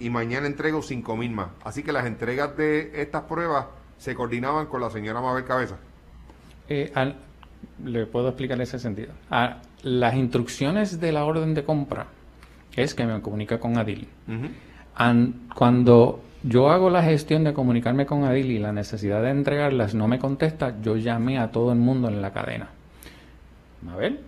y 0.00 0.10
mañana 0.10 0.46
entrego 0.46 0.80
5.000 0.80 1.30
más. 1.30 1.48
Así 1.62 1.82
que 1.82 1.92
las 1.92 2.06
entregas 2.06 2.56
de 2.56 2.92
estas 3.00 3.22
pruebas 3.24 3.66
se 3.98 4.14
coordinaban 4.14 4.66
con 4.66 4.80
la 4.80 4.90
señora 4.90 5.20
Mabel 5.20 5.44
Cabeza. 5.44 5.76
Eh, 6.68 6.90
al- 6.94 7.16
le 7.84 8.06
puedo 8.06 8.28
explicar 8.28 8.60
ese 8.60 8.78
sentido. 8.78 9.12
Ah, 9.30 9.60
las 9.82 10.14
instrucciones 10.14 10.98
de 10.98 11.12
la 11.12 11.24
orden 11.24 11.54
de 11.54 11.62
compra 11.64 12.06
es 12.76 12.94
que 12.94 13.04
me 13.06 13.20
comunica 13.20 13.58
con 13.60 13.76
Adil. 13.78 14.08
An- 14.94 15.48
cuando 15.54 16.20
yo 16.42 16.70
hago 16.70 16.90
la 16.90 17.02
gestión 17.02 17.44
de 17.44 17.52
comunicarme 17.54 18.04
con 18.06 18.24
Adil 18.24 18.50
y 18.50 18.58
la 18.58 18.72
necesidad 18.72 19.22
de 19.22 19.30
entregarlas 19.30 19.94
no 19.94 20.08
me 20.08 20.18
contesta, 20.18 20.80
yo 20.82 20.96
llamé 20.96 21.38
a 21.38 21.50
todo 21.50 21.72
el 21.72 21.78
mundo 21.78 22.08
en 22.08 22.20
la 22.22 22.32
cadena. 22.32 22.68
Mabel, 23.82 24.20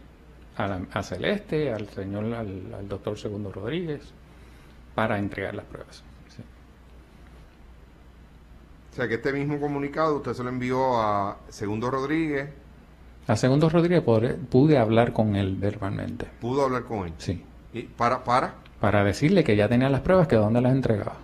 a, 0.57 0.66
la- 0.66 0.81
a 0.93 1.03
Celeste, 1.03 1.73
al 1.73 1.89
señor, 1.89 2.25
al, 2.35 2.73
al 2.79 2.89
doctor 2.89 3.19
Segundo 3.19 3.51
Rodríguez, 3.53 4.03
para 4.95 5.19
entregar 5.19 5.55
las 5.55 5.65
pruebas. 5.66 6.03
Sí. 6.35 6.43
O 8.93 8.97
sea 8.97 9.09
que 9.09 9.15
este 9.15 9.33
mismo 9.33 9.59
comunicado 9.61 10.16
usted 10.16 10.35
se 10.35 10.43
lo 10.45 10.51
envió 10.51 11.01
a 11.01 11.37
Segundo 11.49 11.91
Rodríguez. 11.91 12.49
A 13.27 13.37
Segundo 13.37 13.69
Rodríguez 13.69 14.03
podré- 14.05 14.35
pude 14.37 14.79
hablar 14.79 15.12
con 15.12 15.35
él 15.35 15.57
verbalmente. 15.57 16.27
Pudo 16.41 16.65
hablar 16.65 16.85
con 16.85 17.07
él. 17.09 17.12
Sí. 17.19 17.43
Y 17.74 17.82
para, 17.82 18.22
para. 18.22 18.55
Para 18.80 19.02
decirle 19.05 19.42
que 19.42 19.56
ya 19.56 19.68
tenía 19.68 19.90
las 19.90 20.01
pruebas, 20.01 20.28
que 20.28 20.36
dónde 20.36 20.60
las 20.60 20.72
entregaba. 20.72 21.16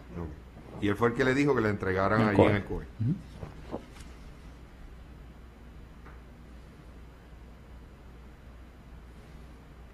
Y 0.81 0.89
él 0.89 0.97
fue 0.97 1.09
el 1.09 1.15
que 1.15 1.25
le 1.25 1.33
dijo 1.35 1.55
que 1.55 1.61
le 1.61 1.69
entregaran 1.71 2.23
En 2.23 2.29
allí 2.29 2.37
COE. 2.37 2.51
en 2.51 2.57
el 2.57 2.65
COE. 2.65 2.85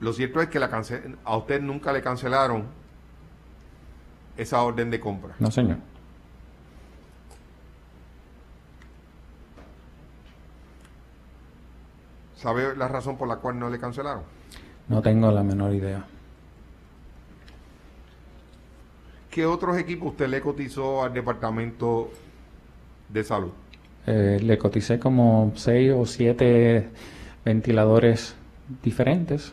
Lo 0.00 0.12
cierto 0.12 0.40
es 0.40 0.48
que 0.48 0.58
la 0.58 0.70
a 1.24 1.36
usted 1.36 1.60
nunca 1.60 1.92
le 1.92 2.02
cancelaron 2.02 2.64
esa 4.36 4.62
orden 4.62 4.90
de 4.90 5.00
compra. 5.00 5.34
No, 5.38 5.50
señor. 5.50 5.78
¿Sabe 12.36 12.76
la 12.76 12.86
razón 12.88 13.16
por 13.16 13.26
la 13.26 13.36
cual 13.36 13.58
no 13.58 13.68
le 13.68 13.78
cancelaron? 13.78 14.22
No 14.88 15.02
tengo 15.02 15.32
la 15.32 15.42
menor 15.42 15.74
idea. 15.74 16.04
¿Qué 19.36 19.44
otros 19.44 19.76
equipos 19.76 20.12
usted 20.12 20.28
le 20.28 20.40
cotizó 20.40 21.04
al 21.04 21.12
Departamento 21.12 22.10
de 23.10 23.22
Salud? 23.22 23.50
Eh, 24.06 24.38
le 24.42 24.56
coticé 24.56 24.98
como 24.98 25.52
seis 25.56 25.92
o 25.94 26.06
siete 26.06 26.88
ventiladores 27.44 28.34
diferentes. 28.82 29.52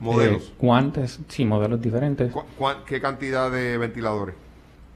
Modelos. 0.00 0.48
Eh, 0.50 0.54
guantes, 0.60 1.18
sí, 1.28 1.46
modelos 1.46 1.80
diferentes. 1.80 2.30
¿Cu- 2.30 2.42
¿Qué 2.84 3.00
cantidad 3.00 3.50
de 3.50 3.78
ventiladores? 3.78 4.34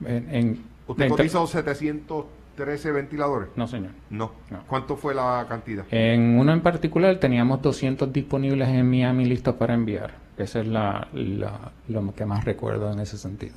En, 0.04 0.34
en- 0.34 0.64
¿Usted 0.86 1.08
cotizó 1.08 1.46
713 1.46 2.92
ventiladores? 2.92 3.48
No, 3.56 3.66
señor. 3.68 3.92
No. 4.10 4.32
¿Cuánto 4.66 4.98
fue 4.98 5.14
la 5.14 5.46
cantidad? 5.48 5.86
En 5.90 6.38
uno 6.38 6.52
en 6.52 6.60
particular 6.60 7.16
teníamos 7.16 7.62
200 7.62 8.12
disponibles 8.12 8.68
en 8.68 8.86
Miami 8.90 9.24
listos 9.24 9.54
para 9.54 9.72
enviar. 9.72 10.12
Esa 10.36 10.60
es 10.60 10.66
la, 10.66 11.08
la- 11.14 11.72
lo 11.88 12.14
que 12.14 12.26
más 12.26 12.44
recuerdo 12.44 12.92
en 12.92 13.00
ese 13.00 13.16
sentido. 13.16 13.54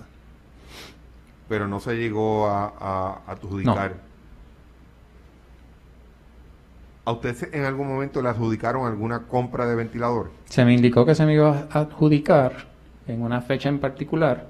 Pero 1.53 1.67
no 1.67 1.79
se 1.79 1.93
llegó 1.95 2.47
a, 2.47 2.65
a- 2.79 3.21
a 3.27 3.31
adjudicar. 3.33 3.93
¿A 7.05 7.11
usted 7.11 7.53
en 7.53 7.63
algún 7.63 7.87
momento 7.87 8.23
le 8.23 8.29
adjudicaron 8.29 8.87
alguna 8.87 9.27
compra 9.27 9.67
de 9.67 9.75
ventiladores? 9.75 10.31
Se 10.45 10.65
me 10.65 10.73
indicó 10.73 11.05
que 11.05 11.13
se 11.13 11.27
me 11.27 11.35
iba 11.35 11.67
a 11.71 11.79
adjudicar 11.81 12.53
en 13.05 13.21
una 13.21 13.39
fecha 13.41 13.69
en 13.69 13.77
particular. 13.77 14.47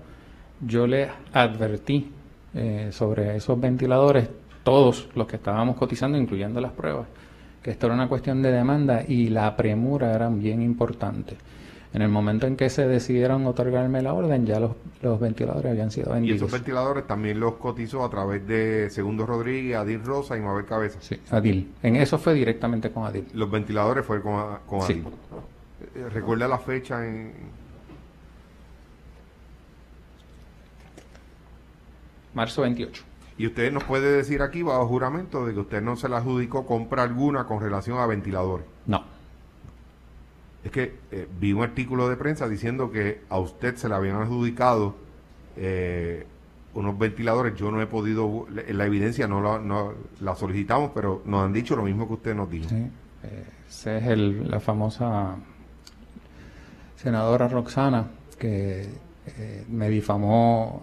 Yo 0.66 0.88
le 0.88 1.10
advertí 1.34 2.10
eh, 2.54 2.88
sobre 2.94 3.36
esos 3.36 3.60
ventiladores, 3.60 4.30
todos 4.64 5.10
los 5.14 5.28
que 5.28 5.36
estábamos 5.36 5.76
cotizando, 5.76 6.18
incluyendo 6.18 6.62
las 6.62 6.72
pruebas, 6.72 7.08
que 7.62 7.72
esto 7.72 7.88
era 7.88 7.96
una 7.96 8.08
cuestión 8.08 8.42
de 8.42 8.50
demanda 8.54 9.04
y 9.06 9.28
la 9.28 9.58
premura 9.58 10.14
era 10.14 10.30
bien 10.30 10.62
importante. 10.62 11.36
En 11.94 12.02
el 12.02 12.10
momento 12.10 12.48
en 12.48 12.56
que 12.56 12.70
se 12.72 12.88
decidieron 12.88 13.46
otorgarme 13.46 14.02
la 14.02 14.14
orden, 14.14 14.48
ya 14.48 14.60
los, 14.60 14.72
los 15.04 15.20
ventiladores 15.20 15.72
habían 15.72 15.92
sido 15.92 16.10
Y 16.10 16.14
vendidos. 16.16 16.38
esos 16.38 16.52
ventiladores 16.52 17.06
también 17.06 17.40
los 17.40 17.54
cotizó 17.56 18.04
a 18.04 18.10
través 18.10 18.48
de 18.48 18.90
Segundo 18.90 19.28
Rodríguez, 19.28 19.78
Adil 19.78 20.04
Rosa 20.04 20.36
y 20.36 20.42
Mabel 20.42 20.66
Cabeza. 20.66 20.98
Sí, 21.02 21.20
Adil. 21.30 21.72
En 21.84 21.96
eso 21.96 22.18
fue 22.18 22.34
directamente 22.34 22.90
con 22.92 23.06
Adil. 23.06 23.28
Los 23.34 23.52
ventiladores 23.52 24.04
fue 24.06 24.22
con, 24.22 24.58
con 24.66 24.82
Sí. 24.82 24.94
Adil. 24.94 25.08
Eh, 25.96 26.10
¿Recuerda 26.10 26.48
la 26.48 26.58
fecha 26.58 27.06
en...? 27.08 27.32
Marzo 32.34 32.64
28. 32.64 33.04
Y 33.38 33.48
usted 33.48 33.72
nos 33.72 33.84
puede 33.84 34.12
decir 34.12 34.42
aquí, 34.42 34.64
bajo 34.64 34.88
juramento, 34.88 35.46
de 35.46 35.54
que 35.54 35.60
usted 35.60 35.82
no 35.82 35.96
se 35.96 36.10
le 36.10 36.16
adjudicó 36.16 36.66
compra 36.66 37.04
alguna 37.04 37.46
con 37.46 37.60
relación 37.62 38.00
a 38.00 38.06
ventiladores. 38.08 38.66
No. 38.88 39.04
Es 40.64 40.72
que 40.72 40.96
eh, 41.12 41.28
vi 41.40 41.52
un 41.54 41.62
artículo 41.64 42.08
de 42.10 42.16
prensa 42.16 42.48
diciendo 42.48 42.90
que 42.92 43.22
a 43.30 43.38
usted 43.40 43.76
se 43.76 43.90
le 43.90 43.96
habían 43.96 44.16
adjudicado 44.16 44.96
eh, 45.58 46.26
unos 46.74 46.98
ventiladores. 46.98 47.56
Yo 47.56 47.70
no 47.72 47.82
he 47.82 47.88
podido, 47.88 48.46
la, 48.50 48.64
la 48.72 48.86
evidencia 48.86 49.28
no 49.28 49.42
la, 49.42 49.60
no 49.60 49.94
la 50.22 50.36
solicitamos, 50.36 50.92
pero 50.94 51.22
nos 51.26 51.44
han 51.46 51.54
dicho 51.54 51.76
lo 51.76 51.84
mismo 51.84 52.08
que 52.08 52.14
usted 52.14 52.34
nos 52.36 52.50
dijo. 52.50 52.70
Sí. 52.70 52.88
Eh, 53.24 53.44
esa 53.70 53.98
es 53.98 54.08
el- 54.08 54.50
la 54.50 54.60
famosa 54.60 55.36
senadora 56.96 57.48
Roxana 57.48 58.08
que 58.40 58.88
me 59.70 59.90
difamó 59.90 60.82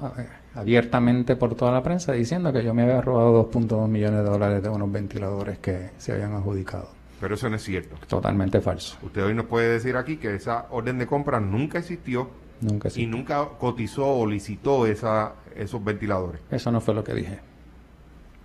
abiertamente 0.55 1.37
por 1.37 1.55
toda 1.55 1.73
la 1.73 1.83
prensa 1.83 2.13
diciendo 2.13 2.53
que 2.53 2.65
yo 2.65 2.73
me 2.73 2.83
había 2.83 3.01
robado 3.03 3.51
2.2 3.51 3.87
millones 3.89 4.25
de 4.25 4.31
dólares 4.31 4.63
de 4.63 4.69
unos 4.71 4.91
ventiladores 4.91 5.59
que 5.59 5.91
se 5.99 6.13
habían 6.13 6.33
adjudicado. 6.33 6.89
Pero 7.21 7.35
eso 7.35 7.49
no 7.51 7.57
es 7.57 7.63
cierto. 7.63 7.97
Totalmente 8.07 8.61
falso. 8.61 8.97
Usted 9.03 9.25
hoy 9.25 9.35
nos 9.35 9.47
puede 9.47 9.69
decir 9.69 9.97
aquí 9.97 10.17
que 10.17 10.35
esa 10.35 10.67
orden 10.71 10.99
de 10.99 11.07
compra 11.07 11.39
nunca 11.39 11.79
existió 11.79 12.31
Nunca 12.61 12.89
y 12.95 13.07
nunca 13.07 13.47
cotizó 13.59 14.07
o 14.07 14.27
licitó 14.27 14.87
esa, 14.87 15.35
esos 15.55 15.83
ventiladores. 15.83 16.41
Eso 16.51 16.71
no 16.71 16.81
fue 16.81 16.95
lo 16.95 17.05
que 17.05 17.15
dije. 17.15 17.41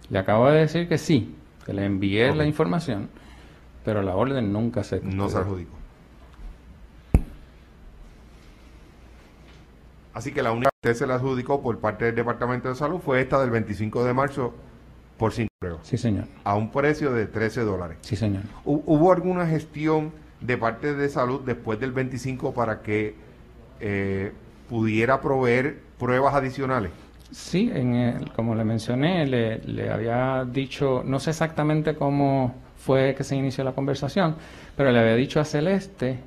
Le 0.10 0.20
acabo 0.20 0.50
de 0.50 0.60
decir 0.60 0.88
que 0.88 0.98
sí, 0.98 1.36
que 1.66 1.74
le 1.74 1.86
envié 1.86 2.34
la 2.34 2.46
información, 2.46 3.10
pero 3.84 4.02
la 4.02 4.16
orden 4.16 4.54
nunca 4.54 4.84
se 4.84 5.02
No 5.02 5.30
se 5.30 5.38
adjudicó. 5.38 5.76
Así 10.14 10.32
que 10.32 10.42
la 10.42 10.54
única 10.54 10.70
que 10.82 10.92
usted 10.92 11.00
se 11.00 11.08
la 11.08 11.16
adjudicó 11.16 11.62
por 11.62 11.78
parte 11.80 12.06
del 12.06 12.16
Departamento 12.16 12.70
de 12.70 12.76
Salud 12.76 13.00
fue 13.00 13.20
esta 13.20 13.42
del 13.42 13.50
25 13.50 14.06
de 14.06 14.14
marzo 14.14 14.54
por 15.18 15.34
5 15.34 15.50
Sí, 15.84 15.98
señor. 15.98 16.26
A 16.44 16.56
un 16.56 16.72
precio 16.72 17.12
de 17.14 17.26
13 17.28 17.62
dólares. 17.62 17.98
Sí, 18.02 18.16
señor. 18.16 18.44
¿Hu- 18.66 18.84
¿Hubo 18.86 19.12
alguna 19.12 19.46
gestión 19.48 20.12
de 20.42 20.58
parte 20.58 20.94
de 20.94 21.10
salud 21.10 21.42
después 21.46 21.80
del 21.80 21.92
25 21.92 22.54
para 22.54 22.82
que 22.82 23.16
eh, 23.80 24.32
pudiera 24.70 25.22
proveer 25.22 25.80
pruebas 26.00 26.34
adicionales? 26.36 26.92
Sí, 27.32 27.70
en 27.74 27.94
el- 27.96 28.32
como 28.34 28.56
le 28.56 28.64
mencioné, 28.64 29.26
le, 29.26 29.60
le 29.60 29.90
había 29.90 30.46
dicho, 30.46 31.04
no 31.06 31.20
sé 31.20 31.32
exactamente 31.32 31.96
cómo 31.96 32.56
fue 32.78 33.16
que 33.16 33.24
se 33.24 33.36
inició 33.36 33.64
la 33.64 33.72
conversación, 33.74 34.36
pero 34.78 34.92
le 34.92 35.00
había 35.00 35.16
dicho 35.16 35.40
a 35.40 35.46
Celeste 35.46 36.20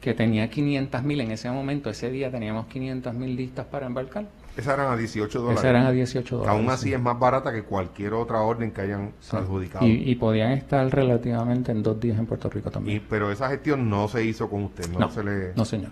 que 0.00 0.14
tenía 0.14 0.48
500 0.48 1.02
mil 1.02 1.20
en 1.20 1.30
ese 1.32 1.50
momento, 1.50 1.90
ese 1.90 2.10
día 2.10 2.30
teníamos 2.30 2.66
500 2.66 3.12
mil 3.14 3.36
listas 3.36 3.66
para 3.66 3.86
embarcar. 3.86 4.26
Esas 4.56 4.74
eran 4.74 4.92
a 4.92 4.96
18 4.96 5.38
dólares. 5.40 5.58
Esas 5.60 5.70
eran 5.70 5.86
a 5.86 5.90
18 5.92 6.36
dólares, 6.38 6.58
Aún 6.58 6.70
así 6.70 6.88
sí. 6.88 6.94
es 6.94 7.00
más 7.00 7.18
barata 7.18 7.52
que 7.52 7.62
cualquier 7.62 8.12
otra 8.14 8.40
orden 8.40 8.72
que 8.72 8.80
hayan 8.82 9.12
Sí. 9.20 9.36
adjudicado. 9.36 9.86
Y, 9.86 10.10
y 10.10 10.14
podían 10.16 10.52
estar 10.52 10.88
relativamente 10.90 11.72
en 11.72 11.82
dos 11.82 11.98
días 12.00 12.18
en 12.18 12.26
Puerto 12.26 12.50
Rico 12.50 12.70
también. 12.70 12.96
Y- 12.98 13.00
pero 13.00 13.30
esa 13.30 13.48
gestión 13.48 13.88
no 13.88 14.08
se 14.08 14.24
hizo 14.24 14.50
con 14.50 14.64
usted, 14.64 14.88
no, 14.90 14.98
No, 14.98 15.10
se 15.10 15.22
le... 15.24 15.54
no, 15.54 15.64
señor. 15.64 15.90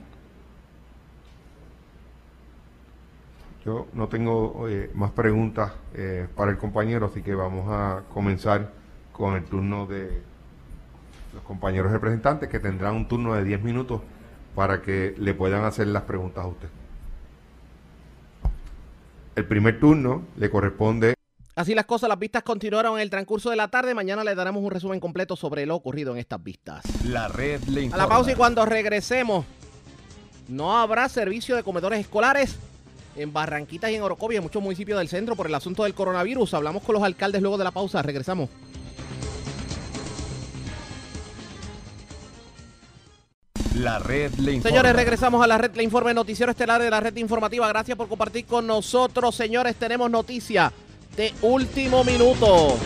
Yo 3.64 3.86
no 3.92 4.08
tengo 4.08 4.66
eh, 4.68 4.90
más 4.94 5.10
preguntas 5.10 5.72
eh, 5.94 6.26
para 6.34 6.50
el 6.50 6.58
compañero, 6.58 7.06
así 7.06 7.22
que 7.22 7.34
vamos 7.34 7.66
a 7.68 8.02
comenzar 8.12 8.72
con 9.12 9.34
el 9.34 9.44
turno 9.44 9.86
de 9.86 10.22
los 11.34 11.42
compañeros 11.42 11.92
representantes 11.92 12.48
que 12.48 12.58
tendrán 12.60 12.94
un 12.94 13.08
turno 13.08 13.34
de 13.34 13.44
10 13.44 13.62
minutos 13.62 14.00
para 14.54 14.80
que 14.80 15.14
le 15.18 15.34
puedan 15.34 15.64
hacer 15.64 15.88
las 15.88 16.02
preguntas 16.04 16.44
a 16.44 16.48
usted. 16.48 16.68
El 19.38 19.44
primer 19.46 19.78
turno 19.78 20.24
le 20.36 20.50
corresponde 20.50 21.14
Así 21.54 21.72
las 21.72 21.86
cosas, 21.86 22.08
las 22.08 22.18
vistas 22.18 22.42
continuaron 22.42 22.96
en 22.96 23.02
el 23.02 23.08
transcurso 23.10 23.50
de 23.50 23.56
la 23.56 23.68
tarde. 23.68 23.94
Mañana 23.94 24.24
le 24.24 24.34
daremos 24.34 24.64
un 24.64 24.70
resumen 24.72 24.98
completo 24.98 25.36
sobre 25.36 25.64
lo 25.64 25.76
ocurrido 25.76 26.12
en 26.12 26.18
estas 26.18 26.42
vistas. 26.42 26.82
La 27.04 27.28
red 27.28 27.62
le 27.68 27.80
A 27.80 27.84
informa. 27.84 28.02
la 28.04 28.08
pausa 28.08 28.32
y 28.32 28.34
cuando 28.34 28.66
regresemos, 28.66 29.44
no 30.48 30.76
habrá 30.76 31.08
servicio 31.08 31.54
de 31.54 31.62
comedores 31.62 32.00
escolares 32.00 32.56
en 33.14 33.32
Barranquitas 33.32 33.92
y 33.92 33.94
en 33.94 34.02
Orocovia, 34.02 34.38
en 34.38 34.42
muchos 34.42 34.60
municipios 34.60 34.98
del 34.98 35.08
centro, 35.08 35.36
por 35.36 35.46
el 35.46 35.54
asunto 35.54 35.84
del 35.84 35.94
coronavirus. 35.94 36.54
Hablamos 36.54 36.82
con 36.82 36.94
los 36.94 37.04
alcaldes 37.04 37.40
luego 37.40 37.58
de 37.58 37.64
la 37.64 37.70
pausa. 37.70 38.02
Regresamos. 38.02 38.48
Red 43.98 44.32
le 44.34 44.52
informa. 44.52 44.70
Señores, 44.70 44.96
regresamos 44.96 45.42
a 45.42 45.46
la 45.46 45.58
red, 45.58 45.74
le 45.74 45.82
informe 45.82 46.12
noticiero 46.14 46.50
estelar 46.50 46.82
de 46.82 46.90
la 46.90 47.00
red 47.00 47.16
informativa. 47.16 47.68
Gracias 47.68 47.96
por 47.96 48.08
compartir 48.08 48.44
con 48.46 48.66
nosotros. 48.66 49.34
Señores, 49.34 49.76
tenemos 49.76 50.10
noticia 50.10 50.72
de 51.16 51.32
último 51.42 52.04
minuto. 52.04 52.76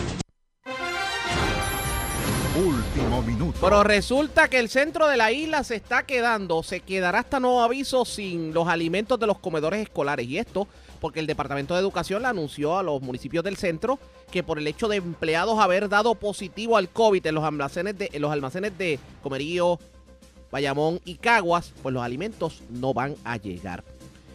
Último 2.55 3.21
minuto. 3.23 3.57
Pero 3.59 3.83
resulta 3.83 4.47
que 4.47 4.59
el 4.59 4.69
centro 4.69 5.07
de 5.07 5.17
la 5.17 5.31
isla 5.31 5.63
se 5.63 5.75
está 5.75 6.03
quedando, 6.03 6.61
se 6.61 6.81
quedará 6.81 7.19
hasta 7.19 7.39
nuevo 7.39 7.63
aviso 7.63 8.05
sin 8.05 8.53
los 8.53 8.67
alimentos 8.67 9.19
de 9.19 9.25
los 9.25 9.39
comedores 9.39 9.81
escolares. 9.81 10.27
Y 10.27 10.37
esto 10.37 10.67
porque 11.03 11.19
el 11.19 11.27
Departamento 11.27 11.73
de 11.73 11.81
Educación 11.81 12.21
le 12.21 12.29
anunció 12.29 12.77
a 12.77 12.83
los 12.83 13.01
municipios 13.01 13.43
del 13.43 13.57
centro 13.57 13.99
que 14.31 14.41
por 14.41 14.57
el 14.57 14.67
hecho 14.67 14.87
de 14.87 14.97
empleados 14.97 15.59
haber 15.59 15.89
dado 15.89 16.15
positivo 16.15 16.77
al 16.77 16.89
COVID 16.89 17.25
en 17.25 17.35
los 17.35 17.43
almacenes 17.43 17.97
de, 17.97 18.09
en 18.13 18.21
los 18.21 18.31
almacenes 18.31 18.77
de 18.77 18.99
Comerío, 19.21 19.79
Bayamón 20.53 21.01
y 21.03 21.15
Caguas, 21.15 21.73
pues 21.81 21.93
los 21.93 22.03
alimentos 22.03 22.61
no 22.69 22.93
van 22.93 23.15
a 23.23 23.37
llegar. 23.37 23.83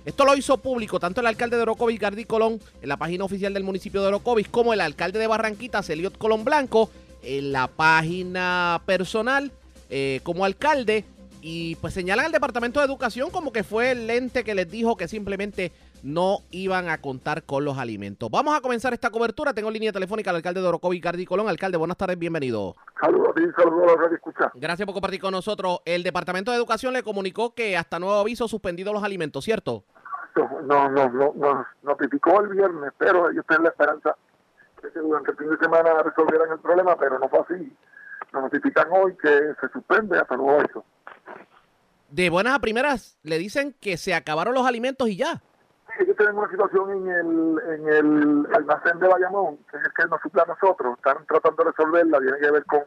Esto 0.05 0.25
lo 0.25 0.37
hizo 0.37 0.59
público 0.59 0.99
tanto 0.99 1.21
el 1.21 1.29
alcalde 1.29 1.57
de 1.57 1.63
Orocovis, 1.63 2.01
Gardi 2.01 2.25
Colón, 2.25 2.61
en 2.83 2.89
la 2.89 2.97
página 2.97 3.25
oficial 3.25 3.55
del 3.55 3.63
municipio 3.63 4.01
de 4.01 4.09
Orocovis, 4.09 4.49
como 4.49 4.73
el 4.73 4.81
alcalde 4.81 5.21
de 5.21 5.29
Barranquitas, 5.29 5.89
Eliot 5.91 6.19
Colón 6.19 6.45
Blanco, 6.45 6.91
en 7.23 7.53
la 7.53 7.69
página 7.69 8.83
personal 8.85 9.53
eh, 9.91 10.19
como 10.25 10.45
alcalde. 10.45 11.05
Y 11.41 11.77
pues 11.77 11.95
señalan 11.95 12.27
al 12.27 12.33
Departamento 12.33 12.81
de 12.81 12.87
Educación 12.87 13.31
como 13.31 13.53
que 13.53 13.63
fue 13.63 13.93
el 13.93 14.11
ente 14.11 14.43
que 14.43 14.57
les 14.57 14.69
dijo 14.69 14.97
que 14.97 15.07
simplemente 15.07 15.71
no 16.03 16.39
iban 16.51 16.89
a 16.89 17.01
contar 17.01 17.45
con 17.45 17.65
los 17.65 17.79
alimentos. 17.79 18.31
Vamos 18.31 18.57
a 18.57 18.61
comenzar 18.61 18.93
esta 18.93 19.11
cobertura. 19.11 19.53
Tengo 19.53 19.69
en 19.69 19.75
línea 19.75 19.93
telefónica 19.93 20.31
al 20.31 20.37
alcalde 20.37 20.61
de 20.61 20.69
Orocovis, 20.69 21.01
Gardi 21.01 21.25
Colón. 21.25 21.49
Alcalde, 21.49 21.77
buenas 21.79 21.97
tardes, 21.97 22.19
bienvenido. 22.19 22.75
Saludos 23.01 23.29
a 23.31 23.35
ti, 23.35 23.43
saludos 23.57 23.83
a 23.85 23.87
la 23.87 24.03
radio 24.03 24.17
escucha. 24.17 24.53
Gracias 24.55 24.87
por 24.87 24.95
compartir 24.95 25.21
con 25.21 25.33
nosotros. 25.33 25.81
El 25.85 26.03
Departamento 26.03 26.51
de 26.51 26.57
Educación 26.57 26.93
le 26.93 27.03
comunicó 27.03 27.55
que 27.55 27.77
hasta 27.77 27.99
nuevo 27.99 28.17
aviso 28.17 28.49
suspendido 28.49 28.93
los 28.93 29.03
alimentos, 29.03 29.45
¿cierto? 29.45 29.85
No, 30.37 30.89
no, 30.91 31.09
no, 31.09 31.33
no, 31.35 31.67
notificó 31.83 32.41
el 32.41 32.49
viernes, 32.49 32.93
pero 32.99 33.31
ellos 33.31 33.45
tienen 33.49 33.65
la 33.65 33.71
esperanza 33.71 34.17
que 34.81 35.01
durante 35.01 35.33
el 35.33 35.37
fin 35.37 35.51
de 35.51 35.57
semana 35.59 36.03
resolvieran 36.03 36.53
el 36.53 36.59
problema, 36.61 36.97
pero 36.97 37.19
no 37.19 37.29
fue 37.29 37.41
así. 37.41 37.73
Nos 38.33 38.43
notifican 38.43 38.87
hoy 38.91 39.17
que 39.17 39.55
se 39.61 39.69
suspende 39.73 40.19
hasta 40.19 40.37
nuevo 40.37 40.61
aviso. 40.61 40.85
De 42.11 42.31
buenas 42.31 42.55
a 42.55 42.59
primeras 42.61 43.19
le 43.23 43.39
dicen 43.39 43.75
que 43.81 43.97
se 43.97 44.15
acabaron 44.15 44.55
los 44.55 44.67
alimentos 44.67 45.09
y 45.09 45.17
ya. 45.17 45.43
Ellos 45.99 46.17
tienen 46.17 46.37
una 46.37 46.49
situación 46.49 46.91
en 46.91 47.09
el, 47.09 47.59
en 47.67 47.89
el 47.89 48.55
almacén 48.55 49.01
de 49.01 49.09
Bayamón, 49.09 49.57
que 49.71 49.79
es 49.79 49.85
el 49.85 49.93
que 49.93 50.07
nos 50.07 50.21
suple 50.21 50.43
a 50.43 50.45
nosotros. 50.45 50.97
Están 50.97 51.27
tratando 51.27 51.65
de 51.65 51.71
resolverla, 51.71 52.19
tiene 52.21 52.39
que 52.39 52.51
ver 52.53 52.65
con 52.67 52.85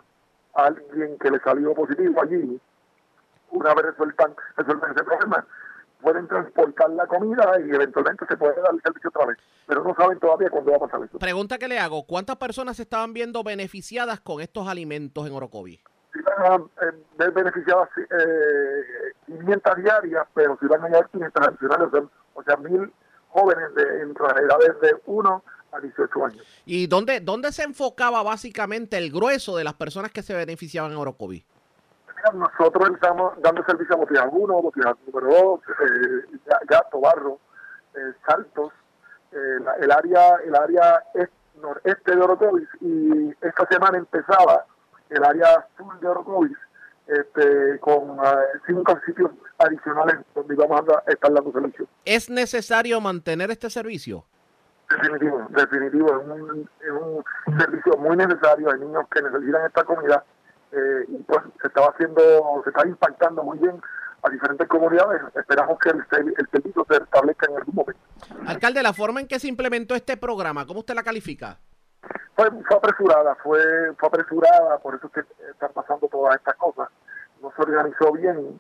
alguien 0.54 1.18
que 1.20 1.32
le 1.32 1.40
salió 1.40 1.74
positivo 1.74 2.22
allí. 2.22 2.60
Una 3.52 3.74
vez 3.74 3.86
resueltan, 3.88 4.34
resuelven 4.56 4.92
ese 4.92 5.04
problema, 5.04 5.46
pueden 6.02 6.28
transportar 6.28 6.90
la 6.92 7.06
comida 7.06 7.60
y 7.60 7.76
eventualmente 7.76 8.26
se 8.26 8.38
puede 8.38 8.56
dar 8.62 8.74
el 8.74 8.82
servicio 8.82 9.10
otra 9.10 9.26
vez. 9.26 9.38
Pero 9.68 9.84
no 9.84 9.94
saben 9.96 10.18
todavía 10.20 10.50
cuándo 10.50 10.72
va 10.72 10.78
a 10.78 10.80
pasar 10.80 11.04
eso. 11.04 11.20
Pregunta 11.20 11.58
que 11.58 11.68
le 11.68 11.80
hago, 11.80 12.06
¿cuántas 12.06 12.38
personas 12.38 12.78
se 12.78 12.84
estaban 12.84 13.12
viendo 13.12 13.44
beneficiadas 13.44 14.22
con 14.22 14.40
estos 14.40 14.70
alimentos 14.70 15.28
en 15.28 15.34
Orocovi? 15.34 15.82
Si 16.14 16.22
van 16.22 16.52
a 16.52 16.86
eh, 16.86 16.92
ver 17.18 17.32
beneficiadas 17.32 17.90
eh, 17.98 19.14
500 19.26 19.76
diarias, 19.78 20.28
pero 20.34 20.58
si 20.62 20.68
van 20.68 20.84
a 20.84 20.88
llegar 20.88 21.10
500 21.10 21.48
adicionales, 21.48 21.88
o 21.88 21.92
sea, 21.92 22.21
o 22.42 22.44
sea, 22.44 22.58
mil 22.58 22.92
jóvenes 23.30 23.74
de 23.76 24.02
entre 24.02 24.26
las 24.28 24.38
edades 24.38 24.82
de 24.82 25.02
1 25.06 25.44
a 25.72 25.80
18 25.80 26.26
años. 26.26 26.62
¿Y 26.66 26.88
dónde, 26.88 27.22
dónde 27.22 27.52
se 27.54 27.64
enfocaba 27.64 28.22
básicamente 28.24 28.98
el 28.98 29.10
grueso 29.12 29.56
de 29.56 29.64
las 29.64 29.74
personas 29.76 30.12
que 30.12 30.22
se 30.22 30.34
beneficiaban 30.36 30.92
en 30.92 30.98
Orocovi? 30.98 31.46
Nosotros 32.34 32.90
estamos 32.94 33.34
dando 33.42 33.64
servicio 33.66 33.96
a 33.96 34.00
Botijas 34.00 34.28
1, 34.32 34.62
Botijas 34.62 34.96
número 35.08 35.34
2, 35.34 35.60
eh, 35.70 36.38
Gato, 36.68 37.00
Barro, 37.00 37.40
eh, 37.96 38.14
Saltos, 38.28 38.72
eh, 39.32 39.38
la- 39.64 39.76
el 39.78 39.92
área 39.92 40.36
el 40.46 40.56
área 40.56 41.04
est- 41.16 41.32
noreste 41.62 42.16
de 42.16 42.22
Orocovis 42.22 42.68
y 42.82 43.30
esta 43.42 43.66
semana 43.70 43.98
empezaba 43.98 44.66
el 45.10 45.24
área 45.24 45.66
sur 45.78 46.00
de 46.00 46.08
Orocovis 46.08 46.58
este, 47.08 47.80
con 47.80 48.18
eh, 48.24 48.30
cinco 48.68 48.98
sitios 49.06 49.32
adicionales 49.66 50.18
donde 50.36 50.56
vamos 50.56 50.82
a 50.90 51.12
estar 51.12 51.32
dando 51.32 51.52
servicio. 51.52 51.88
¿Es 52.06 52.30
necesario 52.30 53.00
mantener 53.02 53.52
este 53.52 53.70
servicio? 53.70 54.26
Definitivo, 54.90 55.48
definitivo. 55.50 56.08
Es 56.22 56.28
un, 56.28 56.70
es 56.82 56.92
un 56.92 57.60
servicio 57.60 57.98
muy 57.98 58.18
necesario. 58.18 58.72
Hay 58.72 58.80
niños 58.80 59.06
que 59.10 59.22
necesitan 59.22 59.66
esta 59.66 59.84
comida 59.84 60.24
eh, 60.72 61.06
y 61.08 61.18
pues 61.24 61.40
se 61.62 61.68
estaba 61.68 61.88
haciendo, 61.88 62.62
se 62.64 62.70
está 62.70 62.88
impactando 62.88 63.44
muy 63.44 63.58
bien 63.60 63.82
a 64.24 64.30
diferentes 64.30 64.68
comunidades. 64.68 65.22
Esperamos 65.36 65.80
que 65.80 65.90
el, 65.90 66.06
el 66.38 66.48
servicio 66.52 66.86
se 66.90 66.98
establezca 66.98 67.48
en 67.50 67.58
algún 67.58 67.76
momento. 67.76 68.02
Alcalde, 68.46 68.84
la 68.84 68.94
forma 68.94 69.22
en 69.22 69.28
que 69.28 69.40
se 69.40 69.48
implementó 69.48 69.96
este 69.96 70.18
programa, 70.18 70.66
¿cómo 70.66 70.82
usted 70.82 70.94
la 70.94 71.04
califica? 71.04 71.58
Fue, 72.36 72.50
fue 72.50 72.78
apresurada, 72.78 73.36
fue, 73.36 73.94
fue 73.98 74.08
apresurada, 74.08 74.78
por 74.80 74.96
eso 74.96 75.08
es 75.08 75.14
que 75.14 75.50
están 75.52 75.72
pasando 75.74 76.08
todas 76.08 76.36
estas 76.36 76.56
cosas. 76.56 76.90
No 77.42 77.52
se 77.56 77.62
organizó 77.62 78.12
bien 78.12 78.60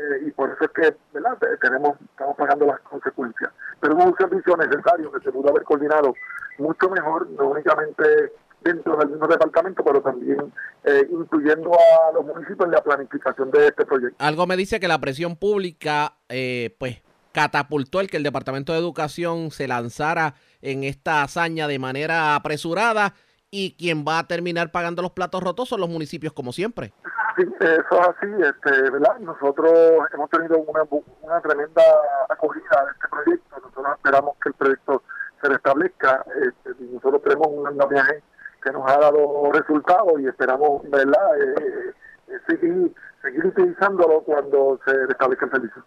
eh, 0.00 0.26
y 0.26 0.30
por 0.30 0.50
eso 0.50 0.64
es 0.64 0.70
que 0.70 0.96
¿verdad? 1.12 1.36
tenemos 1.60 1.98
estamos 2.00 2.36
pagando 2.36 2.66
las 2.66 2.80
consecuencias. 2.80 3.50
Pero 3.80 3.98
es 3.98 4.04
un 4.06 4.16
servicio 4.16 4.56
necesario 4.56 5.12
que 5.12 5.20
se 5.20 5.30
pudo 5.30 5.50
haber 5.50 5.62
coordinado 5.64 6.14
mucho 6.58 6.88
mejor, 6.88 7.28
no 7.30 7.48
únicamente 7.48 8.32
dentro 8.62 8.96
del 8.96 9.08
mismo 9.10 9.26
departamento, 9.26 9.82
pero 9.84 10.00
también 10.00 10.52
eh, 10.84 11.06
incluyendo 11.10 11.70
a 11.72 12.12
los 12.12 12.24
municipios 12.24 12.66
en 12.66 12.72
la 12.72 12.82
planificación 12.82 13.50
de 13.50 13.68
este 13.68 13.84
proyecto. 13.84 14.16
Algo 14.18 14.46
me 14.46 14.56
dice 14.56 14.80
que 14.80 14.88
la 14.88 14.98
presión 14.98 15.36
pública, 15.36 16.14
eh, 16.28 16.74
pues, 16.78 17.02
catapultó 17.32 18.00
el 18.00 18.10
que 18.10 18.16
el 18.16 18.22
Departamento 18.22 18.72
de 18.72 18.78
Educación 18.78 19.50
se 19.50 19.68
lanzara 19.68 20.34
en 20.62 20.84
esta 20.84 21.22
hazaña 21.22 21.68
de 21.68 21.78
manera 21.78 22.34
apresurada 22.34 23.14
y 23.50 23.76
quien 23.76 24.04
va 24.06 24.18
a 24.18 24.26
terminar 24.26 24.70
pagando 24.72 25.02
los 25.02 25.12
platos 25.12 25.42
rotos 25.42 25.68
son 25.68 25.80
los 25.80 25.88
municipios 25.88 26.32
como 26.32 26.52
siempre. 26.52 26.92
Sí, 27.36 27.42
eso 27.60 28.00
es 28.00 28.08
así, 28.08 28.26
este, 28.42 28.90
¿verdad? 28.90 29.18
Nosotros 29.20 29.72
hemos 30.12 30.30
tenido 30.30 30.58
una, 30.58 30.82
una 31.22 31.40
tremenda 31.40 31.82
acogida 32.28 32.84
de 32.84 32.90
este 32.92 33.08
proyecto, 33.08 33.56
nosotros 33.56 33.86
esperamos 33.96 34.36
que 34.42 34.48
el 34.48 34.54
proyecto 34.54 35.02
se 35.40 35.48
restablezca, 35.48 36.24
este, 36.42 36.84
nosotros 36.92 37.22
tenemos 37.22 37.46
un 37.48 37.66
andamiaje 37.66 38.22
que 38.62 38.72
nos 38.72 38.90
ha 38.90 38.98
dado 38.98 39.50
resultados 39.52 40.20
y 40.20 40.26
esperamos, 40.26 40.82
¿verdad?, 40.90 41.38
eh, 41.40 41.94
eh, 42.28 42.38
seguir, 42.46 42.94
seguir 43.22 43.46
utilizándolo 43.46 44.20
cuando 44.22 44.78
se 44.84 45.06
restablezca 45.06 45.46
el 45.46 45.52
servicio. 45.52 45.84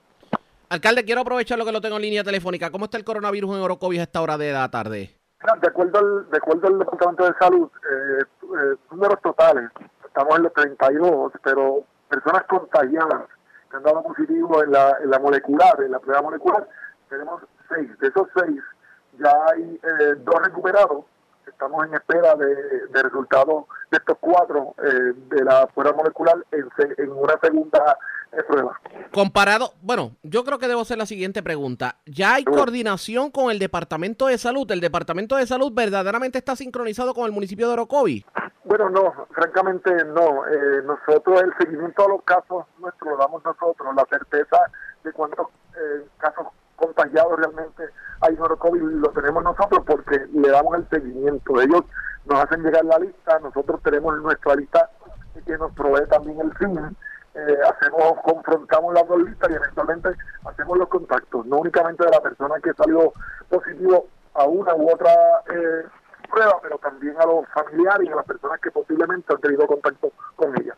Alcalde, 0.70 1.06
quiero 1.06 1.22
aprovechar 1.22 1.60
lo 1.60 1.66
que 1.66 1.72
lo 1.72 1.82
tengo 1.82 1.98
en 1.98 2.02
línea 2.02 2.24
telefónica. 2.24 2.72
¿Cómo 2.72 2.86
está 2.86 2.98
el 2.98 3.04
coronavirus 3.04 3.58
en 3.58 3.62
Orocovis 3.62 4.00
a 4.00 4.04
esta 4.04 4.22
hora 4.22 4.38
de 4.38 4.54
la 4.54 4.70
tarde? 4.72 5.20
De 5.62 5.68
acuerdo 5.68 6.00
al, 6.00 6.30
de 6.32 6.38
acuerdo 6.38 6.68
al 6.68 6.80
Departamento 6.80 7.26
de 7.26 7.34
Salud, 7.38 7.70
eh, 7.92 8.24
eh, 8.24 8.76
números 8.90 9.22
totales, 9.22 9.70
estamos 10.14 10.38
en 10.38 10.44
los 10.44 10.54
32, 10.54 11.34
pero 11.44 11.84
personas 12.08 12.44
contagiadas 12.44 13.24
que 13.70 13.78
han 13.78 13.84
dado 13.84 14.04
positivo 14.04 14.64
en 14.64 14.72
la, 14.72 14.96
en 15.04 15.10
la 15.10 15.18
molecular, 15.18 15.82
en 15.82 15.92
la 15.92 16.00
prueba 16.00 16.22
molecular, 16.22 16.68
tenemos 17.10 17.42
seis. 17.68 17.90
De 18.00 18.10
esos 18.10 18.28
seis, 18.36 18.62
ya 19.20 19.34
hay 19.52 19.80
eh, 19.82 20.16
dos 20.20 20.36
recuperados. 20.44 21.06
Estamos 21.48 21.88
en 21.88 21.96
espera 21.96 22.36
de, 22.36 22.56
de 22.90 23.04
resultados 23.04 23.66
de 23.90 23.98
estos 23.98 24.18
cuatro 24.20 24.76
eh, 24.84 25.14
de 25.30 25.44
la 25.44 25.66
prueba 25.68 25.94
molecular 25.98 26.38
en, 26.52 26.68
en 26.98 27.12
una 27.12 27.34
segunda 27.42 27.98
prueba. 28.48 28.80
Comparado, 29.12 29.74
bueno, 29.82 30.16
yo 30.24 30.44
creo 30.44 30.60
que 30.60 30.68
debo 30.68 30.82
hacer 30.82 30.98
la 30.98 31.06
siguiente 31.06 31.44
pregunta. 31.44 31.98
¿Ya 32.06 32.36
hay 32.36 32.44
coordinación 32.44 33.32
con 33.32 33.52
el 33.52 33.60
Departamento 33.60 34.28
de 34.28 34.38
Salud? 34.38 34.70
¿El 34.72 34.80
Departamento 34.80 35.36
de 35.36 35.48
Salud 35.48 35.72
verdaderamente 35.74 36.38
está 36.38 36.56
sincronizado 36.56 37.14
con 37.14 37.26
el 37.26 37.32
municipio 37.32 37.68
de 37.68 37.74
Orocovi? 37.74 38.26
Bueno, 38.66 38.90
no, 38.90 39.12
francamente 39.32 39.92
no. 40.06 40.48
Eh, 40.48 40.82
nosotros 40.84 41.42
el 41.42 41.54
seguimiento 41.58 42.06
a 42.06 42.10
los 42.10 42.24
casos 42.24 42.66
nuestros 42.80 43.12
lo 43.12 43.18
damos 43.18 43.44
nosotros. 43.44 43.96
La 43.96 44.06
certeza 44.06 44.58
de 45.04 45.12
cuántos 45.12 45.48
eh, 45.76 46.06
casos 46.18 46.48
contagiados 46.76 47.38
realmente 47.38 47.84
hay 48.22 48.36
en 48.36 48.42
Orocovi 48.42 48.80
lo 48.80 49.10
tenemos 49.10 49.44
nosotros 49.44 49.84
porque 49.86 50.26
le 50.32 50.50
damos 50.50 50.76
el 50.76 50.90
seguimiento. 50.90 51.62
Ellos 51.62 51.84
nos 52.26 52.44
hacen 52.44 52.64
llegar 52.64 52.86
la 52.86 53.00
lista, 53.00 53.40
nosotros 53.40 53.82
tenemos 53.84 54.18
nuestra 54.22 54.56
lista 54.56 54.90
que 55.46 55.58
nos 55.58 55.74
provee 55.74 56.08
también 56.08 56.40
el 56.40 56.54
CIN 56.58 56.96
eh, 57.36 57.58
hacemos, 57.68 58.14
confrontamos 58.24 58.94
las 58.94 59.08
dos 59.08 59.20
listas 59.24 59.50
y 59.50 59.56
eventualmente 59.56 60.10
hacemos 60.46 60.78
los 60.78 60.88
contactos, 60.88 61.46
no 61.48 61.58
únicamente 61.58 62.06
de 62.06 62.12
la 62.12 62.22
persona 62.22 62.56
que 62.62 62.74
salió 62.74 63.12
positivo 63.50 64.06
a 64.36 64.46
una 64.46 64.76
u 64.76 64.92
otra 64.92 65.12
eh, 66.34 66.40
prueba, 66.40 66.60
pero 66.62 66.78
también 66.78 67.16
a 67.20 67.26
los 67.26 67.46
familiares 67.54 68.08
y 68.08 68.12
a 68.12 68.16
las 68.16 68.26
personas 68.26 68.60
que 68.60 68.72
posiblemente 68.72 69.34
han 69.34 69.42
tenido 69.42 69.68
contacto 69.68 70.12
con 70.36 70.50
ella. 70.60 70.76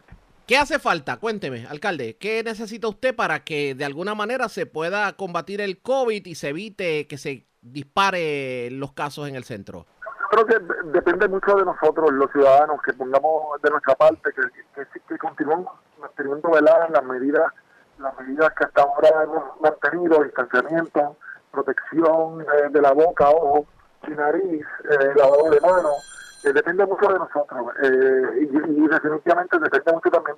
¿Qué 0.47 0.57
hace 0.57 0.77
falta? 0.77 1.17
Cuénteme, 1.17 1.65
alcalde, 1.67 2.17
¿qué 2.17 2.43
necesita 2.43 2.87
usted 2.87 3.15
para 3.15 3.43
que 3.43 3.73
de 3.73 3.85
alguna 3.85 4.13
manera 4.13 4.47
se 4.47 4.67
pueda 4.67 5.11
combatir 5.13 5.59
el 5.59 5.81
COVID 5.81 6.25
y 6.25 6.35
se 6.35 6.49
evite 6.49 7.07
que 7.07 7.17
se 7.17 7.47
dispare 7.61 8.69
los 8.71 8.93
casos 8.93 9.27
en 9.27 9.35
el 9.35 9.43
centro? 9.43 9.87
creo 10.29 10.45
que 10.45 10.59
depende 10.91 11.27
mucho 11.29 11.55
de 11.55 11.63
nosotros, 11.63 12.11
los 12.11 12.29
ciudadanos, 12.31 12.81
que 12.81 12.91
pongamos 12.93 13.61
de 13.61 13.69
nuestra 13.69 13.95
parte, 13.95 14.31
que, 14.33 14.41
que, 14.83 14.99
que 15.07 15.17
continuemos 15.17 15.71
manteniendo 15.99 16.49
veladas 16.51 16.89
las 16.89 17.03
medidas, 17.05 17.53
las 17.99 18.19
medidas 18.19 18.51
que 18.57 18.65
hasta 18.65 18.81
ahora 18.81 19.23
hemos 19.23 19.61
mantenido, 19.61 20.23
distanciamiento, 20.23 21.15
protección 21.51 22.41
eh, 22.41 22.69
de 22.69 22.81
la 22.81 22.91
boca, 22.91 23.29
ojo 23.29 23.65
y 24.07 24.11
nariz, 24.11 24.65
eh, 24.89 25.13
lavado 25.15 25.49
de 25.49 25.61
manos, 25.61 26.15
eh, 26.45 26.53
depende 26.53 26.85
mucho 26.85 27.07
de 27.07 27.17
nosotros 27.17 27.73
eh, 27.81 28.41
y, 28.41 28.87
definitivamente 28.87 29.57
depende 29.57 29.93
mucho 29.93 30.11
también 30.11 30.37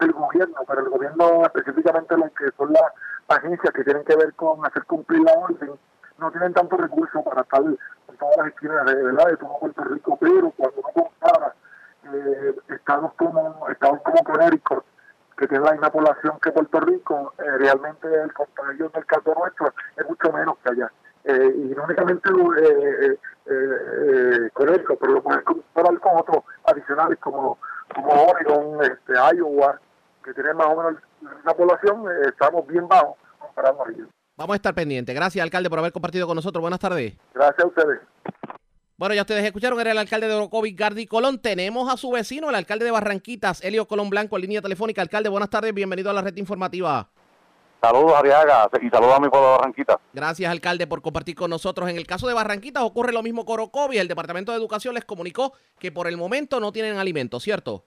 del 0.00 0.12
gobierno, 0.12 0.56
pero 0.66 0.80
el 0.80 0.88
gobierno 0.88 1.44
específicamente 1.44 2.16
lo 2.16 2.32
que 2.32 2.50
son 2.56 2.72
las 2.72 2.90
agencias 3.28 3.70
que 3.74 3.84
tienen 3.84 4.02
que 4.04 4.16
ver 4.16 4.32
con 4.32 4.64
hacer 4.64 4.82
cumplir 4.84 5.20
la 5.20 5.34
orden, 5.34 5.72
no 6.16 6.30
tienen 6.30 6.54
tanto 6.54 6.78
recursos 6.78 7.22
para 7.22 7.42
estar 7.42 7.60
en 7.60 8.16
todas 8.18 8.36
las 8.38 8.46
esquinas 8.46 8.86
de, 8.86 8.94
¿verdad? 8.94 9.26
de 9.26 9.36
todo 9.36 9.58
Puerto 9.60 9.84
Rico, 9.84 10.16
pero 10.18 10.50
cuando 10.56 10.80
uno 10.80 10.88
compara 10.94 11.54
eh, 12.04 12.56
estados 12.70 13.12
como 13.14 13.68
estados 13.68 14.00
como 14.00 14.24
Connecticut, 14.24 14.84
que 15.36 15.48
tienen 15.48 15.66
la 15.66 15.72
misma 15.72 15.90
población 15.90 16.38
que 16.40 16.52
Puerto 16.52 16.80
Rico, 16.80 17.34
realmente 17.36 18.08
el 18.08 18.32
contagio 18.32 18.86
en 18.86 18.98
el 18.98 19.04
caso 19.04 19.34
nuestro 19.38 19.74
es 19.96 20.08
mucho 20.08 20.32
menos 20.32 20.56
que 20.64 20.70
allá. 20.70 20.90
Eh, 21.24 21.54
y 21.54 21.74
no 21.74 21.84
únicamente 21.84 22.28
eh, 22.28 23.16
eh, 23.46 24.50
Connecticut, 24.52 24.98
pero 24.98 25.12
lo 25.12 25.22
puedes 25.22 25.44
comparar 25.44 26.00
con 26.00 26.18
otros 26.18 26.44
adicionales 26.64 27.18
como, 27.20 27.58
como 27.94 28.24
Oregon, 28.24 28.82
este, 28.82 29.12
Iowa, 29.36 29.80
que 30.24 30.34
tienen 30.34 30.56
más 30.56 30.66
o 30.66 30.76
menos 30.76 31.02
la 31.44 31.54
población, 31.54 32.04
estamos 32.26 32.66
bien 32.66 32.88
bajos 32.88 33.16
comparado 33.38 33.86
a 33.86 33.90
ellos. 33.90 34.08
Vamos 34.36 34.54
a 34.54 34.56
estar 34.56 34.74
pendientes. 34.74 35.14
Gracias, 35.14 35.42
alcalde, 35.42 35.70
por 35.70 35.78
haber 35.78 35.92
compartido 35.92 36.26
con 36.26 36.34
nosotros. 36.34 36.60
Buenas 36.60 36.80
tardes. 36.80 37.14
Gracias 37.34 37.64
a 37.64 37.68
ustedes. 37.68 38.00
Bueno, 38.96 39.14
ya 39.14 39.22
ustedes 39.22 39.44
escucharon, 39.44 39.80
era 39.80 39.92
el 39.92 39.98
alcalde 39.98 40.28
de 40.28 40.34
Orocovic, 40.34 40.78
Gardi 40.78 41.06
Colón. 41.06 41.40
Tenemos 41.40 41.92
a 41.92 41.96
su 41.96 42.10
vecino, 42.10 42.48
el 42.48 42.54
alcalde 42.54 42.84
de 42.84 42.90
Barranquitas, 42.90 43.62
Elio 43.62 43.86
Colón 43.86 44.10
Blanco, 44.10 44.36
en 44.36 44.42
línea 44.42 44.62
telefónica. 44.62 45.02
Alcalde, 45.02 45.28
buenas 45.28 45.50
tardes, 45.50 45.74
bienvenido 45.74 46.10
a 46.10 46.12
la 46.12 46.22
red 46.22 46.36
informativa. 46.36 47.08
Saludos, 47.84 48.12
Ariaga, 48.14 48.70
y 48.80 48.88
saludos 48.90 49.16
a 49.16 49.18
mi 49.18 49.28
pueblo 49.28 49.48
de 49.48 49.56
Barranquitas. 49.56 49.96
Gracias, 50.12 50.48
alcalde, 50.48 50.86
por 50.86 51.02
compartir 51.02 51.34
con 51.34 51.50
nosotros. 51.50 51.90
En 51.90 51.96
el 51.96 52.06
caso 52.06 52.28
de 52.28 52.34
Barranquitas 52.34 52.84
ocurre 52.84 53.12
lo 53.12 53.24
mismo 53.24 53.44
con 53.44 53.54
Orocovi. 53.54 53.98
El 53.98 54.06
Departamento 54.06 54.52
de 54.52 54.58
Educación 54.58 54.94
les 54.94 55.04
comunicó 55.04 55.52
que 55.80 55.90
por 55.90 56.06
el 56.06 56.16
momento 56.16 56.60
no 56.60 56.70
tienen 56.70 56.98
alimentos, 56.98 57.42
¿cierto? 57.42 57.82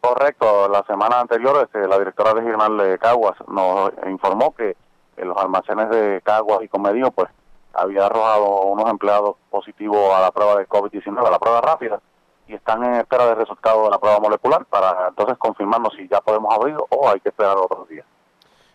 Correcto. 0.00 0.68
La 0.68 0.84
semana 0.86 1.18
anterior, 1.18 1.64
este, 1.64 1.88
la 1.88 1.98
directora 1.98 2.32
regional 2.32 2.78
de 2.78 2.96
Caguas 2.98 3.36
nos 3.48 3.90
informó 4.08 4.54
que 4.54 4.76
en 5.16 5.28
los 5.28 5.36
almacenes 5.36 5.90
de 5.90 6.20
Caguas 6.22 6.62
y 6.62 6.68
Comedio, 6.68 7.10
pues 7.10 7.28
había 7.74 8.06
arrojado 8.06 8.62
unos 8.66 8.88
empleados 8.88 9.34
positivos 9.50 10.14
a 10.14 10.20
la 10.20 10.30
prueba 10.30 10.60
de 10.60 10.68
COVID-19, 10.68 11.26
a 11.26 11.30
la 11.30 11.40
prueba 11.40 11.60
rápida, 11.60 12.00
y 12.46 12.54
están 12.54 12.84
en 12.84 12.94
espera 13.00 13.26
de 13.26 13.34
resultados 13.34 13.82
de 13.82 13.90
la 13.90 13.98
prueba 13.98 14.20
molecular 14.20 14.64
para 14.66 15.08
entonces 15.08 15.36
confirmarnos 15.38 15.92
si 15.96 16.06
ya 16.06 16.20
podemos 16.20 16.54
abrir 16.54 16.76
o 16.88 17.08
hay 17.08 17.18
que 17.18 17.30
esperar 17.30 17.56
otros 17.56 17.88
días. 17.88 18.06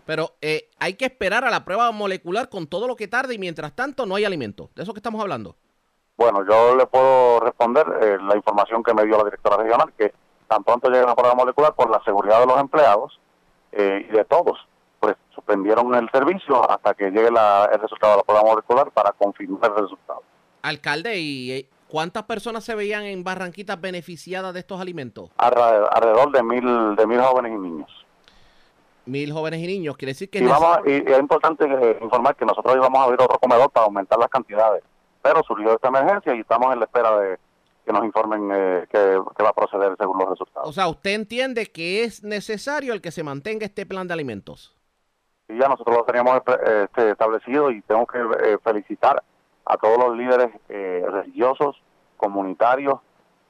Pero 0.06 0.36
eh, 0.42 0.70
hay 0.80 0.94
que 0.94 1.06
esperar 1.06 1.46
a 1.46 1.50
la 1.50 1.66
prueba 1.66 1.92
molecular 1.92 2.50
con 2.50 2.68
todo 2.68 2.88
lo 2.88 2.96
que 2.96 3.08
tarde 3.08 3.34
y 3.34 3.40
mientras 3.40 3.74
tanto 3.74 4.06
no 4.06 4.16
hay 4.16 4.26
alimento. 4.26 4.70
¿De 4.76 4.84
eso 4.84 4.94
que 4.94 5.00
estamos 5.00 5.22
hablando? 5.22 5.56
Bueno, 6.18 6.46
yo 6.48 6.76
le 6.76 6.86
puedo 6.86 7.42
responder 7.42 7.86
eh, 8.02 8.18
la 8.22 8.36
información 8.36 8.84
que 8.84 8.94
me 8.94 9.06
dio 9.06 9.18
la 9.18 9.26
directora 9.26 9.58
regional, 9.58 9.92
que 9.98 10.14
tan 10.48 10.64
pronto 10.64 10.90
llegue 10.90 11.06
la 11.06 11.16
prueba 11.16 11.36
molecular, 11.36 11.74
por 11.74 11.90
la 11.90 12.02
seguridad 12.04 12.40
de 12.40 12.46
los 12.46 12.60
empleados 12.60 13.20
eh, 13.72 14.08
y 14.10 14.12
de 14.14 14.24
todos, 14.24 14.58
pues 15.00 15.16
suspendieron 15.34 15.94
el 15.96 16.10
servicio 16.12 16.70
hasta 16.70 16.94
que 16.94 17.10
llegue 17.10 17.32
la, 17.32 17.70
el 17.74 17.82
resultado 17.82 18.14
de 18.14 18.18
la 18.18 18.24
prueba 18.24 18.44
molecular 18.44 18.92
para 18.92 19.12
confirmar 19.12 19.74
el 19.76 19.84
resultado. 19.84 20.24
Alcalde, 20.62 21.18
¿y 21.18 21.68
cuántas 21.90 22.24
personas 22.24 22.64
se 22.64 22.76
veían 22.76 23.04
en 23.04 23.24
Barranquitas 23.24 23.80
beneficiadas 23.82 24.54
de 24.54 24.62
estos 24.62 24.80
alimentos? 24.80 25.32
Alrededor 25.38 26.32
de 26.32 26.44
mil, 26.44 26.96
de 26.96 27.08
mil 27.08 27.20
jóvenes 27.20 27.52
y 27.52 27.58
niños. 27.58 28.05
Mil 29.06 29.32
jóvenes 29.32 29.60
y 29.62 29.68
niños, 29.68 29.98
quiere 29.98 30.12
decir 30.12 30.30
que... 30.30 30.40
Y, 30.40 30.46
vamos, 30.46 30.80
y, 30.86 30.94
es 30.94 31.20
importante 31.20 31.66
informar 32.02 32.36
que 32.36 32.46
nosotros 32.46 32.76
íbamos 32.76 33.00
a 33.00 33.04
abrir 33.04 33.22
otro 33.22 33.38
comedor 33.40 33.70
para 33.72 33.86
aumentar 33.86 34.18
las 34.18 34.30
cantidades, 34.30 34.84
pero 35.22 35.44
surgió 35.44 35.74
esta 35.74 35.90
emergencia 35.90 36.36
y 36.36 36.40
estamos 36.40 36.74
en 36.74 36.80
la 36.80 36.86
espera 36.86 37.18
de, 37.20 37.38
que 37.86 37.94
nos 37.94 38.04
informen 38.04 38.50
eh, 38.52 38.88
que, 38.90 39.20
que 39.38 39.44
va 39.44 39.50
a 39.50 39.54
proceder 39.54 39.96
según 39.98 40.18
los 40.18 40.30
resultados. 40.30 40.68
O 40.70 40.74
sea, 40.74 40.88
¿usted 40.88 41.12
entiende 41.12 41.68
que 41.68 42.04
es 42.04 42.24
necesario 42.24 42.94
el 42.94 43.02
que 43.02 43.12
se 43.12 43.24
mantenga 43.24 43.66
este 43.66 43.86
plan 43.86 44.08
de 44.08 44.14
alimentos? 44.14 44.76
Y 45.48 45.60
ya 45.60 45.68
nosotros 45.68 45.98
lo 45.98 46.04
teníamos 46.04 46.38
eh, 46.38 46.86
este, 46.86 47.12
establecido 47.12 47.70
y 47.70 47.82
tengo 47.82 48.08
que 48.08 48.20
eh, 48.20 48.58
felicitar 48.64 49.24
a 49.66 49.78
todos 49.78 49.98
los 49.98 50.18
líderes 50.18 50.50
eh, 50.70 51.04
religiosos, 51.08 51.82
comunitarios, 52.18 53.00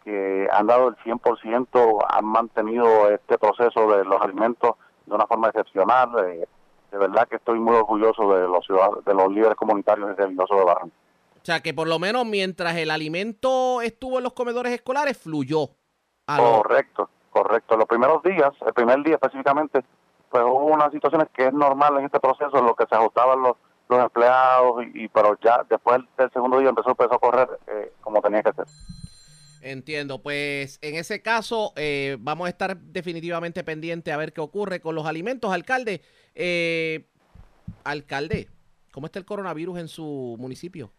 que 0.03 0.47
han 0.51 0.67
dado 0.67 0.89
el 0.89 0.95
100%, 0.97 2.05
han 2.07 2.25
mantenido 2.25 3.09
este 3.09 3.37
proceso 3.37 3.89
de 3.91 4.05
los 4.05 4.21
alimentos 4.21 4.75
de 5.05 5.15
una 5.15 5.27
forma 5.27 5.47
excepcional. 5.49 6.09
eh, 6.27 6.47
de 6.91 6.97
verdad 6.99 7.27
que 7.27 7.35
estoy 7.35 7.59
muy 7.59 7.75
orgulloso 7.75 8.33
de 8.35 8.47
los 8.47 8.65
ciudadanos, 8.65 9.03
de 9.03 9.13
los 9.13 9.29
líderes 9.29 9.55
comunitarios 9.57 10.11
y 10.11 10.13
religiosos 10.21 10.57
de 10.57 10.63
Barranquilla. 10.63 10.95
O 11.35 11.45
sea, 11.45 11.59
que 11.61 11.73
por 11.73 11.87
lo 11.87 11.99
menos 11.99 12.25
mientras 12.25 12.75
el 12.77 12.89
alimento 12.89 13.81
estuvo 13.81 14.17
en 14.17 14.23
los 14.23 14.33
comedores 14.33 14.71
escolares, 14.71 15.17
fluyó. 15.17 15.69
a 16.27 16.37
lo- 16.37 16.57
Correcto, 16.63 17.09
correcto. 17.31 17.75
Los 17.77 17.87
primeros 17.87 18.23
días, 18.23 18.51
el 18.65 18.73
primer 18.73 19.03
día 19.03 19.15
específicamente, 19.15 19.83
pues 20.29 20.43
hubo 20.43 20.65
unas 20.65 20.91
situaciones 20.91 21.27
que 21.33 21.47
es 21.47 21.53
normal 21.53 21.97
en 21.99 22.05
este 22.05 22.19
proceso, 22.19 22.57
en 22.57 22.65
lo 22.65 22.75
que 22.75 22.85
se 22.87 22.95
ajustaban 22.95 23.41
los, 23.41 23.57
los 23.89 23.99
empleados, 23.99 24.83
y, 24.85 25.03
y- 25.03 25.07
pero 25.09 25.37
ya 25.43 25.63
después 25.69 25.99
del 26.17 26.31
segundo 26.31 26.59
día 26.59 26.69
empezó, 26.69 26.89
empezó 26.91 27.15
a 27.15 27.19
correr 27.19 27.49
eh, 27.67 27.93
como 28.01 28.21
tenía 28.21 28.41
que 28.41 28.53
ser. 28.53 28.65
Entiendo, 29.65 30.21
pues 30.21 30.77
en 30.83 30.93
ese 30.93 31.23
caso 31.23 31.73
eh, 31.75 32.17
vamos 32.19 32.45
a 32.45 32.49
estar 32.49 32.77
definitivamente 32.77 33.63
pendientes 33.63 34.13
a 34.13 34.17
ver 34.17 34.31
qué 34.31 34.39
ocurre 34.39 34.79
con 34.79 34.93
los 34.93 35.07
alimentos. 35.07 35.51
Alcalde, 35.51 36.03
eh, 36.35 37.07
alcalde, 37.83 38.47
¿cómo 38.91 39.07
está 39.07 39.17
el 39.17 39.25
coronavirus 39.25 39.79
en 39.79 39.87
su 39.87 40.35
municipio? 40.37 40.91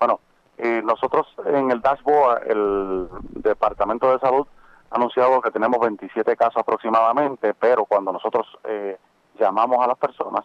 Bueno, 0.00 0.18
eh, 0.56 0.82
nosotros 0.84 1.28
en 1.46 1.70
el 1.70 1.80
dashboard, 1.80 2.50
el 2.50 3.08
Departamento 3.44 4.10
de 4.10 4.18
Salud 4.18 4.44
ha 4.90 4.96
anunciado 4.96 5.40
que 5.40 5.52
tenemos 5.52 5.78
27 5.78 6.36
casos 6.36 6.56
aproximadamente, 6.56 7.54
pero 7.54 7.84
cuando 7.84 8.12
nosotros 8.12 8.44
eh, 8.64 8.98
llamamos 9.38 9.78
a 9.84 9.86
las 9.86 9.98
personas 9.98 10.44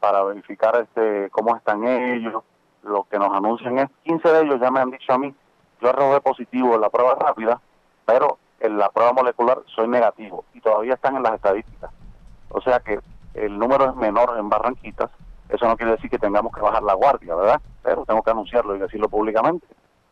para 0.00 0.24
verificar 0.24 0.74
este 0.82 1.30
cómo 1.30 1.54
están 1.54 1.86
ellos, 1.86 2.42
lo 2.82 3.04
que 3.04 3.20
nos 3.20 3.32
anuncian 3.32 3.78
es 3.78 3.88
15 4.02 4.28
de 4.28 4.42
ellos 4.42 4.60
ya 4.60 4.72
me 4.72 4.80
han 4.80 4.90
dicho 4.90 5.12
a 5.12 5.18
mí, 5.18 5.32
yo 5.82 5.90
arrojé 5.90 6.20
positivo 6.20 6.74
en 6.74 6.80
la 6.80 6.90
prueba 6.90 7.16
rápida, 7.16 7.60
pero 8.06 8.38
en 8.60 8.78
la 8.78 8.88
prueba 8.90 9.12
molecular 9.12 9.58
soy 9.74 9.88
negativo 9.88 10.44
y 10.54 10.60
todavía 10.60 10.94
están 10.94 11.16
en 11.16 11.24
las 11.24 11.34
estadísticas. 11.34 11.90
O 12.50 12.60
sea 12.60 12.80
que 12.80 13.00
el 13.34 13.58
número 13.58 13.90
es 13.90 13.96
menor 13.96 14.38
en 14.38 14.48
Barranquitas, 14.48 15.10
eso 15.48 15.66
no 15.66 15.76
quiere 15.76 15.92
decir 15.92 16.08
que 16.08 16.18
tengamos 16.18 16.54
que 16.54 16.60
bajar 16.60 16.82
la 16.82 16.94
guardia, 16.94 17.34
¿verdad? 17.34 17.60
Pero 17.82 18.04
tengo 18.06 18.22
que 18.22 18.30
anunciarlo 18.30 18.76
y 18.76 18.78
decirlo 18.78 19.08
públicamente, 19.08 19.66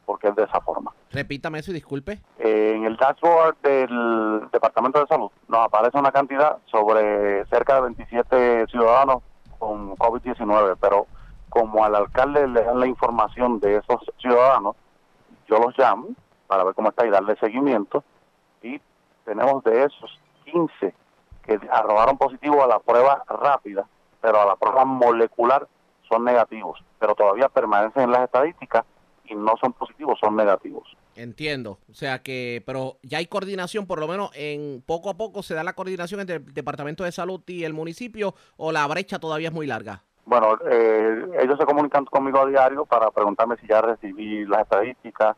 porque 0.05 0.29
es 0.29 0.37
de 0.37 0.45
esa 0.45 0.61
forma. 0.61 0.93
Repítame 1.13 1.61
eso 1.61 1.71
y 1.71 1.75
disculpe. 1.75 2.21
Eh, 2.39 2.75
en 2.77 2.85
el 2.85 2.97
dashboard 2.97 3.57
del 3.63 4.49
Departamento 4.53 5.01
de 5.01 5.07
Salud 5.07 5.31
nos 5.49 5.65
aparece 5.65 5.99
una 5.99 6.13
cantidad 6.13 6.59
sobre 6.67 7.45
cerca 7.47 7.77
de 7.77 7.81
27 7.83 8.67
ciudadanos 8.67 9.23
con 9.59 9.97
COVID-19, 9.97 10.77
pero 10.81 11.07
como 11.49 11.85
al 11.85 11.95
alcalde 11.95 12.47
le 12.49 12.63
dan 12.63 12.81
la 12.81 12.87
información 12.87 13.61
de 13.61 13.77
esos 13.77 14.01
ciudadanos, 14.19 14.77
yo 15.51 15.59
los 15.59 15.77
llamo 15.77 16.09
para 16.47 16.65
ver 16.65 16.75
cómo 16.75 16.91
está 16.91 17.07
y 17.07 17.11
darle 17.11 17.37
seguimiento 17.37 18.05
y 18.63 18.81
tenemos 19.25 19.63
de 19.65 19.85
esos 19.85 20.19
15 20.45 20.95
que 21.43 21.61
arrojaron 21.71 22.17
positivo 22.17 22.63
a 22.63 22.69
la 22.69 22.79
prueba 22.79 23.25
rápida, 23.29 23.87
pero 24.21 24.41
a 24.41 24.47
la 24.47 24.57
prueba 24.57 24.85
molecular 24.85 25.67
son 26.09 26.25
negativos, 26.25 26.83
pero 26.99 27.15
todavía 27.15 27.49
permanecen 27.49 28.05
en 28.05 28.13
las 28.13 28.25
estadísticas 28.25 28.85
y 29.25 29.35
no 29.35 29.55
son 29.61 29.73
positivos, 29.73 30.19
son 30.21 30.37
negativos. 30.37 30.97
Entiendo, 31.15 31.79
o 31.89 31.95
sea 31.95 32.23
que, 32.23 32.63
pero 32.67 32.99
ya 33.03 33.19
hay 33.19 33.27
coordinación, 33.27 33.87
por 33.87 34.01
lo 34.01 34.09
menos 34.09 34.31
en 34.35 34.83
poco 34.87 35.11
a 35.11 35.17
poco 35.17 35.43
se 35.43 35.55
da 35.55 35.65
la 35.65 35.75
coordinación 35.75 36.21
entre 36.21 36.37
el 36.37 36.55
Departamento 36.55 37.05
de 37.05 37.13
Salud 37.13 37.43
y 37.47 37.65
el 37.65 37.73
municipio 37.73 38.35
o 38.57 38.73
la 38.73 38.87
brecha 38.87 39.19
todavía 39.19 39.49
es 39.49 39.55
muy 39.55 39.67
larga. 39.67 40.05
Bueno, 40.25 40.59
eh, 40.69 41.27
ellos 41.41 41.59
se 41.59 41.67
comunican 41.67 42.05
conmigo 42.05 42.41
a 42.41 42.47
diario 42.47 42.85
para 42.87 43.11
preguntarme 43.11 43.57
si 43.57 43.67
ya 43.67 43.81
recibí 43.81 44.45
las 44.47 44.63
estadísticas 44.63 45.37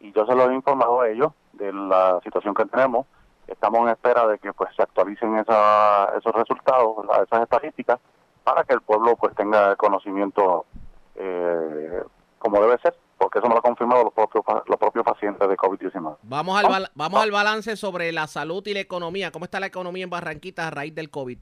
y 0.00 0.12
yo 0.12 0.26
se 0.26 0.34
lo 0.34 0.50
he 0.50 0.54
informado 0.54 1.00
a 1.00 1.08
ellos 1.08 1.32
de 1.52 1.72
la 1.72 2.20
situación 2.24 2.54
que 2.54 2.64
tenemos. 2.64 3.06
Estamos 3.46 3.82
en 3.82 3.88
espera 3.88 4.26
de 4.26 4.38
que 4.38 4.52
pues 4.52 4.74
se 4.74 4.82
actualicen 4.82 5.36
esa, 5.38 6.06
esos 6.16 6.32
resultados, 6.32 7.04
esas 7.24 7.42
estadísticas, 7.42 8.00
para 8.42 8.64
que 8.64 8.74
el 8.74 8.80
pueblo 8.80 9.16
pues 9.16 9.34
tenga 9.34 9.76
conocimiento 9.76 10.66
eh, 11.14 12.02
como 12.38 12.60
debe 12.60 12.78
ser, 12.78 12.96
porque 13.18 13.38
eso 13.38 13.46
me 13.46 13.54
lo 13.54 13.58
han 13.58 13.62
confirmado 13.62 14.04
los 14.04 14.12
propios, 14.12 14.44
los 14.66 14.78
propios 14.78 15.04
pacientes 15.04 15.48
de 15.48 15.56
COVID-19. 15.56 16.16
Vamos 16.22 16.64
al, 16.64 16.90
vamos 16.94 17.22
al 17.22 17.30
balance 17.30 17.76
sobre 17.76 18.10
la 18.10 18.26
salud 18.26 18.66
y 18.66 18.74
la 18.74 18.80
economía. 18.80 19.30
¿Cómo 19.30 19.44
está 19.44 19.60
la 19.60 19.66
economía 19.66 20.02
en 20.04 20.10
Barranquitas 20.10 20.66
a 20.66 20.70
raíz 20.70 20.94
del 20.94 21.10
COVID? 21.10 21.38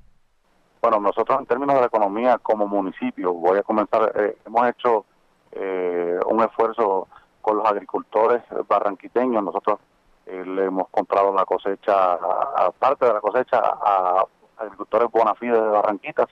Bueno, 0.81 0.99
nosotros 0.99 1.39
en 1.39 1.47
términos 1.47 1.75
de 1.75 1.81
la 1.83 1.87
economía 1.89 2.39
como 2.39 2.67
municipio, 2.67 3.33
voy 3.35 3.59
a 3.59 3.63
comenzar, 3.63 4.13
eh, 4.17 4.39
hemos 4.47 4.67
hecho 4.69 5.05
eh, 5.53 6.19
un 6.27 6.43
esfuerzo 6.43 7.07
con 7.43 7.59
los 7.59 7.67
agricultores 7.67 8.43
barranquiteños. 8.67 9.43
Nosotros 9.45 9.79
eh, 10.27 10.43
le 10.47 10.65
hemos 10.65 10.89
comprado 10.89 11.35
la 11.35 11.45
cosecha, 11.45 12.15
a- 12.15 12.71
parte 12.79 13.05
de 13.05 13.13
la 13.13 13.21
cosecha, 13.21 13.59
a 13.61 14.25
agricultores 14.57 15.11
bona 15.11 15.35
fide 15.35 15.61
de 15.61 15.69
Barranquitas 15.69 16.29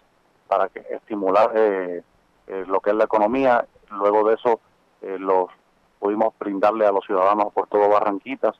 para 0.46 0.68
que 0.68 0.80
estimular 0.90 1.50
eh, 1.54 2.02
lo 2.66 2.80
que 2.80 2.90
es 2.90 2.96
la 2.96 3.04
economía. 3.04 3.66
Luego 3.90 4.28
de 4.28 4.34
eso, 4.34 4.60
los 5.02 5.48
pudimos 5.98 6.32
brindarle 6.38 6.86
a 6.86 6.92
los 6.92 7.04
ciudadanos 7.04 7.52
por 7.52 7.66
todo 7.68 7.88
Barranquitas. 7.90 8.54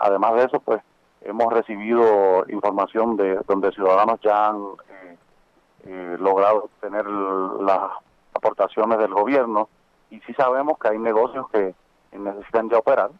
Además 0.00 0.34
de 0.34 0.44
eso, 0.44 0.60
pues 0.60 0.80
hemos 1.22 1.52
recibido 1.52 2.44
información 2.48 3.16
de 3.16 3.36
donde 3.46 3.72
ciudadanos 3.72 4.20
ya 4.20 4.48
han 4.48 4.56
eh, 4.88 5.16
eh, 5.84 6.16
logrado 6.18 6.70
tener 6.80 7.06
l- 7.06 7.62
las 7.64 7.90
aportaciones 8.34 8.98
del 8.98 9.12
gobierno 9.12 9.68
y 10.10 10.20
sí 10.20 10.32
sabemos 10.34 10.78
que 10.78 10.88
hay 10.88 10.98
negocios 10.98 11.46
que 11.50 11.74
necesitan 12.12 12.68
ya 12.70 12.78
operar. 12.78 13.10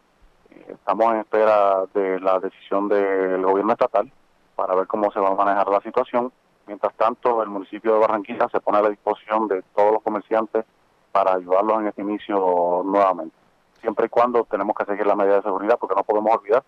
Eh, 0.51 0.65
Estamos 0.73 1.13
en 1.13 1.19
espera 1.19 1.85
de 1.93 2.19
la 2.19 2.39
decisión 2.39 2.87
del 2.87 3.43
gobierno 3.43 3.73
estatal 3.73 4.11
para 4.55 4.75
ver 4.75 4.87
cómo 4.87 5.11
se 5.11 5.19
va 5.19 5.29
a 5.29 5.35
manejar 5.35 5.67
la 5.69 5.81
situación. 5.81 6.31
Mientras 6.67 6.93
tanto, 6.95 7.41
el 7.41 7.49
municipio 7.49 7.93
de 7.93 7.99
Barranquilla 7.99 8.47
se 8.51 8.59
pone 8.61 8.77
a 8.77 8.81
la 8.81 8.89
disposición 8.89 9.47
de 9.47 9.61
todos 9.75 9.93
los 9.93 10.03
comerciantes 10.03 10.65
para 11.11 11.33
ayudarlos 11.33 11.79
en 11.81 11.87
este 11.87 12.01
inicio 12.01 12.81
nuevamente. 12.85 13.35
Siempre 13.81 14.05
y 14.07 14.09
cuando 14.09 14.43
tenemos 14.43 14.75
que 14.75 14.85
seguir 14.85 15.07
las 15.07 15.15
medidas 15.15 15.37
de 15.37 15.49
seguridad 15.49 15.77
porque 15.79 15.95
no 15.95 16.03
podemos 16.03 16.35
olvidar 16.35 16.63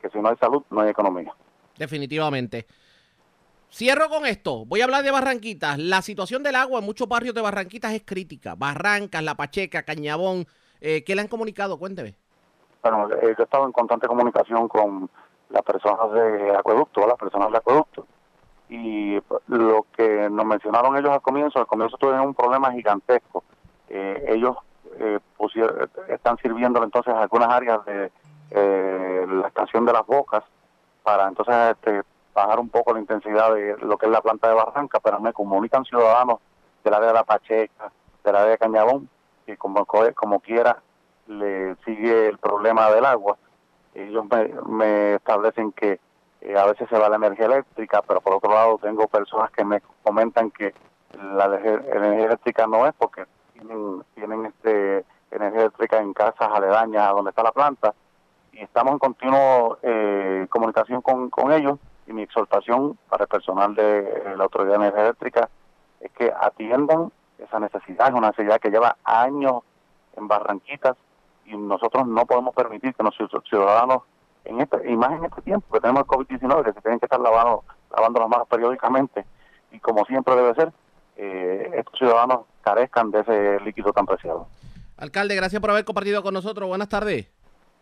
que 0.00 0.08
si 0.10 0.18
no 0.18 0.28
hay 0.28 0.36
salud, 0.36 0.62
no 0.70 0.80
hay 0.80 0.90
economía. 0.90 1.32
Definitivamente. 1.76 2.66
Cierro 3.70 4.08
con 4.08 4.24
esto. 4.26 4.64
Voy 4.64 4.80
a 4.80 4.84
hablar 4.84 5.04
de 5.04 5.10
Barranquitas. 5.10 5.78
La 5.78 6.00
situación 6.02 6.42
del 6.42 6.56
agua 6.56 6.80
en 6.80 6.86
muchos 6.86 7.08
barrios 7.08 7.34
de 7.34 7.42
Barranquitas 7.42 7.92
es 7.92 8.02
crítica. 8.04 8.54
Barrancas, 8.56 9.22
La 9.22 9.34
Pacheca, 9.34 9.82
Cañabón. 9.82 10.46
Eh, 10.80 11.04
¿Qué 11.04 11.14
le 11.14 11.20
han 11.20 11.28
comunicado? 11.28 11.78
Cuénteme. 11.78 12.14
Bueno, 12.82 13.08
eh, 13.12 13.34
yo 13.36 13.42
he 13.42 13.44
estado 13.44 13.66
en 13.66 13.72
constante 13.72 14.06
comunicación 14.06 14.68
con 14.68 15.10
las 15.50 15.62
personas 15.62 16.12
de 16.12 16.56
acueducto, 16.56 17.06
las 17.06 17.18
personas 17.18 17.50
de 17.50 17.58
acueducto. 17.58 18.06
Y 18.68 19.20
pues, 19.20 19.42
lo 19.48 19.86
que 19.96 20.28
nos 20.30 20.46
mencionaron 20.46 20.96
ellos 20.96 21.10
al 21.10 21.22
comienzo, 21.22 21.58
al 21.58 21.66
comienzo 21.66 21.96
tuvieron 21.96 22.28
un 22.28 22.34
problema 22.34 22.72
gigantesco. 22.72 23.44
Eh, 23.88 24.24
ellos 24.28 24.56
eh, 24.98 25.18
están 26.08 26.36
sirviendo 26.38 26.82
entonces 26.82 27.14
algunas 27.14 27.48
áreas 27.48 27.84
de 27.86 28.10
eh, 28.50 28.97
la 29.28 29.48
estación 29.48 29.84
de 29.84 29.92
las 29.92 30.06
bocas 30.06 30.42
para 31.02 31.28
entonces 31.28 31.54
este, 31.72 32.02
bajar 32.34 32.58
un 32.60 32.68
poco 32.68 32.92
la 32.92 33.00
intensidad 33.00 33.54
de 33.54 33.76
lo 33.78 33.96
que 33.98 34.06
es 34.06 34.12
la 34.12 34.20
planta 34.20 34.48
de 34.48 34.54
Barranca, 34.54 35.00
pero 35.00 35.20
me 35.20 35.32
comunican 35.32 35.84
ciudadanos 35.84 36.38
del 36.84 36.94
área 36.94 37.08
de 37.08 37.14
la 37.14 37.24
Pacheca, 37.24 37.90
del 38.24 38.36
área 38.36 38.50
de 38.50 38.58
Cañabón, 38.58 39.08
que 39.46 39.56
como, 39.56 39.84
co- 39.86 40.12
como 40.14 40.40
quiera 40.40 40.78
le 41.26 41.74
sigue 41.84 42.28
el 42.28 42.38
problema 42.38 42.90
del 42.90 43.04
agua. 43.04 43.36
Ellos 43.94 44.24
me, 44.66 45.14
establecen 45.14 45.72
que 45.72 45.98
eh, 46.40 46.56
a 46.56 46.66
veces 46.66 46.88
se 46.88 46.98
va 46.98 47.08
la 47.08 47.16
energía 47.16 47.46
eléctrica, 47.46 48.02
pero 48.06 48.20
por 48.20 48.34
otro 48.34 48.52
lado 48.52 48.78
tengo 48.78 49.08
personas 49.08 49.50
que 49.50 49.64
me 49.64 49.82
comentan 50.02 50.50
que 50.50 50.74
la 51.34 51.46
ener- 51.48 51.84
energía 51.96 52.26
eléctrica 52.26 52.66
no 52.66 52.86
es 52.86 52.94
porque 52.96 53.24
tienen, 53.54 54.04
tienen 54.14 54.46
este 54.46 55.04
energía 55.30 55.62
eléctrica 55.62 55.98
en 55.98 56.12
casas 56.14 56.48
aledañas 56.52 57.08
a 57.08 57.12
donde 57.12 57.30
está 57.30 57.42
la 57.42 57.52
planta 57.52 57.92
y 58.58 58.62
estamos 58.62 58.94
en 58.94 58.98
continuo 58.98 59.78
eh, 59.82 60.46
comunicación 60.50 61.00
con, 61.00 61.30
con 61.30 61.52
ellos 61.52 61.78
y 62.06 62.12
mi 62.12 62.22
exhortación 62.22 62.98
para 63.08 63.24
el 63.24 63.28
personal 63.28 63.74
de 63.74 64.34
la 64.36 64.44
Autoridad 64.44 64.78
de 64.78 64.86
Energía 64.86 65.02
Eléctrica 65.02 65.48
es 66.00 66.10
que 66.12 66.32
atiendan 66.40 67.12
esa 67.38 67.60
necesidad, 67.60 68.08
es 68.08 68.14
una 68.14 68.28
necesidad 68.28 68.58
que 68.60 68.70
lleva 68.70 68.96
años 69.04 69.62
en 70.16 70.26
Barranquitas 70.26 70.96
y 71.44 71.56
nosotros 71.56 72.06
no 72.08 72.26
podemos 72.26 72.54
permitir 72.54 72.94
que 72.94 73.02
nuestros 73.02 73.30
ciudadanos, 73.48 74.02
en 74.44 74.60
este, 74.60 74.90
y 74.90 74.96
más 74.96 75.12
en 75.12 75.26
este 75.26 75.40
tiempo 75.42 75.72
que 75.72 75.80
tenemos 75.80 76.02
el 76.02 76.08
COVID-19, 76.08 76.64
que 76.64 76.72
se 76.72 76.80
tienen 76.80 76.98
que 76.98 77.06
estar 77.06 77.20
lavando, 77.20 77.62
lavando 77.96 78.20
las 78.20 78.28
manos 78.28 78.48
periódicamente 78.48 79.24
y 79.70 79.78
como 79.78 80.04
siempre 80.04 80.34
debe 80.34 80.54
ser, 80.54 80.72
eh, 81.16 81.70
estos 81.74 81.96
ciudadanos 81.96 82.40
carezcan 82.62 83.12
de 83.12 83.20
ese 83.20 83.60
líquido 83.60 83.92
tan 83.92 84.04
preciado. 84.06 84.48
Alcalde, 84.96 85.36
gracias 85.36 85.60
por 85.60 85.70
haber 85.70 85.84
compartido 85.84 86.24
con 86.24 86.34
nosotros. 86.34 86.68
Buenas 86.68 86.88
tardes. 86.88 87.28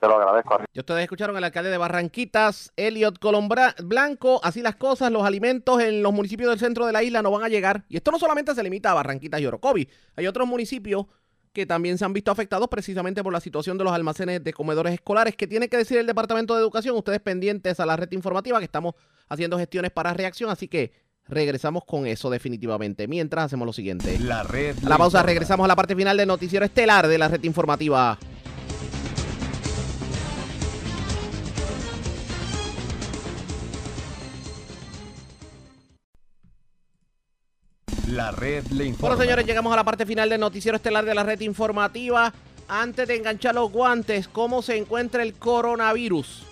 Te 0.01 0.07
lo 0.07 0.17
agradezco. 0.17 0.59
Y 0.73 0.79
ustedes 0.79 1.03
escucharon 1.03 1.37
al 1.37 1.45
alcalde 1.45 1.71
de 1.71 1.79
Barranquitas, 1.79 2.73
Elliot 2.77 3.19
Colombra 3.19 3.75
Blanco. 3.83 4.41
Así 4.43 4.63
las 4.63 4.77
cosas, 4.77 5.11
los 5.11 5.25
alimentos 5.25 5.81
en 5.81 6.03
los 6.03 6.13
municipios 6.13 6.51
del 6.51 6.59
centro 6.59 6.87
de 6.87 6.93
la 6.93 7.03
isla 7.03 7.23
no 7.23 7.31
van 7.31 7.45
a 7.45 7.49
llegar. 7.49 7.85
Y 7.89 7.97
esto 7.97 8.11
no 8.11 8.19
solamente 8.19 8.55
se 8.55 8.63
limita 8.63 8.91
a 8.91 8.95
Barranquitas 8.95 9.41
y 9.41 9.47
Orocovi. 9.47 9.89
Hay 10.17 10.27
otros 10.27 10.47
municipios 10.47 11.07
que 11.53 11.65
también 11.65 11.97
se 11.97 12.05
han 12.05 12.13
visto 12.13 12.31
afectados 12.31 12.69
precisamente 12.69 13.23
por 13.23 13.33
la 13.33 13.41
situación 13.41 13.79
de 13.79 13.85
los 13.85 13.93
almacenes 13.95 14.45
de 14.45 14.53
comedores 14.53 14.93
escolares. 14.93 15.37
¿Qué 15.37 15.47
tiene 15.47 15.71
que 15.71 15.79
decir 15.79 15.97
el 15.97 16.07
Departamento 16.07 16.55
de 16.55 16.61
Educación? 16.61 16.95
Ustedes 16.97 17.21
pendientes 17.21 17.81
a 17.81 17.87
la 17.87 17.97
red 17.97 18.13
informativa 18.13 18.59
que 18.59 18.67
estamos 18.67 18.95
haciendo 19.31 19.57
gestiones 19.59 19.91
para 19.91 20.13
reacción. 20.13 20.51
Así 20.51 20.69
que 20.69 20.93
regresamos 21.27 21.87
con 21.87 22.07
eso 22.07 22.29
definitivamente. 22.29 23.09
Mientras 23.09 23.47
hacemos 23.47 23.65
lo 23.65 23.73
siguiente. 23.73 24.19
La 24.19 24.43
red. 24.43 24.77
A 24.85 24.89
la 24.91 24.99
pausa 24.99 25.23
regresamos 25.23 25.65
a 25.65 25.69
la 25.69 25.77
parte 25.77 25.97
final 25.97 26.19
del 26.19 26.29
noticiero 26.29 26.67
estelar 26.67 27.09
de 27.09 27.17
la 27.17 27.29
red 27.29 27.43
informativa. 27.45 28.19
La 38.17 38.31
red 38.31 38.65
le. 38.69 38.93
Bueno, 38.93 39.19
señores, 39.19 39.45
llegamos 39.45 39.71
a 39.75 39.77
la 39.77 39.85
parte 39.85 40.07
final 40.07 40.31
del 40.31 40.41
noticiero 40.41 40.77
estelar 40.77 41.05
de 41.05 41.15
la 41.15 41.23
red 41.23 41.39
informativa. 41.41 42.33
Antes 42.67 43.07
de 43.07 43.17
enganchar 43.17 43.55
los 43.55 43.71
guantes, 43.71 44.27
¿cómo 44.27 44.63
se 44.63 44.79
encuentra 44.79 45.23
el 45.23 45.35
coronavirus? 45.35 46.45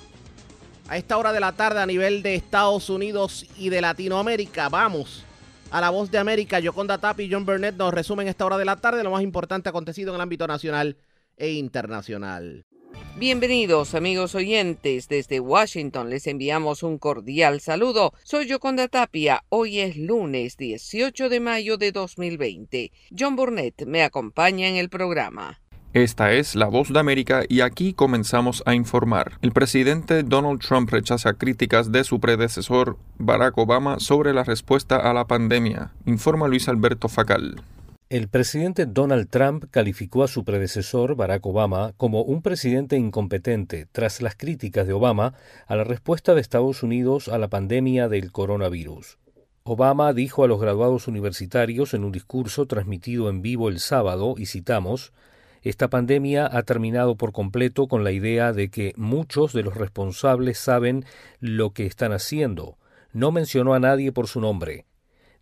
A 0.88 0.98
esta 0.98 1.16
hora 1.16 1.32
de 1.32 1.40
la 1.40 1.52
tarde 1.52 1.80
a 1.80 1.86
nivel 1.86 2.22
de 2.22 2.34
Estados 2.34 2.90
Unidos 2.90 3.46
y 3.56 3.70
de 3.70 3.80
Latinoamérica. 3.80 4.68
Vamos 4.68 5.24
a 5.70 5.80
la 5.80 5.88
voz 5.88 6.10
de 6.10 6.18
América. 6.18 6.60
Yoconda 6.60 6.98
Tapi 6.98 7.22
y 7.22 7.32
John 7.32 7.46
Burnett 7.46 7.76
nos 7.76 7.94
resumen 7.94 8.28
esta 8.28 8.44
hora 8.44 8.58
de 8.58 8.66
la 8.66 8.76
tarde 8.76 9.02
lo 9.02 9.12
más 9.12 9.22
importante 9.22 9.70
acontecido 9.70 10.10
en 10.10 10.16
el 10.16 10.20
ámbito 10.20 10.46
nacional 10.46 10.98
e 11.38 11.52
internacional. 11.52 12.66
Bienvenidos 13.16 13.94
amigos 13.94 14.34
oyentes, 14.34 15.08
desde 15.08 15.40
Washington 15.40 16.10
les 16.10 16.26
enviamos 16.26 16.82
un 16.82 16.98
cordial 16.98 17.60
saludo. 17.60 18.12
Soy 18.24 18.46
Yoconda 18.46 18.88
Tapia, 18.88 19.44
hoy 19.48 19.80
es 19.80 19.96
lunes 19.96 20.56
18 20.56 21.28
de 21.28 21.40
mayo 21.40 21.76
de 21.76 21.92
2020. 21.92 22.90
John 23.16 23.36
Burnett 23.36 23.86
me 23.86 24.02
acompaña 24.02 24.68
en 24.68 24.76
el 24.76 24.88
programa. 24.88 25.60
Esta 25.94 26.32
es 26.32 26.56
La 26.56 26.66
Voz 26.66 26.92
de 26.92 26.98
América 26.98 27.44
y 27.48 27.60
aquí 27.60 27.92
comenzamos 27.92 28.64
a 28.66 28.74
informar. 28.74 29.38
El 29.42 29.52
presidente 29.52 30.24
Donald 30.24 30.60
Trump 30.60 30.90
rechaza 30.90 31.34
críticas 31.34 31.92
de 31.92 32.02
su 32.02 32.18
predecesor 32.18 32.98
Barack 33.18 33.56
Obama 33.58 34.00
sobre 34.00 34.34
la 34.34 34.42
respuesta 34.42 34.96
a 34.96 35.14
la 35.14 35.26
pandemia, 35.26 35.92
informa 36.04 36.48
Luis 36.48 36.68
Alberto 36.68 37.08
Facal. 37.08 37.62
El 38.10 38.28
presidente 38.28 38.84
Donald 38.84 39.30
Trump 39.30 39.64
calificó 39.70 40.24
a 40.24 40.28
su 40.28 40.44
predecesor, 40.44 41.16
Barack 41.16 41.46
Obama, 41.46 41.94
como 41.96 42.20
un 42.20 42.42
presidente 42.42 42.96
incompetente 42.98 43.86
tras 43.90 44.20
las 44.20 44.36
críticas 44.36 44.86
de 44.86 44.92
Obama 44.92 45.32
a 45.66 45.74
la 45.74 45.84
respuesta 45.84 46.34
de 46.34 46.42
Estados 46.42 46.82
Unidos 46.82 47.28
a 47.28 47.38
la 47.38 47.48
pandemia 47.48 48.10
del 48.10 48.30
coronavirus. 48.30 49.18
Obama 49.62 50.12
dijo 50.12 50.44
a 50.44 50.48
los 50.48 50.60
graduados 50.60 51.08
universitarios 51.08 51.94
en 51.94 52.04
un 52.04 52.12
discurso 52.12 52.66
transmitido 52.66 53.30
en 53.30 53.40
vivo 53.40 53.70
el 53.70 53.78
sábado, 53.80 54.34
y 54.36 54.44
citamos, 54.44 55.14
esta 55.62 55.88
pandemia 55.88 56.46
ha 56.46 56.62
terminado 56.62 57.16
por 57.16 57.32
completo 57.32 57.88
con 57.88 58.04
la 58.04 58.12
idea 58.12 58.52
de 58.52 58.68
que 58.68 58.92
muchos 58.98 59.54
de 59.54 59.62
los 59.62 59.78
responsables 59.78 60.58
saben 60.58 61.06
lo 61.40 61.70
que 61.70 61.86
están 61.86 62.12
haciendo. 62.12 62.76
No 63.14 63.32
mencionó 63.32 63.72
a 63.72 63.80
nadie 63.80 64.12
por 64.12 64.26
su 64.26 64.42
nombre. 64.42 64.84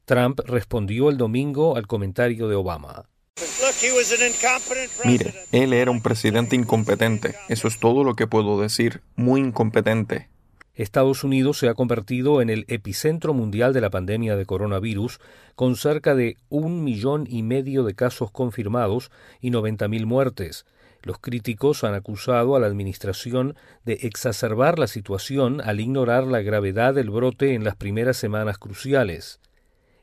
Trump 0.05 0.41
respondió 0.47 1.11
el 1.11 1.17
domingo 1.17 1.77
al 1.77 1.87
comentario 1.87 2.49
de 2.49 2.57
Obama. 2.57 3.05
Mire, 5.05 5.35
él 5.53 5.73
era 5.73 5.91
un 5.91 6.03
presidente 6.03 6.57
incompetente. 6.57 7.35
Eso 7.49 7.69
es 7.69 7.79
todo 7.79 8.05
lo 8.05 8.15
que 8.15 8.27
puedo 8.27 8.61
decir. 8.61 9.03
Muy 9.17 9.41
incompetente. 9.41 10.29
Estados 10.75 11.23
Unidos 11.23 11.59
se 11.59 11.69
ha 11.69 11.75
convertido 11.75 12.41
en 12.41 12.49
el 12.49 12.65
epicentro 12.69 13.35
mundial 13.35 13.73
de 13.73 13.81
la 13.81 13.91
pandemia 13.91 14.37
de 14.37 14.47
coronavirus, 14.47 15.21
con 15.55 15.77
cerca 15.77 16.15
de 16.15 16.37
un 16.49 16.83
millón 16.83 17.27
y 17.29 17.43
medio 17.43 17.85
de 17.85 17.95
casos 17.95 18.31
confirmados 18.31 19.11
y 19.41 19.51
90.000 19.51 20.07
muertes. 20.07 20.65
Los 21.03 21.19
críticos 21.19 21.85
han 21.85 21.95
acusado 21.95 22.57
a 22.57 22.61
la 22.61 22.69
Administración 22.69 23.55
de 23.85 23.95
exacerbar 24.03 24.79
la 24.79 24.87
situación 24.87 25.61
al 25.61 25.81
ignorar 25.81 26.27
la 26.27 26.41
gravedad 26.41 26.95
del 26.95 27.11
brote 27.11 27.55
en 27.55 27.65
las 27.65 27.77
primeras 27.77 28.17
semanas 28.17 28.59
cruciales. 28.59 29.41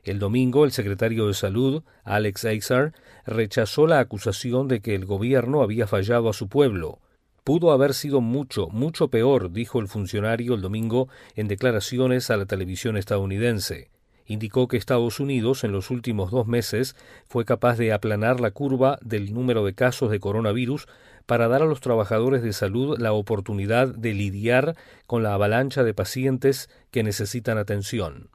El 0.02 0.18
domingo, 0.18 0.64
el 0.64 0.72
secretario 0.72 1.26
de 1.26 1.34
Salud, 1.34 1.82
Alex 2.04 2.46
Azar, 2.46 2.94
rechazó 3.26 3.86
la 3.86 4.00
acusación 4.00 4.66
de 4.66 4.80
que 4.80 4.94
el 4.94 5.04
gobierno 5.04 5.62
había 5.62 5.86
fallado 5.86 6.30
a 6.30 6.32
su 6.32 6.48
pueblo. 6.48 7.00
Pudo 7.44 7.70
haber 7.70 7.92
sido 7.92 8.20
mucho, 8.20 8.68
mucho 8.68 9.08
peor, 9.08 9.52
dijo 9.52 9.78
el 9.78 9.88
funcionario 9.88 10.54
el 10.54 10.62
domingo 10.62 11.08
en 11.36 11.48
declaraciones 11.48 12.30
a 12.30 12.38
la 12.38 12.46
televisión 12.46 12.96
estadounidense. 12.96 13.90
Indicó 14.24 14.68
que 14.68 14.76
Estados 14.76 15.20
Unidos 15.20 15.64
en 15.64 15.72
los 15.72 15.90
últimos 15.90 16.30
dos 16.30 16.46
meses 16.46 16.96
fue 17.28 17.44
capaz 17.44 17.76
de 17.76 17.92
aplanar 17.92 18.40
la 18.40 18.52
curva 18.52 18.98
del 19.02 19.34
número 19.34 19.64
de 19.64 19.74
casos 19.74 20.10
de 20.10 20.20
coronavirus 20.20 20.86
para 21.26 21.48
dar 21.48 21.62
a 21.62 21.66
los 21.66 21.80
trabajadores 21.80 22.42
de 22.42 22.52
salud 22.52 22.98
la 22.98 23.12
oportunidad 23.12 23.88
de 23.88 24.14
lidiar 24.14 24.76
con 25.06 25.22
la 25.22 25.34
avalancha 25.34 25.82
de 25.82 25.94
pacientes 25.94 26.70
que 26.90 27.02
necesitan 27.02 27.58
atención. 27.58 28.30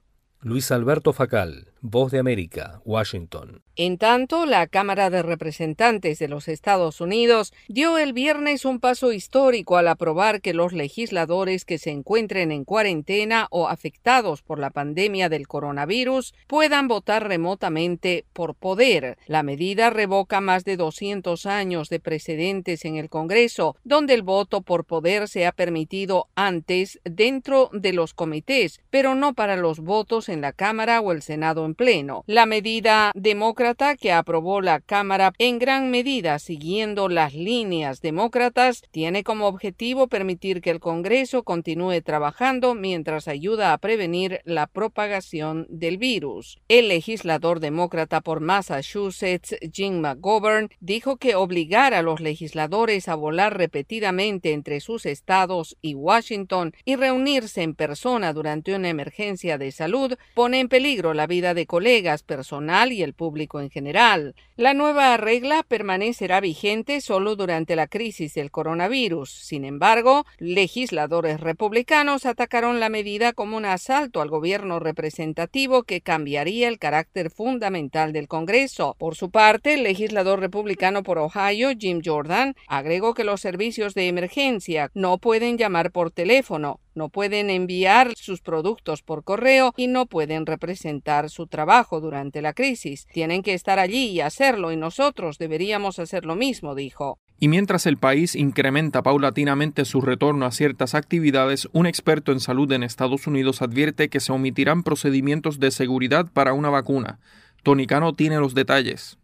Luis 0.46 0.70
Alberto 0.72 1.12
Facal, 1.12 1.66
Voz 1.88 2.12
de 2.12 2.18
América, 2.18 2.82
Washington. 2.84 3.62
En 3.76 4.00
tanto, 4.00 4.48
la 4.48 4.66
Cámara 4.66 5.12
de 5.12 5.22
Representantes 5.22 6.18
de 6.18 6.28
los 6.28 6.48
Estados 6.48 7.00
Unidos 7.00 7.54
dio 7.68 8.00
el 8.00 8.14
viernes 8.14 8.66
un 8.66 8.80
paso 8.80 9.12
histórico 9.12 9.78
al 9.78 9.90
aprobar 9.90 10.42
que 10.42 10.56
los 10.56 10.74
legisladores 10.74 11.64
que 11.64 11.78
se 11.78 11.92
encuentren 11.92 12.52
en 12.52 12.64
cuarentena 12.64 13.48
o 13.52 13.68
afectados 13.68 14.42
por 14.42 14.58
la 14.58 14.72
pandemia 14.72 15.30
del 15.30 15.48
coronavirus 15.48 16.34
puedan 16.48 16.88
votar 16.88 17.28
remotamente 17.28 18.26
por 18.34 18.56
poder. 18.56 19.20
La 19.28 19.44
medida 19.44 19.92
revoca 19.92 20.42
más 20.42 20.64
de 20.64 20.78
200 20.78 21.46
años 21.46 21.90
de 21.90 22.00
precedentes 22.00 22.86
en 22.86 22.96
el 22.96 23.10
Congreso, 23.10 23.76
donde 23.84 24.16
el 24.16 24.24
voto 24.24 24.62
por 24.62 24.86
poder 24.86 25.28
se 25.28 25.46
ha 25.46 25.52
permitido 25.52 26.30
antes 26.34 27.00
dentro 27.04 27.70
de 27.74 27.94
los 27.94 28.16
comités, 28.16 28.82
pero 28.90 29.14
no 29.14 29.36
para 29.36 29.56
los 29.56 29.82
votos 29.82 30.30
en 30.30 30.42
la 30.42 30.54
Cámara 30.54 31.00
o 31.02 31.12
el 31.12 31.22
Senado 31.22 31.66
en 31.66 31.75
pleno. 31.76 32.24
La 32.28 32.46
medida 32.46 33.12
demócrata 33.14 33.96
que 33.96 34.12
aprobó 34.12 34.62
la 34.62 34.80
Cámara 34.80 35.34
en 35.38 35.60
gran 35.60 35.92
medida 35.92 36.40
siguiendo 36.40 37.10
las 37.10 37.34
líneas 37.34 38.02
demócratas 38.02 38.84
tiene 38.92 39.24
como 39.24 39.48
objetivo 39.48 40.08
permitir 40.08 40.62
que 40.62 40.72
el 40.72 40.80
Congreso 40.80 41.44
continúe 41.44 42.02
trabajando 42.02 42.74
mientras 42.76 43.28
ayuda 43.28 43.74
a 43.74 43.78
prevenir 43.78 44.42
la 44.46 44.68
propagación 44.68 45.68
del 45.70 45.98
virus. 45.98 46.60
El 46.68 46.88
legislador 46.88 47.60
demócrata 47.60 48.22
por 48.22 48.40
Massachusetts, 48.40 49.56
Jim 49.72 50.00
McGovern, 50.00 50.70
dijo 50.80 51.18
que 51.18 51.36
obligar 51.36 51.94
a 51.94 52.02
los 52.02 52.20
legisladores 52.20 53.08
a 53.08 53.16
volar 53.16 53.58
repetidamente 53.58 54.54
entre 54.54 54.80
sus 54.80 55.06
estados 55.06 55.78
y 55.82 55.96
Washington 55.96 56.74
y 56.86 56.96
reunirse 56.96 57.62
en 57.62 57.76
persona 57.76 58.34
durante 58.34 58.76
una 58.76 58.90
emergencia 58.90 59.58
de 59.58 59.72
salud 59.72 60.16
pone 60.34 60.60
en 60.60 60.70
peligro 60.70 61.14
la 61.14 61.28
vida 61.28 61.54
de 61.54 61.65
colegas, 61.66 62.24
personal 62.24 62.92
y 62.92 63.04
el 63.04 63.14
público 63.14 63.60
en 63.60 63.70
general. 63.70 64.36
La 64.56 64.74
nueva 64.74 65.16
regla 65.18 65.64
permanecerá 65.64 66.40
vigente 66.40 67.02
solo 67.02 67.36
durante 67.36 67.76
la 67.76 67.88
crisis 67.88 68.34
del 68.34 68.52
coronavirus. 68.52 69.30
Sin 69.30 69.66
embargo, 69.66 70.26
legisladores 70.40 71.40
republicanos 71.40 72.26
atacaron 72.26 72.80
la 72.80 72.90
medida 72.90 73.34
como 73.34 73.58
un 73.58 73.66
asalto 73.66 74.22
al 74.22 74.30
gobierno 74.30 74.80
representativo 74.80 75.84
que 75.84 76.02
cambiaría 76.02 76.68
el 76.68 76.80
carácter 76.80 77.30
fundamental 77.30 78.14
del 78.14 78.28
Congreso. 78.28 78.96
Por 78.98 79.16
su 79.16 79.30
parte, 79.32 79.74
el 79.74 79.84
legislador 79.84 80.40
republicano 80.40 81.04
por 81.04 81.18
Ohio, 81.18 81.70
Jim 81.78 82.02
Jordan, 82.04 82.56
agregó 82.68 83.14
que 83.14 83.24
los 83.24 83.42
servicios 83.42 83.94
de 83.94 84.08
emergencia 84.08 84.92
no 84.94 85.18
pueden 85.18 85.58
llamar 85.58 85.92
por 85.92 86.12
teléfono, 86.12 86.80
no 86.96 87.10
pueden 87.10 87.50
enviar 87.50 88.14
sus 88.16 88.42
productos 88.42 89.02
por 89.02 89.24
correo 89.24 89.74
y 89.78 89.88
no 89.88 90.06
pueden 90.06 90.46
representar 90.46 91.30
su 91.30 91.48
trabajo 91.48 92.02
durante 92.02 92.42
la 92.42 92.54
crisis. 92.54 93.06
Tienen 93.12 93.44
que 93.44 93.54
estar 93.54 93.80
allí 93.80 94.08
y 94.08 94.22
hacerlo 94.22 94.72
y 94.72 94.78
nosotros 94.78 95.38
deberíamos 95.38 96.00
hacer 96.00 96.26
lo 96.26 96.36
mismo, 96.36 96.76
dijo. 96.76 97.20
Y 97.40 97.50
mientras 97.50 97.86
el 97.86 97.98
país 97.98 98.36
incrementa 98.36 99.04
paulatinamente 99.04 99.84
su 99.84 100.00
retorno 100.02 100.46
a 100.46 100.52
ciertas 100.52 100.96
actividades, 100.96 101.68
un 101.74 101.86
experto 101.86 102.32
en 102.32 102.40
salud 102.40 102.72
en 102.72 102.84
Estados 102.84 103.28
Unidos 103.28 103.62
advierte 103.62 104.10
que 104.10 104.22
se 104.22 104.32
omitirán 104.32 104.84
procedimientos 104.84 105.60
de 105.60 105.72
seguridad 105.72 106.28
para 106.32 106.54
una 106.54 106.70
vacuna. 106.70 107.20
Tonicano 107.64 108.14
tiene 108.14 108.40
los 108.40 108.54
detalles. 108.54 109.18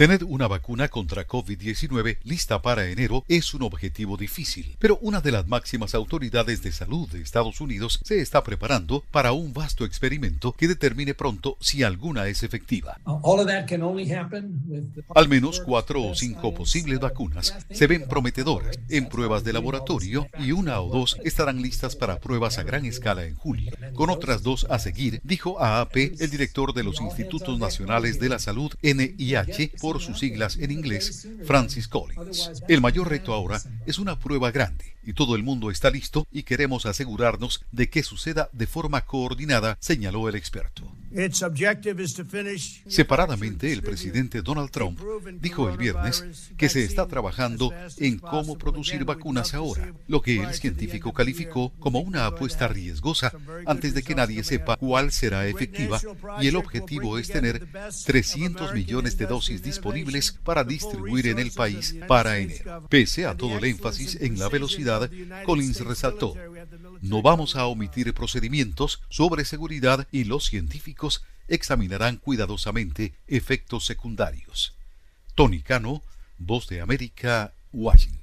Tener 0.00 0.24
una 0.24 0.48
vacuna 0.48 0.88
contra 0.88 1.26
COVID-19 1.26 2.20
lista 2.24 2.62
para 2.62 2.88
enero 2.88 3.22
es 3.28 3.52
un 3.52 3.60
objetivo 3.60 4.16
difícil, 4.16 4.74
pero 4.78 4.98
una 5.02 5.20
de 5.20 5.30
las 5.30 5.46
máximas 5.46 5.94
autoridades 5.94 6.62
de 6.62 6.72
salud 6.72 7.06
de 7.10 7.20
Estados 7.20 7.60
Unidos 7.60 8.00
se 8.02 8.22
está 8.22 8.42
preparando 8.42 9.04
para 9.10 9.32
un 9.32 9.52
vasto 9.52 9.84
experimento 9.84 10.52
que 10.52 10.68
determine 10.68 11.12
pronto 11.12 11.58
si 11.60 11.82
alguna 11.82 12.28
es 12.28 12.42
efectiva. 12.42 12.98
Al 15.14 15.28
menos 15.28 15.60
cuatro 15.60 16.02
o 16.02 16.14
cinco 16.14 16.54
posibles 16.54 16.98
vacunas 16.98 17.54
se 17.70 17.86
ven 17.86 18.08
prometedoras. 18.08 18.78
En 18.88 19.06
pruebas 19.06 19.44
de 19.44 19.52
laboratorio 19.52 20.28
y 20.38 20.52
una 20.52 20.80
o 20.80 20.88
dos 20.88 21.18
estarán 21.24 21.60
listas 21.60 21.94
para 21.94 22.20
pruebas 22.20 22.56
a 22.56 22.62
gran 22.62 22.86
escala 22.86 23.26
en 23.26 23.34
julio, 23.34 23.70
con 23.92 24.08
otras 24.08 24.42
dos 24.42 24.66
a 24.70 24.78
seguir, 24.78 25.20
dijo 25.24 25.60
a 25.60 25.82
AP 25.82 25.96
el 26.18 26.30
director 26.30 26.72
de 26.72 26.84
los 26.84 27.02
Institutos 27.02 27.58
Nacionales 27.58 28.18
de 28.18 28.30
la 28.30 28.38
Salud, 28.38 28.72
NIH, 28.80 29.72
por 29.78 29.89
sus 29.98 30.18
siglas 30.18 30.58
en 30.58 30.70
inglés, 30.70 31.26
Francis 31.44 31.88
Collins. 31.88 32.62
El 32.68 32.80
mayor 32.82 33.08
reto 33.08 33.32
ahora 33.32 33.60
es 33.86 33.98
una 33.98 34.18
prueba 34.18 34.50
grande 34.50 34.96
y 35.10 35.12
todo 35.12 35.34
el 35.34 35.42
mundo 35.42 35.72
está 35.72 35.90
listo 35.90 36.28
y 36.30 36.44
queremos 36.44 36.86
asegurarnos 36.86 37.64
de 37.72 37.90
que 37.90 38.04
suceda 38.04 38.48
de 38.52 38.68
forma 38.68 39.04
coordinada, 39.04 39.76
señaló 39.80 40.28
el 40.28 40.36
experto. 40.36 40.84
Separadamente, 42.86 43.72
el 43.72 43.82
presidente 43.82 44.42
Donald 44.42 44.70
Trump 44.70 45.00
dijo 45.40 45.68
el 45.68 45.76
viernes 45.76 46.24
que 46.56 46.68
se 46.68 46.84
está 46.84 47.06
trabajando 47.06 47.72
en 47.96 48.20
cómo 48.20 48.56
producir 48.56 49.04
vacunas 49.04 49.54
ahora, 49.54 49.92
lo 50.06 50.22
que 50.22 50.40
el 50.40 50.54
científico 50.54 51.12
calificó 51.12 51.72
como 51.80 51.98
una 51.98 52.26
apuesta 52.26 52.68
riesgosa 52.68 53.32
antes 53.66 53.92
de 53.92 54.04
que 54.04 54.14
nadie 54.14 54.44
sepa 54.44 54.76
cuál 54.76 55.10
será 55.10 55.48
efectiva 55.48 56.00
y 56.40 56.46
el 56.46 56.54
objetivo 56.54 57.18
es 57.18 57.28
tener 57.28 57.66
300 58.06 58.72
millones 58.72 59.16
de 59.18 59.26
dosis 59.26 59.64
disponibles 59.64 60.38
para 60.44 60.62
distribuir 60.62 61.26
en 61.26 61.40
el 61.40 61.50
país 61.50 61.96
para 62.06 62.38
enero. 62.38 62.86
Pese 62.88 63.26
a 63.26 63.36
todo 63.36 63.58
el 63.58 63.64
énfasis 63.64 64.16
en 64.20 64.38
la 64.38 64.48
velocidad, 64.48 64.99
Collins 65.44 65.80
resaltó, 65.80 66.34
no 67.00 67.22
vamos 67.22 67.56
a 67.56 67.66
omitir 67.66 68.12
procedimientos 68.14 69.02
sobre 69.08 69.44
seguridad 69.44 70.06
y 70.10 70.24
los 70.24 70.46
científicos 70.46 71.22
examinarán 71.48 72.16
cuidadosamente 72.16 73.14
efectos 73.26 73.84
secundarios. 73.84 74.74
Tony 75.34 75.60
Cano, 75.60 76.02
Voz 76.38 76.68
de 76.68 76.80
América, 76.80 77.52
Washington. 77.72 78.20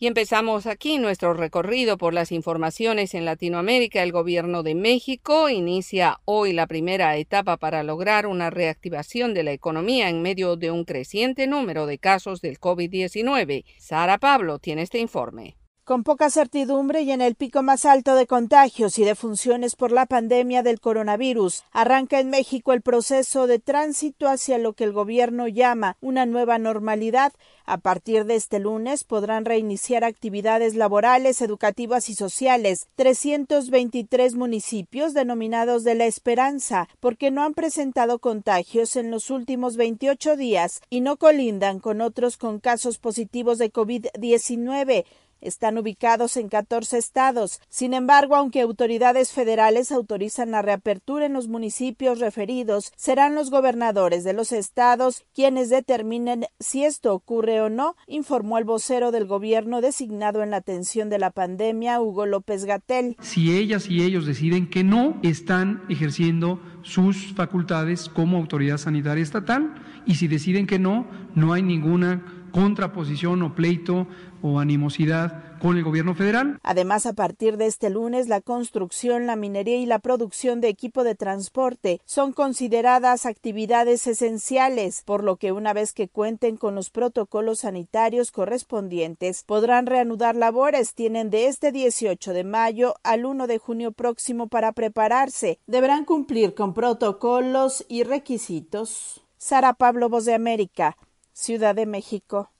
Y 0.00 0.06
empezamos 0.06 0.66
aquí 0.66 0.98
nuestro 0.98 1.34
recorrido 1.34 1.98
por 1.98 2.14
las 2.14 2.30
informaciones 2.30 3.14
en 3.14 3.24
Latinoamérica. 3.24 4.02
El 4.04 4.12
gobierno 4.12 4.62
de 4.62 4.76
México 4.76 5.48
inicia 5.48 6.20
hoy 6.24 6.52
la 6.52 6.68
primera 6.68 7.16
etapa 7.16 7.56
para 7.56 7.82
lograr 7.82 8.28
una 8.28 8.48
reactivación 8.48 9.34
de 9.34 9.42
la 9.42 9.52
economía 9.52 10.08
en 10.08 10.22
medio 10.22 10.54
de 10.54 10.70
un 10.70 10.84
creciente 10.84 11.48
número 11.48 11.86
de 11.86 11.98
casos 11.98 12.40
del 12.40 12.60
COVID-19. 12.60 13.64
Sara 13.78 14.18
Pablo 14.18 14.60
tiene 14.60 14.82
este 14.82 15.00
informe. 15.00 15.57
Con 15.88 16.04
poca 16.04 16.28
certidumbre 16.28 17.00
y 17.00 17.12
en 17.12 17.22
el 17.22 17.34
pico 17.34 17.62
más 17.62 17.86
alto 17.86 18.14
de 18.14 18.26
contagios 18.26 18.98
y 18.98 19.04
defunciones 19.04 19.74
por 19.74 19.90
la 19.90 20.04
pandemia 20.04 20.62
del 20.62 20.80
coronavirus, 20.80 21.64
arranca 21.72 22.20
en 22.20 22.28
México 22.28 22.74
el 22.74 22.82
proceso 22.82 23.46
de 23.46 23.58
tránsito 23.58 24.28
hacia 24.28 24.58
lo 24.58 24.74
que 24.74 24.84
el 24.84 24.92
gobierno 24.92 25.48
llama 25.48 25.96
una 26.02 26.26
nueva 26.26 26.58
normalidad. 26.58 27.32
A 27.64 27.78
partir 27.78 28.26
de 28.26 28.34
este 28.34 28.58
lunes 28.58 29.04
podrán 29.04 29.46
reiniciar 29.46 30.04
actividades 30.04 30.74
laborales, 30.74 31.40
educativas 31.40 32.10
y 32.10 32.14
sociales 32.14 32.88
323 32.96 34.34
municipios 34.34 35.14
denominados 35.14 35.84
de 35.84 35.94
la 35.94 36.04
Esperanza, 36.04 36.86
porque 37.00 37.30
no 37.30 37.44
han 37.44 37.54
presentado 37.54 38.18
contagios 38.18 38.94
en 38.96 39.10
los 39.10 39.30
últimos 39.30 39.78
28 39.78 40.36
días 40.36 40.82
y 40.90 41.00
no 41.00 41.16
colindan 41.16 41.80
con 41.80 42.02
otros 42.02 42.36
con 42.36 42.60
casos 42.60 42.98
positivos 42.98 43.56
de 43.56 43.72
COVID-19 43.72 45.06
están 45.40 45.78
ubicados 45.78 46.36
en 46.36 46.48
14 46.48 46.98
estados. 46.98 47.60
Sin 47.68 47.94
embargo, 47.94 48.36
aunque 48.36 48.60
autoridades 48.60 49.32
federales 49.32 49.92
autorizan 49.92 50.50
la 50.50 50.62
reapertura 50.62 51.26
en 51.26 51.32
los 51.32 51.48
municipios 51.48 52.18
referidos, 52.18 52.92
serán 52.96 53.34
los 53.34 53.50
gobernadores 53.50 54.24
de 54.24 54.32
los 54.32 54.52
estados 54.52 55.24
quienes 55.34 55.70
determinen 55.70 56.46
si 56.58 56.84
esto 56.84 57.14
ocurre 57.14 57.60
o 57.60 57.68
no, 57.68 57.96
informó 58.06 58.58
el 58.58 58.64
vocero 58.64 59.10
del 59.10 59.26
gobierno 59.26 59.80
designado 59.80 60.42
en 60.42 60.50
la 60.50 60.58
atención 60.58 61.10
de 61.10 61.18
la 61.18 61.30
pandemia, 61.30 62.00
Hugo 62.00 62.26
López 62.26 62.64
Gatel. 62.64 63.16
Si 63.20 63.56
ellas 63.56 63.88
y 63.88 64.02
ellos 64.02 64.26
deciden 64.26 64.68
que 64.68 64.84
no, 64.84 65.18
están 65.22 65.82
ejerciendo 65.88 66.60
sus 66.82 67.34
facultades 67.34 68.08
como 68.08 68.38
autoridad 68.38 68.78
sanitaria 68.78 69.22
estatal 69.22 69.74
y 70.06 70.16
si 70.16 70.28
deciden 70.28 70.66
que 70.66 70.78
no, 70.78 71.06
no 71.34 71.52
hay 71.52 71.62
ninguna 71.62 72.24
contraposición 72.50 73.42
o 73.42 73.54
pleito 73.54 74.08
o 74.42 74.58
animosidad 74.58 75.58
con 75.60 75.76
el 75.76 75.84
gobierno 75.84 76.14
federal. 76.14 76.58
Además, 76.62 77.06
a 77.06 77.12
partir 77.12 77.56
de 77.56 77.66
este 77.66 77.90
lunes, 77.90 78.28
la 78.28 78.40
construcción, 78.40 79.26
la 79.26 79.36
minería 79.36 79.76
y 79.76 79.86
la 79.86 79.98
producción 79.98 80.60
de 80.60 80.68
equipo 80.68 81.04
de 81.04 81.14
transporte 81.14 82.00
son 82.04 82.32
consideradas 82.32 83.26
actividades 83.26 84.06
esenciales, 84.06 85.02
por 85.04 85.24
lo 85.24 85.36
que 85.36 85.52
una 85.52 85.72
vez 85.72 85.92
que 85.92 86.08
cuenten 86.08 86.56
con 86.56 86.74
los 86.74 86.90
protocolos 86.90 87.60
sanitarios 87.60 88.30
correspondientes, 88.30 89.44
podrán 89.44 89.86
reanudar 89.86 90.36
labores. 90.36 90.94
Tienen 90.94 91.30
de 91.30 91.46
este 91.48 91.72
18 91.72 92.32
de 92.32 92.44
mayo 92.44 92.94
al 93.02 93.24
1 93.24 93.46
de 93.46 93.58
junio 93.58 93.92
próximo 93.92 94.48
para 94.48 94.72
prepararse. 94.72 95.58
Deberán 95.66 96.04
cumplir 96.04 96.54
con 96.54 96.74
protocolos 96.74 97.84
y 97.88 98.04
requisitos. 98.04 99.24
Sara 99.36 99.74
Pablo, 99.74 100.08
Voz 100.08 100.24
de 100.24 100.34
América, 100.34 100.96
Ciudad 101.32 101.74
de 101.74 101.86
México. 101.86 102.50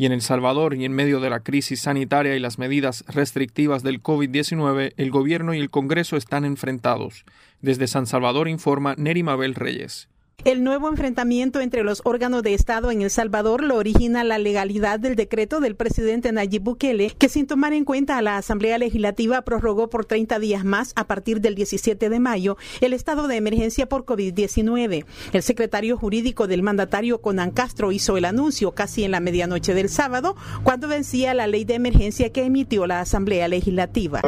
Y 0.00 0.06
en 0.06 0.12
El 0.12 0.22
Salvador, 0.22 0.72
y 0.72 0.86
en 0.86 0.94
medio 0.94 1.20
de 1.20 1.28
la 1.28 1.40
crisis 1.40 1.82
sanitaria 1.82 2.34
y 2.34 2.40
las 2.40 2.58
medidas 2.58 3.04
restrictivas 3.06 3.82
del 3.82 4.02
COVID-19, 4.02 4.94
el 4.96 5.10
gobierno 5.10 5.52
y 5.52 5.58
el 5.58 5.68
Congreso 5.68 6.16
están 6.16 6.46
enfrentados. 6.46 7.26
Desde 7.60 7.86
San 7.86 8.06
Salvador 8.06 8.48
informa 8.48 8.94
Neri 8.96 9.22
Mabel 9.22 9.54
Reyes. 9.54 10.08
El 10.44 10.64
nuevo 10.64 10.88
enfrentamiento 10.88 11.60
entre 11.60 11.82
los 11.82 12.00
órganos 12.04 12.42
de 12.42 12.54
Estado 12.54 12.90
en 12.90 13.02
El 13.02 13.10
Salvador 13.10 13.62
lo 13.62 13.76
origina 13.76 14.24
la 14.24 14.38
legalidad 14.38 14.98
del 14.98 15.14
decreto 15.14 15.60
del 15.60 15.76
presidente 15.76 16.32
Nayib 16.32 16.62
Bukele, 16.62 17.12
que 17.18 17.28
sin 17.28 17.46
tomar 17.46 17.74
en 17.74 17.84
cuenta 17.84 18.16
a 18.16 18.22
la 18.22 18.38
Asamblea 18.38 18.78
Legislativa 18.78 19.42
prorrogó 19.42 19.90
por 19.90 20.06
30 20.06 20.38
días 20.38 20.64
más 20.64 20.92
a 20.96 21.06
partir 21.06 21.42
del 21.42 21.56
17 21.56 22.08
de 22.08 22.20
mayo 22.20 22.56
el 22.80 22.94
estado 22.94 23.28
de 23.28 23.36
emergencia 23.36 23.86
por 23.86 24.06
COVID-19. 24.06 25.04
El 25.34 25.42
secretario 25.42 25.98
jurídico 25.98 26.46
del 26.46 26.62
mandatario 26.62 27.20
Conan 27.20 27.50
Castro 27.50 27.92
hizo 27.92 28.16
el 28.16 28.24
anuncio 28.24 28.72
casi 28.72 29.04
en 29.04 29.10
la 29.10 29.20
medianoche 29.20 29.74
del 29.74 29.90
sábado, 29.90 30.36
cuando 30.62 30.88
vencía 30.88 31.34
la 31.34 31.48
ley 31.48 31.66
de 31.66 31.74
emergencia 31.74 32.32
que 32.32 32.44
emitió 32.44 32.86
la 32.86 33.00
Asamblea 33.00 33.46
Legislativa. 33.46 34.22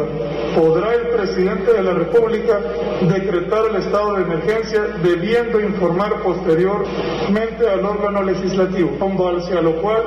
Podrá 0.55 0.95
el 0.95 1.09
presidente 1.09 1.73
de 1.73 1.83
la 1.83 1.95
República 1.95 2.61
decretar 3.09 3.65
el 3.71 3.77
estado 3.77 4.17
de 4.17 4.23
emergencia 4.25 4.83
debiendo 5.03 5.59
informar 5.59 6.02
posteriormente 6.11 7.69
al 7.69 7.85
órgano 7.85 8.23
legislativo, 8.23 8.99
con 8.99 9.17
base 9.17 9.57
a 9.57 9.63
lo 9.63 9.81
cual 9.81 10.03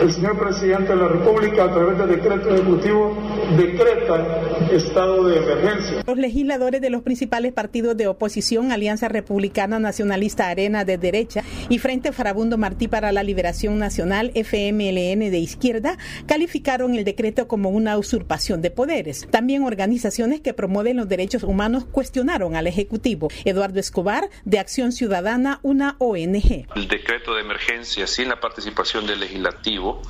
el 0.00 0.12
señor 0.12 0.38
presidente 0.38 0.94
de 0.94 0.96
la 0.96 1.08
República, 1.08 1.64
a 1.64 1.70
través 1.70 1.98
de 1.98 2.06
decreto 2.06 2.50
ejecutivo, 2.50 3.16
decreta 3.56 4.42
estado 4.70 5.26
de 5.26 5.36
emergencia. 5.36 6.02
Los 6.06 6.18
legisladores 6.18 6.80
de 6.80 6.90
los 6.90 7.02
principales 7.02 7.52
partidos 7.52 7.96
de 7.96 8.06
oposición, 8.06 8.72
Alianza 8.72 9.08
Republicana 9.08 9.78
Nacionalista 9.78 10.48
Arena 10.48 10.84
de 10.84 10.98
Derecha 10.98 11.42
y 11.68 11.78
Frente 11.78 12.12
Farabundo 12.12 12.58
Martí 12.58 12.88
para 12.88 13.12
la 13.12 13.22
Liberación 13.22 13.78
Nacional, 13.78 14.30
FMLN 14.34 15.30
de 15.30 15.38
Izquierda, 15.38 15.98
calificaron 16.26 16.94
el 16.94 17.04
decreto 17.04 17.48
como 17.48 17.70
una 17.70 17.98
usurpación 17.98 18.62
de 18.62 18.70
poderes. 18.70 19.26
También 19.30 19.64
organizaciones 19.64 20.40
que 20.40 20.54
promueven 20.54 20.96
los 20.96 21.08
derechos 21.08 21.42
humanos 21.42 21.84
cuestionaron 21.84 22.56
al 22.56 22.66
Ejecutivo. 22.66 23.28
Eduardo 23.44 23.80
Escobar, 23.80 24.28
de 24.44 24.58
Acción 24.58 24.92
Ciudadana, 24.92 25.60
una 25.62 25.96
ONG. 25.98 26.66
El 26.74 26.88
decreto 26.88 27.34
de 27.34 27.40
emergencia 27.40 28.06
sin 28.06 28.28
la 28.28 28.40
participación 28.40 29.06
del 29.06 29.20
legislativo 29.20 30.02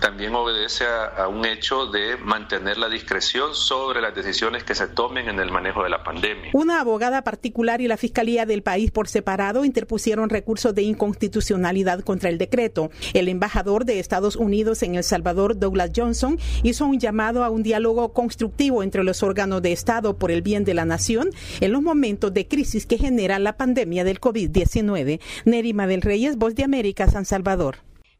también 0.00 0.34
obedece 0.34 0.84
a, 0.84 1.06
a 1.06 1.28
un 1.28 1.44
hecho 1.44 1.86
de 1.86 2.16
mantener 2.16 2.78
la 2.78 2.88
discreción 2.88 3.54
sobre 3.54 3.93
las 4.00 4.14
decisiones 4.14 4.64
que 4.64 4.74
se 4.74 4.86
tomen 4.86 5.28
en 5.28 5.38
el 5.40 5.50
manejo 5.50 5.82
de 5.82 5.90
la 5.90 6.02
pandemia. 6.02 6.50
Una 6.52 6.80
abogada 6.80 7.22
particular 7.22 7.80
y 7.80 7.88
la 7.88 7.96
Fiscalía 7.96 8.46
del 8.46 8.62
país 8.62 8.90
por 8.90 9.08
separado 9.08 9.64
interpusieron 9.64 10.30
recursos 10.30 10.74
de 10.74 10.82
inconstitucionalidad 10.82 12.00
contra 12.00 12.30
el 12.30 12.38
decreto. 12.38 12.90
El 13.12 13.28
embajador 13.28 13.84
de 13.84 13.98
Estados 13.98 14.36
Unidos 14.36 14.82
en 14.82 14.94
El 14.94 15.04
Salvador, 15.04 15.58
Douglas 15.58 15.90
Johnson, 15.94 16.38
hizo 16.62 16.86
un 16.86 16.98
llamado 16.98 17.44
a 17.44 17.50
un 17.50 17.62
diálogo 17.62 18.12
constructivo 18.12 18.82
entre 18.82 19.04
los 19.04 19.22
órganos 19.22 19.62
de 19.62 19.72
Estado 19.72 20.18
por 20.18 20.30
el 20.30 20.42
bien 20.42 20.64
de 20.64 20.74
la 20.74 20.84
nación 20.84 21.30
en 21.60 21.72
los 21.72 21.82
momentos 21.82 22.32
de 22.32 22.46
crisis 22.46 22.86
que 22.86 22.98
genera 22.98 23.38
la 23.38 23.56
pandemia 23.56 24.04
del 24.04 24.20
COVID-19. 24.20 25.20
Nerima 25.44 25.86
del 25.86 26.02
Reyes, 26.02 26.36
Voz 26.36 26.54
de 26.54 26.64
América, 26.64 27.08
San 27.08 27.24
Salvador. 27.24 27.76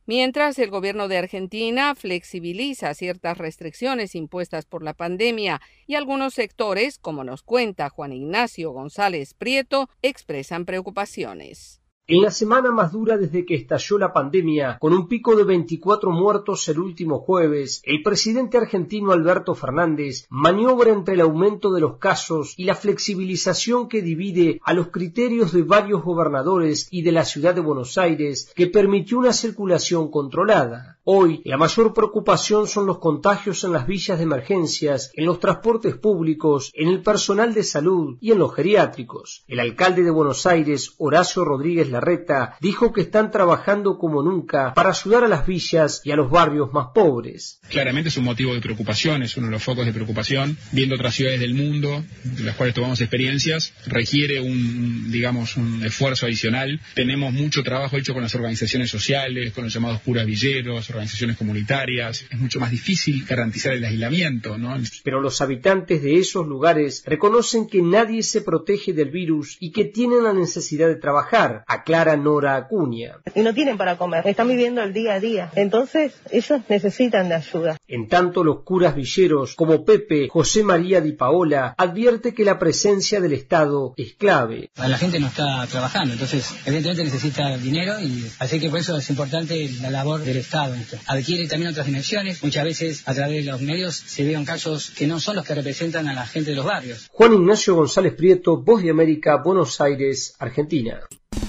Mientras 0.07 0.59
el 0.59 0.69
gobierno 0.69 1.09
de 1.09 1.17
Argentina 1.17 1.95
flexibiliza 1.95 2.93
ciertas 2.93 3.39
restricciones 3.39 4.15
impuestas 4.15 4.67
por 4.67 4.83
la 4.83 4.93
pandemia 4.93 5.63
y 5.87 5.95
algunos 5.95 6.35
sectores, 6.35 6.99
como 6.99 7.25
nos 7.25 7.43
cuenta 7.43 7.89
Juan 7.89 8.13
Ignacio 8.13 8.71
González 8.73 9.33
Prieto, 9.33 9.89
expresan 10.03 10.67
preocupaciones. 10.67 11.84
En 12.07 12.21
la 12.21 12.31
semana 12.31 12.71
más 12.71 12.93
dura 12.93 13.17
desde 13.17 13.47
que 13.47 13.55
estalló 13.55 13.97
la 13.97 14.13
pandemia, 14.13 14.77
con 14.79 14.93
un 14.93 15.09
pico 15.09 15.35
de 15.37 15.45
24 15.45 16.11
muertos 16.11 16.69
el 16.69 16.79
último 16.79 17.21
jueves, 17.21 17.81
el 17.83 18.03
presidente 18.03 18.59
argentino 18.59 19.13
Alberto 19.13 19.55
Fernández 19.55 20.27
maniobra 20.29 20.93
entre 20.93 21.15
el 21.15 21.23
aumento 21.23 21.73
de 21.73 21.81
los 21.81 21.97
casos 21.97 22.53
y 22.59 22.65
la 22.65 22.75
flexibilización 22.75 23.89
que 23.89 24.03
divide 24.03 24.61
a 24.65 24.75
los 24.75 24.89
criterios 24.89 25.53
de 25.53 25.63
varios 25.63 26.03
gobernadores 26.03 26.89
y 26.91 27.01
de 27.01 27.13
la 27.13 27.25
ciudad 27.25 27.55
de 27.55 27.63
Buenos 27.63 27.97
Aires 27.97 28.53
que 28.55 28.67
permitió 28.67 29.17
una 29.17 29.33
circulación 29.33 30.11
controlada. 30.11 30.94
Hoy, 31.07 31.43
la 31.45 31.59
mayor 31.59 31.93
preocupación 31.93 32.67
son 32.67 32.87
los 32.87 32.99
contagios 32.99 33.63
en 33.63 33.75
las 33.75 33.87
villas 33.87 34.17
de 34.17 34.25
emergencias, 34.25 35.11
en 35.13 35.27
los 35.27 35.39
transportes 35.39 35.97
públicos, 35.97 36.71
en 36.73 36.89
el 36.89 37.03
personal 37.03 37.53
de 37.53 37.63
salud 37.63 38.17
y 38.23 38.33
en 38.33 38.39
los 38.39 38.55
geriátricos. 38.55 39.45
El 39.47 39.61
alcalde 39.61 40.03
de 40.03 40.11
Buenos 40.11 40.47
Aires, 40.47 40.95
Horacio 40.97 41.45
Rodríguez 41.45 41.91
Larreta, 41.91 42.57
dijo 42.63 42.95
que 42.95 43.03
están 43.03 43.31
trabajando 43.31 43.99
como 43.99 44.23
nunca 44.23 44.73
para 44.73 44.93
ayudar 44.93 45.25
a 45.25 45.29
las 45.29 45.47
villas 45.47 46.01
y 46.05 46.11
a 46.11 46.17
los 46.17 46.31
barrios 46.31 46.73
más 46.73 46.87
pobres. 46.95 47.61
Claramente 47.69 48.09
es 48.09 48.17
un 48.17 48.25
motivo 48.25 48.55
de 48.55 48.63
preocupación, 48.63 49.23
es 49.23 49.37
uno 49.37 49.49
de 49.49 49.53
los 49.53 49.63
focos 49.63 49.85
de 49.85 49.93
preocupación. 49.93 50.57
Viendo 50.73 50.95
otras 50.95 51.15
ciudades 51.15 51.39
del 51.39 51.53
mundo, 51.53 52.03
de 52.23 52.45
las 52.45 52.57
cuales 52.57 52.75
tomamos 52.75 53.03
experiencias, 53.03 53.75
requiere 53.85 54.41
un, 54.41 55.13
digamos, 55.13 55.59
un 55.59 55.85
esfuerzo 55.85 56.25
adicional. 56.25 56.81
Tenemos 56.95 57.31
mucho 57.31 57.63
trabajo 57.63 57.99
hecho 57.99 58.15
con 58.15 58.23
las 58.23 58.35
organizaciones 58.35 58.89
sociales, 58.89 59.53
con 59.53 59.65
los 59.65 59.75
llamados 59.75 60.01
curas 60.01 60.25
villeros, 60.25 60.94
organizaciones 60.95 61.37
comunitarias. 61.37 62.25
Es 62.31 62.39
mucho 62.39 62.61
más 62.61 62.71
difícil 62.71 63.25
garantizar 63.27 63.73
el 63.73 63.85
aislamiento, 63.85 64.59
¿no? 64.59 64.77
Pero 65.03 65.21
los 65.21 65.41
habitantes 65.41 66.03
de 66.03 66.19
esos 66.19 66.47
lugares 66.47 67.03
reconocen 67.07 67.67
que 67.67 67.83
nadie 67.83 68.23
se 68.23 68.41
protege 68.41 68.93
del 68.93 69.11
virus 69.11 69.57
y 69.61 69.73
que 69.73 69.85
tienen 69.85 70.25
la 70.25 70.33
necesidad 70.33 70.89
de 70.89 70.97
trabajar, 70.97 71.65
aclara 71.67 72.17
Nora 72.17 72.57
Acuña. 72.57 73.19
Y 73.35 73.41
no 73.41 73.55
tienen 73.55 73.77
para 73.77 73.97
comer, 73.97 74.27
están 74.27 74.49
viviendo 74.49 74.83
el 74.83 74.93
día 74.93 75.15
a 75.15 75.21
día. 75.21 75.51
Entonces, 75.55 76.15
ellos 76.31 76.61
necesitan 76.69 77.29
de 77.29 77.35
ayuda. 77.35 77.77
En 77.87 78.09
tanto, 78.09 78.45
los 78.45 78.63
curas 78.63 78.95
villeros, 78.95 79.55
como 79.55 79.85
Pepe 79.85 80.29
José 80.29 80.63
María 80.63 81.01
Di 81.01 81.13
Paola, 81.13 81.75
advierte 81.77 82.35
que 82.35 82.45
la 82.45 82.59
presencia 82.59 83.21
del 83.21 83.33
Estado 83.33 83.95
es 83.97 84.15
clave. 84.15 84.71
La 84.77 84.99
gente 84.99 85.21
no 85.21 85.27
está 85.27 85.67
trabajando, 85.67 86.13
entonces 86.13 86.55
evidentemente 86.65 87.05
necesita 87.05 87.57
dinero 87.57 88.01
y 88.01 88.27
así 88.39 88.61
que 88.61 88.71
por 88.71 88.79
eso 88.79 88.97
es 88.97 89.11
importante 89.11 89.71
la 89.81 89.91
labor 89.91 90.21
del 90.21 90.37
Estado 90.37 90.75
adquiere 91.07 91.47
también 91.49 91.71
otras 91.71 91.87
dimensiones. 91.87 92.43
Muchas 92.43 92.65
veces 92.65 93.03
a 93.07 93.15
través 93.15 93.45
de 93.45 93.51
los 93.51 93.61
medios 93.61 93.95
se 93.95 94.25
ven 94.25 94.45
casos 94.45 94.91
que 94.91 95.07
no 95.07 95.21
son 95.21 95.37
los 95.37 95.45
que 95.45 95.55
representan 95.55 96.09
a 96.09 96.15
la 96.15 96.27
gente 96.27 96.51
de 96.51 96.57
los 96.57 96.65
barrios. 96.65 97.09
Juan 97.11 97.35
Ignacio 97.35 97.75
González 97.75 98.15
Prieto, 98.15 98.63
Voz 98.63 98.83
de 98.83 98.91
América, 98.91 99.41
Buenos 99.43 99.81
Aires, 99.81 100.35
Argentina. 100.39 101.01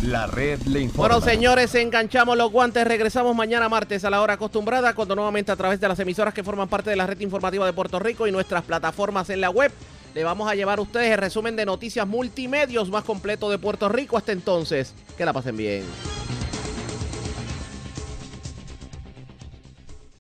La 0.03 0.28
red 0.28 0.60
le 0.64 0.82
informa. 0.82 1.16
Bueno, 1.16 1.26
señores, 1.26 1.74
enganchamos 1.76 2.38
los 2.38 2.52
guantes. 2.52 2.86
Regresamos 2.86 3.36
mañana 3.36 3.70
martes 3.70 4.03
a 4.03 4.10
la 4.10 4.22
hora 4.22 4.34
acostumbrada, 4.34 4.94
cuando 4.94 5.16
nuevamente 5.16 5.52
a 5.52 5.56
través 5.56 5.80
de 5.80 5.88
las 5.88 5.99
emisoras 5.99 6.34
que 6.34 6.44
forman 6.44 6.68
parte 6.68 6.90
de 6.90 6.95
la 6.95 7.07
red 7.07 7.20
informativa 7.20 7.66
de 7.66 7.74
Puerto 7.74 7.99
Rico 7.99 8.28
y 8.28 8.32
nuestras 8.32 8.64
plataformas 8.64 9.30
en 9.30 9.41
la 9.41 9.49
web, 9.49 9.72
le 10.14 10.24
vamos 10.24 10.49
a 10.49 10.56
llevar 10.56 10.80
a 10.80 10.82
ustedes 10.82 11.12
el 11.12 11.18
resumen 11.18 11.56
de 11.56 11.66
noticias 11.66 12.07
multimedios 12.07 12.90
más 12.90 13.03
completo 13.03 13.49
de 13.49 13.57
Puerto 13.57 13.90
Rico. 13.90 14.18
Hasta 14.18 14.32
entonces, 14.32 14.94
que 15.18 15.26
la 15.26 15.34
pasen 15.34 15.57
bien. 15.57 15.84